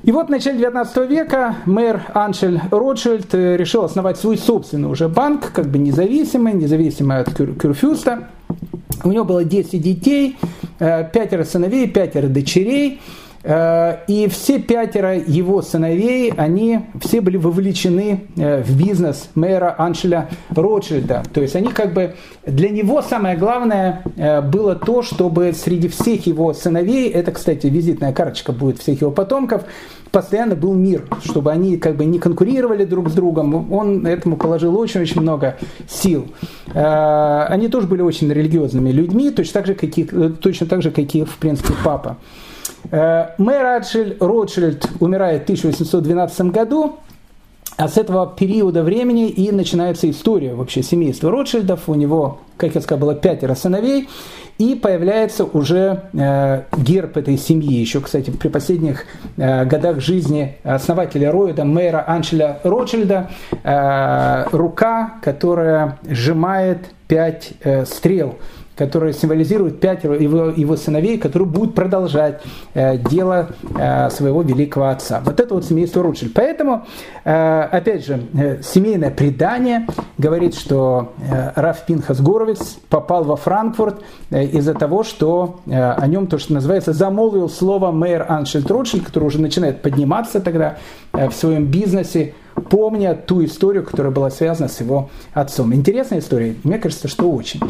И 0.06 0.11
вот 0.11 0.27
в 0.27 0.30
начале 0.30 0.60
19 0.60 1.10
века 1.10 1.56
мэр 1.65 2.03
Аншель 2.14 2.61
Ротшильд 2.69 3.34
э, 3.34 3.57
решил 3.57 3.86
основать 3.86 4.19
свой 4.19 4.38
собственный 4.38 4.88
уже 4.88 5.10
банк, 5.10 5.52
как 5.52 5.65
бы 5.65 5.80
независимый, 5.80 6.53
независимый 6.53 7.22
от 7.22 7.34
Кюрфюста. 7.34 8.27
У 9.03 9.11
него 9.11 9.26
было 9.26 9.44
10 9.44 9.82
детей, 9.82 10.38
э, 10.77 11.10
пятеро 11.11 11.44
сыновей, 11.44 11.88
пятеро 11.88 12.27
дочерей. 12.27 13.02
Э, 13.47 13.97
и 14.07 14.27
все 14.27 14.57
пятеро 14.57 15.15
его 15.15 15.61
сыновей, 15.61 16.34
они 16.35 16.80
все 16.99 17.22
были 17.22 17.38
вовлечены 17.38 18.26
э, 18.35 18.63
в 18.63 18.76
бизнес 18.76 19.30
мэра 19.35 19.76
Аншеля 19.77 20.30
Ротшильда. 20.49 21.22
То 21.31 21.41
есть 21.41 21.55
они 21.55 21.67
как 21.67 21.93
бы, 21.93 22.15
для 22.47 22.69
него 22.69 23.03
самое 23.03 23.38
главное 23.38 24.01
э, 24.15 24.41
было 24.41 24.76
то, 24.76 25.03
чтобы 25.03 25.53
среди 25.53 25.89
всех 25.89 26.26
его 26.26 26.55
сыновей, 26.55 27.07
это, 27.09 27.31
кстати, 27.31 27.67
визитная 27.67 28.13
карточка 28.13 28.51
будет 28.51 28.80
всех 28.80 29.01
его 29.01 29.11
потомков, 29.11 29.65
постоянно 30.09 30.55
был 30.55 30.73
мир, 30.73 31.05
чтобы 31.23 31.51
они 31.51 31.77
как 31.77 31.97
бы 31.97 32.05
не 32.05 32.17
конкурировали 32.17 32.84
друг 32.84 33.09
с 33.09 33.13
другом. 33.13 33.72
Он 33.72 34.07
этому 34.07 34.38
положил 34.38 34.76
очень-очень 34.76 35.22
много 35.22 35.57
сил. 35.88 36.27
Они 36.73 37.67
тоже 37.67 37.85
были 37.85 38.01
очень 38.01 38.31
религиозными 38.31 38.91
людьми, 38.91 39.30
точно 39.30 39.53
так 39.53 39.67
же, 39.67 39.76
как 39.76 39.97
и, 39.97 40.05
точно 40.05 40.67
так 40.67 40.81
же, 40.81 40.91
как 40.91 41.13
и 41.13 41.26
в 41.26 41.38
принципе, 41.38 41.73
папа. 41.84 42.17
Э, 42.91 43.29
мэр 43.37 43.81
Ротшильд, 44.19 44.85
умирает 44.99 45.41
в 45.41 45.43
1812 45.45 46.41
году, 46.51 46.97
а 47.77 47.89
с 47.89 47.97
этого 47.97 48.27
периода 48.27 48.83
времени 48.83 49.27
и 49.27 49.51
начинается 49.51 50.09
история 50.09 50.53
вообще 50.53 50.81
семейства 50.81 51.29
Ротшильдов. 51.29 51.89
У 51.89 51.95
него, 51.95 52.39
как 52.57 52.75
я 52.75 52.81
сказал, 52.81 53.01
было 53.01 53.15
пятеро 53.15 53.53
сыновей. 53.55 54.07
И 54.57 54.75
появляется 54.75 55.43
уже 55.43 56.03
э, 56.13 56.61
герб 56.77 57.17
этой 57.17 57.37
семьи. 57.37 57.73
Еще, 57.73 57.99
кстати, 57.99 58.29
при 58.29 58.47
последних 58.47 59.03
э, 59.35 59.65
годах 59.65 59.99
жизни 59.99 60.55
основателя 60.63 61.29
Ройда, 61.29 61.65
мэра 61.65 62.05
Аншеля 62.07 62.59
Ротшильда, 62.63 63.29
э, 63.63 64.45
рука, 64.53 65.15
которая 65.21 65.99
сжимает 66.07 66.85
пять 67.09 67.51
э, 67.65 67.85
стрел 67.85 68.35
которые 68.76 69.14
символизируют 69.14 69.80
пятеро 69.80 70.15
его, 70.15 70.49
его 70.49 70.76
сыновей, 70.76 71.18
которые 71.18 71.47
будут 71.47 71.76
продолжать 71.76 72.41
э, 72.73 72.97
дело 72.97 73.49
э, 73.77 74.10
своего 74.10 74.41
великого 74.41 74.89
отца. 74.89 75.22
Вот 75.23 75.39
это 75.39 75.53
вот 75.53 75.65
семейство 75.65 76.03
Ротшильд. 76.03 76.34
Поэтому, 76.34 76.85
э, 77.23 77.61
опять 77.72 78.06
же, 78.06 78.22
э, 78.34 78.61
семейное 78.61 79.11
предание 79.11 79.88
говорит, 80.18 80.56
что 80.56 81.14
э, 81.19 81.52
Раф 81.56 81.85
Пинхас 81.85 82.19
Горовец 82.22 82.77
попал 82.89 83.23
во 83.23 83.38
Франкфурт 83.38 84.02
э, 84.30 84.45
из-за 84.45 84.73
того, 84.73 85.03
что 85.03 85.61
э, 85.65 85.91
о 85.91 86.07
нем 86.07 86.27
то, 86.27 86.38
что 86.38 86.53
называется, 86.53 86.93
замолвил 86.93 87.49
слово 87.49 87.91
мэр 87.91 88.26
Аншельд 88.27 88.69
Ротшильд, 88.69 89.06
который 89.06 89.26
уже 89.26 89.39
начинает 89.39 89.81
подниматься 89.81 90.41
тогда 90.41 90.77
э, 91.14 91.30
в 91.30 91.34
своем 91.34 91.65
бизнесе, 91.65 92.34
помня 92.69 93.15
ту 93.15 93.44
историю, 93.44 93.84
которая 93.84 94.11
была 94.11 94.30
связана 94.30 94.68
с 94.69 94.80
его 94.80 95.10
отцом. 95.34 95.73
Интересная 95.73 96.19
история? 96.19 96.56
Мне 96.64 96.77
кажется, 96.77 97.07
что 97.07 97.32
очень. 97.32 97.61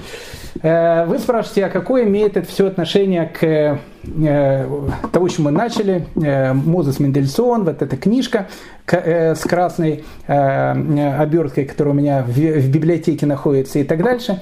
Э, 0.61 1.05
вы 1.05 1.19
спрашиваете, 1.19 1.65
а 1.65 1.69
какое 1.69 2.05
имеет 2.05 2.37
это 2.37 2.47
все 2.47 2.67
отношение 2.67 3.25
к 3.25 3.43
э, 3.43 4.67
того, 5.11 5.27
чем 5.27 5.45
мы 5.45 5.51
начали, 5.51 6.07
э, 6.15 6.53
Мозес 6.53 6.99
Мендельсон, 6.99 7.65
вот 7.65 7.81
эта 7.81 7.97
книжка 7.97 8.47
с 8.87 9.39
красной 9.39 10.03
оберткой, 10.27 11.65
которая 11.65 11.95
у 11.95 11.97
меня 11.97 12.21
в 12.21 12.69
библиотеке 12.69 13.25
находится 13.25 13.79
и 13.79 13.83
так 13.83 14.03
дальше. 14.03 14.39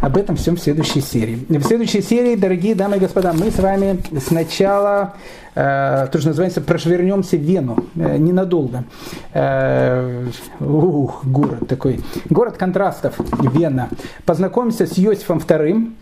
Об 0.00 0.16
этом 0.16 0.36
всем 0.36 0.56
в 0.56 0.60
следующей 0.60 1.00
серии. 1.00 1.44
В 1.48 1.62
следующей 1.62 2.02
серии, 2.02 2.36
дорогие 2.36 2.74
дамы 2.74 2.96
и 2.96 3.00
господа, 3.00 3.32
мы 3.32 3.50
с 3.50 3.58
вами 3.58 3.98
сначала 4.20 5.14
э, 5.54 6.08
то, 6.10 6.18
что 6.18 6.28
называется, 6.28 6.60
прошвернемся 6.60 7.36
в 7.36 7.40
Вену 7.40 7.76
э, 7.94 8.16
ненадолго. 8.16 8.84
Э, 9.32 10.26
ух, 10.60 11.24
город 11.24 11.68
такой. 11.68 12.00
Город 12.30 12.56
контрастов, 12.56 13.14
Вена. 13.52 13.88
Познакомимся 14.24 14.86
с 14.86 14.98
Иосифом 14.98 15.38
II, 15.38 15.92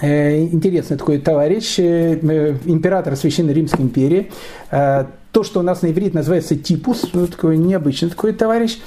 э, 0.00 0.42
интересный 0.44 0.96
такой 0.96 1.18
товарищ, 1.18 1.78
э, 1.78 2.18
э, 2.20 2.56
император 2.66 3.16
Священной 3.16 3.54
Римской 3.54 3.84
империи. 3.84 4.30
То, 4.70 5.44
что 5.44 5.60
у 5.60 5.62
нас 5.62 5.82
на 5.82 5.90
иврите 5.90 6.16
называется 6.16 6.56
типус, 6.56 7.10
ну, 7.12 7.26
такой 7.26 7.58
необычный 7.58 8.08
такой 8.08 8.32
товарищ. 8.32 8.78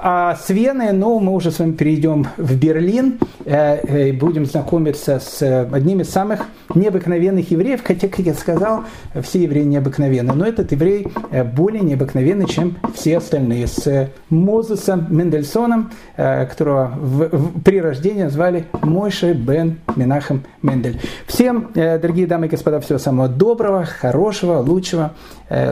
А 0.00 0.36
с 0.36 0.48
Вены, 0.50 0.92
ну, 0.92 1.18
мы 1.18 1.32
уже 1.34 1.50
с 1.50 1.58
вами 1.58 1.72
перейдем 1.72 2.28
в 2.36 2.56
Берлин 2.56 3.18
э, 3.44 3.80
э, 3.82 4.08
и 4.10 4.12
будем 4.12 4.46
знакомиться 4.46 5.18
с 5.18 5.66
одним 5.72 6.02
из 6.02 6.10
самых 6.10 6.42
необыкновенных 6.72 7.50
евреев, 7.50 7.80
хотя, 7.84 8.06
как 8.06 8.20
я 8.20 8.34
сказал, 8.34 8.84
все 9.22 9.42
евреи 9.42 9.64
необыкновенны, 9.64 10.34
но 10.34 10.46
этот 10.46 10.70
еврей 10.70 11.08
э, 11.32 11.42
более 11.42 11.82
необыкновенный, 11.82 12.46
чем 12.46 12.76
все 12.94 13.18
остальные, 13.18 13.66
с 13.66 14.10
Мозесом 14.30 15.06
Мендельсоном, 15.10 15.90
которого 16.16 16.92
в, 16.96 17.28
в, 17.36 17.62
при 17.62 17.80
рождении 17.80 18.26
звали 18.26 18.66
Мойше 18.82 19.32
бен 19.32 19.78
Минахем 19.96 20.44
Мендель. 20.62 21.00
Всем, 21.26 21.70
дорогие 21.74 22.28
дамы 22.28 22.46
и 22.46 22.48
господа, 22.48 22.80
всего 22.80 22.98
самого 22.98 23.28
доброго, 23.28 23.84
хорошего, 23.84 24.58
лучшего. 24.58 25.14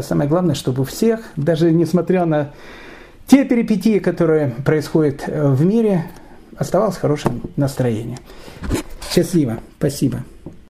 Самое 0.01 0.28
главное, 0.28 0.55
чтобы 0.55 0.82
у 0.82 0.85
всех, 0.85 1.20
даже 1.36 1.70
несмотря 1.70 2.24
на 2.24 2.51
те 3.27 3.44
перипетии, 3.44 3.98
которые 3.98 4.51
происходят 4.65 5.24
э, 5.27 5.48
в 5.51 5.65
мире, 5.65 6.07
оставалось 6.57 6.97
хорошее 6.97 7.35
настроение. 7.57 8.19
Счастливо. 9.11 9.59
Спасибо. 9.78 10.24